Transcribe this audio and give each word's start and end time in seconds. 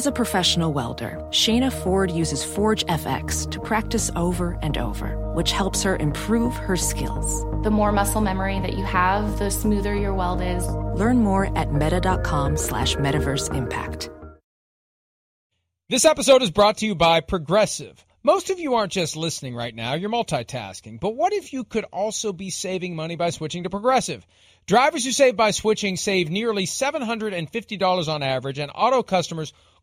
As 0.00 0.06
a 0.06 0.12
professional 0.12 0.72
welder, 0.72 1.22
Shayna 1.28 1.70
Ford 1.70 2.10
uses 2.10 2.42
Forge 2.42 2.86
FX 2.86 3.50
to 3.50 3.60
practice 3.60 4.10
over 4.16 4.58
and 4.62 4.78
over, 4.78 5.30
which 5.34 5.52
helps 5.52 5.82
her 5.82 5.94
improve 5.96 6.56
her 6.56 6.74
skills. 6.74 7.44
The 7.62 7.70
more 7.70 7.92
muscle 7.92 8.22
memory 8.22 8.58
that 8.60 8.78
you 8.78 8.84
have, 8.84 9.38
the 9.38 9.50
smoother 9.50 9.94
your 9.94 10.14
weld 10.14 10.40
is. 10.40 10.66
Learn 10.66 11.18
more 11.18 11.54
at 11.54 11.74
meta.com 11.74 12.56
slash 12.56 12.96
metaverse 12.96 13.54
impact. 13.54 14.08
This 15.90 16.06
episode 16.06 16.40
is 16.40 16.50
brought 16.50 16.78
to 16.78 16.86
you 16.86 16.94
by 16.94 17.20
Progressive. 17.20 18.02
Most 18.22 18.48
of 18.48 18.58
you 18.58 18.76
aren't 18.76 18.92
just 18.92 19.16
listening 19.16 19.54
right 19.54 19.74
now, 19.74 19.92
you're 19.92 20.08
multitasking. 20.08 20.98
But 20.98 21.14
what 21.14 21.34
if 21.34 21.52
you 21.52 21.62
could 21.62 21.84
also 21.92 22.32
be 22.32 22.48
saving 22.48 22.96
money 22.96 23.16
by 23.16 23.28
switching 23.28 23.64
to 23.64 23.70
Progressive? 23.70 24.26
Drivers 24.64 25.04
who 25.04 25.12
save 25.12 25.36
by 25.36 25.50
switching 25.50 25.98
save 25.98 26.30
nearly 26.30 26.64
$750 26.64 28.08
on 28.08 28.22
average, 28.22 28.58
and 28.58 28.72
auto 28.74 29.02
customers 29.02 29.52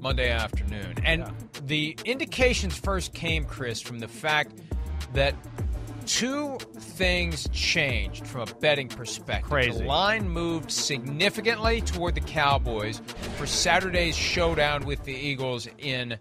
Monday 0.00 0.30
afternoon. 0.30 0.94
And 1.04 1.22
yeah. 1.22 1.30
the 1.66 1.96
indications 2.04 2.76
first 2.76 3.14
came, 3.14 3.44
Chris, 3.44 3.80
from 3.80 3.98
the 3.98 4.08
fact 4.08 4.52
that 5.14 5.34
two 6.06 6.56
things 6.76 7.48
changed 7.52 8.26
from 8.26 8.48
a 8.48 8.54
betting 8.54 8.88
perspective. 8.88 9.50
Crazy. 9.50 9.78
The 9.78 9.84
line 9.84 10.28
moved 10.28 10.70
significantly 10.70 11.82
toward 11.82 12.14
the 12.14 12.20
Cowboys 12.22 13.02
for 13.36 13.46
Saturday's 13.46 14.16
showdown 14.16 14.86
with 14.86 15.04
the 15.04 15.12
Eagles 15.12 15.68
in 15.78 16.18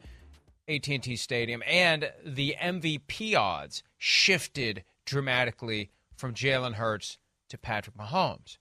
AT&T 0.68 1.16
Stadium, 1.16 1.64
and 1.66 2.12
the 2.26 2.56
MVP 2.62 3.38
odds 3.38 3.84
shifted 3.98 4.84
dramatically 5.06 5.90
from 6.18 6.34
Jalen 6.34 6.74
Hurts 6.74 7.18
to 7.50 7.58
Patrick 7.58 7.96
Mahomes. 7.96 8.58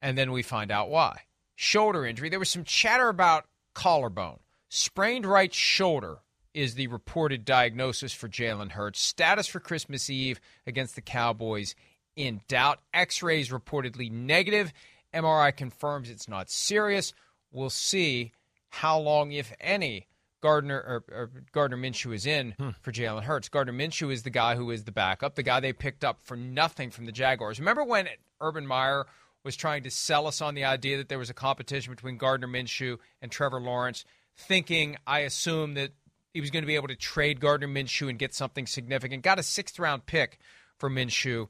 And 0.00 0.18
then 0.18 0.32
we 0.32 0.42
find 0.42 0.72
out 0.72 0.90
why. 0.90 1.20
Shoulder 1.54 2.04
injury. 2.04 2.28
There 2.28 2.40
was 2.40 2.50
some 2.50 2.64
chatter 2.64 3.08
about 3.08 3.46
collarbone. 3.74 4.38
Sprained 4.68 5.26
right 5.26 5.52
shoulder 5.52 6.18
is 6.54 6.74
the 6.74 6.86
reported 6.86 7.44
diagnosis 7.44 8.12
for 8.12 8.28
Jalen 8.28 8.72
Hurts. 8.72 9.00
Status 9.00 9.46
for 9.46 9.60
Christmas 9.60 10.10
Eve 10.10 10.40
against 10.66 10.94
the 10.94 11.00
Cowboys 11.00 11.74
in 12.16 12.40
doubt. 12.48 12.80
X 12.92 13.22
rays 13.22 13.50
reportedly 13.50 14.10
negative. 14.10 14.72
MRI 15.14 15.54
confirms 15.54 16.10
it's 16.10 16.28
not 16.28 16.50
serious. 16.50 17.12
We'll 17.50 17.70
see 17.70 18.32
how 18.70 18.98
long, 18.98 19.32
if 19.32 19.52
any, 19.60 20.06
Gardner 20.42 20.78
or, 20.78 21.04
or 21.14 21.30
Gardner 21.52 21.76
Minshew 21.76 22.14
is 22.14 22.26
in 22.26 22.52
hmm. 22.58 22.70
for 22.80 22.92
Jalen 22.92 23.22
Hurts. 23.22 23.48
Gardner 23.48 23.72
Minshew 23.72 24.12
is 24.12 24.22
the 24.22 24.30
guy 24.30 24.56
who 24.56 24.70
is 24.70 24.84
the 24.84 24.92
backup, 24.92 25.34
the 25.34 25.42
guy 25.42 25.60
they 25.60 25.72
picked 25.72 26.04
up 26.04 26.20
for 26.22 26.36
nothing 26.36 26.90
from 26.90 27.06
the 27.06 27.12
Jaguars. 27.12 27.58
Remember 27.58 27.84
when 27.84 28.08
Urban 28.40 28.66
Meyer 28.66 29.06
was 29.44 29.56
trying 29.56 29.82
to 29.84 29.90
sell 29.90 30.26
us 30.26 30.40
on 30.40 30.54
the 30.54 30.64
idea 30.64 30.98
that 30.98 31.08
there 31.08 31.18
was 31.18 31.30
a 31.30 31.34
competition 31.34 31.92
between 31.92 32.16
Gardner 32.16 32.48
Minshew 32.48 32.98
and 33.20 33.30
Trevor 33.30 33.60
Lawrence, 33.60 34.04
thinking, 34.36 34.96
I 35.06 35.20
assume, 35.20 35.74
that 35.74 35.92
he 36.32 36.40
was 36.40 36.50
going 36.50 36.62
to 36.62 36.66
be 36.66 36.76
able 36.76 36.88
to 36.88 36.96
trade 36.96 37.40
Gardner 37.40 37.68
Minshew 37.68 38.08
and 38.08 38.18
get 38.18 38.34
something 38.34 38.66
significant. 38.66 39.22
Got 39.22 39.38
a 39.38 39.42
sixth 39.42 39.78
round 39.78 40.06
pick 40.06 40.38
for 40.78 40.88
Minshew. 40.88 41.48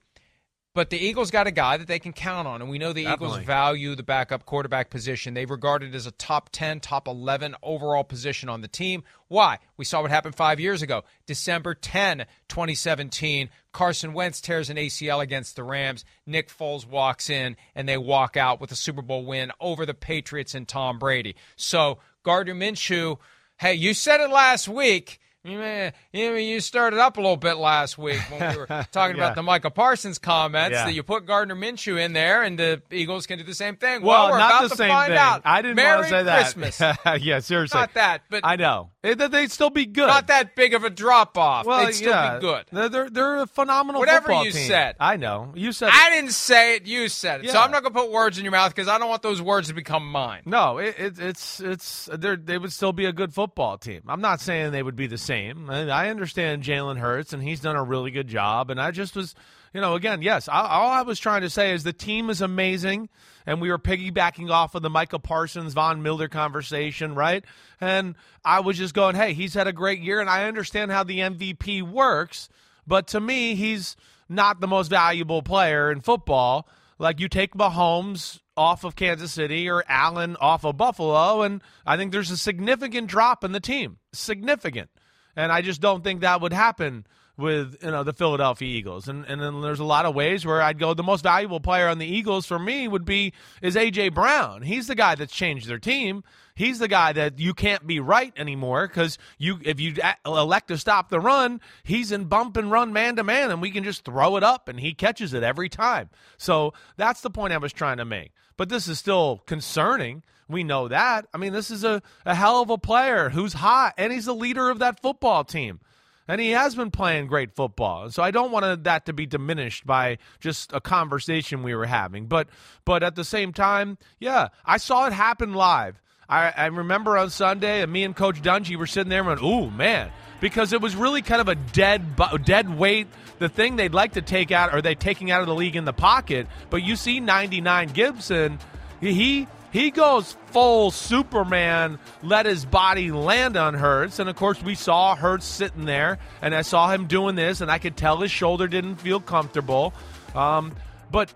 But 0.75 0.89
the 0.89 0.97
Eagles 0.97 1.31
got 1.31 1.47
a 1.47 1.51
guy 1.51 1.77
that 1.77 1.87
they 1.87 1.99
can 1.99 2.15
count 2.15 2.49
on, 2.49 2.63
and 2.63 2.71
we 2.71 2.79
know 2.79 2.95
the 2.95 3.05
Definitely. 3.05 3.27
Eagles 3.27 3.47
value 3.47 3.95
the 3.95 4.03
backup 4.03 4.47
quarterback 4.47 4.89
position. 4.89 5.35
They 5.35 5.45
regard 5.45 5.83
it 5.83 5.95
as 5.95 6.07
a 6.07 6.13
top 6.13 6.49
10, 6.51 6.81
top 6.81 7.07
11 7.07 7.55
overall 7.63 8.05
position 8.05 8.49
on 8.49 8.63
the 8.63 8.69
team. 8.69 9.05
Why? 9.29 9.59
We 9.77 9.85
saw 9.85 10.01
what 10.01 10.11
happened 10.11 10.35
five 10.35 10.61
years 10.61 10.81
ago. 10.81 11.05
December 11.27 11.75
10, 11.75 12.25
2017, 12.49 13.51
Carson 13.73 14.15
Wentz 14.15 14.41
tears 14.41 14.71
an 14.71 14.79
ACL 14.79 15.21
against 15.21 15.57
the 15.57 15.63
Rams. 15.63 16.07
Nick 16.25 16.49
Foles 16.49 16.87
walks 16.87 17.29
in, 17.29 17.57
and 17.75 17.87
they 17.87 17.99
walk 17.99 18.39
out 18.39 18.59
with 18.59 18.73
a 18.73 18.77
Super 18.77 19.03
Bowl 19.03 19.27
win 19.27 19.53
over 19.61 19.85
the 19.85 19.95
Patriots 19.95 20.55
and 20.55 20.67
Tom 20.67 20.99
Brady. 20.99 21.37
So, 21.55 21.99
Gardner 22.23 22.55
Minshew, 22.55 23.19
hey, 23.59 23.75
you 23.75 23.93
said 23.93 24.21
it 24.23 24.31
last 24.31 24.69
week 24.69 25.21
you, 25.45 26.35
you 26.35 26.61
started 26.61 27.01
up 27.01 27.17
a 27.17 27.21
little 27.21 27.37
bit 27.37 27.57
last 27.57 27.99
week 27.99 28.21
when 28.31 28.53
we 28.53 28.59
were 28.59 28.67
talking 28.93 29.17
yeah. 29.17 29.25
about 29.25 29.35
the 29.35 29.43
Micah 29.43 29.71
Parsons 29.71 30.19
comments 30.19 30.75
yeah. 30.75 30.85
that 30.85 30.95
you 30.95 31.03
put 31.03 31.27
Gardner 31.27 31.57
Minshew 31.57 32.01
in 32.01 32.13
there 32.13 32.43
and 32.43 32.59
the 32.59 32.81
Eagles 32.91 33.27
can 33.27 33.39
do 33.39 33.45
the 33.45 33.55
same 33.55 33.77
thing. 33.77 34.03
Well, 34.03 34.25
well 34.25 34.33
we're 34.33 34.39
not 34.39 34.51
about 34.51 34.71
the 34.71 34.77
to 34.77 34.89
find 34.89 35.11
thing. 35.11 35.19
out. 35.19 35.43
I 35.45 35.63
didn't 35.63 35.77
Merry 35.77 35.97
want 35.97 36.05
to 36.05 36.11
say 36.11 36.23
that. 36.23 36.55
Christmas. 36.55 36.81
yeah, 37.23 37.41
seriously. 37.41 37.81
Not 37.81 37.95
that, 37.95 38.23
but 38.31 38.43
I 38.45 38.57
know 38.57 38.91
they'd 39.03 39.51
still 39.51 39.71
be 39.71 39.87
good. 39.87 40.07
Not 40.07 40.29
that 40.29 40.55
big 40.55 40.75
of 40.75 40.85
a 40.85 40.91
drop 40.91 41.37
off. 41.37 41.67
Well, 41.67 41.85
they'd 41.85 41.93
still 41.93 42.11
yeah. 42.11 42.37
be 42.37 42.41
good. 42.41 42.65
They're, 42.71 42.89
they're, 42.89 43.11
they're 43.11 43.43
a 43.43 43.47
phenomenal 43.47 44.01
Whatever 44.01 44.33
you 44.45 44.53
team. 44.53 44.69
said. 44.69 44.97
I 45.01 45.17
know. 45.17 45.53
You 45.55 45.73
said. 45.73 45.89
It. 45.89 45.95
I 45.95 46.11
didn't 46.11 46.33
say 46.33 46.77
it. 46.77 46.87
You 46.87 47.09
said 47.09 47.45
it. 47.45 47.51
So 47.51 47.59
I'm 47.59 47.71
not 47.71 47.83
going 47.83 47.93
to 47.93 48.01
put 48.01 48.11
words 48.11 48.39
in 48.39 48.45
your 48.45 48.53
mouth 48.53 48.75
because 48.75 48.89
I 48.89 48.99
don't 48.99 49.09
want 49.09 49.23
those 49.23 49.43
words 49.43 49.69
to 49.69 49.75
become 49.75 50.11
mine. 50.11 50.43
No, 50.47 50.79
it, 50.79 50.95
it, 50.99 51.19
it's 51.19 51.61
it's 51.61 52.09
they 52.13 52.59
would 52.59 52.73
still 52.73 52.93
be 52.93 53.07
a 53.07 53.13
good 53.13 53.35
football 53.35 53.79
team. 53.79 54.03
I'm 54.07 54.21
not 54.21 54.41
saying 54.41 54.73
they 54.73 54.83
would 54.83 54.97
be 54.97 55.07
the 55.07 55.19
same. 55.19 55.32
I 55.33 56.09
understand 56.11 56.63
Jalen 56.63 56.99
Hurts 56.99 57.33
and 57.33 57.43
he's 57.43 57.61
done 57.61 57.77
a 57.77 57.83
really 57.83 58.11
good 58.11 58.29
job. 58.29 58.71
And 58.71 58.81
I 58.81 58.91
just 58.91 59.17
was, 59.17 59.35
you 59.73 59.81
know, 59.81 59.95
again, 59.95 60.23
yes. 60.23 60.49
I, 60.49 60.67
all 60.67 60.91
I 60.91 61.03
was 61.03 61.19
trying 61.19 61.43
to 61.43 61.51
say 61.51 61.73
is 61.73 61.83
the 61.83 61.93
team 61.93 62.31
is 62.31 62.41
amazing 62.41 63.09
and 63.47 63.61
we 63.61 63.71
were 63.71 63.79
piggybacking 63.79 64.51
off 64.51 64.75
of 64.75 64.83
the 64.83 64.91
Micah 64.91 65.19
Parsons 65.19 65.75
Von 65.75 66.03
Miller 66.03 66.29
conversation, 66.29 67.15
right? 67.15 67.45
And 67.81 68.15
I 68.45 68.61
was 68.61 68.79
just 68.79 68.95
going, 68.95 69.17
hey, 69.17 69.33
he's 69.35 69.55
had 69.55 69.67
a 69.67 69.73
great 69.73 70.01
year, 70.01 70.21
and 70.21 70.31
I 70.31 70.45
understand 70.45 70.91
how 70.91 71.05
the 71.05 71.19
MVP 71.19 71.83
works, 71.83 72.49
but 72.87 73.09
to 73.09 73.21
me, 73.21 73.55
he's 73.55 73.97
not 74.29 74.61
the 74.61 74.69
most 74.69 74.89
valuable 74.89 75.43
player 75.43 75.91
in 75.91 76.01
football. 76.01 76.69
Like 76.99 77.21
you 77.21 77.29
take 77.29 77.55
Mahomes 77.55 78.41
off 78.57 78.85
of 78.85 78.97
Kansas 78.97 79.33
City 79.33 79.69
or 79.69 79.85
Allen 79.89 80.37
off 80.41 80.65
of 80.65 80.77
Buffalo, 80.77 81.43
and 81.43 81.63
I 81.85 81.97
think 81.97 82.13
there's 82.13 82.31
a 82.31 82.37
significant 82.37 83.09
drop 83.09 83.45
in 83.45 83.53
the 83.53 83.61
team. 83.61 83.99
Significant. 84.13 84.91
And 85.37 85.51
I 85.51 85.63
just 85.63 85.81
don't 85.81 86.05
think 86.05 86.21
that 86.21 86.41
would 86.41 86.53
happen 86.53 87.07
with 87.37 87.77
you 87.83 87.91
know 87.91 88.03
the 88.03 88.13
Philadelphia 88.13 88.69
Eagles. 88.69 89.09
And 89.09 89.25
and 89.27 89.41
then 89.41 89.61
there's 89.61 89.81
a 89.81 89.85
lot 89.85 90.07
of 90.07 90.15
ways 90.15 90.45
where 90.45 90.63
I'd 90.63 90.79
go 90.79 90.95
the 90.95 91.03
most 91.03 91.23
valuable 91.23 91.61
player 91.61 91.89
on 91.89 91.99
the 91.99 92.07
Eagles 92.07 92.47
for 92.47 92.59
me 92.59 92.89
would 92.89 93.05
be 93.05 93.33
is 93.61 93.75
AJ 93.77 94.15
Brown. 94.15 94.63
He's 94.63 94.87
the 94.87 94.95
guy 94.95 95.15
that's 95.15 95.33
changed 95.33 95.69
their 95.69 95.79
team. 95.79 96.25
He's 96.55 96.79
the 96.79 96.89
guy 96.89 97.13
that 97.15 97.39
you 97.39 97.55
can't 97.55 97.87
be 97.87 97.99
right 97.99 98.33
anymore 98.37 98.87
because 98.87 99.17
you 99.39 99.59
if 99.65 99.81
you 99.81 99.95
elect 100.27 100.69
to 100.69 100.79
stop 100.79 101.09
the 101.09 101.21
run, 101.21 101.61
he's 101.83 102.13
in 102.13 102.25
bump 102.25 102.57
and 102.57 102.71
run 102.71 102.93
man 102.93 103.17
to 103.17 103.25
man, 103.25 103.51
and 103.51 103.63
we 103.63 103.71
can 103.71 103.85
just 103.85 104.05
throw 104.05 104.37
it 104.37 104.45
up 104.45 104.69
and 104.69 104.79
he 104.79 104.93
catches 104.93 105.33
it 105.33 105.43
every 105.43 105.69
time. 105.69 106.11
So 106.37 106.75
that's 106.97 107.23
the 107.23 107.31
point 107.31 107.53
I 107.53 107.59
was 107.59 107.73
trying 107.73 107.97
to 107.97 108.05
make. 108.05 108.33
But 108.59 108.69
this 108.69 108.87
is 108.87 108.99
still 108.99 109.43
concerning. 109.47 110.23
We 110.49 110.63
know 110.63 110.89
that. 110.89 111.27
I 111.33 111.39
mean, 111.39 111.55
this 111.55 111.71
is 111.71 111.85
a, 111.85 112.03
a 112.27 112.35
hell 112.35 112.61
of 112.61 112.69
a 112.69 112.77
player 112.77 113.31
who's 113.31 113.55
hot, 113.55 113.95
and 113.97 114.13
he's 114.13 114.27
the 114.27 114.35
leader 114.35 114.69
of 114.69 114.81
that 114.81 115.01
football 115.01 115.45
team 115.45 115.81
and 116.29 116.41
he 116.41 116.51
has 116.51 116.75
been 116.75 116.91
playing 116.91 117.27
great 117.27 117.55
football. 117.55 118.11
So 118.11 118.23
I 118.23 118.31
don't 118.31 118.53
want 118.53 118.85
that 118.85 119.07
to 119.07 119.13
be 119.13 119.27
diminished 119.27 119.87
by 119.87 120.19
just 120.41 120.73
a 120.73 120.81
conversation 120.81 121.63
we 121.63 121.75
were 121.75 121.87
having. 121.87 122.27
But 122.27 122.49
but 122.85 123.03
at 123.03 123.15
the 123.15 123.25
same 123.25 123.53
time, 123.53 123.99
yeah, 124.19 124.49
I 124.65 124.77
saw 124.77 125.07
it 125.07 125.13
happen 125.13 125.55
live. 125.55 126.01
I, 126.29 126.53
I 126.57 126.67
remember 126.67 127.19
on 127.19 127.31
Sunday, 127.31 127.83
and 127.83 127.93
me 127.93 128.05
and 128.05 128.17
Coach 128.17 128.41
Dungy 128.41 128.77
were 128.77 128.87
sitting 128.87 129.11
there 129.11 129.21
and 129.21 129.29
went, 129.29 129.43
"Ooh, 129.43 129.71
man," 129.71 130.11
because 130.41 130.73
it 130.73 130.81
was 130.81 130.97
really 130.97 131.23
kind 131.23 131.41
of 131.41 131.49
a 131.49 131.55
dead 131.55 132.17
dead 132.45 132.77
weight. 132.79 133.09
The 133.39 133.49
thing 133.49 133.77
they'd 133.77 133.95
like 133.95 134.13
to 134.13 134.23
take 134.23 134.51
out, 134.51 134.73
or 134.75 134.81
they 134.81 134.95
taking 134.95 135.31
out 135.31 135.41
of 135.41 135.47
the 135.47 135.55
league 135.55 135.77
in 135.77 135.85
the 135.85 135.93
pocket. 135.93 136.47
But 136.71 136.83
you 136.83 136.97
see, 136.97 137.19
99 137.21 137.89
Gibson, 137.89 138.59
he 139.01 139.49
He 139.73 139.91
goes 139.91 140.37
full 140.49 140.91
Superman, 140.91 141.99
let 142.23 142.45
his 142.45 142.67
body 142.67 143.11
land 143.11 143.57
on 143.57 143.73
Hurts. 143.73 144.19
And 144.19 144.29
of 144.29 144.37
course, 144.37 144.63
we 144.63 144.75
saw 144.75 145.17
Hurts 145.17 145.47
sitting 145.47 145.87
there, 145.87 146.19
and 146.43 146.55
I 146.55 146.61
saw 146.61 146.91
him 146.93 147.07
doing 147.07 147.37
this, 147.37 147.63
and 147.63 147.71
I 147.71 147.79
could 147.79 147.97
tell 147.97 148.19
his 148.19 148.31
shoulder 148.31 148.69
didn't 148.69 148.97
feel 148.97 149.19
comfortable. 149.19 149.95
Um, 150.35 150.75
but 151.11 151.33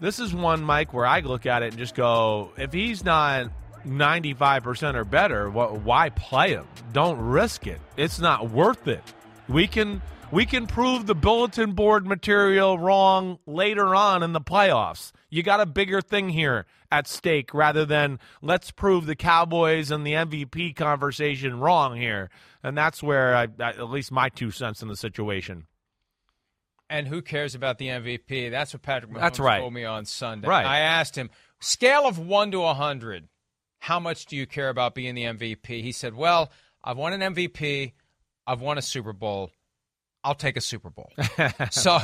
this 0.00 0.18
is 0.18 0.34
one, 0.34 0.62
Mike, 0.62 0.94
where 0.94 1.06
I 1.06 1.20
look 1.20 1.44
at 1.44 1.62
it 1.62 1.68
and 1.68 1.78
just 1.78 1.94
go, 1.94 2.52
if 2.56 2.72
he's 2.72 3.04
not 3.04 3.50
95% 3.86 4.94
or 4.94 5.04
better, 5.04 5.50
why 5.50 6.08
play 6.08 6.50
him? 6.50 6.66
Don't 6.94 7.18
risk 7.18 7.66
it. 7.66 7.80
It's 7.98 8.18
not 8.18 8.50
worth 8.50 8.88
it. 8.88 9.02
We 9.46 9.66
can 9.66 10.00
we 10.30 10.46
can 10.46 10.66
prove 10.66 11.06
the 11.06 11.14
bulletin 11.14 11.72
board 11.72 12.06
material 12.06 12.78
wrong 12.78 13.38
later 13.46 13.94
on 13.94 14.22
in 14.22 14.32
the 14.32 14.40
playoffs. 14.40 15.12
You 15.34 15.42
got 15.42 15.60
a 15.60 15.66
bigger 15.66 16.00
thing 16.00 16.28
here 16.28 16.64
at 16.92 17.08
stake 17.08 17.52
rather 17.52 17.84
than 17.84 18.20
let's 18.40 18.70
prove 18.70 19.06
the 19.06 19.16
Cowboys 19.16 19.90
and 19.90 20.06
the 20.06 20.12
MVP 20.12 20.76
conversation 20.76 21.58
wrong 21.58 21.96
here. 21.96 22.30
And 22.62 22.78
that's 22.78 23.02
where 23.02 23.34
I, 23.34 23.48
at 23.58 23.90
least 23.90 24.12
my 24.12 24.28
two 24.28 24.52
cents 24.52 24.80
in 24.80 24.86
the 24.86 24.94
situation. 24.94 25.66
And 26.88 27.08
who 27.08 27.20
cares 27.20 27.56
about 27.56 27.78
the 27.78 27.88
MVP? 27.88 28.48
That's 28.52 28.74
what 28.74 28.82
Patrick 28.82 29.10
Mahomes 29.10 29.20
That's 29.22 29.40
right. 29.40 29.58
told 29.58 29.74
me 29.74 29.84
on 29.84 30.04
Sunday. 30.04 30.46
Right. 30.46 30.64
I 30.64 30.78
asked 30.78 31.16
him, 31.18 31.30
scale 31.58 32.06
of 32.06 32.16
1 32.16 32.52
to 32.52 32.60
100, 32.60 33.26
how 33.80 33.98
much 33.98 34.26
do 34.26 34.36
you 34.36 34.46
care 34.46 34.68
about 34.68 34.94
being 34.94 35.16
the 35.16 35.24
MVP? 35.24 35.82
He 35.82 35.90
said, 35.90 36.14
well, 36.14 36.52
I've 36.84 36.96
won 36.96 37.12
an 37.12 37.34
MVP. 37.34 37.94
I've 38.46 38.60
won 38.60 38.78
a 38.78 38.82
Super 38.82 39.12
Bowl. 39.12 39.50
I'll 40.24 40.34
take 40.34 40.56
a 40.56 40.60
Super 40.60 40.88
Bowl. 40.88 41.12
so 41.70 41.98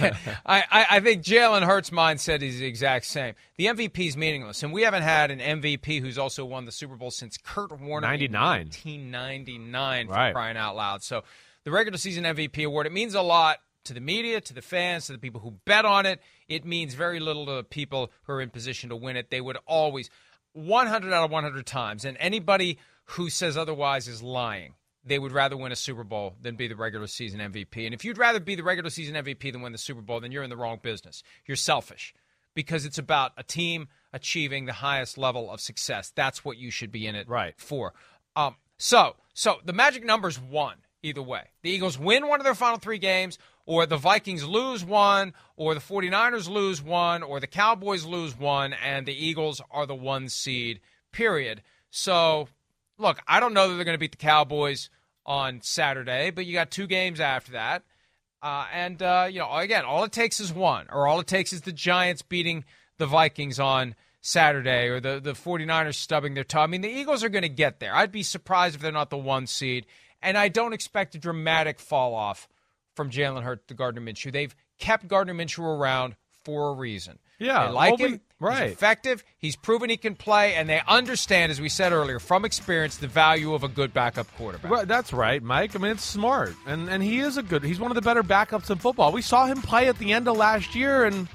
yeah, 0.00 0.16
I, 0.46 0.86
I, 0.90 1.00
think 1.00 1.22
Jalen 1.22 1.62
Hurts' 1.62 1.90
mindset 1.90 2.40
is 2.40 2.58
the 2.58 2.64
exact 2.64 3.04
same. 3.04 3.34
The 3.58 3.66
MVP 3.66 4.08
is 4.08 4.16
meaningless, 4.16 4.62
and 4.62 4.72
we 4.72 4.82
haven't 4.82 5.02
had 5.02 5.30
an 5.30 5.40
MVP 5.40 6.00
who's 6.00 6.16
also 6.16 6.46
won 6.46 6.64
the 6.64 6.72
Super 6.72 6.96
Bowl 6.96 7.10
since 7.10 7.36
Kurt 7.36 7.78
Warner 7.78 8.06
99. 8.06 8.40
1999 8.40 10.06
for 10.06 10.12
right. 10.14 10.32
crying 10.32 10.56
out 10.56 10.74
loud. 10.74 11.02
So 11.02 11.22
the 11.64 11.70
regular 11.70 11.98
season 11.98 12.24
MVP 12.24 12.64
award, 12.64 12.86
it 12.86 12.92
means 12.92 13.14
a 13.14 13.22
lot 13.22 13.58
to 13.84 13.92
the 13.92 14.00
media, 14.00 14.40
to 14.40 14.54
the 14.54 14.62
fans, 14.62 15.06
to 15.06 15.12
the 15.12 15.18
people 15.18 15.42
who 15.42 15.50
bet 15.66 15.84
on 15.84 16.06
it. 16.06 16.20
It 16.48 16.64
means 16.64 16.94
very 16.94 17.20
little 17.20 17.44
to 17.44 17.52
the 17.56 17.64
people 17.64 18.10
who 18.22 18.32
are 18.32 18.40
in 18.40 18.48
position 18.48 18.88
to 18.88 18.96
win 18.96 19.16
it. 19.16 19.28
They 19.30 19.42
would 19.42 19.58
always, 19.66 20.08
100 20.54 21.12
out 21.12 21.24
of 21.24 21.30
100 21.30 21.66
times, 21.66 22.06
and 22.06 22.16
anybody 22.18 22.78
who 23.04 23.28
says 23.28 23.58
otherwise 23.58 24.08
is 24.08 24.22
lying 24.22 24.74
they 25.04 25.18
would 25.18 25.32
rather 25.32 25.56
win 25.56 25.72
a 25.72 25.76
Super 25.76 26.04
Bowl 26.04 26.34
than 26.40 26.56
be 26.56 26.68
the 26.68 26.76
regular 26.76 27.06
season 27.06 27.40
MVP. 27.40 27.84
And 27.84 27.94
if 27.94 28.04
you'd 28.04 28.18
rather 28.18 28.40
be 28.40 28.54
the 28.54 28.62
regular 28.62 28.90
season 28.90 29.14
MVP 29.14 29.52
than 29.52 29.62
win 29.62 29.72
the 29.72 29.78
Super 29.78 30.00
Bowl, 30.00 30.20
then 30.20 30.32
you're 30.32 30.42
in 30.42 30.50
the 30.50 30.56
wrong 30.56 30.78
business. 30.82 31.22
You're 31.46 31.56
selfish 31.56 32.14
because 32.54 32.84
it's 32.84 32.98
about 32.98 33.32
a 33.36 33.42
team 33.42 33.88
achieving 34.12 34.64
the 34.64 34.72
highest 34.72 35.18
level 35.18 35.50
of 35.50 35.60
success. 35.60 36.12
That's 36.14 36.44
what 36.44 36.56
you 36.56 36.70
should 36.70 36.92
be 36.92 37.06
in 37.06 37.14
it 37.14 37.28
right. 37.28 37.54
for. 37.56 37.92
Um, 38.36 38.56
so, 38.78 39.16
so 39.34 39.58
the 39.64 39.72
magic 39.72 40.04
number's 40.04 40.40
one 40.40 40.76
either 41.02 41.22
way. 41.22 41.50
The 41.62 41.70
Eagles 41.70 41.98
win 41.98 42.26
one 42.26 42.40
of 42.40 42.44
their 42.44 42.54
final 42.54 42.78
three 42.78 42.98
games, 42.98 43.38
or 43.66 43.86
the 43.86 43.96
Vikings 43.96 44.46
lose 44.46 44.84
one, 44.84 45.34
or 45.56 45.74
the 45.74 45.80
49ers 45.80 46.48
lose 46.48 46.82
one, 46.82 47.22
or 47.22 47.40
the 47.40 47.46
Cowboys 47.46 48.04
lose 48.04 48.36
one, 48.36 48.72
and 48.72 49.06
the 49.06 49.12
Eagles 49.14 49.60
are 49.70 49.86
the 49.86 49.94
one 49.94 50.28
seed, 50.28 50.80
period. 51.12 51.62
So 51.90 52.48
look, 52.98 53.20
I 53.26 53.40
don't 53.40 53.54
know 53.54 53.68
that 53.68 53.76
they're 53.76 53.84
going 53.84 53.94
to 53.94 54.00
beat 54.00 54.12
the 54.12 54.16
Cowboys 54.16 54.90
on 55.26 55.60
Saturday, 55.62 56.30
but 56.30 56.46
you 56.46 56.52
got 56.52 56.70
two 56.70 56.86
games 56.86 57.20
after 57.20 57.52
that. 57.52 57.82
Uh, 58.42 58.66
and, 58.72 59.02
uh, 59.02 59.26
you 59.30 59.38
know, 59.38 59.50
again, 59.54 59.84
all 59.84 60.04
it 60.04 60.12
takes 60.12 60.38
is 60.38 60.52
one, 60.52 60.86
or 60.92 61.06
all 61.06 61.20
it 61.20 61.26
takes 61.26 61.52
is 61.52 61.62
the 61.62 61.72
Giants 61.72 62.22
beating 62.22 62.64
the 62.98 63.06
Vikings 63.06 63.58
on 63.58 63.94
Saturday, 64.20 64.88
or 64.88 65.00
the, 65.00 65.20
the 65.20 65.32
49ers 65.32 65.94
stubbing 65.94 66.34
their 66.34 66.44
toe. 66.44 66.60
I 66.60 66.66
mean, 66.66 66.82
the 66.82 66.90
Eagles 66.90 67.24
are 67.24 67.28
going 67.28 67.42
to 67.42 67.48
get 67.48 67.80
there. 67.80 67.94
I'd 67.94 68.12
be 68.12 68.22
surprised 68.22 68.76
if 68.76 68.82
they're 68.82 68.92
not 68.92 69.10
the 69.10 69.16
one 69.16 69.46
seed. 69.46 69.86
And 70.22 70.38
I 70.38 70.48
don't 70.48 70.72
expect 70.72 71.14
a 71.14 71.18
dramatic 71.18 71.78
fall 71.78 72.14
off 72.14 72.48
from 72.94 73.10
Jalen 73.10 73.42
Hurts 73.42 73.66
to 73.66 73.74
Gardner 73.74 74.00
Minshew. 74.00 74.32
They've 74.32 74.54
kept 74.78 75.08
Gardner 75.08 75.34
Minshew 75.34 75.64
around 75.64 76.16
for 76.44 76.70
a 76.70 76.72
reason. 76.72 77.18
Yeah, 77.44 77.66
they 77.66 77.72
like 77.72 77.98
well, 77.98 78.08
him. 78.08 78.20
We, 78.40 78.46
right. 78.46 78.62
He's 78.64 78.72
effective. 78.72 79.24
He's 79.38 79.56
proven 79.56 79.90
he 79.90 79.96
can 79.96 80.14
play, 80.14 80.54
and 80.54 80.68
they 80.68 80.80
understand, 80.86 81.52
as 81.52 81.60
we 81.60 81.68
said 81.68 81.92
earlier, 81.92 82.18
from 82.18 82.44
experience, 82.44 82.96
the 82.96 83.06
value 83.08 83.54
of 83.54 83.64
a 83.64 83.68
good 83.68 83.92
backup 83.92 84.26
quarterback. 84.36 84.70
Well, 84.70 84.86
that's 84.86 85.12
right, 85.12 85.42
Mike. 85.42 85.76
I 85.76 85.78
mean, 85.78 85.92
it's 85.92 86.04
smart, 86.04 86.54
and 86.66 86.88
and 86.88 87.02
he 87.02 87.20
is 87.20 87.36
a 87.36 87.42
good. 87.42 87.62
He's 87.62 87.80
one 87.80 87.90
of 87.90 87.94
the 87.94 88.02
better 88.02 88.22
backups 88.22 88.70
in 88.70 88.78
football. 88.78 89.12
We 89.12 89.22
saw 89.22 89.46
him 89.46 89.62
play 89.62 89.88
at 89.88 89.98
the 89.98 90.12
end 90.12 90.28
of 90.28 90.36
last 90.36 90.74
year, 90.74 91.04
and 91.04 91.28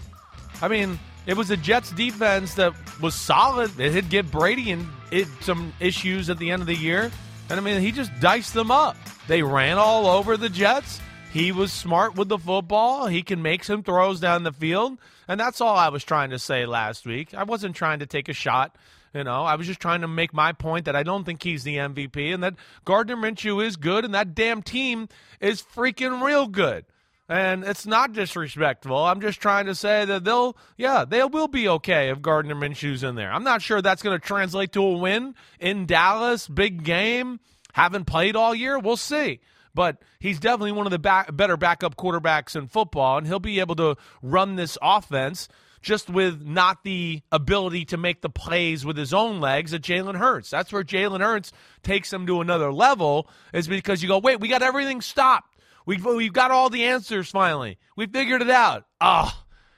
I 0.62 0.68
mean, 0.68 1.00
it 1.26 1.38
was 1.38 1.50
the 1.50 1.58
Jets 1.58 1.92
defense 1.92 2.56
that 2.56 2.74
was 3.02 3.16
solid. 3.16 3.80
It 3.80 3.94
had 3.94 4.10
give 4.10 4.32
Brady 4.32 4.72
and 4.72 4.88
it 5.12 5.28
some 5.42 5.74
issues 5.80 6.30
at 6.30 6.40
the 6.40 6.52
end 6.52 6.62
of 6.62 6.68
the 6.68 6.76
year, 6.76 7.12
and 7.50 7.60
I 7.60 7.64
mean, 7.64 7.82
he 7.82 7.92
just 7.92 8.12
diced 8.20 8.54
them 8.54 8.72
up. 8.72 8.98
They 9.28 9.44
ran 9.44 9.78
all 9.78 10.08
over 10.08 10.38
the 10.38 10.50
Jets. 10.50 11.00
He 11.32 11.52
was 11.52 11.72
smart 11.72 12.16
with 12.16 12.28
the 12.28 12.40
football. 12.40 13.06
He 13.06 13.22
can 13.22 13.44
make 13.44 13.64
some 13.64 13.84
throws 13.84 14.20
down 14.20 14.42
the 14.44 14.52
field. 14.52 14.98
And 15.28 15.40
that's 15.40 15.62
all 15.62 15.76
I 15.76 15.90
was 15.90 16.04
trying 16.04 16.32
to 16.32 16.40
say 16.40 16.66
last 16.66 17.06
week. 17.06 17.36
I 17.36 17.44
wasn't 17.44 17.76
trying 17.76 18.00
to 18.00 18.08
take 18.08 18.30
a 18.30 18.34
shot. 18.34 18.76
You 19.14 19.24
know, 19.24 19.44
I 19.44 19.56
was 19.56 19.68
just 19.68 19.80
trying 19.80 20.02
to 20.02 20.08
make 20.08 20.34
my 20.34 20.54
point 20.54 20.86
that 20.86 20.96
I 20.96 21.04
don't 21.04 21.24
think 21.24 21.44
he's 21.44 21.64
the 21.64 21.78
MVP 21.78 22.34
and 22.34 22.44
that 22.44 22.56
Gardner 22.84 23.16
Minshew 23.16 23.64
is 23.64 23.76
good 23.76 24.06
and 24.06 24.14
that 24.16 24.34
damn 24.34 24.64
team 24.64 25.08
is 25.40 25.62
freaking 25.62 26.24
real 26.24 26.48
good. 26.48 26.86
And 27.28 27.64
it's 27.64 27.86
not 27.86 28.14
disrespectful. 28.14 28.98
I'm 28.98 29.22
just 29.22 29.40
trying 29.40 29.68
to 29.68 29.76
say 29.76 30.06
that 30.06 30.24
they'll, 30.24 30.58
yeah, 30.78 31.06
they 31.06 31.24
will 31.24 31.48
be 31.48 31.68
okay 31.70 32.10
if 32.10 32.24
Gardner 32.24 32.56
Minshew's 32.56 33.04
in 33.04 33.14
there. 33.14 33.32
I'm 33.32 33.44
not 33.44 33.62
sure 33.62 33.84
that's 33.84 34.02
going 34.02 34.20
to 34.20 34.26
translate 34.26 34.72
to 34.74 34.84
a 34.84 34.98
win 34.98 35.36
in 35.60 35.86
Dallas, 35.86 36.48
big 36.48 36.84
game. 36.84 37.40
Haven't 37.74 38.06
played 38.06 38.36
all 38.36 38.56
year. 38.56 38.80
We'll 38.80 38.98
see 38.98 39.42
but 39.74 39.98
he's 40.20 40.40
definitely 40.40 40.72
one 40.72 40.88
of 40.88 40.92
the 40.92 41.00
back, 41.00 41.36
better 41.36 41.58
backup 41.58 41.96
quarterbacks 41.96 42.56
in 42.56 42.68
football, 42.68 43.18
and 43.18 43.28
he'll 43.28 43.40
be 43.40 43.60
able 43.60 43.76
to 43.76 43.96
run 44.22 44.56
this 44.56 44.78
offense 44.82 45.48
just 45.82 46.10
with 46.10 46.46
not 46.46 46.84
the 46.84 47.22
ability 47.32 47.86
to 47.86 47.98
make 47.98 48.22
the 48.22 48.30
plays 48.30 48.86
with 48.86 48.98
his 48.98 49.14
own 49.14 49.40
legs 49.40 49.74
at 49.74 49.82
Jalen 49.82 50.18
Hurts. 50.18 50.50
That's 50.50 50.74
where 50.74 50.84
Jalen 50.84 51.22
Hurts 51.22 51.52
takes 51.84 52.12
him 52.12 52.28
to 52.28 52.42
another 52.42 52.72
level, 52.72 53.30
is 53.54 53.68
because 53.68 54.02
you 54.02 54.10
go, 54.10 54.20
wait, 54.20 54.40
we 54.40 54.48
got 54.48 54.62
everything 54.62 55.02
stopped. 55.02 55.56
We've, 55.86 56.04
we've 56.04 56.34
got 56.34 56.52
all 56.52 56.70
the 56.70 56.84
answers 56.86 57.30
finally. 57.32 57.78
We 57.96 58.08
figured 58.08 58.42
it 58.42 58.50
out. 58.50 58.86
Oh, 59.00 59.32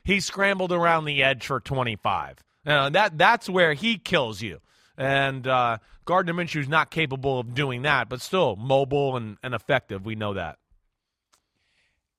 he 0.04 0.20
scrambled 0.20 0.72
around 0.72 1.06
the 1.06 1.24
edge 1.24 1.46
for 1.46 1.60
25. 1.60 2.38
Uh, 2.66 2.90
that 2.90 3.18
That's 3.18 3.50
where 3.50 3.74
he 3.74 3.98
kills 3.98 4.42
you. 4.42 4.60
And 4.98 5.48
uh, 5.48 5.78
Gardner 6.12 6.34
Minshew 6.34 6.60
is 6.60 6.68
not 6.68 6.92
capable 6.92 7.40
of 7.40 7.54
doing 7.54 7.84
that, 7.84 8.10
but 8.10 8.20
still 8.20 8.58
mobile 8.58 9.16
and, 9.16 9.38
and 9.42 9.54
effective. 9.54 10.06
We 10.06 10.16
know 10.16 10.34
that. 10.34 10.60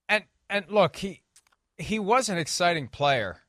And 0.09 0.25
and 0.49 0.65
look, 0.71 0.97
he 0.97 1.21
he 1.77 1.99
was 1.99 2.31
an 2.31 2.39
exciting 2.39 2.89
player 2.89 3.43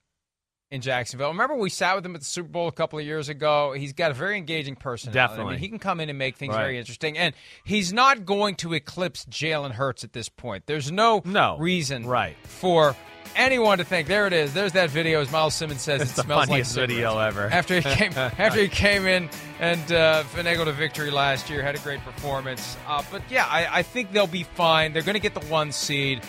in 0.73 0.81
Jacksonville. 0.81 1.29
Remember 1.29 1.53
we 1.53 1.69
sat 1.69 1.95
with 1.95 2.03
him 2.03 2.15
at 2.15 2.21
the 2.21 2.25
Super 2.25 2.49
Bowl 2.49 2.67
a 2.67 2.71
couple 2.71 2.97
of 2.97 3.05
years 3.05 3.29
ago. 3.29 3.73
He's 3.73 3.93
got 3.93 4.09
a 4.09 4.15
very 4.15 4.37
engaging 4.39 4.75
personality. 4.75 5.13
Definitely. 5.13 5.51
I 5.51 5.51
mean, 5.51 5.59
he 5.59 5.69
can 5.69 5.77
come 5.77 5.99
in 5.99 6.09
and 6.09 6.17
make 6.17 6.35
things 6.35 6.55
right. 6.55 6.63
very 6.63 6.79
interesting. 6.79 7.15
And 7.15 7.35
he's 7.63 7.93
not 7.93 8.25
going 8.25 8.55
to 8.55 8.73
eclipse 8.73 9.23
Jalen 9.25 9.73
Hurts 9.73 10.03
at 10.03 10.13
this 10.13 10.29
point. 10.29 10.65
There's 10.65 10.91
no, 10.91 11.21
no 11.25 11.57
reason 11.59 12.07
right. 12.07 12.35
for 12.41 12.95
anyone 13.35 13.77
to 13.77 13.83
think 13.83 14.07
there 14.07 14.25
it 14.25 14.33
is. 14.33 14.55
There's 14.55 14.71
that 14.71 14.89
video, 14.89 15.21
as 15.21 15.31
Myles 15.31 15.53
Simmons 15.53 15.81
says. 15.81 16.01
It's 16.01 16.13
it 16.13 16.15
the 16.15 16.23
smells 16.23 16.45
funniest 16.47 16.75
like 16.75 16.89
video 16.89 17.19
ever. 17.19 17.43
After 17.51 17.75
he 17.79 17.81
came, 17.81 18.13
after 18.17 18.59
he 18.59 18.67
came 18.67 19.05
in 19.05 19.29
and 19.59 19.91
uh, 19.91 20.23
finagled 20.33 20.69
a 20.69 20.73
victory 20.73 21.11
last 21.11 21.51
year, 21.51 21.61
had 21.61 21.75
a 21.75 21.79
great 21.79 21.99
performance. 21.99 22.77
Uh, 22.87 23.03
but 23.11 23.21
yeah, 23.29 23.45
I, 23.45 23.67
I 23.79 23.83
think 23.83 24.11
they'll 24.11 24.25
be 24.25 24.43
fine. 24.43 24.91
They're 24.91 25.03
going 25.03 25.13
to 25.13 25.19
get 25.19 25.35
the 25.35 25.45
one 25.45 25.71
seed. 25.71 26.23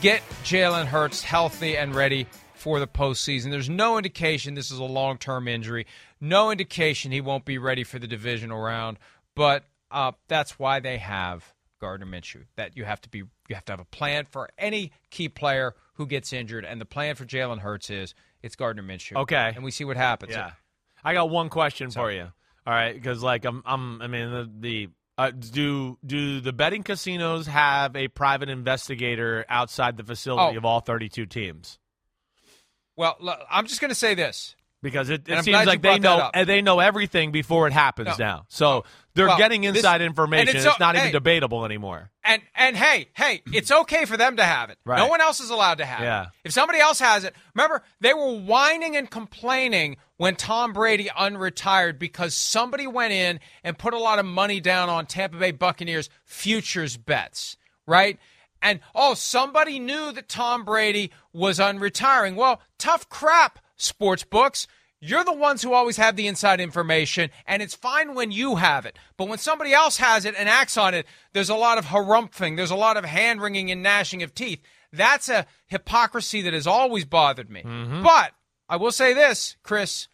Get 0.00 0.22
Jalen 0.42 0.86
Hurts 0.86 1.22
healthy 1.22 1.76
and 1.76 1.94
ready 1.94 2.26
for 2.60 2.78
the 2.78 2.86
postseason. 2.86 3.50
There's 3.50 3.70
no 3.70 3.96
indication 3.96 4.54
this 4.54 4.70
is 4.70 4.78
a 4.78 4.84
long 4.84 5.18
term 5.18 5.48
injury. 5.48 5.86
No 6.20 6.50
indication 6.50 7.10
he 7.10 7.20
won't 7.20 7.44
be 7.44 7.58
ready 7.58 7.84
for 7.84 7.98
the 7.98 8.06
divisional 8.06 8.60
round. 8.60 8.98
But 9.34 9.64
uh, 9.90 10.12
that's 10.28 10.58
why 10.58 10.80
they 10.80 10.98
have 10.98 11.54
Gardner 11.80 12.06
Minshew. 12.06 12.44
That 12.56 12.76
you 12.76 12.84
have 12.84 13.00
to 13.02 13.08
be 13.08 13.18
you 13.18 13.54
have 13.54 13.64
to 13.66 13.72
have 13.72 13.80
a 13.80 13.86
plan 13.86 14.26
for 14.30 14.50
any 14.58 14.92
key 15.10 15.28
player 15.28 15.74
who 15.94 16.06
gets 16.06 16.32
injured, 16.32 16.64
and 16.64 16.80
the 16.80 16.86
plan 16.86 17.14
for 17.14 17.24
Jalen 17.24 17.58
Hurts 17.58 17.90
is 17.90 18.14
it's 18.42 18.56
Gardner 18.56 18.82
Minshew. 18.82 19.16
Okay, 19.16 19.52
and 19.54 19.64
we 19.64 19.70
see 19.70 19.84
what 19.84 19.96
happens. 19.96 20.32
Yeah, 20.32 20.52
I 21.02 21.14
got 21.14 21.30
one 21.30 21.48
question 21.48 21.90
so, 21.90 22.00
for 22.00 22.12
you. 22.12 22.28
All 22.66 22.74
right, 22.74 22.94
because 22.94 23.22
like 23.22 23.44
I'm, 23.44 23.62
I'm, 23.64 24.02
I 24.02 24.06
mean 24.06 24.30
the, 24.30 24.50
the 24.60 24.88
uh, 25.18 25.30
do 25.30 25.98
do 26.04 26.40
the 26.40 26.52
betting 26.52 26.82
casinos 26.82 27.46
have 27.46 27.96
a 27.96 28.08
private 28.08 28.48
investigator 28.48 29.44
outside 29.48 29.96
the 29.96 30.04
facility 30.04 30.56
oh. 30.56 30.58
of 30.58 30.64
all 30.64 30.80
32 30.80 31.26
teams? 31.26 31.79
Well, 33.00 33.16
I'm 33.50 33.66
just 33.66 33.80
going 33.80 33.88
to 33.88 33.94
say 33.94 34.14
this 34.14 34.54
because 34.82 35.08
it, 35.08 35.26
it 35.26 35.42
seems 35.42 35.66
like 35.66 35.80
they 35.80 35.98
know 35.98 36.28
eh, 36.34 36.44
they 36.44 36.60
know 36.60 36.80
everything 36.80 37.32
before 37.32 37.66
it 37.66 37.72
happens 37.72 38.18
no. 38.18 38.24
now. 38.24 38.44
So 38.48 38.84
they're 39.14 39.26
well, 39.26 39.38
getting 39.38 39.64
inside 39.64 40.02
this, 40.02 40.06
information. 40.06 40.54
It's, 40.54 40.66
it's, 40.66 40.78
not 40.78 40.96
hey, 40.96 41.04
even 41.04 41.12
debatable 41.12 41.64
anymore. 41.64 42.10
And 42.22 42.42
and 42.54 42.76
hey, 42.76 43.08
hey, 43.14 43.40
it's 43.54 43.72
okay 43.72 44.04
for 44.04 44.18
them 44.18 44.36
to 44.36 44.44
have 44.44 44.68
it. 44.68 44.76
Right. 44.84 44.98
No 44.98 45.06
one 45.06 45.22
else 45.22 45.40
is 45.40 45.48
allowed 45.48 45.78
to 45.78 45.86
have 45.86 46.02
yeah. 46.02 46.22
it. 46.24 46.28
If 46.44 46.52
somebody 46.52 46.78
else 46.78 46.98
has 47.00 47.24
it, 47.24 47.34
remember 47.54 47.82
they 48.02 48.12
were 48.12 48.36
whining 48.36 48.96
and 48.96 49.10
complaining 49.10 49.96
when 50.18 50.36
Tom 50.36 50.74
Brady 50.74 51.06
unretired 51.06 51.98
because 51.98 52.34
somebody 52.34 52.86
went 52.86 53.14
in 53.14 53.40
and 53.64 53.78
put 53.78 53.94
a 53.94 53.98
lot 53.98 54.18
of 54.18 54.26
money 54.26 54.60
down 54.60 54.90
on 54.90 55.06
Tampa 55.06 55.38
Bay 55.38 55.52
Buccaneers 55.52 56.10
futures 56.26 56.98
bets, 56.98 57.56
right? 57.86 58.18
And 58.62 58.80
oh, 58.94 59.14
somebody 59.14 59.78
knew 59.78 60.12
that 60.12 60.28
Tom 60.28 60.64
Brady 60.64 61.10
was 61.32 61.58
unretiring. 61.58 62.36
Well, 62.36 62.60
tough 62.78 63.08
crap, 63.08 63.58
sports 63.76 64.24
books. 64.24 64.66
You're 65.02 65.24
the 65.24 65.32
ones 65.32 65.62
who 65.62 65.72
always 65.72 65.96
have 65.96 66.16
the 66.16 66.26
inside 66.26 66.60
information, 66.60 67.30
and 67.46 67.62
it's 67.62 67.74
fine 67.74 68.14
when 68.14 68.32
you 68.32 68.56
have 68.56 68.84
it. 68.84 68.98
But 69.16 69.28
when 69.28 69.38
somebody 69.38 69.72
else 69.72 69.96
has 69.96 70.26
it 70.26 70.34
and 70.36 70.46
acts 70.46 70.76
on 70.76 70.92
it, 70.92 71.06
there's 71.32 71.48
a 71.48 71.54
lot 71.54 71.78
of 71.78 71.86
harumphing, 71.86 72.56
there's 72.56 72.70
a 72.70 72.76
lot 72.76 72.98
of 72.98 73.04
hand 73.06 73.40
wringing 73.40 73.70
and 73.70 73.82
gnashing 73.82 74.22
of 74.22 74.34
teeth. 74.34 74.60
That's 74.92 75.30
a 75.30 75.46
hypocrisy 75.68 76.42
that 76.42 76.52
has 76.52 76.66
always 76.66 77.06
bothered 77.06 77.48
me. 77.48 77.62
Mm-hmm. 77.62 78.02
But 78.02 78.32
I 78.68 78.76
will 78.76 78.92
say 78.92 79.14
this, 79.14 79.56
Chris 79.62 80.08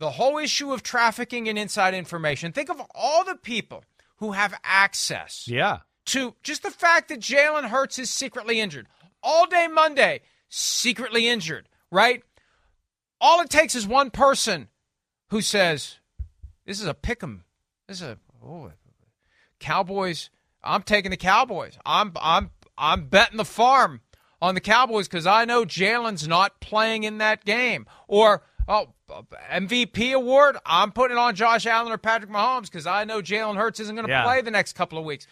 the 0.00 0.10
whole 0.10 0.38
issue 0.38 0.72
of 0.72 0.82
trafficking 0.82 1.48
and 1.48 1.58
inside 1.58 1.94
information. 1.94 2.52
Think 2.52 2.70
of 2.70 2.82
all 2.94 3.22
the 3.22 3.36
people 3.36 3.84
who 4.16 4.32
have 4.32 4.58
access. 4.64 5.46
Yeah. 5.46 5.80
To 6.10 6.34
just 6.42 6.62
the 6.62 6.70
fact 6.70 7.08
that 7.08 7.20
Jalen 7.20 7.68
Hurts 7.68 7.98
is 7.98 8.10
secretly 8.10 8.60
injured. 8.60 8.88
All 9.22 9.46
day 9.46 9.68
Monday, 9.68 10.22
secretly 10.48 11.28
injured, 11.28 11.68
right? 11.90 12.22
All 13.20 13.40
it 13.40 13.50
takes 13.50 13.74
is 13.74 13.86
one 13.86 14.10
person 14.10 14.68
who 15.28 15.40
says, 15.40 15.98
This 16.66 16.80
is 16.80 16.86
a 16.86 16.94
pick 16.94 17.22
'em. 17.22 17.44
This 17.86 17.98
is 17.98 18.08
a 18.08 18.18
oh, 18.44 18.72
Cowboys. 19.60 20.30
I'm 20.64 20.82
taking 20.82 21.10
the 21.10 21.16
Cowboys. 21.16 21.78
I'm 21.86 22.12
I'm 22.20 22.50
I'm 22.76 23.06
betting 23.06 23.36
the 23.36 23.44
farm 23.44 24.00
on 24.42 24.54
the 24.54 24.60
Cowboys 24.60 25.06
because 25.06 25.26
I 25.26 25.44
know 25.44 25.64
Jalen's 25.64 26.26
not 26.26 26.60
playing 26.60 27.04
in 27.04 27.18
that 27.18 27.44
game. 27.44 27.86
Or 28.08 28.42
oh, 28.68 28.88
MVP 29.52 30.12
award, 30.12 30.56
I'm 30.64 30.92
putting 30.92 31.16
it 31.16 31.20
on 31.20 31.34
Josh 31.34 31.66
Allen 31.66 31.92
or 31.92 31.98
Patrick 31.98 32.30
Mahomes 32.30 32.62
because 32.62 32.86
I 32.86 33.04
know 33.04 33.20
Jalen 33.20 33.56
Hurts 33.56 33.80
isn't 33.80 33.94
going 33.94 34.06
to 34.06 34.12
yeah. 34.12 34.24
play 34.24 34.40
the 34.40 34.50
next 34.50 34.74
couple 34.74 34.98
of 34.98 35.04
weeks. 35.04 35.26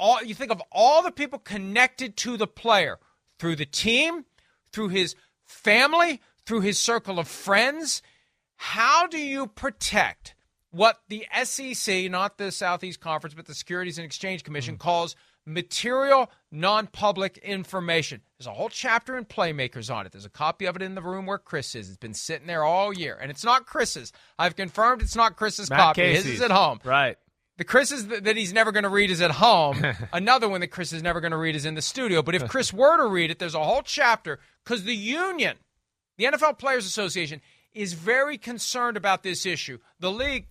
All 0.00 0.22
you 0.24 0.34
think 0.34 0.50
of 0.50 0.62
all 0.72 1.02
the 1.02 1.12
people 1.12 1.38
connected 1.38 2.16
to 2.18 2.38
the 2.38 2.46
player 2.46 2.98
through 3.38 3.56
the 3.56 3.66
team, 3.66 4.24
through 4.72 4.88
his 4.88 5.14
family, 5.44 6.22
through 6.46 6.62
his 6.62 6.78
circle 6.78 7.18
of 7.18 7.28
friends. 7.28 8.02
How 8.56 9.06
do 9.06 9.18
you 9.18 9.46
protect 9.46 10.34
what 10.70 11.00
the 11.08 11.26
SEC, 11.44 12.10
not 12.10 12.38
the 12.38 12.50
Southeast 12.50 13.00
Conference, 13.00 13.34
but 13.34 13.46
the 13.46 13.54
Securities 13.54 13.98
and 13.98 14.04
Exchange 14.04 14.42
Commission, 14.42 14.74
mm-hmm. 14.74 14.82
calls 14.82 15.16
material 15.44 16.30
non 16.50 16.86
public 16.86 17.38
information. 17.38 18.22
There's 18.38 18.46
a 18.46 18.52
whole 18.52 18.68
chapter 18.68 19.16
in 19.16 19.24
Playmakers 19.24 19.94
on 19.94 20.06
it. 20.06 20.12
There's 20.12 20.24
a 20.24 20.30
copy 20.30 20.66
of 20.66 20.76
it 20.76 20.82
in 20.82 20.94
the 20.94 21.02
room 21.02 21.26
where 21.26 21.38
Chris 21.38 21.74
is. 21.74 21.88
It's 21.88 21.98
been 21.98 22.14
sitting 22.14 22.46
there 22.46 22.64
all 22.64 22.92
year. 22.92 23.18
And 23.20 23.30
it's 23.30 23.44
not 23.44 23.66
Chris's. 23.66 24.12
I've 24.38 24.56
confirmed 24.56 25.02
it's 25.02 25.16
not 25.16 25.36
Chris's 25.36 25.68
Matt 25.68 25.78
copy. 25.78 26.02
Casey's. 26.02 26.24
His 26.24 26.34
is 26.36 26.40
at 26.42 26.50
home. 26.50 26.80
Right. 26.84 27.16
The 27.60 27.64
Chris 27.64 27.90
Chris's 27.90 28.22
that 28.22 28.38
he's 28.38 28.54
never 28.54 28.72
going 28.72 28.84
to 28.84 28.88
read 28.88 29.10
is 29.10 29.20
at 29.20 29.32
home. 29.32 29.84
Another 30.14 30.48
one 30.48 30.62
that 30.62 30.68
Chris 30.68 30.94
is 30.94 31.02
never 31.02 31.20
going 31.20 31.32
to 31.32 31.36
read 31.36 31.54
is 31.54 31.66
in 31.66 31.74
the 31.74 31.82
studio. 31.82 32.22
But 32.22 32.34
if 32.34 32.48
Chris 32.48 32.72
were 32.72 32.96
to 32.96 33.04
read 33.04 33.30
it, 33.30 33.38
there's 33.38 33.54
a 33.54 33.62
whole 33.62 33.82
chapter 33.82 34.40
because 34.64 34.84
the 34.84 34.96
union, 34.96 35.58
the 36.16 36.24
NFL 36.24 36.58
Players 36.58 36.86
Association, 36.86 37.42
is 37.74 37.92
very 37.92 38.38
concerned 38.38 38.96
about 38.96 39.22
this 39.22 39.44
issue. 39.44 39.76
The 39.98 40.10
league, 40.10 40.46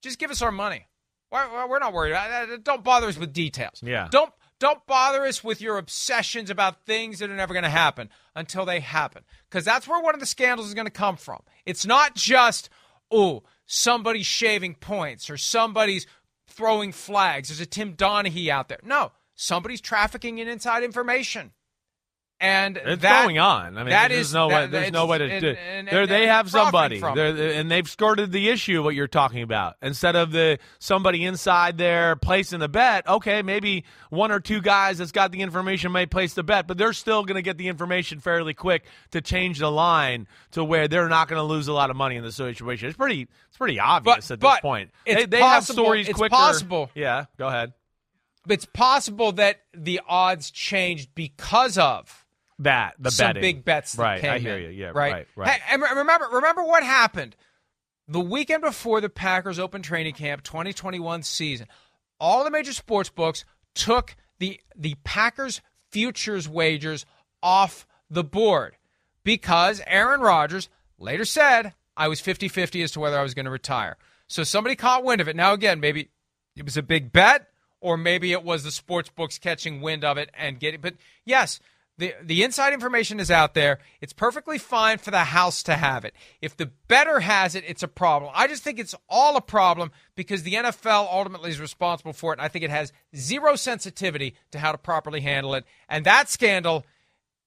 just 0.00 0.18
give 0.18 0.30
us 0.30 0.40
our 0.40 0.50
money. 0.50 0.86
We're 1.30 1.78
not 1.78 1.92
worried. 1.92 2.16
Don't 2.64 2.82
bother 2.82 3.08
us 3.08 3.18
with 3.18 3.34
details. 3.34 3.82
Yeah. 3.84 4.08
Don't 4.10 4.32
don't 4.60 4.86
bother 4.86 5.26
us 5.26 5.44
with 5.44 5.60
your 5.60 5.76
obsessions 5.76 6.48
about 6.48 6.86
things 6.86 7.18
that 7.18 7.28
are 7.28 7.36
never 7.36 7.52
going 7.52 7.64
to 7.64 7.68
happen 7.68 8.08
until 8.34 8.64
they 8.64 8.80
happen. 8.80 9.24
Because 9.50 9.66
that's 9.66 9.86
where 9.86 10.02
one 10.02 10.14
of 10.14 10.20
the 10.20 10.26
scandals 10.26 10.68
is 10.68 10.74
going 10.74 10.86
to 10.86 10.90
come 10.90 11.18
from. 11.18 11.42
It's 11.66 11.84
not 11.84 12.14
just, 12.14 12.70
oh, 13.10 13.42
somebody's 13.70 14.26
shaving 14.26 14.74
points 14.74 15.30
or 15.30 15.36
somebody's 15.36 16.06
throwing 16.48 16.90
flags. 16.90 17.48
There's 17.48 17.60
a 17.60 17.66
Tim 17.66 17.94
Donaghy 17.94 18.48
out 18.48 18.68
there. 18.68 18.80
No, 18.82 19.12
somebody's 19.36 19.80
trafficking 19.80 20.38
in 20.38 20.48
inside 20.48 20.82
information 20.82 21.52
and 22.40 22.78
it's 22.78 23.02
that, 23.02 23.24
going 23.24 23.38
on. 23.38 23.76
I 23.76 23.82
mean, 23.82 23.90
that 23.90 24.08
there's 24.08 24.28
is, 24.28 24.34
no 24.34 24.48
that, 24.48 24.62
way. 24.62 24.66
There's 24.68 24.92
no 24.92 25.06
way 25.06 25.18
to 25.18 25.40
do. 25.40 25.48
And, 25.50 25.88
and, 25.88 26.10
they 26.10 26.26
have 26.26 26.50
somebody, 26.50 27.00
and 27.02 27.70
they've 27.70 27.88
skirted 27.88 28.32
the 28.32 28.48
issue. 28.48 28.82
What 28.82 28.94
you're 28.94 29.08
talking 29.08 29.42
about, 29.42 29.76
instead 29.82 30.16
of 30.16 30.32
the 30.32 30.58
somebody 30.78 31.24
inside 31.24 31.76
there 31.76 32.16
placing 32.16 32.60
the 32.60 32.68
bet. 32.68 33.06
Okay, 33.06 33.42
maybe 33.42 33.84
one 34.08 34.32
or 34.32 34.40
two 34.40 34.62
guys 34.62 34.98
that's 34.98 35.12
got 35.12 35.32
the 35.32 35.42
information 35.42 35.92
may 35.92 36.06
place 36.06 36.32
the 36.32 36.42
bet, 36.42 36.66
but 36.66 36.78
they're 36.78 36.94
still 36.94 37.24
going 37.24 37.36
to 37.36 37.42
get 37.42 37.58
the 37.58 37.68
information 37.68 38.20
fairly 38.20 38.54
quick 38.54 38.84
to 39.10 39.20
change 39.20 39.58
the 39.58 39.70
line 39.70 40.26
to 40.52 40.64
where 40.64 40.88
they're 40.88 41.08
not 41.08 41.28
going 41.28 41.38
to 41.38 41.44
lose 41.44 41.68
a 41.68 41.72
lot 41.74 41.90
of 41.90 41.96
money 41.96 42.16
in 42.16 42.22
the 42.22 42.32
situation. 42.32 42.88
It's 42.88 42.96
pretty. 42.96 43.28
It's 43.48 43.58
pretty 43.58 43.78
obvious 43.78 44.28
but, 44.28 44.34
at 44.34 44.40
but 44.40 44.52
this 44.54 44.60
point. 44.60 44.90
It's 45.04 45.20
they, 45.20 45.26
they 45.26 45.40
possible, 45.40 45.84
have 45.84 45.86
stories 45.86 46.08
it's 46.08 46.16
quicker. 46.16 46.30
Possible. 46.30 46.90
Yeah, 46.94 47.26
go 47.36 47.48
ahead. 47.48 47.74
It's 48.48 48.64
possible 48.64 49.32
that 49.32 49.60
the 49.74 50.00
odds 50.08 50.50
changed 50.50 51.10
because 51.14 51.76
of 51.76 52.19
that 52.60 52.94
the 52.98 53.10
some 53.10 53.28
betting. 53.28 53.42
big 53.42 53.64
bets. 53.64 53.96
right, 53.96 54.22
I 54.22 54.38
hear 54.38 54.56
in, 54.56 54.64
you. 54.64 54.68
Yeah, 54.70 54.86
right, 54.88 55.12
right, 55.12 55.26
right. 55.36 55.48
Hey, 55.50 55.74
and 55.74 55.82
remember, 55.82 56.28
remember 56.32 56.62
what 56.62 56.82
happened 56.82 57.36
the 58.10 58.20
weekend 58.20 58.62
before 58.62 59.00
the 59.00 59.08
Packers 59.08 59.58
open 59.58 59.82
training 59.82 60.14
camp 60.14 60.42
2021 60.42 61.22
season. 61.22 61.68
All 62.18 62.42
the 62.44 62.50
major 62.50 62.72
sports 62.72 63.08
books 63.08 63.44
took 63.74 64.16
the 64.38 64.60
the 64.76 64.96
Packers 65.04 65.60
futures 65.90 66.48
wagers 66.48 67.06
off 67.42 67.86
the 68.10 68.24
board 68.24 68.76
because 69.22 69.80
Aaron 69.86 70.20
Rodgers 70.20 70.68
later 70.98 71.24
said 71.24 71.72
I 71.96 72.08
was 72.08 72.20
50-50 72.20 72.84
as 72.84 72.90
to 72.92 73.00
whether 73.00 73.18
I 73.18 73.22
was 73.22 73.34
going 73.34 73.44
to 73.44 73.50
retire. 73.50 73.96
So 74.26 74.42
somebody 74.42 74.76
caught 74.76 75.04
wind 75.04 75.20
of 75.20 75.28
it. 75.28 75.36
Now 75.36 75.52
again, 75.52 75.80
maybe 75.80 76.10
it 76.56 76.64
was 76.64 76.76
a 76.76 76.82
big 76.82 77.12
bet 77.12 77.48
or 77.80 77.96
maybe 77.96 78.32
it 78.32 78.42
was 78.42 78.64
the 78.64 78.70
sports 78.70 79.08
books 79.08 79.38
catching 79.38 79.80
wind 79.80 80.04
of 80.04 80.18
it 80.18 80.30
and 80.34 80.58
getting 80.58 80.80
but 80.80 80.94
yes, 81.24 81.60
the, 82.00 82.14
the 82.22 82.42
inside 82.42 82.72
information 82.72 83.20
is 83.20 83.30
out 83.30 83.54
there. 83.54 83.78
It's 84.00 84.12
perfectly 84.12 84.58
fine 84.58 84.98
for 84.98 85.10
the 85.10 85.24
house 85.24 85.62
to 85.64 85.76
have 85.76 86.04
it. 86.04 86.14
If 86.40 86.56
the 86.56 86.70
better 86.88 87.20
has 87.20 87.54
it, 87.54 87.62
it's 87.66 87.82
a 87.82 87.88
problem. 87.88 88.32
I 88.34 88.48
just 88.48 88.62
think 88.62 88.78
it's 88.78 88.94
all 89.08 89.36
a 89.36 89.42
problem 89.42 89.92
because 90.16 90.42
the 90.42 90.54
NFL 90.54 91.08
ultimately 91.12 91.50
is 91.50 91.60
responsible 91.60 92.14
for 92.14 92.32
it. 92.32 92.38
And 92.38 92.44
I 92.44 92.48
think 92.48 92.64
it 92.64 92.70
has 92.70 92.92
zero 93.14 93.54
sensitivity 93.54 94.34
to 94.50 94.58
how 94.58 94.72
to 94.72 94.78
properly 94.78 95.20
handle 95.20 95.54
it. 95.54 95.64
And 95.88 96.06
that 96.06 96.30
scandal 96.30 96.84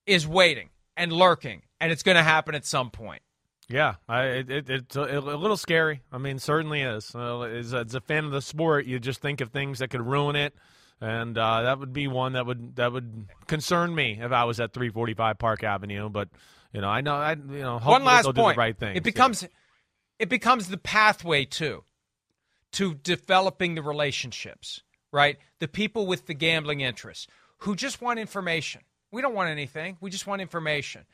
is 0.06 0.28
waiting 0.28 0.70
and 0.96 1.12
lurking, 1.12 1.64
and 1.82 1.92
it's 1.92 2.04
going 2.04 2.18
to 2.18 2.24
happen 2.24 2.54
at 2.54 2.66
some 2.66 2.92
point. 2.92 3.24
Yeah, 3.68 3.96
I, 4.08 4.24
it, 4.26 4.52
it, 4.52 4.70
it's 4.70 4.96
a, 4.96 5.18
a, 5.18 5.20
little 5.20 5.58
scary. 5.58 6.02
I 6.12 6.20
mean, 6.20 6.38
certainly 6.38 6.82
is. 6.82 7.16
Uh, 7.16 7.42
as, 7.42 7.74
as 7.74 7.96
a 7.96 8.02
fan 8.02 8.26
of 8.26 8.32
the 8.32 8.42
sport, 8.42 8.86
you 8.86 9.00
just 9.00 9.22
think 9.22 9.42
of 9.42 9.50
things 9.50 9.80
that 9.80 9.90
could 9.90 10.06
ruin 10.06 10.36
it 10.36 10.54
and 11.04 11.38
uh, 11.38 11.64
that 11.64 11.80
would 11.80 11.92
be 11.92 12.08
one 12.08 12.34
that 12.34 12.46
would 12.46 12.78
that 12.78 12.94
would 12.94 13.28
concern 13.46 13.94
me 13.94 14.20
if 14.22 14.32
I 14.32 14.46
was 14.46 14.62
at 14.62 14.74
345 14.74 15.38
Park 15.38 15.62
Avenue. 15.62 16.08
But 16.10 16.30
you 16.72 16.80
know, 16.80 16.88
I 16.88 17.02
know 17.02 17.16
I 17.16 17.34
you 17.34 17.60
know 17.60 17.78
one 17.80 18.06
last 18.06 18.24
point. 18.24 18.38
Do 18.38 18.42
the 18.44 18.54
right 18.54 18.78
thing. 18.78 18.96
It 18.96 19.04
becomes 19.04 19.46
it 20.18 20.30
becomes 20.30 20.70
the 20.70 20.78
pathway 20.78 21.44
too 21.44 21.84
to 22.74 22.94
developing 22.96 23.76
the 23.76 23.82
relationships. 23.84 24.82
Right, 25.12 25.38
the 25.60 25.68
people 25.68 26.08
with 26.08 26.26
the 26.26 26.34
gambling 26.34 26.82
interests 26.82 27.28
who 27.60 27.76
just 27.76 28.02
want 28.02 28.18
information. 28.18 28.82
We 29.12 29.22
don't 29.22 29.36
want 29.36 29.50
anything. 29.50 29.98
We 30.02 30.10
just 30.10 30.26
want 30.26 30.42
information. 30.42 31.06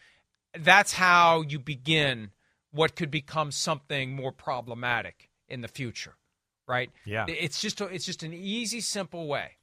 That's 0.57 0.93
how 0.93 1.41
you 1.41 1.59
begin 1.59 2.31
what 2.71 2.95
could 2.95 3.11
become 3.11 3.51
something 3.51 4.15
more 4.15 4.31
problematic 4.31 5.29
in 5.49 5.61
the 5.61 5.67
future 5.67 6.13
right? 6.65 6.91
Yeah. 7.03 7.25
It's 7.27 7.59
just 7.59 7.81
a, 7.81 7.85
it's 7.85 8.05
just 8.05 8.21
an 8.21 8.31
easy, 8.31 8.79
simple 8.79 9.27
way 9.27 9.57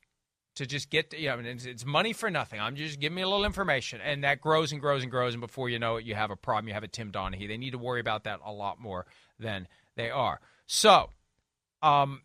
to 0.56 0.66
just 0.66 0.90
get 0.90 1.10
to, 1.10 1.20
you 1.20 1.28
know, 1.28 1.38
it's, 1.38 1.64
it's, 1.64 1.84
money 1.84 2.12
for 2.12 2.30
nothing. 2.30 2.60
I'm 2.60 2.76
just 2.76 2.98
give 2.98 3.12
me 3.12 3.22
a 3.22 3.28
little 3.28 3.44
information, 3.44 4.00
and 4.00 4.24
that 4.24 4.40
grows 4.40 4.72
and 4.72 4.80
grows 4.80 5.02
and 5.02 5.10
grows, 5.10 5.34
and 5.34 5.40
before 5.40 5.68
you 5.68 5.78
know 5.78 5.96
it, 5.96 6.04
you 6.04 6.14
have 6.14 6.30
a 6.30 6.36
problem. 6.36 6.68
You 6.68 6.74
have 6.74 6.82
a 6.82 6.88
Tim 6.88 7.12
Donaghy. 7.12 7.46
They 7.46 7.56
need 7.56 7.72
to 7.72 7.78
worry 7.78 8.00
about 8.00 8.24
that 8.24 8.40
a 8.44 8.52
lot 8.52 8.80
more 8.80 9.06
than 9.38 9.68
they 9.96 10.10
are. 10.10 10.40
So, 10.66 11.10
um, 11.82 12.22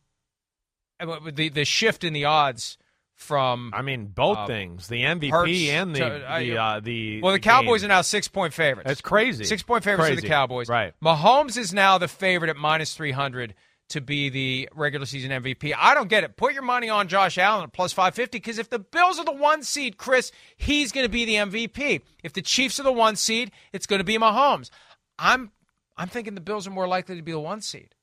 the 1.00 1.50
the 1.50 1.66
shift 1.66 2.04
in 2.04 2.14
the 2.14 2.26
odds 2.26 2.78
from 3.22 3.72
I 3.76 3.82
mean 3.84 4.08
both 4.08 4.38
uh, 4.38 4.48
things 4.48 4.88
the 4.88 5.04
MVP 5.04 5.68
and 5.68 5.96
the 5.96 6.00
to, 6.00 6.06
uh, 6.06 6.40
the 6.40 6.58
uh, 6.58 6.80
the 6.80 7.22
well 7.22 7.34
the 7.34 7.40
Cowboys 7.40 7.82
game. 7.82 7.92
are 7.92 7.96
now 7.96 8.02
six 8.02 8.28
point 8.28 8.54
favorites. 8.54 8.88
That's 8.88 9.02
crazy. 9.02 9.44
Six 9.44 9.62
point 9.62 9.84
favorites 9.84 10.08
crazy. 10.08 10.16
for 10.16 10.22
the 10.22 10.28
Cowboys. 10.28 10.70
Right. 10.70 10.94
Mahomes 11.04 11.58
is 11.58 11.74
now 11.74 11.98
the 11.98 12.08
favorite 12.08 12.50
at 12.50 12.58
minus 12.58 12.96
three 12.96 13.12
hundred 13.12 13.54
to 13.92 14.02
be 14.02 14.30
the 14.30 14.70
regular 14.74 15.06
season 15.06 15.32
MVP. 15.32 15.74
I 15.78 15.94
don't 15.94 16.10
get 16.10 16.24
it. 16.24 16.36
Put 16.36 16.54
your 16.54 16.64
money 16.64 16.90
on 16.90 17.08
Josh 17.08 17.38
Allen 17.38 17.64
at 17.64 17.74
plus 17.74 17.94
550 17.94 18.38
because 18.38 18.58
if 18.58 18.70
the 18.70 18.80
Bills 18.80 19.20
are 19.20 19.26
the 19.26 19.32
one 19.32 19.64
seed, 19.64 19.98
Chris, 19.98 20.32
he's 20.58 20.92
going 20.92 21.06
to 21.06 21.10
be 21.10 21.26
the 21.26 21.36
MVP. 21.36 22.02
If 22.24 22.34
the 22.34 22.42
Chiefs 22.42 22.80
are 22.80 22.84
the 22.84 22.92
one 22.92 23.16
seed, 23.16 23.52
it's 23.72 23.86
going 23.86 24.00
to 24.00 24.04
be 24.04 24.18
Mahomes. 24.18 24.70
I'm 25.18 25.52
I'm 25.98 26.08
thinking 26.08 26.36
the 26.36 26.42
Bills 26.42 26.68
are 26.68 26.72
more 26.72 26.88
likely 26.88 27.16
to 27.16 27.22
be 27.22 27.32
the 27.32 27.40
one 27.40 27.62
seed. 27.62 27.94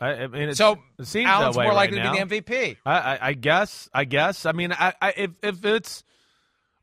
I, 0.00 0.10
I 0.10 0.26
mean, 0.28 0.54
so 0.54 0.78
it 0.98 1.06
seems 1.06 1.26
Allen's 1.26 1.56
more 1.56 1.74
likely 1.74 1.98
to 1.98 2.10
be 2.10 2.18
the 2.18 2.42
MVP. 2.42 2.76
I, 2.86 2.92
I, 2.92 3.18
I, 3.28 3.32
guess. 3.32 3.88
I 3.92 4.04
guess. 4.04 4.46
I 4.46 4.52
mean, 4.52 4.72
I, 4.72 4.94
if 5.16 5.32
if 5.42 5.64
it's 5.64 6.04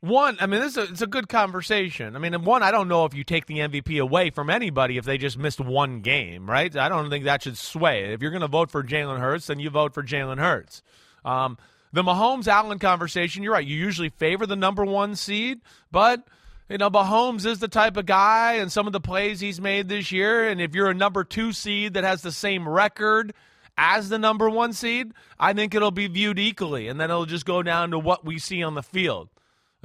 One, 0.00 0.36
I 0.40 0.46
mean, 0.46 0.60
this 0.60 0.72
is 0.72 0.76
a, 0.76 0.82
it's 0.92 1.02
a 1.02 1.06
good 1.06 1.28
conversation. 1.28 2.16
I 2.16 2.18
mean, 2.18 2.44
one, 2.44 2.62
I 2.62 2.70
don't 2.70 2.86
know 2.86 3.06
if 3.06 3.14
you 3.14 3.24
take 3.24 3.46
the 3.46 3.58
MVP 3.58 4.00
away 4.00 4.30
from 4.30 4.50
anybody 4.50 4.98
if 4.98 5.04
they 5.04 5.18
just 5.18 5.38
missed 5.38 5.58
one 5.60 6.00
game, 6.00 6.48
right? 6.48 6.74
I 6.76 6.88
don't 6.88 7.08
think 7.08 7.24
that 7.24 7.42
should 7.42 7.56
sway. 7.56 8.12
If 8.12 8.20
you're 8.20 8.30
going 8.30 8.42
to 8.42 8.48
vote 8.48 8.70
for 8.70 8.84
Jalen 8.84 9.18
Hurts, 9.18 9.46
then 9.46 9.58
you 9.58 9.70
vote 9.70 9.94
for 9.94 10.02
Jalen 10.02 10.38
Hurts. 10.38 10.82
Um, 11.24 11.56
the 11.92 12.02
Mahomes 12.02 12.46
Allen 12.46 12.78
conversation, 12.78 13.42
you're 13.42 13.54
right. 13.54 13.66
You 13.66 13.76
usually 13.76 14.10
favor 14.10 14.46
the 14.46 14.54
number 14.54 14.84
one 14.84 15.16
seed, 15.16 15.60
but 15.90 16.22
you 16.68 16.78
know, 16.78 16.90
Mahomes 16.90 17.46
is 17.46 17.58
the 17.58 17.68
type 17.68 17.96
of 17.96 18.06
guy 18.06 18.54
and 18.54 18.70
some 18.70 18.86
of 18.86 18.92
the 18.92 19.00
plays 19.00 19.40
he's 19.40 19.60
made 19.60 19.88
this 19.88 20.12
year. 20.12 20.48
And 20.48 20.60
if 20.60 20.74
you're 20.74 20.90
a 20.90 20.94
number 20.94 21.24
two 21.24 21.52
seed 21.52 21.94
that 21.94 22.04
has 22.04 22.22
the 22.22 22.32
same 22.32 22.68
record 22.68 23.32
as 23.78 24.08
the 24.08 24.18
number 24.18 24.50
one 24.50 24.72
seed, 24.72 25.12
I 25.38 25.52
think 25.52 25.74
it'll 25.74 25.90
be 25.90 26.08
viewed 26.08 26.38
equally. 26.38 26.88
And 26.88 27.00
then 27.00 27.10
it'll 27.10 27.26
just 27.26 27.46
go 27.46 27.62
down 27.62 27.92
to 27.92 27.98
what 27.98 28.24
we 28.24 28.38
see 28.38 28.62
on 28.62 28.74
the 28.74 28.82
field. 28.82 29.28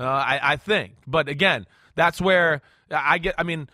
Uh, 0.01 0.07
I, 0.07 0.39
I 0.53 0.55
think. 0.55 0.93
But 1.05 1.29
again, 1.29 1.65
that's 1.95 2.19
where 2.19 2.61
I 2.89 3.17
get. 3.17 3.35
I 3.37 3.43
mean, 3.43 3.69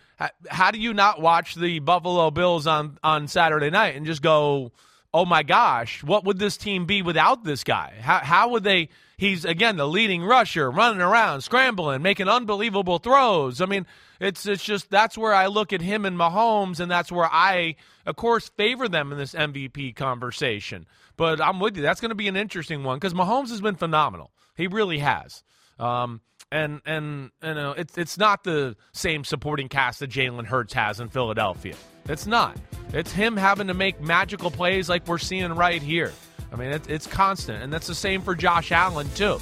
how 0.48 0.70
do 0.70 0.78
you 0.78 0.94
not 0.94 1.20
watch 1.20 1.54
the 1.54 1.78
Buffalo 1.80 2.30
Bills 2.30 2.66
on 2.66 2.98
on 3.02 3.28
Saturday 3.28 3.70
night 3.70 3.96
and 3.96 4.06
just 4.06 4.22
go, 4.22 4.72
"Oh 5.12 5.24
my 5.24 5.42
gosh, 5.42 6.02
what 6.02 6.24
would 6.24 6.38
this 6.38 6.56
team 6.56 6.86
be 6.86 7.02
without 7.02 7.44
this 7.44 7.64
guy? 7.64 7.94
How 8.00 8.18
how 8.18 8.48
would 8.50 8.64
they?" 8.64 8.88
He's 9.16 9.44
again 9.44 9.76
the 9.76 9.88
leading 9.88 10.22
rusher, 10.22 10.70
running 10.70 11.00
around, 11.00 11.40
scrambling, 11.40 12.02
making 12.02 12.28
unbelievable 12.28 12.98
throws. 12.98 13.60
I 13.60 13.66
mean, 13.66 13.84
it's 14.20 14.46
it's 14.46 14.62
just 14.62 14.90
that's 14.90 15.18
where 15.18 15.34
I 15.34 15.46
look 15.46 15.72
at 15.72 15.80
him 15.80 16.04
and 16.04 16.16
Mahomes, 16.16 16.78
and 16.78 16.88
that's 16.88 17.10
where 17.10 17.28
I, 17.30 17.74
of 18.06 18.14
course, 18.14 18.48
favor 18.50 18.88
them 18.88 19.10
in 19.10 19.18
this 19.18 19.34
MVP 19.34 19.96
conversation. 19.96 20.86
But 21.16 21.40
I'm 21.40 21.58
with 21.58 21.76
you. 21.76 21.82
That's 21.82 22.00
going 22.00 22.10
to 22.10 22.14
be 22.14 22.28
an 22.28 22.36
interesting 22.36 22.84
one 22.84 22.98
because 22.98 23.12
Mahomes 23.12 23.48
has 23.50 23.60
been 23.60 23.74
phenomenal. 23.74 24.30
He 24.56 24.68
really 24.68 24.98
has. 24.98 25.42
Um, 25.78 26.20
and 26.50 26.80
and 26.86 27.30
you 27.42 27.54
know 27.54 27.72
it's 27.72 27.98
it's 27.98 28.16
not 28.18 28.44
the 28.44 28.76
same 28.92 29.24
supporting 29.24 29.68
cast 29.68 30.00
that 30.00 30.10
Jalen 30.10 30.46
Hurts 30.46 30.72
has 30.72 31.00
in 31.00 31.08
Philadelphia. 31.08 31.74
It's 32.08 32.26
not. 32.26 32.56
It's 32.94 33.12
him 33.12 33.36
having 33.36 33.66
to 33.66 33.74
make 33.74 34.00
magical 34.00 34.50
plays 34.50 34.88
like 34.88 35.06
we're 35.06 35.18
seeing 35.18 35.52
right 35.52 35.82
here. 35.82 36.12
I 36.50 36.56
mean, 36.56 36.70
it, 36.70 36.88
it's 36.88 37.06
constant, 37.06 37.62
and 37.62 37.70
that's 37.70 37.86
the 37.86 37.94
same 37.94 38.22
for 38.22 38.34
Josh 38.34 38.72
Allen 38.72 39.08
too. 39.14 39.38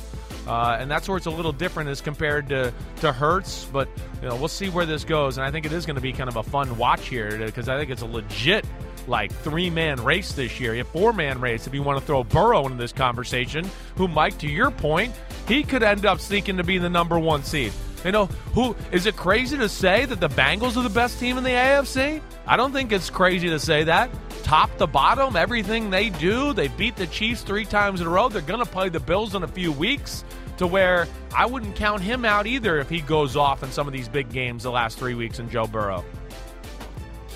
Uh, 0.47 0.76
and 0.79 0.91
that's 0.91 1.09
where 1.09 1.17
it's 1.17 1.26
a 1.26 1.31
little 1.31 1.53
different 1.53 1.91
as 1.91 2.00
compared 2.00 2.49
to 2.49 2.73
to 3.00 3.12
Hurts. 3.12 3.67
But 3.73 3.88
you 4.23 4.29
know, 4.29 4.37
we'll 4.37 4.49
see 4.49 4.69
where 4.69 4.87
this 4.87 5.05
goes, 5.05 5.38
and 5.38 5.47
I 5.47 5.50
think 5.50 5.67
it 5.67 5.73
is 5.73 5.87
going 5.87 5.97
to 5.97 6.03
be 6.03 6.12
kind 6.12 6.29
of 6.29 6.37
a 6.37 6.43
fun 6.43 6.76
watch 6.79 7.09
here 7.09 7.38
because 7.38 7.69
I 7.69 7.79
think 7.79 7.91
it's 7.91 8.03
a 8.03 8.07
legit 8.07 8.65
like 9.09 9.33
three 9.33 9.71
man 9.71 10.03
race 10.03 10.33
this 10.33 10.59
year, 10.61 10.75
a 10.75 10.85
four 10.85 11.12
man 11.12 11.41
race 11.41 11.67
if 11.67 11.75
you 11.75 11.83
want 11.83 11.99
to 11.99 12.05
throw 12.05 12.25
Burrow 12.25 12.65
into 12.65 12.76
this 12.76 12.93
conversation, 12.93 13.69
who, 13.97 14.09
Mike, 14.09 14.38
to 14.38 14.49
your 14.49 14.71
point, 14.71 15.15
he 15.49 15.62
could 15.62 15.83
end 15.83 16.07
up 16.07 16.21
sneaking 16.21 16.57
to 16.57 16.65
be 16.65 16.79
the 16.79 16.91
number 16.91 17.19
one 17.19 17.43
seed. 17.43 17.73
You 18.05 18.12
know, 18.12 18.26
who 18.55 18.76
is 18.93 19.07
it 19.07 19.17
crazy 19.17 19.57
to 19.57 19.69
say 19.69 20.05
that 20.05 20.21
the 20.21 20.29
Bengals 20.29 20.76
are 20.76 20.83
the 20.83 20.88
best 20.88 21.19
team 21.19 21.38
in 21.38 21.45
the 21.45 21.50
AFC? 21.50 22.21
I 22.47 22.57
don't 22.57 22.73
think 22.73 22.93
it's 22.93 23.11
crazy 23.11 23.49
to 23.49 23.59
say 23.59 23.85
that. 23.85 24.11
Top 24.43 24.76
to 24.79 24.87
bottom, 24.87 25.35
everything 25.35 25.91
they 25.91 26.11
do, 26.11 26.53
they 26.53 26.69
beat 26.69 26.95
the 26.97 27.09
Chiefs 27.09 27.43
three 27.43 27.65
times 27.65 28.00
in 28.00 28.07
a 28.07 28.11
row. 28.11 28.29
They're 28.29 28.43
going 28.43 28.65
to 28.65 28.71
play 28.71 28.88
the 28.88 29.00
Bills 29.00 29.35
in 29.35 29.43
a 29.43 29.49
few 29.49 29.73
weeks 29.73 30.25
to 30.59 30.67
where 30.67 31.09
I 31.35 31.47
wouldn't 31.47 31.75
count 31.76 32.03
him 32.03 32.25
out 32.25 32.47
either 32.47 32.79
if 32.79 32.88
he 32.88 33.00
goes 33.00 33.37
off 33.37 33.62
in 33.62 33.71
some 33.73 33.87
of 33.87 33.93
these 33.93 34.09
big 34.09 34.31
games 34.31 34.62
the 34.62 34.71
last 34.71 34.99
three 34.99 35.15
weeks 35.15 35.38
in 35.38 35.50
Joe 35.50 35.67
Burrow. 35.67 36.05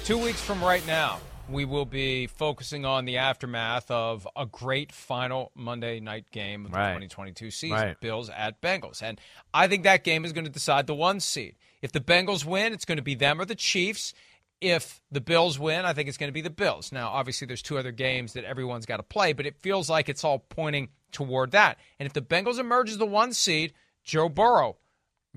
Two 0.05 0.19
weeks 0.19 0.41
from 0.41 0.63
right 0.63 0.87
now, 0.87 1.19
we 1.51 1.65
will 1.65 1.85
be 1.85 2.27
focusing 2.27 2.85
on 2.85 3.05
the 3.05 3.19
aftermath 3.19 3.91
of 3.91 4.27
a 4.37 4.47
great 4.47 4.93
final 4.93 5.53
Monday 5.55 6.01
night 6.01 6.27
game 6.31 6.65
of 6.65 6.73
the 6.73 6.77
right. 6.77 6.89
2022 6.91 7.51
season, 7.51 7.77
right. 7.77 8.01
Bills 8.01 8.31
at 8.31 8.61
Bengals. 8.61 9.03
And 9.03 9.21
I 9.53 9.69
think 9.69 9.85
that 9.85 10.05
game 10.05 10.25
is 10.25 10.33
going 10.33 10.45
to 10.45 10.51
decide 10.51 10.87
the 10.87 10.95
one 10.95 11.21
seed. 11.21 11.57
If 11.83 11.93
the 11.93 12.01
Bengals 12.01 12.45
win, 12.45 12.73
it's 12.73 12.85
going 12.85 12.97
to 12.97 13.03
be 13.03 13.15
them 13.15 13.41
or 13.41 13.45
the 13.45 13.55
Chiefs. 13.55 14.15
If 14.61 15.01
the 15.11 15.21
Bills 15.21 15.59
win, 15.59 15.87
I 15.87 15.95
think 15.95 16.09
it's 16.09 16.19
going 16.19 16.29
to 16.29 16.35
be 16.35 16.43
the 16.43 16.51
Bills. 16.51 16.93
Now, 16.93 17.09
obviously, 17.09 17.47
there's 17.47 17.63
two 17.63 17.79
other 17.79 17.93
games 17.93 18.35
that 18.35 18.45
everyone's 18.45 18.85
got 18.85 18.99
to 18.99 19.03
play, 19.03 19.33
but 19.33 19.47
it 19.47 19.57
feels 19.57 19.89
like 19.89 20.09
it's 20.09 20.23
all 20.23 20.39
pointing 20.39 20.91
toward 21.13 21.53
that. 21.53 21.79
And 21.99 22.07
if 22.07 22.13
the 22.13 22.21
Bengals 22.21 22.59
emerge 22.59 22.91
as 22.91 22.99
the 22.99 23.07
one 23.07 23.33
seed, 23.33 23.73
Joe 24.05 24.29
Burrow, 24.29 24.77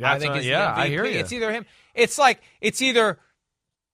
I 0.02 0.20
think, 0.20 0.36
is 0.36 0.46
yeah, 0.46 0.74
I 0.76 0.88
hear 0.88 1.06
you. 1.06 1.20
It's 1.20 1.32
either 1.32 1.52
him. 1.52 1.66
It's 1.94 2.18
like 2.18 2.42
it's 2.60 2.82
either 2.82 3.20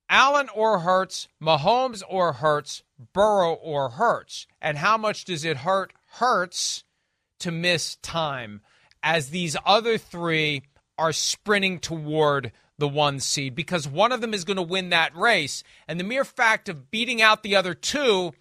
Allen 0.09 0.49
or 0.53 0.79
Hurts, 0.79 1.27
Mahomes 1.41 2.01
or 2.09 2.33
Hurts, 2.33 2.83
Burrow 3.13 3.53
or 3.53 3.89
Hurts. 3.89 4.47
And 4.61 4.77
how 4.77 4.97
much 4.97 5.25
does 5.25 5.45
it 5.45 5.57
hurt 5.57 5.93
Hurts 6.13 6.83
to 7.39 7.51
miss 7.51 7.95
time 7.97 8.61
as 9.03 9.29
these 9.29 9.55
other 9.65 9.97
three 9.97 10.63
are 10.97 11.13
sprinting 11.13 11.79
toward 11.79 12.51
the 12.77 12.87
one 12.87 13.19
seed? 13.19 13.53
Because 13.53 13.87
one 13.87 14.11
of 14.11 14.21
them 14.21 14.33
is 14.33 14.43
going 14.43 14.57
to 14.57 14.63
win 14.63 14.89
that 14.89 15.15
race. 15.15 15.63
And 15.87 15.99
the 15.99 16.03
mere 16.03 16.25
fact 16.25 16.67
of 16.69 16.89
beating 16.89 17.21
out 17.21 17.43
the 17.43 17.55
other 17.55 17.75
two, 17.75 18.33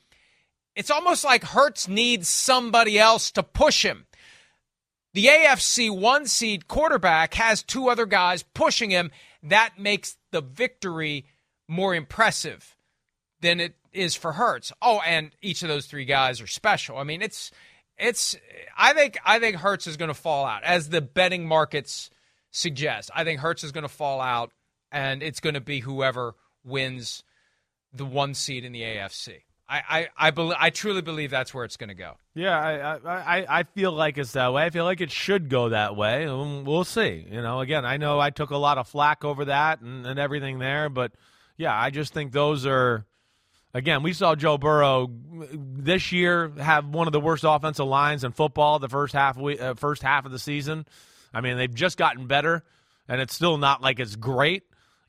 it's 0.74 0.90
almost 0.90 1.24
like 1.24 1.44
Hurts 1.44 1.86
needs 1.86 2.28
somebody 2.28 2.98
else 2.98 3.30
to 3.32 3.42
push 3.42 3.84
him. 3.84 4.06
The 5.14 5.26
AFC 5.26 5.90
one 5.90 6.26
seed 6.26 6.68
quarterback 6.68 7.34
has 7.34 7.62
two 7.62 7.88
other 7.88 8.06
guys 8.06 8.42
pushing 8.42 8.90
him. 8.90 9.10
That 9.42 9.78
makes 9.78 10.16
the 10.30 10.40
victory 10.40 11.24
more 11.68 11.94
impressive 11.94 12.74
than 13.40 13.60
it 13.60 13.74
is 13.92 14.14
for 14.14 14.32
Hurts. 14.32 14.72
Oh, 14.82 15.00
and 15.06 15.30
each 15.42 15.62
of 15.62 15.68
those 15.68 15.86
three 15.86 16.04
guys 16.04 16.40
are 16.40 16.46
special. 16.46 16.98
I 16.98 17.04
mean, 17.04 17.22
it's 17.22 17.50
it's 17.98 18.36
I 18.76 18.92
think 18.94 19.18
I 19.24 19.38
think 19.38 19.56
Hurts 19.56 19.86
is 19.86 19.96
going 19.96 20.08
to 20.08 20.14
fall 20.14 20.46
out 20.46 20.64
as 20.64 20.88
the 20.88 21.00
betting 21.00 21.46
markets 21.46 22.10
suggest. 22.50 23.10
I 23.14 23.24
think 23.24 23.40
Hurts 23.40 23.64
is 23.64 23.72
going 23.72 23.82
to 23.82 23.88
fall 23.88 24.20
out 24.20 24.52
and 24.90 25.22
it's 25.22 25.40
going 25.40 25.54
to 25.54 25.60
be 25.60 25.80
whoever 25.80 26.34
wins 26.64 27.22
the 27.92 28.04
one 28.04 28.34
seed 28.34 28.64
in 28.64 28.72
the 28.72 28.82
AFC. 28.82 29.42
I 29.68 29.82
I 29.88 30.08
I, 30.16 30.30
be, 30.30 30.52
I 30.58 30.70
truly 30.70 31.02
believe 31.02 31.30
that's 31.30 31.52
where 31.52 31.64
it's 31.64 31.76
going 31.76 31.88
to 31.88 31.94
go. 31.94 32.14
Yeah, 32.34 32.58
I, 32.58 33.40
I 33.40 33.58
I 33.60 33.62
feel 33.64 33.92
like 33.92 34.16
it's 34.16 34.32
that 34.32 34.52
way. 34.52 34.64
I 34.64 34.70
feel 34.70 34.84
like 34.84 35.00
it 35.00 35.10
should 35.10 35.50
go 35.50 35.70
that 35.70 35.96
way. 35.96 36.26
We'll 36.26 36.84
see. 36.84 37.26
You 37.30 37.42
know, 37.42 37.60
again, 37.60 37.84
I 37.84 37.96
know 37.98 38.18
I 38.18 38.30
took 38.30 38.50
a 38.50 38.56
lot 38.56 38.78
of 38.78 38.88
flack 38.88 39.24
over 39.24 39.46
that 39.46 39.80
and, 39.80 40.06
and 40.06 40.18
everything 40.18 40.58
there, 40.58 40.88
but 40.88 41.12
yeah, 41.58 41.78
I 41.78 41.90
just 41.90 42.14
think 42.14 42.32
those 42.32 42.64
are. 42.64 43.04
Again, 43.74 44.02
we 44.02 44.14
saw 44.14 44.34
Joe 44.34 44.56
Burrow 44.56 45.10
this 45.52 46.10
year 46.10 46.50
have 46.58 46.86
one 46.86 47.06
of 47.06 47.12
the 47.12 47.20
worst 47.20 47.44
offensive 47.46 47.86
lines 47.86 48.24
in 48.24 48.32
football 48.32 48.78
the 48.78 48.88
first 48.88 49.12
half 49.12 49.38
uh, 49.38 49.74
first 49.74 50.02
half 50.02 50.24
of 50.24 50.32
the 50.32 50.38
season. 50.38 50.86
I 51.34 51.42
mean, 51.42 51.58
they've 51.58 51.72
just 51.72 51.98
gotten 51.98 52.26
better, 52.26 52.64
and 53.06 53.20
it's 53.20 53.34
still 53.34 53.58
not 53.58 53.82
like 53.82 54.00
it's 54.00 54.16
great. 54.16 54.62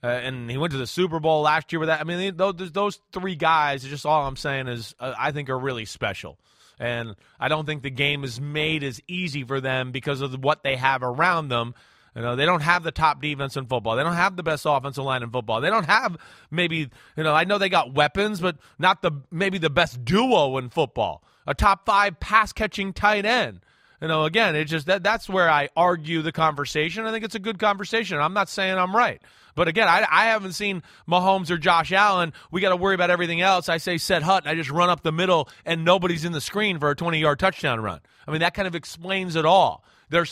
Uh, 0.04 0.08
and 0.08 0.50
he 0.50 0.58
went 0.58 0.72
to 0.72 0.78
the 0.78 0.88
Super 0.88 1.20
Bowl 1.20 1.42
last 1.42 1.72
year 1.72 1.80
with 1.80 1.88
that. 1.88 2.00
I 2.00 2.04
mean, 2.04 2.36
those, 2.38 2.72
those 2.72 3.00
three 3.12 3.36
guys, 3.36 3.84
just 3.84 4.06
all 4.06 4.26
I'm 4.26 4.38
saying 4.38 4.68
is, 4.68 4.96
uh, 5.00 5.14
I 5.18 5.32
think 5.32 5.50
are 5.50 5.60
really 5.60 5.86
special. 5.86 6.38
And 6.80 7.16
I 7.38 7.50
don't 7.50 7.66
think 7.66 7.84
the 7.84 7.90
game 7.90 8.24
is 8.24 8.40
made 8.40 8.84
as 8.84 9.02
easy 9.08 9.44
for 9.44 9.60
them 9.60 9.92
because 9.92 10.22
of 10.22 10.42
what 10.42 10.64
they 10.64 10.78
have 10.78 11.04
around 11.04 11.50
them. 11.50 11.76
You 12.16 12.22
know, 12.22 12.36
they 12.36 12.46
don't 12.46 12.62
have 12.62 12.84
the 12.84 12.92
top 12.92 13.22
defense 13.22 13.56
in 13.56 13.66
football. 13.68 13.96
They 13.96 14.04
don't 14.04 14.14
have 14.14 14.36
the 14.36 14.44
best 14.44 14.66
offensive 14.68 15.04
line 15.04 15.24
in 15.24 15.30
football. 15.30 15.62
They 15.62 15.70
don't 15.70 15.86
have 15.86 16.18
maybe, 16.52 16.90
you 17.16 17.24
know, 17.24 17.34
I 17.34 17.44
know 17.44 17.58
they 17.58 17.70
got 17.70 17.94
weapons, 17.94 18.42
but 18.42 18.58
not 18.78 19.02
the 19.02 19.12
maybe 19.32 19.58
the 19.58 19.70
best 19.70 20.04
duo 20.04 20.58
in 20.58 20.70
football. 20.70 21.24
A 21.48 21.54
top 21.54 21.86
5 21.86 22.20
pass 22.20 22.52
catching 22.52 22.94
tight 22.94 23.26
end. 23.26 23.62
You 24.02 24.08
know, 24.08 24.24
again, 24.24 24.56
it's 24.56 24.72
just 24.72 24.88
that 24.88 25.04
that's 25.04 25.28
where 25.28 25.50
I 25.50 25.70
argue 25.76 26.22
the 26.22 26.32
conversation. 26.32 27.06
I 27.06 27.12
think 27.12 27.26
it's 27.26 27.36
a 27.36 27.40
good 27.40 27.60
conversation. 27.60 28.18
I'm 28.20 28.34
not 28.34 28.48
saying 28.48 28.78
I'm 28.78 28.96
right. 28.96 29.22
But 29.56 29.68
again, 29.68 29.90
I, 29.90 30.08
I 30.10 30.26
haven't 30.26 30.54
seen 30.54 30.84
Mahomes 31.06 31.50
or 31.50 31.58
Josh 31.58 31.92
Allen. 31.92 32.32
We 32.50 32.62
got 32.62 32.70
to 32.70 32.78
worry 32.78 32.96
about 32.96 33.10
everything 33.10 33.42
else. 33.42 33.68
I 33.68 33.76
say 33.76 33.98
set 33.98 34.24
hut, 34.24 34.48
I 34.48 34.56
just 34.56 34.70
run 34.70 34.90
up 34.90 35.04
the 35.04 35.12
middle, 35.12 35.50
and 35.66 35.84
nobody's 35.84 36.24
in 36.24 36.32
the 36.32 36.40
screen 36.40 36.80
for 36.80 36.90
a 36.90 36.96
20 36.96 37.20
yard 37.20 37.40
touchdown 37.40 37.82
run. 37.82 38.00
I 38.26 38.32
mean, 38.32 38.40
that 38.40 38.54
kind 38.54 38.70
of 38.70 38.76
explains 38.76 39.36
it 39.36 39.46
all. 39.46 39.84
Their 40.10 40.26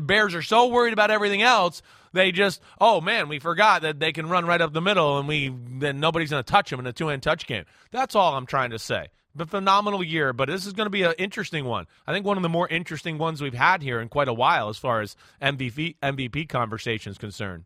Bears 0.00 0.34
are 0.34 0.42
so 0.42 0.68
worried 0.68 0.92
about 0.92 1.10
everything 1.10 1.42
else, 1.42 1.82
they 2.12 2.32
just, 2.32 2.60
oh 2.80 3.00
man, 3.00 3.28
we 3.28 3.38
forgot 3.38 3.82
that 3.82 4.00
they 4.00 4.12
can 4.12 4.28
run 4.28 4.46
right 4.46 4.60
up 4.60 4.72
the 4.72 4.80
middle, 4.80 5.18
and 5.18 5.28
we 5.28 5.54
then 5.78 6.00
nobody's 6.00 6.30
going 6.30 6.42
to 6.42 6.50
touch 6.50 6.70
them 6.70 6.80
in 6.80 6.86
a 6.86 6.92
two 6.92 7.08
hand 7.08 7.22
touch 7.22 7.46
game. 7.46 7.64
That's 7.90 8.14
all 8.14 8.34
I'm 8.34 8.46
trying 8.46 8.70
to 8.70 8.78
say. 8.78 9.08
But 9.34 9.50
phenomenal 9.50 10.02
year, 10.02 10.32
but 10.32 10.48
this 10.48 10.66
is 10.66 10.72
going 10.72 10.86
to 10.86 10.90
be 10.90 11.02
an 11.02 11.14
interesting 11.18 11.64
one. 11.64 11.86
I 12.06 12.12
think 12.12 12.26
one 12.26 12.36
of 12.36 12.42
the 12.42 12.48
more 12.48 12.66
interesting 12.66 13.18
ones 13.18 13.40
we've 13.40 13.54
had 13.54 13.82
here 13.82 14.00
in 14.00 14.08
quite 14.08 14.28
a 14.28 14.32
while, 14.32 14.68
as 14.68 14.78
far 14.78 15.00
as 15.00 15.16
MVP 15.40 15.96
MVP 16.02 16.48
conversations 16.48 17.18
concerned. 17.18 17.64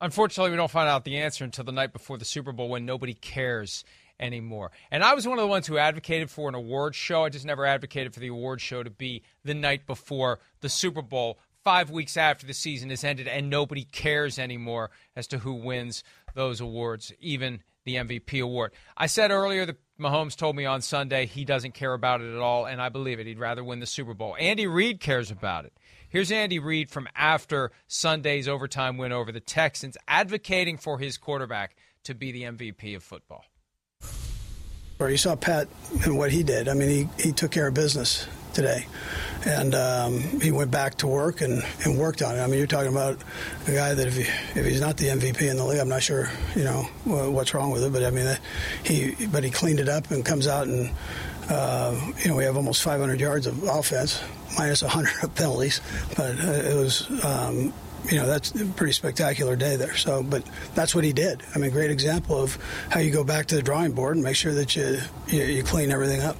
Unfortunately, 0.00 0.52
we 0.52 0.56
don't 0.56 0.70
find 0.70 0.88
out 0.88 1.04
the 1.04 1.18
answer 1.18 1.44
until 1.44 1.64
the 1.64 1.72
night 1.72 1.92
before 1.92 2.18
the 2.18 2.24
Super 2.24 2.52
Bowl 2.52 2.68
when 2.68 2.86
nobody 2.86 3.14
cares 3.14 3.84
anymore. 4.20 4.70
And 4.90 5.02
I 5.02 5.14
was 5.14 5.26
one 5.26 5.38
of 5.38 5.42
the 5.42 5.48
ones 5.48 5.66
who 5.66 5.78
advocated 5.78 6.30
for 6.30 6.48
an 6.48 6.54
award 6.54 6.94
show. 6.94 7.24
I 7.24 7.28
just 7.28 7.44
never 7.44 7.64
advocated 7.64 8.14
for 8.14 8.20
the 8.20 8.28
award 8.28 8.60
show 8.60 8.82
to 8.82 8.90
be 8.90 9.22
the 9.44 9.54
night 9.54 9.86
before 9.86 10.40
the 10.60 10.68
Super 10.68 11.02
Bowl, 11.02 11.38
five 11.64 11.90
weeks 11.90 12.16
after 12.16 12.46
the 12.46 12.54
season 12.54 12.90
has 12.90 13.04
ended, 13.04 13.28
and 13.28 13.50
nobody 13.50 13.84
cares 13.84 14.38
anymore 14.38 14.90
as 15.14 15.26
to 15.28 15.38
who 15.38 15.54
wins 15.54 16.02
those 16.34 16.60
awards, 16.60 17.12
even 17.20 17.62
the 17.84 17.96
MVP 17.96 18.42
award. 18.42 18.72
I 18.96 19.06
said 19.06 19.30
earlier 19.30 19.66
that 19.66 19.76
Mahomes 19.98 20.36
told 20.36 20.56
me 20.56 20.64
on 20.64 20.82
Sunday 20.82 21.26
he 21.26 21.44
doesn't 21.44 21.74
care 21.74 21.94
about 21.94 22.20
it 22.20 22.32
at 22.32 22.40
all, 22.40 22.66
and 22.66 22.80
I 22.80 22.88
believe 22.88 23.18
it. 23.18 23.26
He'd 23.26 23.38
rather 23.38 23.64
win 23.64 23.80
the 23.80 23.86
Super 23.86 24.14
Bowl. 24.14 24.36
Andy 24.38 24.66
Reid 24.66 25.00
cares 25.00 25.30
about 25.30 25.64
it. 25.64 25.72
Here's 26.08 26.32
Andy 26.32 26.58
Reid 26.58 26.88
from 26.88 27.08
after 27.14 27.70
Sunday's 27.86 28.48
overtime 28.48 28.96
win 28.96 29.12
over 29.12 29.30
the 29.32 29.40
Texans, 29.40 29.96
advocating 30.06 30.78
for 30.78 30.98
his 30.98 31.18
quarterback 31.18 31.76
to 32.04 32.14
be 32.14 32.32
the 32.32 32.44
MVP 32.44 32.96
of 32.96 33.02
football. 33.02 33.44
Or 35.00 35.10
you 35.10 35.16
saw 35.16 35.36
Pat 35.36 35.68
and 36.04 36.18
what 36.18 36.32
he 36.32 36.42
did. 36.42 36.68
I 36.68 36.74
mean, 36.74 36.88
he, 36.88 37.22
he 37.22 37.32
took 37.32 37.52
care 37.52 37.68
of 37.68 37.74
business 37.74 38.26
today. 38.52 38.86
And 39.46 39.74
um, 39.74 40.20
he 40.40 40.50
went 40.50 40.72
back 40.72 40.96
to 40.96 41.06
work 41.06 41.40
and, 41.40 41.62
and 41.84 41.96
worked 41.96 42.22
on 42.22 42.36
it. 42.36 42.40
I 42.40 42.46
mean, 42.48 42.58
you're 42.58 42.66
talking 42.66 42.90
about 42.90 43.18
a 43.68 43.72
guy 43.72 43.94
that 43.94 44.06
if, 44.08 44.16
he, 44.16 44.22
if 44.58 44.66
he's 44.66 44.80
not 44.80 44.96
the 44.96 45.06
MVP 45.06 45.48
in 45.48 45.56
the 45.56 45.64
league, 45.64 45.78
I'm 45.78 45.88
not 45.88 46.02
sure, 46.02 46.28
you 46.56 46.64
know, 46.64 46.82
what's 47.04 47.54
wrong 47.54 47.70
with 47.70 47.84
it. 47.84 47.92
But 47.92 48.04
I 48.04 48.10
mean, 48.10 48.36
he 48.82 49.26
but 49.26 49.44
he 49.44 49.50
cleaned 49.50 49.78
it 49.78 49.88
up 49.88 50.10
and 50.10 50.24
comes 50.24 50.48
out 50.48 50.66
and, 50.66 50.90
uh, 51.48 51.94
you 52.18 52.28
know, 52.28 52.36
we 52.36 52.44
have 52.44 52.56
almost 52.56 52.82
500 52.82 53.20
yards 53.20 53.46
of 53.46 53.62
offense, 53.62 54.20
minus 54.58 54.82
100 54.82 55.22
of 55.22 55.34
penalties. 55.36 55.80
But 56.16 56.40
uh, 56.40 56.50
it 56.50 56.76
was, 56.76 57.08
um, 57.24 57.72
you 58.10 58.16
know, 58.16 58.26
that's 58.26 58.58
a 58.60 58.64
pretty 58.64 58.92
spectacular 58.92 59.56
day 59.56 59.76
there. 59.76 59.96
So, 59.96 60.22
but 60.22 60.44
that's 60.74 60.94
what 60.94 61.04
he 61.04 61.12
did. 61.12 61.42
I 61.54 61.58
mean, 61.58 61.70
great 61.70 61.90
example 61.90 62.40
of 62.40 62.56
how 62.90 63.00
you 63.00 63.10
go 63.10 63.24
back 63.24 63.46
to 63.46 63.56
the 63.56 63.62
drawing 63.62 63.92
board 63.92 64.16
and 64.16 64.24
make 64.24 64.36
sure 64.36 64.54
that 64.54 64.76
you, 64.76 64.98
you, 65.26 65.42
you 65.42 65.62
clean 65.62 65.90
everything 65.90 66.22
up. 66.22 66.36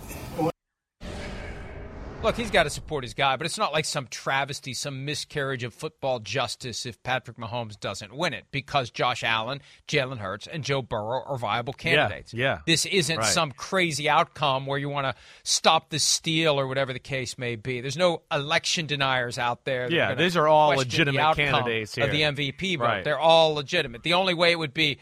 Look, 2.20 2.36
he's 2.36 2.50
got 2.50 2.64
to 2.64 2.70
support 2.70 3.04
his 3.04 3.14
guy, 3.14 3.36
but 3.36 3.46
it's 3.46 3.58
not 3.58 3.72
like 3.72 3.84
some 3.84 4.08
travesty, 4.08 4.74
some 4.74 5.04
miscarriage 5.04 5.62
of 5.62 5.72
football 5.72 6.18
justice 6.18 6.84
if 6.84 7.00
Patrick 7.04 7.36
Mahomes 7.36 7.78
doesn't 7.78 8.12
win 8.12 8.34
it 8.34 8.46
because 8.50 8.90
Josh 8.90 9.22
Allen, 9.22 9.60
Jalen 9.86 10.18
Hurts, 10.18 10.48
and 10.48 10.64
Joe 10.64 10.82
Burrow 10.82 11.22
are 11.24 11.38
viable 11.38 11.72
candidates. 11.72 12.34
Yeah. 12.34 12.44
yeah. 12.44 12.58
This 12.66 12.86
isn't 12.86 13.18
right. 13.18 13.24
some 13.24 13.52
crazy 13.52 14.08
outcome 14.08 14.66
where 14.66 14.78
you 14.78 14.88
want 14.88 15.06
to 15.06 15.14
stop 15.44 15.90
the 15.90 16.00
steal 16.00 16.58
or 16.58 16.66
whatever 16.66 16.92
the 16.92 16.98
case 16.98 17.38
may 17.38 17.54
be. 17.54 17.80
There's 17.80 17.96
no 17.96 18.22
election 18.32 18.86
deniers 18.86 19.38
out 19.38 19.64
there. 19.64 19.88
Yeah, 19.88 20.14
these 20.14 20.36
are 20.36 20.48
all 20.48 20.70
legitimate 20.70 21.36
candidates 21.36 21.94
here. 21.94 22.06
Of 22.06 22.10
the 22.10 22.22
MVP 22.22 22.78
vote. 22.78 22.84
Right. 22.84 23.04
They're 23.04 23.18
all 23.18 23.54
legitimate. 23.54 24.02
The 24.02 24.14
only 24.14 24.34
way 24.34 24.50
it 24.50 24.58
would 24.58 24.74
be 24.74 24.98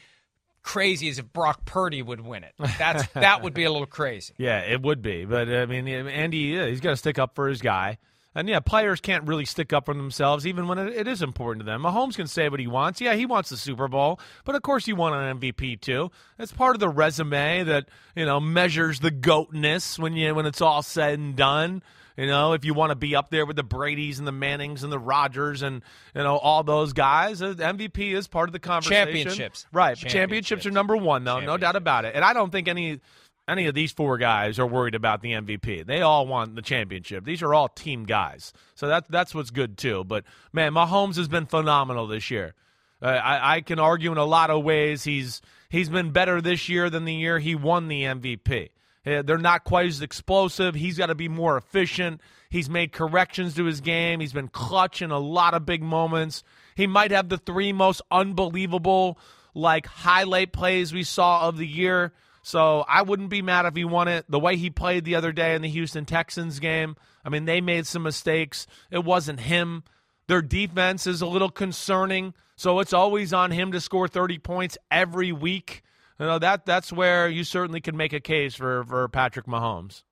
crazy 0.66 1.08
as 1.08 1.18
if 1.18 1.32
Brock 1.32 1.64
Purdy 1.64 2.02
would 2.02 2.20
win 2.20 2.44
it. 2.44 2.52
That's 2.76 3.06
that 3.14 3.42
would 3.42 3.54
be 3.54 3.64
a 3.64 3.70
little 3.70 3.86
crazy. 3.86 4.34
Yeah, 4.36 4.58
it 4.58 4.82
would 4.82 5.00
be. 5.00 5.24
But 5.24 5.48
I 5.48 5.64
mean, 5.64 5.88
Andy, 5.88 6.38
yeah, 6.38 6.66
he's 6.66 6.80
got 6.80 6.90
to 6.90 6.96
stick 6.96 7.18
up 7.18 7.34
for 7.34 7.48
his 7.48 7.62
guy. 7.62 7.98
And 8.34 8.50
yeah, 8.50 8.60
players 8.60 9.00
can't 9.00 9.26
really 9.26 9.46
stick 9.46 9.72
up 9.72 9.86
for 9.86 9.94
themselves, 9.94 10.46
even 10.46 10.68
when 10.68 10.76
it, 10.76 10.92
it 10.92 11.08
is 11.08 11.22
important 11.22 11.64
to 11.64 11.70
them. 11.70 11.82
Mahomes 11.82 12.16
can 12.16 12.26
say 12.26 12.50
what 12.50 12.60
he 12.60 12.66
wants. 12.66 13.00
Yeah, 13.00 13.14
he 13.14 13.24
wants 13.24 13.48
the 13.48 13.56
Super 13.56 13.88
Bowl, 13.88 14.20
but 14.44 14.54
of 14.54 14.60
course, 14.60 14.84
he 14.84 14.92
won 14.92 15.14
an 15.14 15.40
MVP 15.40 15.80
too. 15.80 16.10
That's 16.36 16.52
part 16.52 16.76
of 16.76 16.80
the 16.80 16.88
resume 16.90 17.62
that 17.62 17.88
you 18.14 18.26
know 18.26 18.38
measures 18.38 19.00
the 19.00 19.10
goatness 19.10 19.98
when 19.98 20.14
you 20.14 20.34
when 20.34 20.44
it's 20.44 20.60
all 20.60 20.82
said 20.82 21.18
and 21.18 21.34
done. 21.34 21.82
You 22.16 22.26
know, 22.26 22.54
if 22.54 22.64
you 22.64 22.72
want 22.72 22.90
to 22.90 22.96
be 22.96 23.14
up 23.14 23.30
there 23.30 23.44
with 23.44 23.56
the 23.56 23.62
Brady's 23.62 24.18
and 24.18 24.26
the 24.26 24.32
Mannings 24.32 24.82
and 24.82 24.92
the 24.92 24.98
Rodgers 24.98 25.62
and 25.62 25.82
you 26.14 26.22
know 26.22 26.38
all 26.38 26.62
those 26.62 26.92
guys, 26.92 27.42
uh, 27.42 27.54
MVP 27.54 28.14
is 28.14 28.26
part 28.26 28.48
of 28.48 28.52
the 28.52 28.58
conversation. 28.58 29.06
Championships, 29.06 29.66
right? 29.72 29.96
Championships, 29.96 30.12
Championships 30.12 30.66
are 30.66 30.70
number 30.70 30.96
one, 30.96 31.24
though, 31.24 31.40
no 31.40 31.56
doubt 31.56 31.76
about 31.76 32.04
it. 32.04 32.14
And 32.14 32.24
I 32.24 32.32
don't 32.32 32.50
think 32.50 32.68
any 32.68 33.00
any 33.48 33.66
of 33.66 33.74
these 33.74 33.92
four 33.92 34.18
guys 34.18 34.58
are 34.58 34.66
worried 34.66 34.94
about 34.94 35.20
the 35.20 35.32
MVP. 35.32 35.86
They 35.86 36.00
all 36.00 36.26
want 36.26 36.56
the 36.56 36.62
championship. 36.62 37.24
These 37.24 37.42
are 37.42 37.54
all 37.54 37.68
team 37.68 38.04
guys, 38.04 38.52
so 38.74 38.88
that's 38.88 39.06
that's 39.08 39.34
what's 39.34 39.50
good 39.50 39.76
too. 39.76 40.04
But 40.04 40.24
man, 40.52 40.72
Mahomes 40.72 41.16
has 41.16 41.28
been 41.28 41.46
phenomenal 41.46 42.06
this 42.06 42.30
year. 42.30 42.54
Uh, 43.00 43.06
I, 43.08 43.56
I 43.56 43.60
can 43.60 43.78
argue 43.78 44.10
in 44.10 44.18
a 44.18 44.24
lot 44.24 44.50
of 44.50 44.64
ways 44.64 45.04
he's 45.04 45.42
he's 45.68 45.88
been 45.88 46.10
better 46.12 46.40
this 46.40 46.68
year 46.68 46.88
than 46.88 47.04
the 47.04 47.14
year 47.14 47.38
he 47.38 47.54
won 47.54 47.88
the 47.88 48.04
MVP. 48.04 48.70
Eh, 49.06 49.22
they're 49.22 49.38
not 49.38 49.64
quite 49.64 49.86
as 49.86 50.02
explosive. 50.02 50.74
He's 50.74 50.98
got 50.98 51.06
to 51.06 51.14
be 51.14 51.28
more 51.28 51.56
efficient. 51.56 52.20
He's 52.50 52.68
made 52.68 52.92
corrections 52.92 53.54
to 53.54 53.64
his 53.64 53.80
game. 53.80 54.20
He's 54.20 54.32
been 54.32 54.48
clutch 54.48 55.00
in 55.00 55.12
a 55.12 55.18
lot 55.18 55.54
of 55.54 55.64
big 55.64 55.82
moments. 55.82 56.42
He 56.74 56.86
might 56.86 57.12
have 57.12 57.28
the 57.28 57.38
three 57.38 57.72
most 57.72 58.02
unbelievable 58.10 59.18
like 59.54 59.86
highlight 59.86 60.52
plays 60.52 60.92
we 60.92 61.04
saw 61.04 61.48
of 61.48 61.56
the 61.56 61.66
year. 61.66 62.12
So 62.42 62.84
I 62.88 63.02
wouldn't 63.02 63.30
be 63.30 63.42
mad 63.42 63.66
if 63.66 63.74
he 63.74 63.84
won 63.84 64.08
it. 64.08 64.24
The 64.28 64.38
way 64.38 64.56
he 64.56 64.70
played 64.70 65.04
the 65.04 65.14
other 65.14 65.32
day 65.32 65.54
in 65.54 65.62
the 65.62 65.68
Houston 65.68 66.04
Texans 66.04 66.60
game, 66.60 66.96
I 67.24 67.28
mean, 67.28 67.44
they 67.44 67.60
made 67.60 67.86
some 67.86 68.02
mistakes. 68.02 68.66
It 68.90 69.04
wasn't 69.04 69.40
him. 69.40 69.84
Their 70.28 70.42
defense 70.42 71.06
is 71.06 71.22
a 71.22 71.26
little 71.26 71.50
concerning. 71.50 72.34
So 72.56 72.80
it's 72.80 72.92
always 72.92 73.32
on 73.32 73.50
him 73.50 73.72
to 73.72 73.80
score 73.80 74.08
30 74.08 74.38
points 74.38 74.78
every 74.90 75.32
week. 75.32 75.82
You 76.18 76.26
know 76.26 76.38
that 76.38 76.64
that's 76.64 76.92
where 76.92 77.28
you 77.28 77.44
certainly 77.44 77.80
can 77.80 77.96
make 77.96 78.12
a 78.12 78.20
case 78.20 78.54
for 78.54 78.84
for 78.84 79.08
Patrick 79.08 79.46
Mahomes. 79.46 80.02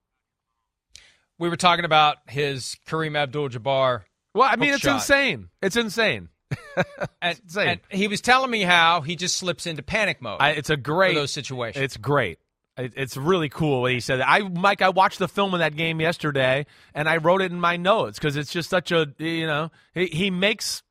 We 1.38 1.48
were 1.48 1.56
talking 1.56 1.84
about 1.84 2.18
his 2.28 2.76
Kareem 2.86 3.16
Abdul-Jabbar. 3.16 4.02
Well, 4.34 4.48
I 4.48 4.56
mean, 4.56 4.72
it's 4.72 4.82
shot. 4.82 4.96
insane. 4.96 5.48
It's 5.60 5.76
insane. 5.76 6.28
and, 7.20 7.40
insane. 7.42 7.68
and 7.68 7.80
he 7.90 8.06
was 8.06 8.20
telling 8.20 8.50
me 8.50 8.62
how 8.62 9.00
he 9.00 9.16
just 9.16 9.36
slips 9.36 9.66
into 9.66 9.82
panic 9.82 10.22
mode. 10.22 10.36
I, 10.40 10.50
it's 10.50 10.70
a 10.70 10.76
great 10.76 11.14
those 11.14 11.32
situations. 11.32 11.82
It's 11.82 11.96
great. 11.96 12.38
It, 12.76 12.92
it's 12.96 13.16
really 13.16 13.48
cool 13.48 13.82
what 13.82 13.92
he 13.92 14.00
said. 14.00 14.20
I, 14.20 14.40
Mike, 14.40 14.82
I 14.82 14.90
watched 14.90 15.18
the 15.18 15.28
film 15.28 15.54
of 15.54 15.60
that 15.60 15.76
game 15.76 16.00
yesterday, 16.00 16.66
and 16.94 17.08
I 17.08 17.16
wrote 17.16 17.40
it 17.40 17.50
in 17.50 17.60
my 17.60 17.76
notes 17.76 18.18
because 18.18 18.36
it's 18.36 18.52
just 18.52 18.70
such 18.70 18.92
a 18.92 19.12
you 19.18 19.46
know 19.46 19.70
he, 19.92 20.06
he 20.06 20.30
makes 20.30 20.83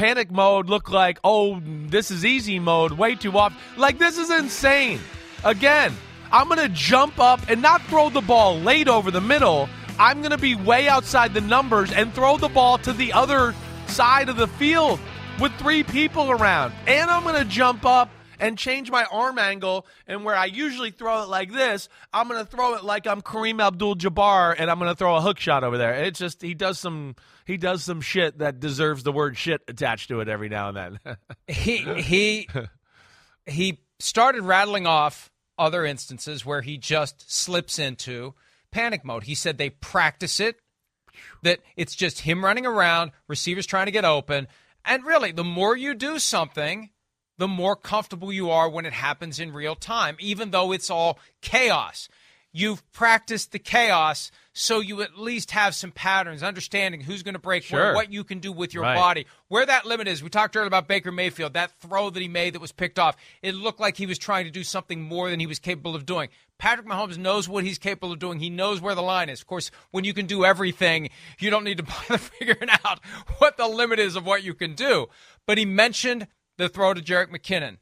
panic 0.00 0.30
mode 0.30 0.70
look 0.70 0.90
like, 0.90 1.20
oh, 1.22 1.60
this 1.88 2.10
is 2.10 2.24
easy 2.24 2.58
mode 2.58 2.92
way 2.92 3.14
too 3.14 3.36
often. 3.36 3.58
Like, 3.76 3.98
this 3.98 4.16
is 4.16 4.30
insane. 4.30 4.98
Again, 5.44 5.94
I'm 6.32 6.48
going 6.48 6.58
to 6.58 6.70
jump 6.70 7.18
up 7.18 7.50
and 7.50 7.60
not 7.60 7.82
throw 7.82 8.08
the 8.08 8.22
ball 8.22 8.58
late 8.58 8.88
over 8.88 9.10
the 9.10 9.20
middle. 9.20 9.68
I'm 9.98 10.20
going 10.20 10.30
to 10.30 10.38
be 10.38 10.54
way 10.54 10.88
outside 10.88 11.34
the 11.34 11.42
numbers 11.42 11.92
and 11.92 12.14
throw 12.14 12.38
the 12.38 12.48
ball 12.48 12.78
to 12.78 12.94
the 12.94 13.12
other 13.12 13.54
side 13.88 14.30
of 14.30 14.38
the 14.38 14.46
field 14.46 14.98
with 15.38 15.52
three 15.58 15.82
people 15.82 16.30
around. 16.30 16.72
And 16.86 17.10
I'm 17.10 17.22
going 17.22 17.34
to 17.34 17.44
jump 17.44 17.84
up 17.84 18.08
and 18.40 18.58
change 18.58 18.90
my 18.90 19.04
arm 19.04 19.38
angle. 19.38 19.86
And 20.06 20.24
where 20.24 20.34
I 20.34 20.46
usually 20.46 20.90
throw 20.90 21.22
it 21.22 21.28
like 21.28 21.52
this, 21.52 21.88
I'm 22.12 22.26
going 22.26 22.44
to 22.44 22.50
throw 22.50 22.74
it 22.74 22.84
like 22.84 23.06
I'm 23.06 23.22
Kareem 23.22 23.64
Abdul 23.64 23.96
Jabbar 23.96 24.56
and 24.58 24.70
I'm 24.70 24.78
going 24.78 24.90
to 24.90 24.96
throw 24.96 25.16
a 25.16 25.20
hook 25.20 25.38
shot 25.38 25.62
over 25.62 25.78
there. 25.78 25.94
It's 25.94 26.18
just, 26.18 26.42
he 26.42 26.54
does 26.54 26.78
some. 26.78 27.14
He 27.46 27.56
does 27.56 27.82
some 27.82 28.00
shit 28.00 28.38
that 28.38 28.60
deserves 28.60 29.02
the 29.02 29.10
word 29.10 29.36
shit 29.36 29.60
attached 29.66 30.08
to 30.08 30.20
it 30.20 30.28
every 30.28 30.48
now 30.48 30.68
and 30.68 30.76
then. 30.76 31.16
he 31.48 31.78
he 31.78 32.48
he 33.44 33.80
started 33.98 34.42
rattling 34.42 34.86
off 34.86 35.32
other 35.58 35.84
instances 35.84 36.46
where 36.46 36.62
he 36.62 36.78
just 36.78 37.30
slips 37.30 37.78
into 37.78 38.34
panic 38.70 39.04
mode. 39.04 39.24
He 39.24 39.34
said 39.34 39.58
they 39.58 39.70
practice 39.70 40.40
it, 40.40 40.56
that 41.42 41.60
it's 41.76 41.94
just 41.94 42.20
him 42.20 42.44
running 42.44 42.66
around, 42.66 43.12
receivers 43.28 43.66
trying 43.66 43.86
to 43.86 43.92
get 43.92 44.04
open. 44.04 44.48
And 44.84 45.04
really, 45.04 45.32
the 45.32 45.44
more 45.44 45.76
you 45.76 45.94
do 45.94 46.18
something, 46.18 46.90
the 47.40 47.48
more 47.48 47.74
comfortable 47.74 48.30
you 48.30 48.50
are 48.50 48.68
when 48.68 48.84
it 48.84 48.92
happens 48.92 49.40
in 49.40 49.50
real 49.52 49.74
time, 49.74 50.14
even 50.20 50.50
though 50.50 50.72
it's 50.72 50.90
all 50.90 51.18
chaos. 51.40 52.06
You've 52.52 52.82
practiced 52.92 53.52
the 53.52 53.58
chaos, 53.60 54.30
so 54.52 54.80
you 54.80 55.00
at 55.02 55.16
least 55.16 55.52
have 55.52 55.74
some 55.74 55.90
patterns, 55.92 56.42
understanding 56.42 57.00
who's 57.00 57.22
going 57.22 57.34
to 57.34 57.38
break 57.40 57.62
Sure. 57.62 57.78
where, 57.80 57.94
what 57.94 58.12
you 58.12 58.24
can 58.24 58.40
do 58.40 58.50
with 58.52 58.74
your 58.74 58.82
Right. 58.82 58.96
body, 58.96 59.26
where 59.48 59.64
that 59.64 59.86
limit 59.86 60.06
is. 60.08 60.20
We 60.22 60.28
talked 60.28 60.54
earlier 60.56 60.66
about 60.66 60.86
Baker 60.88 61.12
Mayfield, 61.12 61.54
that 61.54 61.70
throw 61.80 62.10
that 62.10 62.20
he 62.20 62.28
made 62.28 62.52
that 62.54 62.60
was 62.60 62.72
picked 62.72 62.98
off. 62.98 63.16
It 63.40 63.54
looked 63.54 63.80
like 63.80 63.96
he 63.96 64.04
was 64.04 64.18
trying 64.18 64.44
to 64.46 64.50
do 64.50 64.64
something 64.64 65.00
more 65.00 65.30
than 65.30 65.40
he 65.40 65.46
was 65.46 65.60
capable 65.60 65.94
of 65.94 66.04
doing. 66.04 66.28
Patrick 66.58 66.86
Mahomes 66.88 67.16
knows 67.16 67.48
what 67.48 67.64
he's 67.64 67.78
capable 67.78 68.12
of 68.12 68.18
doing. 68.18 68.40
He 68.40 68.50
knows 68.50 68.80
where 68.82 68.96
the 68.96 69.00
line 69.00 69.30
is. 69.30 69.40
Of 69.40 69.46
course, 69.46 69.70
when 69.92 70.04
you 70.04 70.12
can 70.12 70.26
do 70.26 70.44
everything, 70.44 71.08
you 71.38 71.48
don't 71.48 71.64
need 71.64 71.78
to 71.78 71.82
bother 72.08 72.18
figuring 72.18 72.68
out 72.84 72.98
what 73.38 73.56
the 73.56 73.66
limit 73.68 73.98
is 73.98 74.14
of 74.16 74.26
what 74.26 74.42
you 74.42 74.52
can 74.54 74.74
do. 74.74 75.06
But 75.46 75.56
he 75.56 75.64
mentioned 75.64 76.26
the 76.60 76.68
throw 76.68 76.94
to 76.94 77.00
Jerick 77.00 77.30
McKinnon 77.30 77.78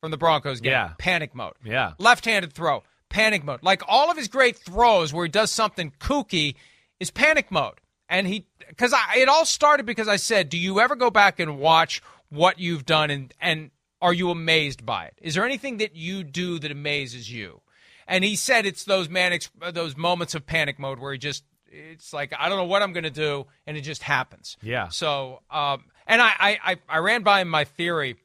from 0.00 0.10
the 0.10 0.16
Broncos 0.16 0.60
game. 0.60 0.72
Yeah. 0.72 0.92
Panic 0.98 1.34
mode. 1.34 1.54
Yeah. 1.64 1.92
Left-handed 1.98 2.52
throw. 2.52 2.82
Panic 3.08 3.44
mode. 3.44 3.62
Like 3.62 3.82
all 3.86 4.10
of 4.10 4.16
his 4.16 4.28
great 4.28 4.56
throws 4.56 5.12
where 5.12 5.24
he 5.24 5.30
does 5.30 5.50
something 5.50 5.92
kooky 6.00 6.54
is 6.98 7.10
panic 7.10 7.50
mode. 7.50 7.80
And 8.08 8.26
he, 8.26 8.46
because 8.68 8.94
it 9.16 9.28
all 9.28 9.44
started 9.44 9.86
because 9.86 10.08
I 10.08 10.16
said, 10.16 10.48
do 10.48 10.58
you 10.58 10.80
ever 10.80 10.96
go 10.96 11.10
back 11.10 11.40
and 11.40 11.58
watch 11.58 12.02
what 12.30 12.58
you've 12.58 12.86
done 12.86 13.10
and, 13.10 13.34
and 13.40 13.70
are 14.00 14.12
you 14.12 14.30
amazed 14.30 14.84
by 14.84 15.06
it? 15.06 15.14
Is 15.20 15.34
there 15.34 15.44
anything 15.44 15.78
that 15.78 15.94
you 15.94 16.24
do 16.24 16.58
that 16.58 16.70
amazes 16.70 17.30
you? 17.30 17.60
And 18.06 18.24
he 18.24 18.36
said 18.36 18.66
it's 18.66 18.84
those 18.84 19.08
manic, 19.08 19.46
those 19.72 19.96
moments 19.96 20.34
of 20.34 20.44
panic 20.46 20.78
mode 20.78 20.98
where 20.98 21.12
he 21.12 21.18
just, 21.18 21.44
it's 21.66 22.12
like, 22.12 22.34
I 22.38 22.48
don't 22.48 22.58
know 22.58 22.64
what 22.64 22.82
I'm 22.82 22.92
going 22.92 23.04
to 23.04 23.10
do. 23.10 23.46
And 23.66 23.76
it 23.76 23.82
just 23.82 24.02
happens. 24.02 24.56
Yeah. 24.62 24.88
So, 24.88 25.40
um, 25.50 25.84
and 26.06 26.20
I, 26.22 26.30
I, 26.38 26.58
I, 26.64 26.76
I 26.88 26.98
ran 26.98 27.22
by 27.22 27.40
him 27.40 27.48
my 27.48 27.64
theory 27.64 28.16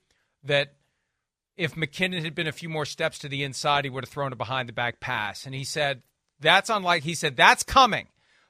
that 0.44 0.74
if 1.56 1.76
McKinnon 1.76 2.24
had 2.24 2.36
been 2.36 2.48
a 2.48 2.52
few 2.52 2.70
more 2.70 2.86
steps 2.86 3.20
to 3.20 3.30
the 3.30 3.44
inside, 3.44 3.84
he 3.86 3.90
would 3.90 4.04
have 4.06 4.10
thrown 4.10 4.32
a 4.32 4.36
behind 4.36 4.70
the 4.70 4.74
back 4.74 5.00
pass. 5.00 5.46
And 5.46 5.56
he 5.56 5.64
said, 5.64 6.02
that's 6.40 6.70
unlike, 6.70 7.04
he 7.04 7.16
said, 7.16 7.36
that's 7.36 7.64
coming, 7.64 8.08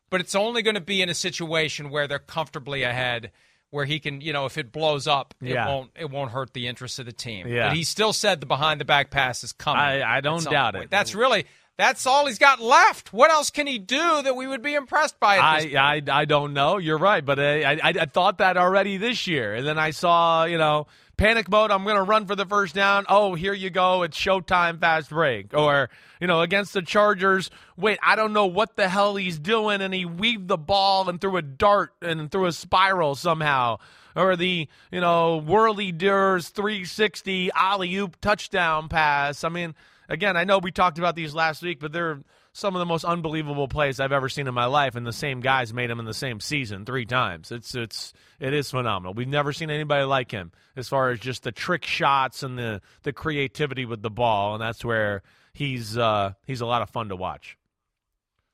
but 0.10 0.20
it's 0.20 0.36
only 0.36 0.62
going 0.62 0.76
to 0.76 0.82
be 0.82 1.02
in 1.02 1.10
a 1.10 1.14
situation 1.14 1.90
where 1.90 2.08
they're 2.08 2.20
comfortably 2.20 2.84
ahead, 2.84 3.32
where 3.70 3.86
he 3.86 4.00
can, 4.00 4.20
you 4.20 4.34
know, 4.34 4.46
if 4.46 4.58
it 4.58 4.74
blows 4.74 5.08
up, 5.08 5.34
it 5.42 5.52
Yeah. 5.54 5.68
won't, 5.70 5.92
it 5.98 6.10
won't 6.10 6.32
hurt 6.32 6.54
the 6.54 6.68
interest 6.68 7.00
of 7.00 7.06
the 7.06 7.14
team. 7.14 7.48
Yeah. 7.48 7.70
But 7.70 7.78
he 7.78 7.84
still 7.86 8.12
said 8.12 8.42
the 8.42 8.46
behind 8.46 8.82
the 8.82 8.86
back 8.86 9.10
pass 9.10 9.44
is 9.44 9.54
coming. 9.54 9.82
I- 9.82 10.18
I 10.18 10.22
don't 10.22 10.44
doubt 10.44 10.74
point. 10.74 10.86
it. 10.86 10.90
That's 10.92 11.16
really, 11.16 11.46
That's 11.78 12.08
all 12.08 12.26
he's 12.26 12.40
got 12.40 12.60
left. 12.60 13.14
What 13.14 13.30
else 13.30 13.52
can 13.52 13.68
he 13.68 13.78
do 13.78 14.24
that 14.24 14.36
we 14.36 14.48
would 14.48 14.64
be 14.64 14.74
impressed 14.74 15.20
by? 15.20 15.38
I, 15.38 15.74
I, 15.78 16.02
I 16.12 16.26
don't 16.26 16.54
know. 16.54 16.78
You're 16.80 16.98
right, 16.98 17.24
but 17.24 17.38
uh, 17.38 17.44
I, 17.44 17.80
I 17.84 17.94
I 18.02 18.06
thought 18.06 18.40
that 18.40 18.58
already 18.58 18.98
this 18.98 19.28
year, 19.28 19.54
and 19.54 19.66
then 19.66 19.78
I 19.78 19.92
saw 19.92 20.46
you 20.46 20.58
know 20.58 20.88
panic 21.18 21.50
mode. 21.50 21.70
I'm 21.70 21.84
going 21.84 21.96
to 21.96 22.02
run 22.02 22.26
for 22.26 22.36
the 22.36 22.48
first 22.48 22.74
down. 22.74 23.06
Oh, 23.10 23.36
here 23.36 23.54
you 23.54 23.70
go. 23.70 24.02
It's 24.02 24.18
showtime, 24.18 24.80
fast 24.80 25.12
break. 25.12 25.54
Or 25.54 25.92
you 26.20 26.26
know 26.26 26.42
against 26.42 26.74
the 26.74 26.82
Chargers. 26.82 27.52
Wait, 27.76 28.00
I 28.02 28.16
don't 28.16 28.34
know 28.34 28.48
what 28.48 28.76
the 28.76 28.90
hell 28.90 29.16
he's 29.16 29.38
doing, 29.38 29.82
and 29.82 29.94
he 29.94 30.04
weaved 30.04 30.48
the 30.48 30.58
ball 30.58 31.08
and 31.08 31.22
threw 31.22 31.38
a 31.38 31.44
dart 31.44 31.94
and 32.02 32.32
threw 32.32 32.48
a 32.48 32.52
spiral 32.54 33.14
somehow. 33.14 33.78
Or 34.16 34.36
the 34.36 34.68
you 34.92 35.00
know 35.00 35.38
whirly 35.38 35.94
durs 35.94 36.50
360 36.50 37.52
alley 37.54 37.96
oop 37.98 38.20
touchdown 38.20 38.90
pass. 38.90 39.44
I 39.44 39.50
mean 39.50 39.76
again, 40.10 40.38
I 40.38 40.44
know 40.44 40.60
we 40.60 40.72
talked 40.72 40.98
about 40.98 41.16
these 41.16 41.34
last 41.34 41.62
week, 41.62 41.80
but 41.80 41.92
they're 41.92 42.22
some 42.54 42.76
of 42.76 42.80
the 42.80 42.86
most 42.86 43.04
unbelievable 43.04 43.68
plays 43.68 44.00
I've 44.00 44.12
ever 44.12 44.30
seen 44.30 44.48
in 44.48 44.54
my 44.54 44.66
life, 44.66 44.96
and 44.96 45.06
the 45.06 45.14
same 45.14 45.42
guys 45.42 45.74
made 45.74 45.90
them 45.90 46.00
in 46.00 46.06
the 46.06 46.14
same 46.14 46.40
season 46.40 46.86
three 46.86 47.06
times. 47.06 47.52
It's 47.52 47.76
it's 47.76 48.14
it 48.40 48.54
is 48.54 48.72
phenomenal. 48.72 49.14
We've 49.14 49.28
never 49.28 49.54
seen 49.54 49.70
anybody 49.70 50.04
like 50.06 50.32
him 50.32 50.52
as 50.76 50.88
far 50.88 51.12
as 51.12 51.20
just 51.20 51.44
the 51.44 51.52
trick 51.52 51.86
shots 51.86 52.44
and 52.44 52.58
the 52.58 52.82
the 53.04 53.14
creativity 53.14 53.86
with 53.86 54.02
the 54.02 54.10
ball, 54.10 54.54
and 54.54 54.62
that's 54.62 54.84
where 54.84 55.24
he's 55.54 55.98
uh, 55.98 56.34
he's 56.46 56.62
a 56.62 56.66
lot 56.66 56.82
of 56.82 56.90
fun 56.90 57.10
to 57.10 57.16
watch. 57.16 57.58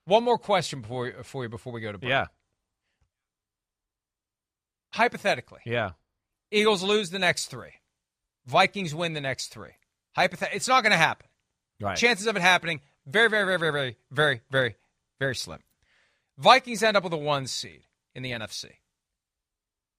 One 0.06 0.24
more 0.24 0.38
question 0.38 0.82
before 0.82 1.24
for 1.24 1.44
you 1.44 1.50
before 1.50 1.72
we 1.72 1.82
go 1.82 1.92
to 1.92 1.98
break. 1.98 2.10
Yeah. 2.10 2.28
Hypothetically, 4.92 5.62
yeah, 5.66 5.92
Eagles 6.52 6.84
lose 6.84 7.10
the 7.10 7.18
next 7.18 7.48
three, 7.48 7.72
Vikings 8.46 8.94
win 8.94 9.14
the 9.14 9.22
next 9.22 9.48
three. 9.48 9.72
Hypothetically, 10.16 10.58
it's 10.58 10.68
not 10.68 10.84
going 10.84 10.92
to 10.92 10.98
happen. 10.98 11.28
Right. 11.84 11.98
Chances 11.98 12.28
of 12.28 12.36
it 12.36 12.42
happening 12.42 12.82
very, 13.06 13.30
very, 13.30 13.46
very, 13.46 13.58
very, 13.58 13.72
very, 13.72 13.98
very, 14.12 14.42
very, 14.50 14.76
very 15.20 15.36
slim. 15.36 15.60
Vikings 16.38 16.82
end 16.82 16.98
up 16.98 17.04
with 17.04 17.14
a 17.14 17.18
one 17.18 17.48
seed 17.48 17.82
in 18.16 18.24
the 18.24 18.32
NFC. 18.32 18.66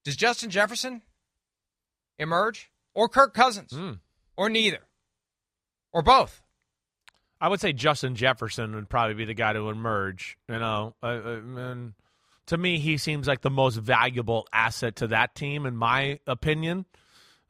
Does 0.05 0.17
Justin 0.17 0.51
Jefferson 0.51 1.03
emerge, 2.19 2.71
or 2.95 3.09
Kirk 3.09 3.35
Cousins, 3.35 3.71
mm. 3.71 3.99
or 4.37 4.49
neither, 4.49 4.81
or 5.93 6.03
both? 6.03 6.43
I 7.41 7.49
would 7.49 7.61
say 7.61 7.73
Justin 7.73 8.15
Jefferson 8.15 8.75
would 8.75 8.89
probably 8.89 9.15
be 9.15 9.25
the 9.25 9.35
guy 9.35 9.53
to 9.53 9.69
emerge. 9.71 10.39
You 10.49 10.59
know, 10.59 10.95
uh, 11.03 11.07
uh, 11.07 11.41
and 11.57 11.95
to 12.47 12.57
me, 12.57 12.79
he 12.79 12.97
seems 12.99 13.27
like 13.27 13.41
the 13.41 13.51
most 13.51 13.77
valuable 13.77 14.47
asset 14.53 14.97
to 14.97 15.09
that 15.09 15.35
team, 15.35 15.67
in 15.67 15.77
my 15.77 16.21
opinion. 16.27 16.87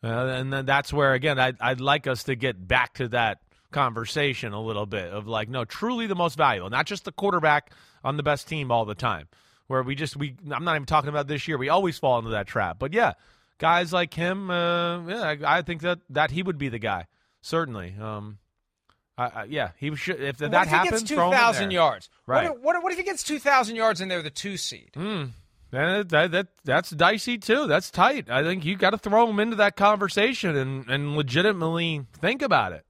Uh, 0.03 0.27
and 0.27 0.53
then 0.53 0.66
that's 0.66 0.92
where, 0.92 1.14
again, 1.14 1.38
I'd, 1.38 1.57
I'd 1.61 1.81
like 1.81 2.07
us 2.07 2.25
to 2.25 2.37
get 2.37 2.68
back 2.68 2.94
to 2.94 3.09
that 3.09 3.40
conversation 3.75 4.55
a 4.55 4.63
little 4.63 4.87
bit 4.87 5.11
of 5.11 5.27
like, 5.27 5.51
no, 5.51 5.67
truly 5.67 6.07
the 6.07 6.15
most 6.15 6.37
valuable, 6.37 6.71
not 6.71 6.87
just 6.87 7.05
the 7.05 7.13
quarterback 7.13 7.73
on 8.03 8.17
the 8.17 8.23
best 8.23 8.49
team 8.49 8.71
all 8.71 8.87
the 8.87 8.95
time. 8.95 9.29
Where 9.67 9.83
we 9.83 9.95
just 9.95 10.17
we, 10.17 10.37
I'm 10.51 10.65
not 10.65 10.77
even 10.77 10.87
talking 10.87 11.09
about 11.09 11.27
this 11.27 11.49
year. 11.49 11.59
We 11.59 11.69
always 11.69 11.99
fall 11.99 12.19
into 12.19 12.31
that 12.31 12.47
trap. 12.47 12.79
But 12.79 12.93
yeah, 12.93 13.15
guys 13.59 13.93
like 13.93 14.15
him, 14.15 14.51
uh, 14.51 15.07
yeah, 15.07 15.23
I, 15.23 15.59
I, 15.59 15.63
think 15.63 15.83
that 15.83 16.01
that 16.11 16.31
he 16.31 16.43
would 16.43 16.59
be 16.59 16.69
the 16.69 16.79
guy. 16.79 17.07
Certainly. 17.41 17.95
Um, 18.01 18.39
I, 19.17 19.25
I, 19.25 19.45
yeah, 19.45 19.71
he 19.77 19.95
should. 19.97 20.21
If 20.21 20.41
what 20.41 20.51
that 20.51 20.65
if 20.65 20.69
happens, 20.69 21.03
two 21.05 21.17
thousand 21.17 21.71
yards. 21.71 22.11
Right. 22.27 22.51
What, 22.51 22.63
what, 22.63 22.83
what, 22.83 22.93
if 22.93 22.99
he 22.99 23.05
gets 23.05 23.23
two 23.23 23.39
thousand 23.39 23.77
yards 23.77 24.01
and 24.01 24.11
they're 24.11 24.23
the 24.23 24.31
two 24.31 24.57
seed? 24.57 24.91
Mm. 24.95 25.31
That, 25.71 26.09
that, 26.11 26.31
that 26.31 26.47
that's 26.65 26.91
dicey 26.91 27.39
too. 27.39 27.67
That's 27.67 27.91
tight. 27.91 28.31
I 28.31 28.43
think 28.43 28.65
you 28.65 28.77
got 28.77 28.91
to 28.91 28.99
throw 28.99 29.29
him 29.29 29.41
into 29.41 29.57
that 29.57 29.77
conversation 29.77 30.57
and, 30.57 30.89
and 30.89 31.17
legitimately 31.17 32.07
think 32.21 32.43
about 32.43 32.73
it. 32.73 32.85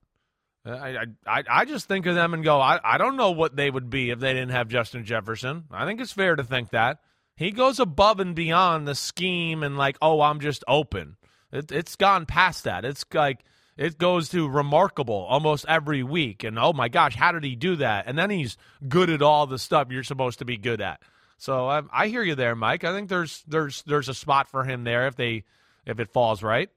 Uh, 0.67 0.71
I, 0.71 1.07
I 1.27 1.43
I 1.49 1.65
just 1.65 1.89
think 1.89 2.07
of 2.07 2.15
them 2.15 2.35
and 2.35 2.43
go, 2.43 2.61
I, 2.61 2.81
I 2.83 2.99
don't 2.99 3.17
know 3.17 3.33
what 3.33 3.55
they 3.57 3.71
would 3.71 3.91
be 3.91 4.11
if 4.11 4.19
they 4.19 4.33
didn't 4.33 4.51
have 4.51 4.69
Justin 4.69 5.05
Jefferson. 5.05 5.65
I 5.71 5.85
think 5.85 6.01
it's 6.01 6.13
fair 6.13 6.37
to 6.37 6.45
think 6.45 6.71
that. 6.71 7.01
He 7.37 7.51
goes 7.51 7.81
above 7.81 8.21
and 8.21 8.35
beyond 8.35 8.87
the 8.87 8.95
scheme 8.95 9.63
and 9.63 9.77
like, 9.77 9.99
oh, 10.01 10.21
I'm 10.21 10.41
just 10.41 10.63
open. 10.69 11.17
It, 11.53 11.73
it's 11.73 11.97
gone 11.97 12.27
past 12.27 12.65
that. 12.65 12.85
It's 12.85 13.05
like 13.13 13.45
it 13.77 13.99
goes 13.99 14.29
to 14.31 14.49
remarkable 14.49 15.27
almost 15.29 15.67
every 15.69 16.03
week. 16.03 16.45
And 16.45 16.59
oh 16.59 16.73
my 16.73 16.89
gosh, 16.89 17.17
how 17.17 17.33
did 17.33 17.45
he 17.45 17.57
do 17.57 17.77
that? 17.77 18.07
And 18.07 18.17
then 18.17 18.31
he's 18.31 18.57
good 18.89 19.11
at 19.11 19.23
all 19.23 19.47
the 19.47 19.59
stuff 19.59 19.89
you're 19.91 20.05
supposed 20.05 20.39
to 20.39 20.45
be 20.45 20.57
good 20.57 20.81
at. 20.81 21.03
So 21.39 21.69
I, 21.69 21.83
I 21.93 22.09
hear 22.09 22.23
you 22.23 22.37
there, 22.37 22.55
Mike. 22.55 22.85
I 22.85 22.93
think 22.93 23.09
there's 23.09 23.43
there's 23.47 23.83
there's 23.83 24.09
a 24.09 24.15
spot 24.15 24.49
for 24.49 24.65
him 24.65 24.85
there 24.85 25.07
if 25.09 25.17
they 25.17 25.45
if 25.85 25.99
it 26.01 26.13
falls 26.13 26.43
right. 26.43 26.71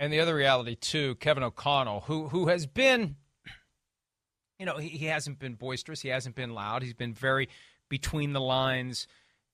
And 0.00 0.10
the 0.10 0.20
other 0.20 0.34
reality 0.34 0.76
too, 0.76 1.16
Kevin 1.16 1.42
O'Connell, 1.42 2.00
who 2.00 2.28
who 2.28 2.48
has 2.48 2.66
been, 2.66 3.16
you 4.58 4.64
know, 4.64 4.78
he, 4.78 4.88
he 4.88 5.04
hasn't 5.06 5.38
been 5.38 5.54
boisterous, 5.54 6.00
he 6.00 6.08
hasn't 6.08 6.34
been 6.34 6.54
loud, 6.54 6.82
he's 6.82 6.94
been 6.94 7.12
very 7.12 7.50
between 7.90 8.32
the 8.32 8.40
lines, 8.40 9.06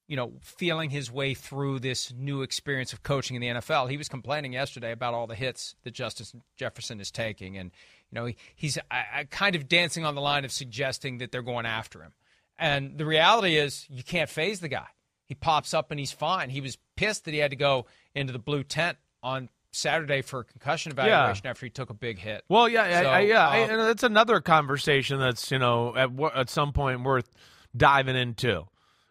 you 0.07 0.15
know, 0.15 0.35
feeling 0.41 0.91
his 0.91 1.11
way 1.11 1.35
through 1.35 1.81
this 1.81 2.13
new 2.17 2.43
experience 2.43 2.93
of 2.93 3.03
coaching 3.03 3.35
in 3.35 3.43
the 3.43 3.61
NFL. 3.61 3.91
He 3.91 3.97
was 3.97 4.09
complaining 4.09 4.53
yesterday 4.53 4.93
about 4.93 5.15
all 5.15 5.27
the 5.27 5.35
hits 5.35 5.75
that 5.83 5.95
Justin 5.95 6.43
Jefferson 6.57 7.01
is 7.01 7.11
taking, 7.11 7.59
and 7.59 7.73
you 8.13 8.15
know, 8.15 8.27
he, 8.27 8.37
he's 8.55 8.79
uh, 8.79 9.25
kind 9.31 9.57
of 9.57 9.69
dancing 9.69 10.05
on 10.05 10.15
the 10.15 10.21
line 10.21 10.45
of 10.45 10.53
suggesting 10.53 11.19
that 11.19 11.33
they're 11.33 11.43
going 11.43 11.67
after 11.67 12.03
him. 12.03 12.13
And 12.57 12.99
the 12.99 13.05
reality 13.05 13.57
is, 13.57 13.85
you 13.91 14.05
can't 14.05 14.31
phase 14.31 14.61
the 14.61 14.69
guy. 14.69 14.87
He 15.27 15.35
pops 15.35 15.75
up 15.75 15.91
and 15.91 15.99
he's 15.99 16.13
fine. 16.13 16.51
He 16.51 16.61
was 16.61 16.79
pissed 16.97 17.25
that 17.25 17.35
he 17.35 17.41
had 17.41 17.51
to 17.51 17.57
go 17.57 17.87
into 18.15 18.33
the 18.33 18.39
blue 18.39 18.63
tent 18.63 18.97
on 19.25 19.49
Saturday 19.77 20.23
for 20.23 20.41
a 20.41 20.45
concussion 20.45 20.93
evaluation 20.93 21.43
yeah. 21.45 21.51
after 21.51 21.67
he 21.67 21.71
took 21.71 21.91
a 21.91 21.95
big 21.95 22.19
hit. 22.19 22.45
Well, 22.49 22.69
yeah, 22.69 23.03
so, 23.03 23.09
I, 23.09 23.17
I, 23.17 23.21
yeah, 23.21 23.49
uh, 23.49 23.53
and 23.53 23.81
that's 23.81 24.03
another 24.03 24.41
conversation 24.41 25.19
that's 25.21 25.51
you 25.51 25.59
know 25.59 25.95
at 25.97 26.11
at 26.35 26.51
some 26.51 26.73
point 26.73 27.03
worth 27.03 27.29
diving 27.77 28.17
into. 28.17 28.67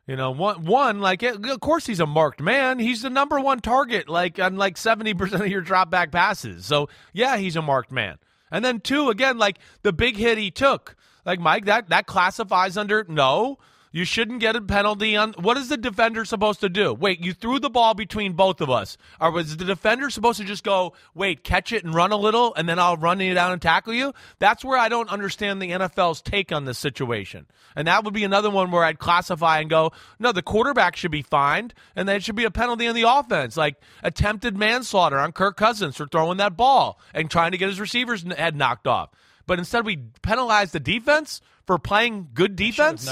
You 0.08 0.16
know, 0.16 0.32
one 0.32 0.66
one 0.66 1.00
like 1.02 1.24
of 1.24 1.60
course 1.62 1.88
he's 1.88 2.00
a 2.00 2.06
marked 2.06 2.42
man. 2.42 2.78
He's 2.78 3.02
the 3.02 3.10
number 3.10 3.40
one 3.40 3.60
target, 3.60 4.08
like 4.08 4.40
on 4.40 4.56
like 4.56 4.78
seventy 4.78 5.14
percent 5.14 5.42
of 5.42 5.48
your 5.50 5.62
drop 5.62 5.90
back 5.90 6.12
passes. 6.12 6.66
So 6.66 6.90
yeah, 7.14 7.38
he's 7.38 7.56
a 7.56 7.62
marked 7.62 7.92
man. 7.92 8.18
And 8.52 8.64
then 8.64 8.82
two 8.82 9.10
again, 9.10 9.38
like 9.38 9.58
the 9.82 9.92
big 9.92 10.16
hit 10.16 10.38
he 10.38 10.52
took, 10.52 10.96
like 11.26 11.40
Mike, 11.40 11.66
that 11.66 11.90
that 11.90 12.06
classifies 12.06 12.78
under 12.78 13.04
no. 13.08 13.58
You 13.96 14.04
shouldn't 14.04 14.42
get 14.42 14.58
a 14.58 14.62
penalty 14.62 15.16
on. 15.16 15.32
What 15.40 15.56
is 15.56 15.70
the 15.70 15.78
defender 15.78 16.26
supposed 16.26 16.60
to 16.60 16.68
do? 16.68 16.94
Wait, 16.94 17.24
you 17.24 17.32
threw 17.32 17.60
the 17.60 17.70
ball 17.70 17.94
between 17.94 18.34
both 18.34 18.60
of 18.60 18.70
us. 18.70 18.98
Or 19.22 19.32
was 19.32 19.56
the 19.56 19.64
defender 19.64 20.10
supposed 20.10 20.38
to 20.42 20.44
just 20.44 20.66
go, 20.66 20.92
wait, 21.14 21.46
catch 21.46 21.72
it 21.72 21.86
and 21.86 21.96
run 21.96 22.12
a 22.12 22.18
little, 22.18 22.54
and 22.56 22.68
then 22.68 22.78
I'll 22.78 22.98
run 22.98 23.22
you 23.22 23.34
down 23.34 23.54
and 23.54 23.62
tackle 23.62 23.94
you? 23.94 24.14
That's 24.38 24.66
where 24.66 24.78
I 24.78 24.90
don't 24.90 25.10
understand 25.10 25.62
the 25.62 25.72
NFL's 25.72 26.22
take 26.22 26.52
on 26.52 26.66
this 26.66 26.78
situation. 26.78 27.46
And 27.74 27.88
that 27.88 28.04
would 28.04 28.14
be 28.14 28.26
another 28.26 28.50
one 28.50 28.70
where 28.70 28.84
I'd 28.84 29.00
classify 29.00 29.62
and 29.62 29.70
go, 29.70 29.94
no, 30.20 30.34
the 30.34 30.42
quarterback 30.42 30.98
should 30.98 31.12
be 31.12 31.22
fined, 31.22 31.74
and 31.96 32.06
then 32.06 32.18
it 32.18 32.24
should 32.26 32.36
be 32.36 32.44
a 32.44 32.52
penalty 32.52 32.90
on 32.90 32.96
the 32.96 33.10
offense, 33.10 33.56
like 33.56 33.78
attempted 34.04 34.58
manslaughter 34.58 35.18
on 35.20 35.32
Kirk 35.32 35.56
Cousins 35.56 35.96
for 35.96 36.06
throwing 36.06 36.36
that 36.40 36.58
ball 36.58 37.00
and 37.14 37.32
trying 37.32 37.54
to 37.54 37.58
get 37.58 37.70
his 37.70 37.80
receiver's 37.80 38.24
head 38.24 38.58
knocked 38.58 38.88
off. 38.88 39.12
But 39.48 39.58
instead, 39.58 39.86
we 39.86 39.96
penalize 40.22 40.74
the 40.74 40.82
defense 40.82 41.40
for 41.66 41.80
playing 41.80 42.28
good 42.34 42.58
defense. 42.58 43.08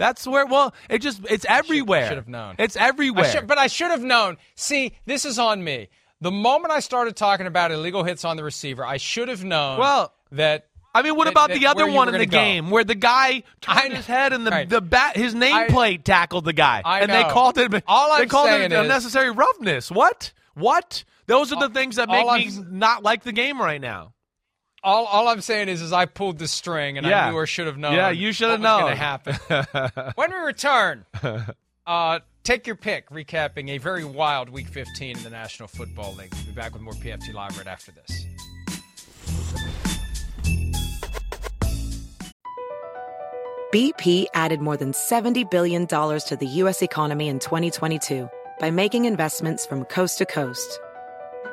That's 0.00 0.26
where. 0.26 0.46
Well, 0.46 0.72
it 0.88 1.00
just 1.00 1.20
it's 1.28 1.44
everywhere. 1.46 2.06
I 2.06 2.08
should 2.08 2.16
have 2.16 2.28
known. 2.28 2.54
It's 2.58 2.74
everywhere. 2.74 3.26
I 3.26 3.28
should, 3.28 3.46
but 3.46 3.58
I 3.58 3.66
should 3.66 3.90
have 3.90 4.02
known. 4.02 4.38
See, 4.54 4.94
this 5.04 5.26
is 5.26 5.38
on 5.38 5.62
me. 5.62 5.90
The 6.22 6.30
moment 6.30 6.72
I 6.72 6.80
started 6.80 7.16
talking 7.16 7.46
about 7.46 7.70
illegal 7.70 8.02
hits 8.02 8.24
on 8.24 8.38
the 8.38 8.42
receiver, 8.42 8.82
I 8.82 8.96
should 8.96 9.28
have 9.28 9.44
known. 9.44 9.78
Well, 9.78 10.14
that. 10.32 10.68
I 10.94 11.02
mean, 11.02 11.16
what 11.16 11.24
that, 11.24 11.32
about 11.32 11.50
that 11.50 11.60
the 11.60 11.66
other 11.66 11.86
one 11.86 12.08
in 12.08 12.18
the 12.18 12.24
go. 12.24 12.30
game 12.30 12.70
where 12.70 12.82
the 12.82 12.94
guy 12.94 13.42
turned 13.60 13.92
his 13.92 14.06
head 14.06 14.32
and 14.32 14.46
the 14.46 14.50
right. 14.50 14.68
the 14.68 14.80
bat 14.80 15.16
his 15.16 15.34
nameplate 15.34 16.02
tackled 16.02 16.46
the 16.46 16.52
guy 16.54 16.82
I 16.84 17.00
and 17.00 17.08
know. 17.08 17.22
they 17.22 17.28
called 17.28 17.58
it 17.58 17.84
all 17.86 18.10
I'm 18.10 18.22
they 18.22 18.26
called 18.26 18.50
it 18.50 18.72
is, 18.72 18.78
unnecessary 18.78 19.30
roughness. 19.30 19.90
What? 19.90 20.32
What? 20.54 21.04
Those 21.26 21.52
are 21.52 21.60
the 21.60 21.68
things 21.68 21.96
that 21.96 22.08
make 22.08 22.24
me 22.24 22.50
I'm, 22.58 22.78
not 22.78 23.04
like 23.04 23.22
the 23.22 23.32
game 23.32 23.60
right 23.60 23.80
now. 23.80 24.14
All, 24.82 25.04
all 25.04 25.28
I'm 25.28 25.42
saying 25.42 25.68
is, 25.68 25.82
is 25.82 25.92
I 25.92 26.06
pulled 26.06 26.38
the 26.38 26.48
string 26.48 26.96
and 26.96 27.06
yeah. 27.06 27.26
I 27.26 27.30
knew 27.30 27.36
or 27.36 27.46
should 27.46 27.66
have 27.66 27.76
known. 27.76 27.94
Yeah, 27.94 28.10
you 28.10 28.32
should 28.32 28.50
have 28.50 28.60
known 28.60 28.80
going 28.82 28.92
to 28.92 28.96
happen. 28.96 30.12
when 30.14 30.32
we 30.32 30.38
return, 30.38 31.04
uh, 31.86 32.20
take 32.44 32.66
your 32.66 32.76
pick. 32.76 33.10
Recapping 33.10 33.68
a 33.70 33.78
very 33.78 34.04
wild 34.04 34.48
Week 34.48 34.68
15 34.68 35.18
in 35.18 35.22
the 35.22 35.30
National 35.30 35.68
Football 35.68 36.14
League. 36.14 36.32
We'll 36.32 36.46
be 36.46 36.52
back 36.52 36.72
with 36.72 36.80
more 36.80 36.94
PFT 36.94 37.34
Live 37.34 37.56
right 37.58 37.66
after 37.66 37.92
this. 37.92 38.26
BP 43.74 44.26
added 44.34 44.60
more 44.60 44.76
than 44.76 44.92
$70 44.92 45.48
billion 45.48 45.86
to 45.86 46.38
the 46.40 46.46
U.S. 46.46 46.82
economy 46.82 47.28
in 47.28 47.38
2022 47.38 48.28
by 48.58 48.70
making 48.70 49.04
investments 49.04 49.64
from 49.64 49.84
coast 49.84 50.18
to 50.18 50.26
coast. 50.26 50.80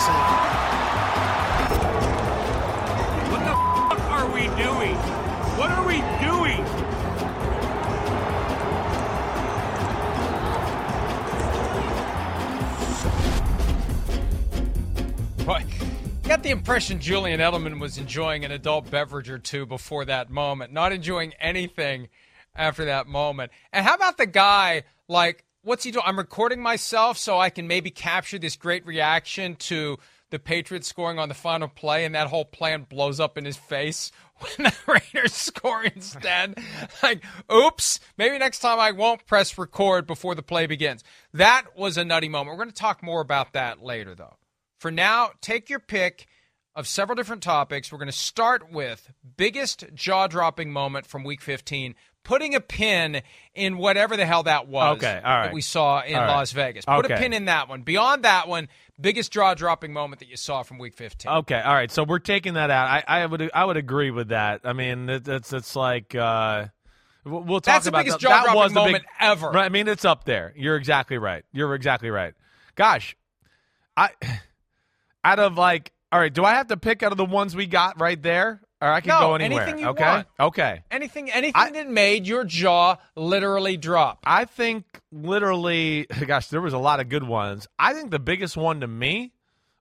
Teams 0.00 0.16
I've 0.16 1.60
ever 1.60 1.74
seen. 1.74 3.30
What 3.30 3.40
the 3.44 3.54
fuck 3.88 4.00
are 4.10 4.28
we 4.32 4.42
doing? 4.56 4.96
What 5.56 5.70
are 5.70 5.86
we 5.86 6.00
doing? 6.20 6.64
Boy, 15.44 15.64
got 16.24 16.42
the 16.42 16.50
impression 16.50 17.00
Julian 17.00 17.40
Edelman 17.40 17.80
was 17.80 17.98
enjoying 17.98 18.44
an 18.44 18.52
adult 18.52 18.90
beverage 18.90 19.30
or 19.30 19.38
two 19.38 19.66
before 19.66 20.04
that 20.06 20.30
moment, 20.30 20.72
not 20.72 20.92
enjoying 20.92 21.34
anything 21.40 22.08
after 22.54 22.84
that 22.86 23.06
moment. 23.06 23.52
And 23.72 23.84
how 23.84 23.94
about 23.94 24.16
the 24.16 24.26
guy, 24.26 24.84
like, 25.08 25.44
what's 25.62 25.84
he 25.84 25.90
doing? 25.90 26.04
I'm 26.06 26.18
recording 26.18 26.60
myself 26.60 27.18
so 27.18 27.38
I 27.38 27.50
can 27.50 27.66
maybe 27.66 27.90
capture 27.90 28.38
this 28.38 28.56
great 28.56 28.86
reaction 28.86 29.56
to 29.56 29.98
the 30.30 30.38
Patriots 30.38 30.86
scoring 30.88 31.18
on 31.18 31.28
the 31.28 31.34
final 31.34 31.68
play, 31.68 32.04
and 32.04 32.14
that 32.14 32.28
whole 32.28 32.44
plan 32.44 32.86
blows 32.88 33.18
up 33.18 33.36
in 33.36 33.44
his 33.44 33.56
face 33.56 34.12
when 34.38 34.70
the 34.70 34.74
Raiders 34.86 35.34
score 35.34 35.84
instead. 35.84 36.58
like, 37.02 37.24
oops, 37.52 38.00
maybe 38.16 38.38
next 38.38 38.60
time 38.60 38.78
I 38.78 38.92
won't 38.92 39.26
press 39.26 39.58
record 39.58 40.06
before 40.06 40.34
the 40.34 40.42
play 40.42 40.66
begins. 40.66 41.02
That 41.32 41.76
was 41.76 41.96
a 41.96 42.04
nutty 42.04 42.28
moment. 42.28 42.56
We're 42.56 42.64
going 42.64 42.74
to 42.74 42.80
talk 42.80 43.02
more 43.02 43.20
about 43.20 43.52
that 43.52 43.82
later, 43.82 44.14
though. 44.14 44.36
For 44.78 44.90
now, 44.90 45.30
take 45.40 45.68
your 45.68 45.80
pick 45.80 46.26
of 46.76 46.86
several 46.86 47.16
different 47.16 47.42
topics. 47.42 47.90
We're 47.90 47.98
going 47.98 48.06
to 48.08 48.12
start 48.12 48.70
with 48.72 49.10
biggest 49.36 49.84
jaw 49.94 50.26
dropping 50.26 50.72
moment 50.72 51.06
from 51.06 51.24
week 51.24 51.40
15, 51.40 51.94
putting 52.22 52.54
a 52.54 52.60
pin 52.60 53.22
in 53.54 53.76
whatever 53.78 54.16
the 54.16 54.24
hell 54.26 54.44
that 54.44 54.68
was 54.68 54.96
Okay, 54.98 55.20
all 55.24 55.36
right. 55.36 55.46
that 55.46 55.52
we 55.54 55.62
saw 55.62 56.00
in 56.02 56.14
All 56.14 56.22
right. 56.22 56.28
Las 56.36 56.52
Vegas. 56.52 56.84
Put 56.84 57.10
a 57.10 57.16
pin 57.16 57.32
in 57.32 57.46
that 57.46 57.68
one. 57.68 57.82
Beyond 57.82 58.22
that 58.24 58.46
one, 58.48 58.68
biggest 59.00 59.32
jaw 59.32 59.54
dropping 59.54 59.92
moment 59.92 60.20
that 60.20 60.28
you 60.28 60.36
saw 60.36 60.62
from 60.62 60.78
week 60.78 60.94
15. 60.94 61.30
Okay, 61.30 61.60
all 61.60 61.74
right. 61.74 61.90
So 61.90 62.04
we're 62.04 62.18
taking 62.20 62.54
that 62.54 62.70
out. 62.70 62.88
I, 62.88 63.04
I 63.22 63.26
would 63.26 63.50
I 63.52 63.64
would 63.64 63.76
agree 63.76 64.10
with 64.10 64.28
that. 64.28 64.60
I 64.64 64.72
mean, 64.72 65.08
it, 65.08 65.26
it's 65.26 65.52
it's 65.52 65.74
like 65.74 66.14
uh, 66.14 66.66
we'll 67.24 67.60
talk 67.60 67.64
That's 67.64 67.84
the 67.86 67.88
about 67.90 67.98
biggest 68.04 68.20
that. 68.20 68.28
That 68.28 68.44
jaw-dropping 68.46 68.60
was 68.60 68.72
the 68.92 68.92
big- 68.98 69.04
ever. 69.18 69.56
I 69.58 69.68
mean, 69.70 69.88
it's 69.88 70.04
up 70.04 70.24
there. 70.24 70.52
You're 70.56 70.76
exactly 70.76 71.18
right. 71.18 71.44
You're 71.52 71.74
exactly 71.74 72.10
right. 72.10 72.34
Gosh, 72.76 73.16
I 73.96 74.10
out 75.24 75.38
of 75.40 75.58
like, 75.58 75.92
all 76.12 76.18
right. 76.20 76.32
Do 76.32 76.44
I 76.44 76.54
have 76.54 76.68
to 76.68 76.76
pick 76.76 77.02
out 77.02 77.12
of 77.12 77.18
the 77.18 77.24
ones 77.24 77.54
we 77.54 77.66
got 77.66 78.00
right 78.00 78.20
there, 78.20 78.60
or 78.82 78.88
I 78.88 79.00
can 79.00 79.08
No, 79.08 79.20
go 79.20 79.34
anywhere? 79.36 79.62
anything 79.62 79.80
you 79.80 79.88
okay, 79.90 80.04
want. 80.04 80.26
okay. 80.38 80.82
Anything 80.90 81.30
anything 81.30 81.52
I- 81.54 81.70
that 81.70 81.88
made 81.88 82.26
your 82.26 82.44
jaw 82.44 82.96
literally 83.16 83.76
drop. 83.76 84.20
I 84.24 84.44
think 84.44 84.84
literally, 85.12 86.06
gosh, 86.26 86.48
there 86.48 86.60
was 86.60 86.72
a 86.74 86.78
lot 86.78 87.00
of 87.00 87.08
good 87.08 87.24
ones. 87.24 87.68
I 87.78 87.92
think 87.94 88.10
the 88.10 88.18
biggest 88.18 88.56
one 88.56 88.80
to 88.80 88.86
me 88.86 89.32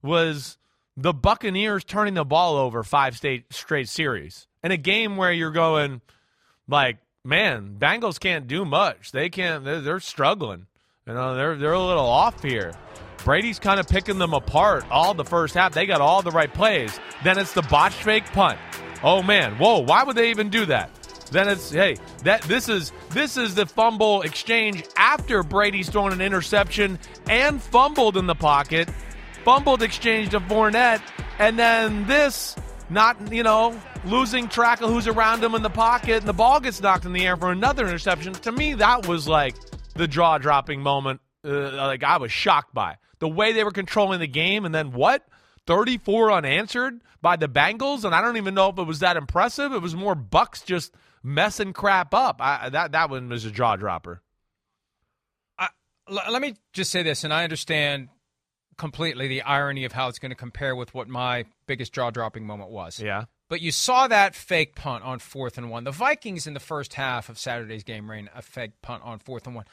was 0.02 0.58
the 0.98 1.14
Buccaneers 1.14 1.84
turning 1.84 2.14
the 2.14 2.26
ball 2.26 2.56
over 2.58 2.84
five 2.84 3.16
state 3.18 3.46
straight 3.52 3.90
series 3.90 4.48
in 4.64 4.72
a 4.72 4.78
game 4.78 5.18
where 5.18 5.32
you're 5.32 5.52
going 5.52 6.02
like, 6.68 6.98
man, 7.24 7.76
Bengals 7.80 8.20
can't 8.20 8.48
do 8.48 8.66
much. 8.66 9.12
They 9.12 9.30
can't. 9.30 9.64
They're, 9.64 9.82
they're 9.82 10.00
struggling. 10.00 10.68
You 11.10 11.16
know, 11.16 11.34
they're 11.34 11.56
they're 11.56 11.74
a 11.74 11.84
little 11.84 12.06
off 12.06 12.44
here. 12.44 12.72
Brady's 13.24 13.58
kind 13.58 13.80
of 13.80 13.90
picking 13.90 14.20
them 14.20 14.36
apart 14.36 14.86
all 14.92 15.16
the 15.16 15.26
first 15.26 15.56
half. 15.56 15.74
They 15.74 15.88
got 15.88 16.02
all 16.02 16.22
the 16.22 16.30
right 16.30 16.54
plays. 16.54 17.00
Then 17.24 17.40
it's 17.40 17.52
the 17.52 17.64
botch 17.64 17.96
fake 17.96 18.26
punt. 18.26 18.60
Oh 19.04 19.24
man, 19.24 19.58
whoa! 19.58 19.80
Why 19.80 20.04
would 20.04 20.16
they 20.16 20.30
even 20.30 20.52
do 20.52 20.68
that? 20.68 20.92
Then 21.32 21.48
it's 21.48 21.72
hey 21.72 21.96
that 22.26 22.44
this 22.44 22.70
is 22.70 22.92
this 23.10 23.38
is 23.38 23.56
the 23.56 23.66
fumble 23.66 24.22
exchange 24.22 24.84
after 24.98 25.42
Brady's 25.42 25.90
thrown 25.90 26.14
an 26.14 26.22
interception 26.22 27.00
and 27.28 27.60
fumbled 27.60 28.16
in 28.16 28.28
the 28.28 28.36
pocket, 28.36 28.88
fumbled 29.44 29.82
exchange 29.82 30.30
to 30.30 30.40
Fournette, 30.40 31.02
and 31.40 31.58
then 31.58 32.06
this 32.06 32.56
not 32.92 33.34
you 33.34 33.42
know 33.42 33.82
losing 34.06 34.48
track 34.48 34.82
of 34.82 34.92
who's 34.92 35.08
around 35.08 35.44
him 35.44 35.56
in 35.56 35.64
the 35.64 35.72
pocket, 35.72 36.18
and 36.18 36.28
the 36.28 36.34
ball 36.34 36.60
gets 36.60 36.80
knocked 36.80 37.06
in 37.06 37.14
the 37.14 37.26
air 37.26 37.36
for 37.36 37.52
another 37.52 37.88
interception. 37.88 38.34
To 38.34 38.52
me, 38.52 38.76
that 38.76 39.08
was 39.08 39.28
like 39.28 39.56
the 40.00 40.08
jaw 40.08 40.40
dropping 40.40 40.82
moment. 40.82 41.22
Uh, 41.46 41.72
like 41.72 42.04
I 42.04 42.18
was 42.18 42.32
shocked 42.32 42.74
by 42.74 42.98
the 43.20 43.28
way 43.28 43.52
they 43.54 43.64
were 43.64 43.72
controlling 43.72 44.20
the 44.20 44.28
game, 44.28 44.66
and 44.66 44.74
then 44.74 44.92
what? 44.92 45.26
34 45.68 46.32
unanswered 46.32 47.00
by 47.22 47.36
the 47.36 47.48
Bengals, 47.48 48.04
and 48.04 48.16
I 48.16 48.22
don't 48.22 48.38
even 48.38 48.56
know 48.56 48.70
if 48.70 48.80
it 48.80 48.84
was 48.84 49.00
that 49.00 49.18
impressive. 49.18 49.72
It 49.72 49.82
was 49.82 49.96
more 49.96 50.16
Bucks 50.16 50.62
just 50.62 50.94
messing 51.22 51.74
crap 51.74 52.14
up. 52.14 52.38
I, 52.42 52.70
that 52.70 52.94
that 52.94 53.10
one 53.10 53.30
was 53.30 53.46
a 53.46 53.52
jaw 53.52 53.76
dropper. 53.76 54.22
I, 55.58 55.70
l- 56.10 56.32
let 56.32 56.42
me 56.42 56.56
just 56.74 56.92
say 56.92 57.04
this, 57.04 57.24
and 57.24 57.34
I 57.34 57.44
understand 57.44 58.10
completely 58.78 59.28
the 59.28 59.42
irony 59.44 59.86
of 59.86 59.92
how 59.92 60.08
it's 60.08 60.20
going 60.20 60.32
to 60.32 60.36
compare 60.36 60.76
with 60.76 60.94
what 60.94 61.08
my 61.08 61.46
biggest 61.68 61.94
jaw 61.94 62.10
dropping 62.10 62.48
moment 62.48 62.72
was. 62.72 63.00
Yeah. 63.00 63.26
But 63.50 63.62
you 63.62 63.72
saw 63.72 64.08
that 64.08 64.36
fake 64.36 64.76
punt 64.76 65.04
on 65.04 65.20
fourth 65.20 65.58
and 65.58 65.70
one. 65.70 65.84
The 65.84 65.92
Vikings 65.92 66.48
in 66.48 66.54
the 66.54 66.60
first 66.60 66.94
half 66.94 67.30
of 67.30 67.38
Saturday's 67.38 67.84
game 67.84 68.10
ran 68.10 68.30
a 68.34 68.42
fake 68.42 68.82
punt 68.82 69.04
on 69.04 69.20
fourth 69.20 69.48
and 69.48 69.56
one. 69.56 69.66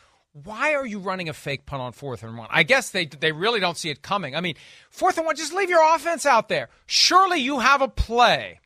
Why 0.44 0.75
are 0.75 0.85
you 0.85 0.99
running 0.99 1.31
a 1.31 1.33
fake 1.33 1.64
punt 1.64 1.81
on 1.81 1.92
fourth 1.92 2.22
and 2.22 2.37
one? 2.37 2.49
I 2.51 2.62
guess 2.62 2.90
they 2.90 3.07
they 3.07 3.33
really 3.33 3.59
don't 3.59 3.79
see 3.79 3.88
it 3.88 4.03
coming. 4.03 4.37
I 4.37 4.42
mean, 4.42 4.57
fourth 4.90 5.16
and 5.16 5.25
one, 5.25 5.35
just 5.35 5.55
leave 5.55 5.70
your 5.70 5.94
offense 5.94 6.27
out 6.27 6.51
there. 6.51 6.68
Surely 6.85 7.38
you 7.38 7.61
have 7.61 7.81
a 7.81 7.88
play 7.88 8.61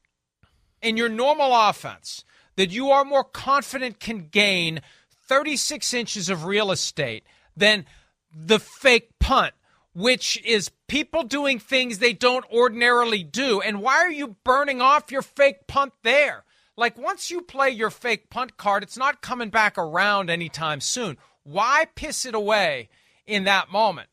in 0.82 0.96
your 0.96 1.08
normal 1.08 1.54
offense 1.54 2.24
that 2.56 2.70
you 2.70 2.90
are 2.90 3.04
more 3.04 3.22
confident 3.22 4.00
can 4.00 4.26
gain 4.30 4.80
36 5.28 5.94
inches 5.94 6.28
of 6.28 6.44
real 6.44 6.72
estate 6.72 7.22
than 7.56 7.86
the 8.34 8.58
fake 8.58 9.10
punt, 9.20 9.54
which 9.94 10.42
is 10.44 10.72
people 10.88 11.22
doing 11.22 11.60
things 11.60 11.98
they 11.98 12.12
don't 12.12 12.44
ordinarily 12.52 13.22
do. 13.22 13.60
And 13.60 13.80
why 13.80 13.98
are 13.98 14.10
you 14.10 14.36
burning 14.42 14.80
off 14.80 15.12
your 15.12 15.22
fake 15.22 15.68
punt 15.68 15.92
there? 16.02 16.44
Like, 16.76 16.98
once 16.98 17.30
you 17.30 17.42
play 17.42 17.70
your 17.70 17.90
fake 17.90 18.30
punt 18.30 18.56
card, 18.56 18.82
it's 18.82 18.96
not 18.96 19.20
coming 19.20 19.50
back 19.50 19.76
around 19.76 20.30
anytime 20.30 20.80
soon. 20.80 21.18
Why 21.50 21.86
piss 21.96 22.26
it 22.26 22.34
away 22.34 22.88
in 23.26 23.44
that 23.44 23.72
moment? 23.72 24.08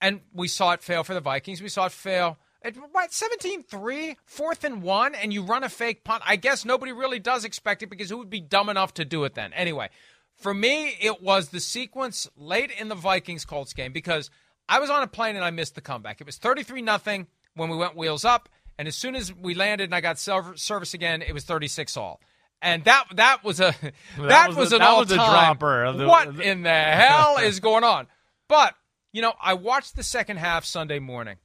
And 0.00 0.20
we 0.34 0.46
saw 0.46 0.72
it 0.72 0.82
fail 0.82 1.04
for 1.04 1.14
the 1.14 1.20
Vikings. 1.20 1.62
We 1.62 1.68
saw 1.68 1.86
it 1.86 1.92
fail 1.92 2.36
at 2.62 2.76
what 2.76 3.10
17-3, 3.10 4.16
fourth 4.24 4.64
and 4.64 4.82
one, 4.82 5.14
and 5.14 5.32
you 5.32 5.42
run 5.42 5.64
a 5.64 5.68
fake 5.68 6.04
punt. 6.04 6.22
I 6.26 6.36
guess 6.36 6.64
nobody 6.64 6.92
really 6.92 7.18
does 7.18 7.44
expect 7.44 7.82
it 7.82 7.88
because 7.88 8.10
who 8.10 8.18
would 8.18 8.30
be 8.30 8.40
dumb 8.40 8.68
enough 8.68 8.94
to 8.94 9.04
do 9.04 9.24
it 9.24 9.34
then? 9.34 9.52
Anyway, 9.52 9.88
for 10.34 10.52
me, 10.52 10.96
it 11.00 11.22
was 11.22 11.48
the 11.48 11.60
sequence 11.60 12.28
late 12.36 12.70
in 12.70 12.88
the 12.88 12.94
Vikings 12.94 13.44
Colts 13.44 13.72
game 13.72 13.92
because 13.92 14.28
I 14.68 14.78
was 14.78 14.90
on 14.90 15.02
a 15.02 15.06
plane 15.06 15.36
and 15.36 15.44
I 15.44 15.50
missed 15.50 15.74
the 15.74 15.80
comeback. 15.80 16.20
It 16.20 16.26
was 16.26 16.36
33 16.36 16.82
nothing 16.82 17.26
when 17.54 17.70
we 17.70 17.76
went 17.76 17.96
wheels 17.96 18.24
up, 18.24 18.48
and 18.78 18.86
as 18.86 18.96
soon 18.96 19.14
as 19.14 19.32
we 19.34 19.54
landed 19.54 19.84
and 19.84 19.94
I 19.94 20.00
got 20.00 20.18
service 20.18 20.94
again, 20.94 21.22
it 21.22 21.32
was 21.32 21.44
36 21.44 21.96
all. 21.96 22.20
And 22.62 22.84
that 22.84 23.04
that 23.16 23.42
was 23.44 23.60
a 23.60 23.74
that, 24.18 24.48
was 24.48 24.56
was, 24.56 24.70
the- 24.70 24.76
an 24.76 24.80
that 24.82 24.96
was 24.96 25.08
the 25.08 25.18
all-time, 25.20 25.56
dropper 25.58 25.84
of 25.84 25.98
the- 25.98 26.06
what 26.06 26.40
in 26.40 26.62
the 26.62 26.70
hell 26.70 27.36
is 27.42 27.60
going 27.60 27.84
on? 27.84 28.06
But 28.48 28.74
you 29.12 29.20
know, 29.20 29.34
I 29.42 29.54
watched 29.54 29.96
the 29.96 30.02
second 30.02 30.38
half 30.38 30.64
Sunday 30.64 30.98
morning, 31.00 31.36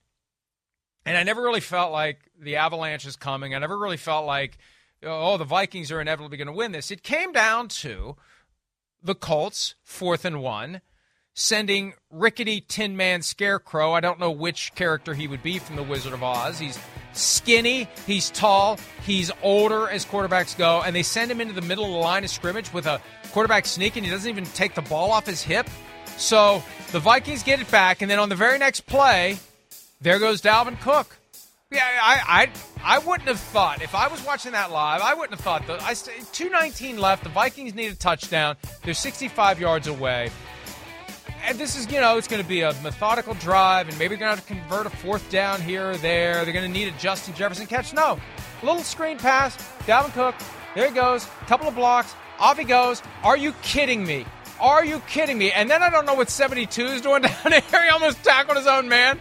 and 1.06 1.18
I 1.18 1.24
never 1.24 1.42
really 1.42 1.60
felt 1.60 1.92
like 1.92 2.20
the 2.40 2.58
avalanche 2.58 3.06
is 3.06 3.16
coming. 3.16 3.54
I 3.56 3.60
never 3.60 3.78
really 3.78 3.98
felt 3.98 4.26
like, 4.26 4.58
oh, 5.04 5.38
the 5.38 5.44
Vikings 5.44 5.92
are 5.92 6.00
inevitably 6.00 6.38
going 6.38 6.48
to 6.48 6.54
win 6.54 6.72
this. 6.72 6.92
It 6.92 7.04
came 7.04 7.34
down 7.34 7.68
to 7.70 8.16
the 9.04 9.16
Colts, 9.16 9.76
fourth 9.84 10.24
and 10.24 10.42
one, 10.42 10.82
sending 11.40 11.94
rickety 12.10 12.62
Tin 12.62 12.98
Man 12.98 13.22
Scarecrow. 13.22 13.94
I 13.94 14.00
don't 14.00 14.20
know 14.20 14.32
which 14.32 14.74
character 14.74 15.14
he 15.14 15.28
would 15.28 15.44
be 15.44 15.60
from 15.60 15.76
The 15.76 15.84
Wizard 15.84 16.14
of 16.14 16.24
Oz. 16.24 16.58
He's 16.58 16.80
skinny, 17.14 17.88
he's 18.08 18.32
tall, 18.32 18.80
he's 19.06 19.30
older 19.44 19.88
as 19.88 20.04
quarterbacks 20.04 20.58
go, 20.58 20.82
and 20.82 20.96
they 20.96 21.04
send 21.04 21.30
him 21.30 21.40
into 21.40 21.54
the 21.54 21.62
middle 21.62 21.86
of 21.86 21.92
the 21.92 21.98
line 21.98 22.24
of 22.24 22.32
scrimmage 22.32 22.74
with 22.74 22.88
a 22.88 23.00
quarterback 23.32 23.68
sneak, 23.68 23.96
and 23.98 24.04
he 24.04 24.12
doesn't 24.12 24.28
even 24.28 24.46
take 24.46 24.74
the 24.74 24.82
ball 24.82 25.12
off 25.12 25.28
his 25.28 25.44
hip. 25.44 25.70
So 26.18 26.64
the 26.92 27.00
Vikings 27.00 27.44
get 27.44 27.62
it 27.62 27.70
back, 27.70 28.02
and 28.02 28.10
then 28.10 28.18
on 28.18 28.30
the 28.30 28.36
very 28.36 28.58
next 28.58 28.88
play, 28.88 29.38
there 30.02 30.18
goes 30.18 30.42
Dalvin 30.42 30.82
Cook. 30.82 31.18
Yeah, 31.70 31.82
I, 31.84 32.50
I, 32.82 32.96
I 32.96 33.00
wouldn't 33.00 33.28
have 33.28 33.40
thought 33.40 33.84
if 33.84 33.94
I 33.94 34.08
was 34.08 34.26
watching 34.26 34.54
that 34.54 34.72
live. 34.72 35.02
I 35.02 35.14
wouldn't 35.14 35.36
have 35.36 35.42
thought 35.42 35.68
that. 35.68 35.84
I 35.84 35.94
two 36.32 36.50
nineteen 36.50 36.98
left. 36.98 37.24
The 37.24 37.30
Vikings 37.30 37.76
need 37.76 37.92
a 37.92 37.96
touchdown. 37.96 38.56
They're 38.84 38.94
sixty 38.94 39.28
five 39.28 39.60
yards 39.60 39.88
away, 39.88 40.32
this 41.54 41.78
is 41.78 41.92
you 41.92 42.02
know 42.02 42.18
it's 42.18 42.28
going 42.28 42.42
to 42.42 42.48
be 42.48 42.62
a 42.62 42.74
methodical 42.84 43.34
drive, 43.36 43.88
and 43.88 43.98
maybe 43.98 44.16
they're 44.16 44.28
going 44.28 44.38
to 44.38 44.44
have 44.44 44.48
to 44.48 44.54
convert 44.54 44.86
a 44.86 44.90
fourth 44.90 45.30
down 45.30 45.62
here 45.62 45.92
or 45.92 45.98
there. 45.98 46.44
They're 46.44 46.54
going 46.54 46.72
to 46.72 46.72
need 46.72 46.88
a 46.88 46.98
Justin 46.98 47.34
Jefferson 47.34 47.68
catch. 47.68 47.94
No, 47.94 48.20
a 48.62 48.66
little 48.66 48.84
screen 48.84 49.18
pass. 49.18 49.56
Dalvin 49.86 50.14
Cook. 50.14 50.36
There 50.76 50.88
he 50.88 50.94
goes. 50.94 51.26
Couple 51.48 51.68
of 51.68 51.76
blocks. 51.76 52.14
Off 52.40 52.58
he 52.58 52.64
goes. 52.64 53.02
Are 53.24 53.38
you 53.38 53.54
kidding 53.64 54.06
me? 54.06 54.26
Are 54.60 54.84
you 54.84 55.00
kidding 55.08 55.38
me? 55.38 55.52
And 55.52 55.70
then 55.70 55.84
I 55.84 55.90
don't 55.90 56.06
know 56.06 56.16
what 56.16 56.30
72 56.30 56.86
is 56.86 57.02
doing 57.02 57.22
down 57.24 57.36
there. 57.50 57.62
He 57.62 57.90
almost 57.90 58.24
tackled 58.24 58.58
his 58.58 58.68
own 58.68 58.88
man. 58.88 59.20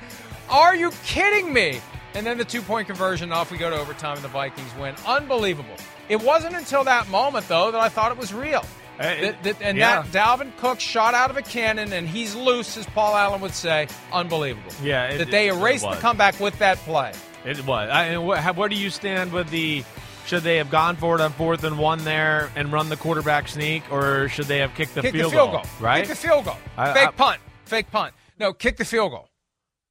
Are 0.48 0.74
you 0.74 0.90
kidding 1.04 1.52
me? 1.52 1.80
And 2.14 2.26
then 2.26 2.38
the 2.38 2.44
two 2.44 2.62
point 2.62 2.86
conversion, 2.86 3.30
off 3.32 3.50
we 3.50 3.58
go 3.58 3.68
to 3.68 3.76
overtime, 3.76 4.16
and 4.16 4.24
the 4.24 4.28
Vikings 4.28 4.70
win. 4.80 4.94
Unbelievable. 5.06 5.76
It 6.08 6.22
wasn't 6.22 6.54
until 6.54 6.84
that 6.84 7.08
moment, 7.08 7.46
though, 7.48 7.70
that 7.70 7.80
I 7.80 7.88
thought 7.88 8.12
it 8.12 8.18
was 8.18 8.32
real. 8.32 8.64
It, 8.98 9.20
that, 9.20 9.42
that, 9.42 9.62
and 9.62 9.76
yeah. 9.76 10.02
that 10.02 10.12
Dalvin 10.12 10.56
Cook 10.56 10.80
shot 10.80 11.14
out 11.14 11.30
of 11.30 11.36
a 11.36 11.42
cannon, 11.42 11.92
and 11.92 12.08
he's 12.08 12.34
loose, 12.34 12.76
as 12.76 12.86
Paul 12.86 13.14
Allen 13.14 13.40
would 13.42 13.54
say. 13.54 13.88
Unbelievable. 14.12 14.72
Yeah, 14.82 15.08
it, 15.08 15.18
that 15.18 15.30
they 15.30 15.48
erased 15.48 15.84
the 15.84 15.96
comeback 15.96 16.40
with 16.40 16.58
that 16.60 16.78
play. 16.78 17.12
It 17.44 17.64
was. 17.66 17.90
I, 17.90 18.16
where, 18.16 18.40
where 18.54 18.68
do 18.68 18.76
you 18.76 18.90
stand 18.90 19.32
with 19.32 19.50
the? 19.50 19.84
Should 20.26 20.42
they 20.42 20.56
have 20.56 20.70
gone 20.70 20.96
for 20.96 21.14
it 21.14 21.20
on 21.20 21.30
fourth 21.32 21.62
and 21.62 21.78
one 21.78 22.02
there 22.02 22.50
and 22.56 22.72
run 22.72 22.88
the 22.88 22.96
quarterback 22.96 23.46
sneak, 23.46 23.84
or 23.92 24.28
should 24.28 24.46
they 24.46 24.58
have 24.58 24.74
kicked 24.74 24.96
the, 24.96 25.02
kick 25.02 25.12
field, 25.12 25.26
the 25.26 25.36
field 25.36 25.52
goal, 25.52 25.62
goal? 25.62 25.70
Right, 25.80 26.00
kick 26.00 26.08
the 26.08 26.16
field 26.16 26.44
goal. 26.46 26.56
I, 26.76 26.92
Fake 26.92 27.08
I, 27.08 27.10
punt. 27.12 27.40
Fake 27.64 27.90
punt. 27.92 28.14
No, 28.40 28.52
kick 28.52 28.76
the 28.76 28.84
field 28.84 29.12
goal. 29.12 29.28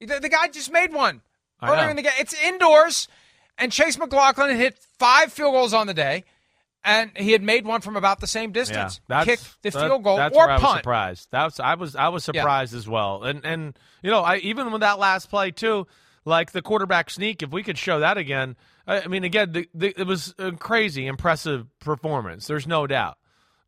The, 0.02 0.20
the 0.20 0.30
guy 0.30 0.50
just 0.50 0.72
made 0.72 0.94
one 0.94 1.22
earlier 1.64 1.90
in 1.90 1.96
the 1.96 2.02
game. 2.02 2.12
It's 2.20 2.34
indoors, 2.44 3.08
and 3.58 3.72
Chase 3.72 3.98
McLaughlin 3.98 4.58
hit 4.58 4.78
five 5.00 5.32
field 5.32 5.54
goals 5.54 5.74
on 5.74 5.88
the 5.88 5.94
day 5.94 6.26
and 6.86 7.12
he 7.18 7.32
had 7.32 7.42
made 7.42 7.66
one 7.66 7.82
from 7.82 7.98
about 7.98 8.20
the 8.20 8.28
same 8.28 8.52
distance. 8.52 9.02
Yeah, 9.10 9.26
Kick 9.26 9.40
the 9.64 9.72
field 9.72 10.04
goal 10.04 10.18
that's 10.18 10.36
or 10.36 10.40
where 10.40 10.50
I 10.50 10.54
was 10.54 10.62
punt. 10.62 10.78
surprised. 10.80 11.28
That's 11.32 11.60
I 11.60 11.74
was 11.74 11.96
I 11.96 12.10
was 12.10 12.24
surprised 12.24 12.74
yeah. 12.74 12.78
as 12.80 12.88
well. 12.88 13.24
And 13.24 13.44
and 13.44 13.78
you 14.02 14.12
know 14.12 14.22
I 14.22 14.38
even 14.38 14.72
with 14.72 14.82
that 14.82 15.00
last 15.00 15.30
play 15.30 15.52
too, 15.52 15.88
like 16.24 16.52
the 16.52 16.62
quarterback 16.62 17.10
sneak. 17.10 17.44
If 17.44 17.52
we 17.52 17.64
could 17.64 17.78
show 17.78 18.00
that 18.00 18.18
again, 18.18 18.56
I, 18.88 19.08
mean 19.08 19.24
again, 19.24 19.52
the, 19.52 19.68
the, 19.74 19.94
it 19.98 20.06
was 20.06 20.36
a 20.38 20.52
crazy 20.52 21.08
impressive 21.08 21.68
performance. 21.80 22.48
There's 22.48 22.68
no 22.68 22.88
doubt. 22.88 23.18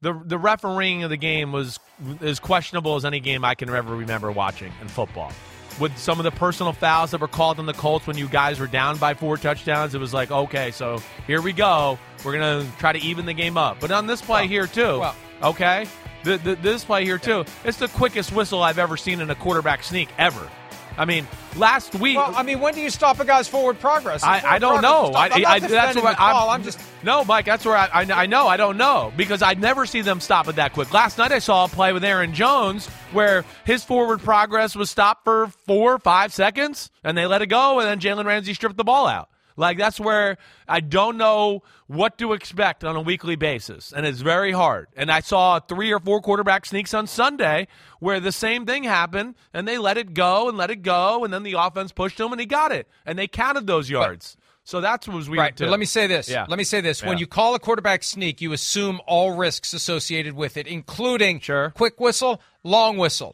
The 0.02 0.22
the 0.24 0.38
refereeing 0.38 1.04
of 1.04 1.10
the 1.10 1.18
game 1.18 1.52
was 1.52 1.80
as 2.22 2.40
questionable 2.40 2.96
as 2.96 3.04
any 3.04 3.20
game 3.20 3.44
I 3.44 3.56
can 3.56 3.70
ever 3.70 3.96
remember 3.96 4.32
watching 4.32 4.72
in 4.80 4.88
football 4.88 5.34
with 5.80 5.98
some 5.98 6.20
of 6.20 6.24
the 6.24 6.32
personal 6.32 6.74
fouls 6.74 7.12
that 7.12 7.22
were 7.22 7.28
called 7.28 7.60
on 7.60 7.66
the 7.66 7.74
Colts 7.74 8.08
when 8.08 8.18
you 8.18 8.28
guys 8.28 8.60
were 8.60 8.68
down 8.68 8.98
by 8.98 9.14
four 9.14 9.38
touchdowns, 9.38 9.96
it 9.96 10.00
was 10.00 10.14
like, 10.14 10.32
okay, 10.32 10.72
so 10.72 11.02
here 11.26 11.42
we 11.42 11.54
go. 11.54 11.98
We're 12.24 12.38
going 12.38 12.66
to 12.66 12.78
try 12.78 12.94
to 12.94 13.00
even 13.00 13.26
the 13.26 13.34
game 13.34 13.58
up. 13.58 13.80
But 13.80 13.92
on 13.92 14.08
this 14.08 14.22
play 14.22 14.42
well, 14.42 14.48
here, 14.48 14.68
too, 14.68 15.00
well, 15.00 15.16
okay, 15.44 15.86
the, 16.24 16.38
the, 16.38 16.56
this 16.56 16.84
play 16.84 17.06
here, 17.06 17.18
too, 17.18 17.46
it's 17.64 17.78
the 17.78 17.88
quickest 17.90 18.32
whistle 18.32 18.64
I've 18.64 18.80
ever 18.80 18.98
seen 18.98 19.22
in 19.22 19.30
a 19.30 19.36
quarterback 19.36 19.84
sneak 19.84 20.10
ever. 20.18 20.50
I 20.98 21.06
mean, 21.06 21.28
last 21.56 21.94
week. 21.96 22.18
Well, 22.18 22.34
I 22.36 22.44
mean, 22.44 22.60
when 22.60 22.74
do 22.74 22.82
you 22.82 22.90
stop 22.90 23.20
a 23.20 23.26
guy's 23.26 23.48
forward 23.48 23.80
progress? 23.80 24.24
I, 24.24 24.42
I, 24.44 24.60
don't 24.60 24.82
know. 24.82 25.12
I, 25.14 25.28
I, 25.28 25.44
I, 25.46 25.60
that's 25.60 25.96
where 25.96 26.08
I'm, 26.08 26.50
I'm, 26.50 26.64
just 26.64 26.80
no, 27.04 27.24
Mike. 27.24 27.46
That's 27.46 27.64
where 27.66 27.78
I, 27.78 27.90
I 27.94 28.26
know. 28.26 28.48
I 28.48 28.58
don't 28.58 28.78
know 28.78 29.14
because 29.16 29.42
I'd 29.44 29.60
never 29.60 29.86
see 29.86 30.02
them 30.02 30.20
stop 30.20 30.48
it 30.48 30.56
that 30.56 30.74
quick. 30.74 30.92
Last 30.94 31.18
night 31.18 31.32
I 31.32 31.40
saw 31.40 31.66
a 31.66 31.68
play 31.68 31.94
with 31.94 32.04
Aaron 32.04 32.34
Jones 32.34 32.88
where 33.12 33.46
his 33.64 33.84
forward 33.84 34.22
progress 34.22 34.76
was 34.76 34.90
stopped 34.90 35.24
for 35.24 35.48
four, 35.66 36.00
five 36.00 36.34
seconds, 36.34 36.90
and 37.04 37.18
they 37.18 37.28
let 37.28 37.42
it 37.42 37.48
go, 37.48 37.80
and 37.80 37.88
then 37.88 38.00
Jalen 38.00 38.26
Ramsey 38.26 38.54
stripped 38.56 38.78
the 38.78 38.84
ball 38.84 39.08
out. 39.08 39.30
Like 39.58 39.78
that's 39.78 40.00
where 40.00 40.38
I 40.68 40.80
don't 40.80 41.18
know 41.18 41.64
what 41.88 42.18
to 42.20 42.34
expect 42.34 42.84
on 42.84 42.96
a 42.96 43.02
weekly 43.02 43.36
basis, 43.36 43.92
and 43.92 44.06
it's 44.06 44.22
very 44.22 44.52
hard. 44.52 44.88
And 44.96 45.12
I 45.12 45.20
saw 45.20 45.60
three 45.60 45.92
or 45.92 46.00
four 46.00 46.22
quarterback 46.22 46.66
sneaks 46.66 46.94
on 46.94 47.08
Sunday 47.08 47.68
where 48.00 48.20
the 48.20 48.32
same 48.32 48.66
thing 48.66 48.84
happened, 48.84 49.36
and 49.54 49.68
they 49.68 49.80
let 49.80 49.98
it 49.98 50.14
go 50.14 50.48
and 50.48 50.58
let 50.58 50.70
it 50.70 50.84
go, 50.84 51.26
and 51.26 51.34
then 51.34 51.42
the 51.44 51.54
offense 51.54 51.92
pushed 51.92 52.20
him, 52.20 52.32
and 52.32 52.40
he 52.40 52.46
got 52.46 52.72
it, 52.72 52.88
and 53.06 53.18
they 53.18 53.28
counted 53.28 53.66
those 53.66 53.90
yards. 53.90 54.36
But, 54.36 54.44
so 54.68 54.82
that's 54.82 55.08
what 55.08 55.16
was 55.16 55.30
weird. 55.30 55.40
Right, 55.40 55.56
too. 55.56 55.64
but 55.64 55.72
let 55.72 55.80
me 55.80 55.86
say 55.86 56.08
this. 56.08 56.30
Yeah. 56.30 56.46
Let 56.48 56.58
me 56.58 56.66
say 56.66 56.82
this. 56.82 57.02
Yeah. 57.02 57.08
When 57.08 57.18
you 57.18 57.26
call 57.26 57.56
a 57.56 57.60
quarterback 57.60 58.04
sneak, 58.04 58.42
you 58.42 58.52
assume 58.52 59.00
all 59.08 59.32
risks 59.32 59.74
associated 59.74 60.34
with 60.34 60.58
it, 60.58 60.68
including 60.68 61.40
sure. 61.40 61.72
quick 61.72 62.02
whistle, 62.02 62.42
long 62.64 62.98
whistle 62.98 63.34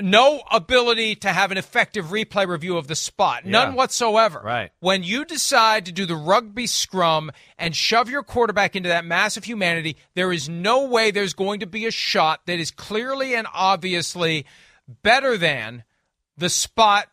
no 0.00 0.42
ability 0.50 1.16
to 1.16 1.28
have 1.28 1.50
an 1.50 1.58
effective 1.58 2.06
replay 2.06 2.46
review 2.46 2.76
of 2.76 2.88
the 2.88 2.94
spot. 2.94 3.44
None 3.44 3.70
yeah. 3.70 3.74
whatsoever. 3.74 4.40
Right. 4.42 4.70
When 4.80 5.02
you 5.02 5.24
decide 5.24 5.86
to 5.86 5.92
do 5.92 6.06
the 6.06 6.16
rugby 6.16 6.66
scrum 6.66 7.30
and 7.58 7.76
shove 7.76 8.08
your 8.08 8.22
quarterback 8.22 8.74
into 8.74 8.88
that 8.88 9.04
mass 9.04 9.36
of 9.36 9.44
humanity, 9.44 9.96
there 10.14 10.32
is 10.32 10.48
no 10.48 10.86
way 10.86 11.10
there's 11.10 11.34
going 11.34 11.60
to 11.60 11.66
be 11.66 11.86
a 11.86 11.90
shot 11.90 12.40
that 12.46 12.58
is 12.58 12.70
clearly 12.70 13.34
and 13.34 13.46
obviously 13.52 14.46
better 15.02 15.36
than 15.36 15.84
the 16.36 16.50
spot 16.50 17.08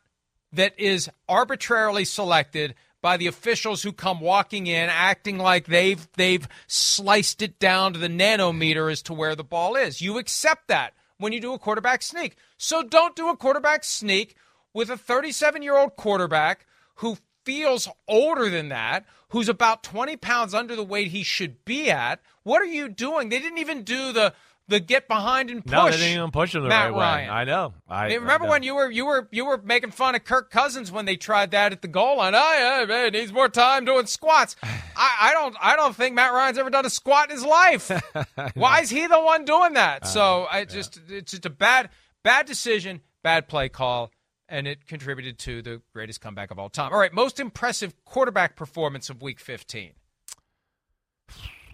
that 0.53 0.79
is 0.79 1.09
arbitrarily 1.27 2.05
selected 2.05 2.75
by 3.01 3.17
the 3.17 3.27
officials 3.27 3.83
who 3.83 3.93
come 3.93 4.19
walking 4.19 4.67
in 4.67 4.89
acting 4.89 5.37
like 5.37 5.65
they've 5.67 6.07
they've 6.17 6.47
sliced 6.67 7.41
it 7.41 7.59
down 7.59 7.93
to 7.93 7.99
the 7.99 8.09
nanometer 8.09 8.91
as 8.91 9.01
to 9.03 9.13
where 9.13 9.35
the 9.35 9.43
ball 9.43 9.75
is. 9.75 10.01
You 10.01 10.17
accept 10.17 10.67
that 10.67 10.93
when 11.19 11.33
you 11.33 11.39
do 11.39 11.53
a 11.53 11.59
quarterback 11.59 12.01
sneak. 12.01 12.35
So 12.57 12.81
don't 12.81 13.15
do 13.15 13.29
a 13.29 13.37
quarterback 13.37 13.83
sneak 13.83 14.35
with 14.73 14.89
a 14.89 14.97
37 14.97 15.61
year 15.61 15.77
old 15.77 15.95
quarterback 15.95 16.65
who 16.95 17.17
feels 17.45 17.87
older 18.07 18.49
than 18.49 18.69
that, 18.69 19.05
who's 19.29 19.49
about 19.49 19.83
20 19.83 20.17
pounds 20.17 20.53
under 20.53 20.75
the 20.75 20.83
weight 20.83 21.09
he 21.09 21.23
should 21.23 21.63
be 21.65 21.91
at. 21.91 22.19
What 22.43 22.61
are 22.61 22.65
you 22.65 22.89
doing? 22.89 23.29
They 23.29 23.39
didn't 23.39 23.59
even 23.59 23.83
do 23.83 24.11
the 24.11 24.33
the 24.69 24.79
get 24.79 25.07
behind 25.07 25.49
and 25.49 25.63
push. 25.63 25.71
No, 25.71 25.85
they 25.85 25.97
didn't 25.97 26.17
even 26.17 26.31
push 26.31 26.55
him 26.55 26.63
the 26.63 26.69
Matt 26.69 26.91
right 26.91 26.97
Ryan. 26.97 27.27
way. 27.27 27.33
I 27.33 27.43
know. 27.43 27.73
I 27.87 28.13
remember 28.13 28.45
I 28.45 28.49
when 28.49 28.63
you 28.63 28.75
were 28.75 28.89
you 28.89 29.05
were 29.05 29.27
you 29.31 29.45
were 29.45 29.59
making 29.61 29.91
fun 29.91 30.15
of 30.15 30.23
Kirk 30.23 30.51
Cousins 30.51 30.91
when 30.91 31.05
they 31.05 31.17
tried 31.17 31.51
that 31.51 31.71
at 31.71 31.81
the 31.81 31.87
goal 31.87 32.17
line. 32.17 32.33
Oh 32.35 32.55
yeah, 32.57 32.85
man, 32.85 33.11
needs 33.11 33.33
more 33.33 33.49
time 33.49 33.85
doing 33.85 34.05
squats. 34.05 34.55
I, 34.63 35.17
I 35.21 35.33
don't 35.33 35.55
I 35.59 35.75
don't 35.75 35.95
think 35.95 36.15
Matt 36.15 36.31
Ryan's 36.31 36.57
ever 36.57 36.69
done 36.69 36.85
a 36.85 36.89
squat 36.89 37.29
in 37.29 37.35
his 37.35 37.45
life. 37.45 37.91
Why 38.53 38.81
is 38.81 38.89
he 38.89 39.07
the 39.07 39.19
one 39.19 39.43
doing 39.43 39.73
that? 39.73 40.07
So 40.07 40.47
I 40.49 40.65
just 40.65 40.99
yeah. 41.09 41.17
it's 41.17 41.31
just 41.31 41.45
a 41.45 41.49
bad 41.49 41.89
bad 42.23 42.45
decision, 42.45 43.01
bad 43.23 43.47
play 43.47 43.69
call. 43.69 44.11
And 44.51 44.67
it 44.67 44.87
contributed 44.87 45.37
to 45.39 45.61
the 45.61 45.79
greatest 45.93 46.21
comeback 46.21 46.49
of 46.49 46.57
all 46.57 46.69
time. 46.69 46.91
All 46.91 46.97
right, 46.97 47.13
most 47.13 47.39
impressive 47.39 47.93
quarterback 48.03 48.55
performance 48.55 49.07
of 49.11 49.21
Week 49.21 49.39
15. 49.39 49.91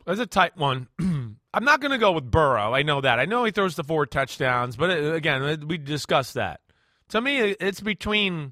That's 0.05 0.19
a 0.19 0.25
tight 0.25 0.57
one. 0.57 0.89
I'm 1.55 1.63
not 1.63 1.79
going 1.79 1.91
to 1.91 1.97
go 1.97 2.11
with 2.11 2.29
Burrow. 2.29 2.73
I 2.73 2.83
know 2.83 2.99
that. 2.99 3.17
I 3.17 3.23
know 3.23 3.45
he 3.45 3.51
throws 3.51 3.77
the 3.77 3.83
four 3.85 4.05
touchdowns, 4.05 4.75
but 4.75 4.89
it, 4.89 5.15
again, 5.15 5.65
we 5.65 5.77
discussed 5.77 6.33
that. 6.33 6.59
To 7.09 7.21
me, 7.21 7.39
it's 7.39 7.79
between 7.79 8.51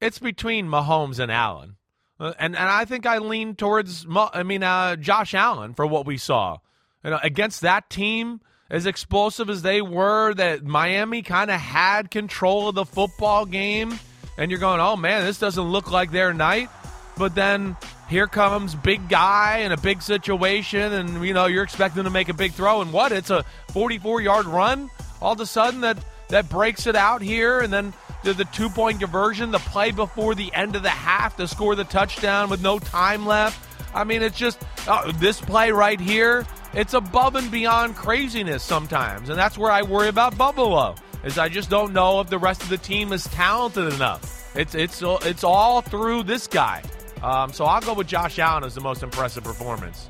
it's 0.00 0.18
between 0.18 0.66
Mahomes 0.66 1.20
and 1.20 1.30
Allen, 1.30 1.76
uh, 2.18 2.32
and 2.40 2.56
and 2.56 2.68
I 2.68 2.84
think 2.84 3.06
I 3.06 3.18
lean 3.18 3.54
towards 3.54 4.06
I 4.10 4.42
mean 4.42 4.64
uh, 4.64 4.96
Josh 4.96 5.34
Allen 5.34 5.74
for 5.74 5.86
what 5.86 6.04
we 6.04 6.16
saw. 6.16 6.58
You 7.04 7.10
know, 7.10 7.20
against 7.22 7.60
that 7.60 7.88
team 7.88 8.40
as 8.68 8.86
explosive 8.86 9.48
as 9.48 9.62
they 9.62 9.80
were, 9.80 10.34
that 10.34 10.64
Miami 10.64 11.22
kind 11.22 11.50
of 11.50 11.60
had 11.60 12.10
control 12.10 12.68
of 12.68 12.74
the 12.74 12.86
football 12.86 13.46
game, 13.46 13.96
and 14.36 14.50
you're 14.50 14.58
going, 14.58 14.80
oh 14.80 14.96
man, 14.96 15.24
this 15.24 15.38
doesn't 15.38 15.62
look 15.62 15.92
like 15.92 16.10
their 16.10 16.34
night. 16.34 16.70
But 17.16 17.36
then 17.36 17.76
here 18.08 18.26
comes 18.26 18.74
big 18.74 19.08
guy 19.08 19.58
in 19.58 19.72
a 19.72 19.76
big 19.76 20.02
situation, 20.02 20.92
and 20.92 21.24
you 21.24 21.34
know 21.34 21.46
you're 21.46 21.64
expecting 21.64 22.04
to 22.04 22.10
make 22.10 22.28
a 22.28 22.34
big 22.34 22.52
throw, 22.52 22.82
and 22.82 22.92
what? 22.92 23.12
It's 23.12 23.30
a 23.30 23.44
44 23.68 24.20
yard 24.20 24.46
run. 24.46 24.90
All 25.20 25.32
of 25.32 25.40
a 25.40 25.46
sudden, 25.46 25.82
that 25.82 25.98
that 26.28 26.48
breaks 26.48 26.86
it 26.86 26.96
out 26.96 27.22
here, 27.22 27.60
and 27.60 27.72
then 27.72 27.92
the, 28.22 28.32
the 28.32 28.44
two 28.46 28.68
point 28.68 29.00
conversion, 29.00 29.50
the 29.50 29.58
play 29.58 29.90
before 29.90 30.34
the 30.34 30.52
end 30.54 30.76
of 30.76 30.82
the 30.82 30.90
half 30.90 31.36
to 31.36 31.48
score 31.48 31.74
the 31.74 31.84
touchdown 31.84 32.50
with 32.50 32.62
no 32.62 32.78
time 32.78 33.26
left. 33.26 33.68
I 33.94 34.04
mean, 34.04 34.22
it's 34.22 34.38
just 34.38 34.58
uh, 34.88 35.12
this 35.16 35.40
play 35.40 35.70
right 35.72 36.00
here. 36.00 36.46
It's 36.74 36.94
above 36.94 37.34
and 37.36 37.50
beyond 37.50 37.96
craziness 37.96 38.62
sometimes, 38.62 39.28
and 39.28 39.38
that's 39.38 39.58
where 39.58 39.70
I 39.70 39.82
worry 39.82 40.08
about 40.08 40.36
Buffalo. 40.38 40.94
Is 41.24 41.38
I 41.38 41.48
just 41.48 41.70
don't 41.70 41.92
know 41.92 42.20
if 42.20 42.28
the 42.28 42.38
rest 42.38 42.62
of 42.62 42.68
the 42.68 42.78
team 42.78 43.12
is 43.12 43.24
talented 43.24 43.92
enough. 43.92 44.56
It's 44.56 44.74
it's 44.74 45.02
it's 45.02 45.44
all 45.44 45.82
through 45.82 46.24
this 46.24 46.46
guy. 46.46 46.82
Um, 47.22 47.52
so 47.52 47.64
I'll 47.64 47.80
go 47.80 47.94
with 47.94 48.06
Josh 48.08 48.38
Allen 48.38 48.64
as 48.64 48.74
the 48.74 48.80
most 48.80 49.02
impressive 49.02 49.44
performance. 49.44 50.08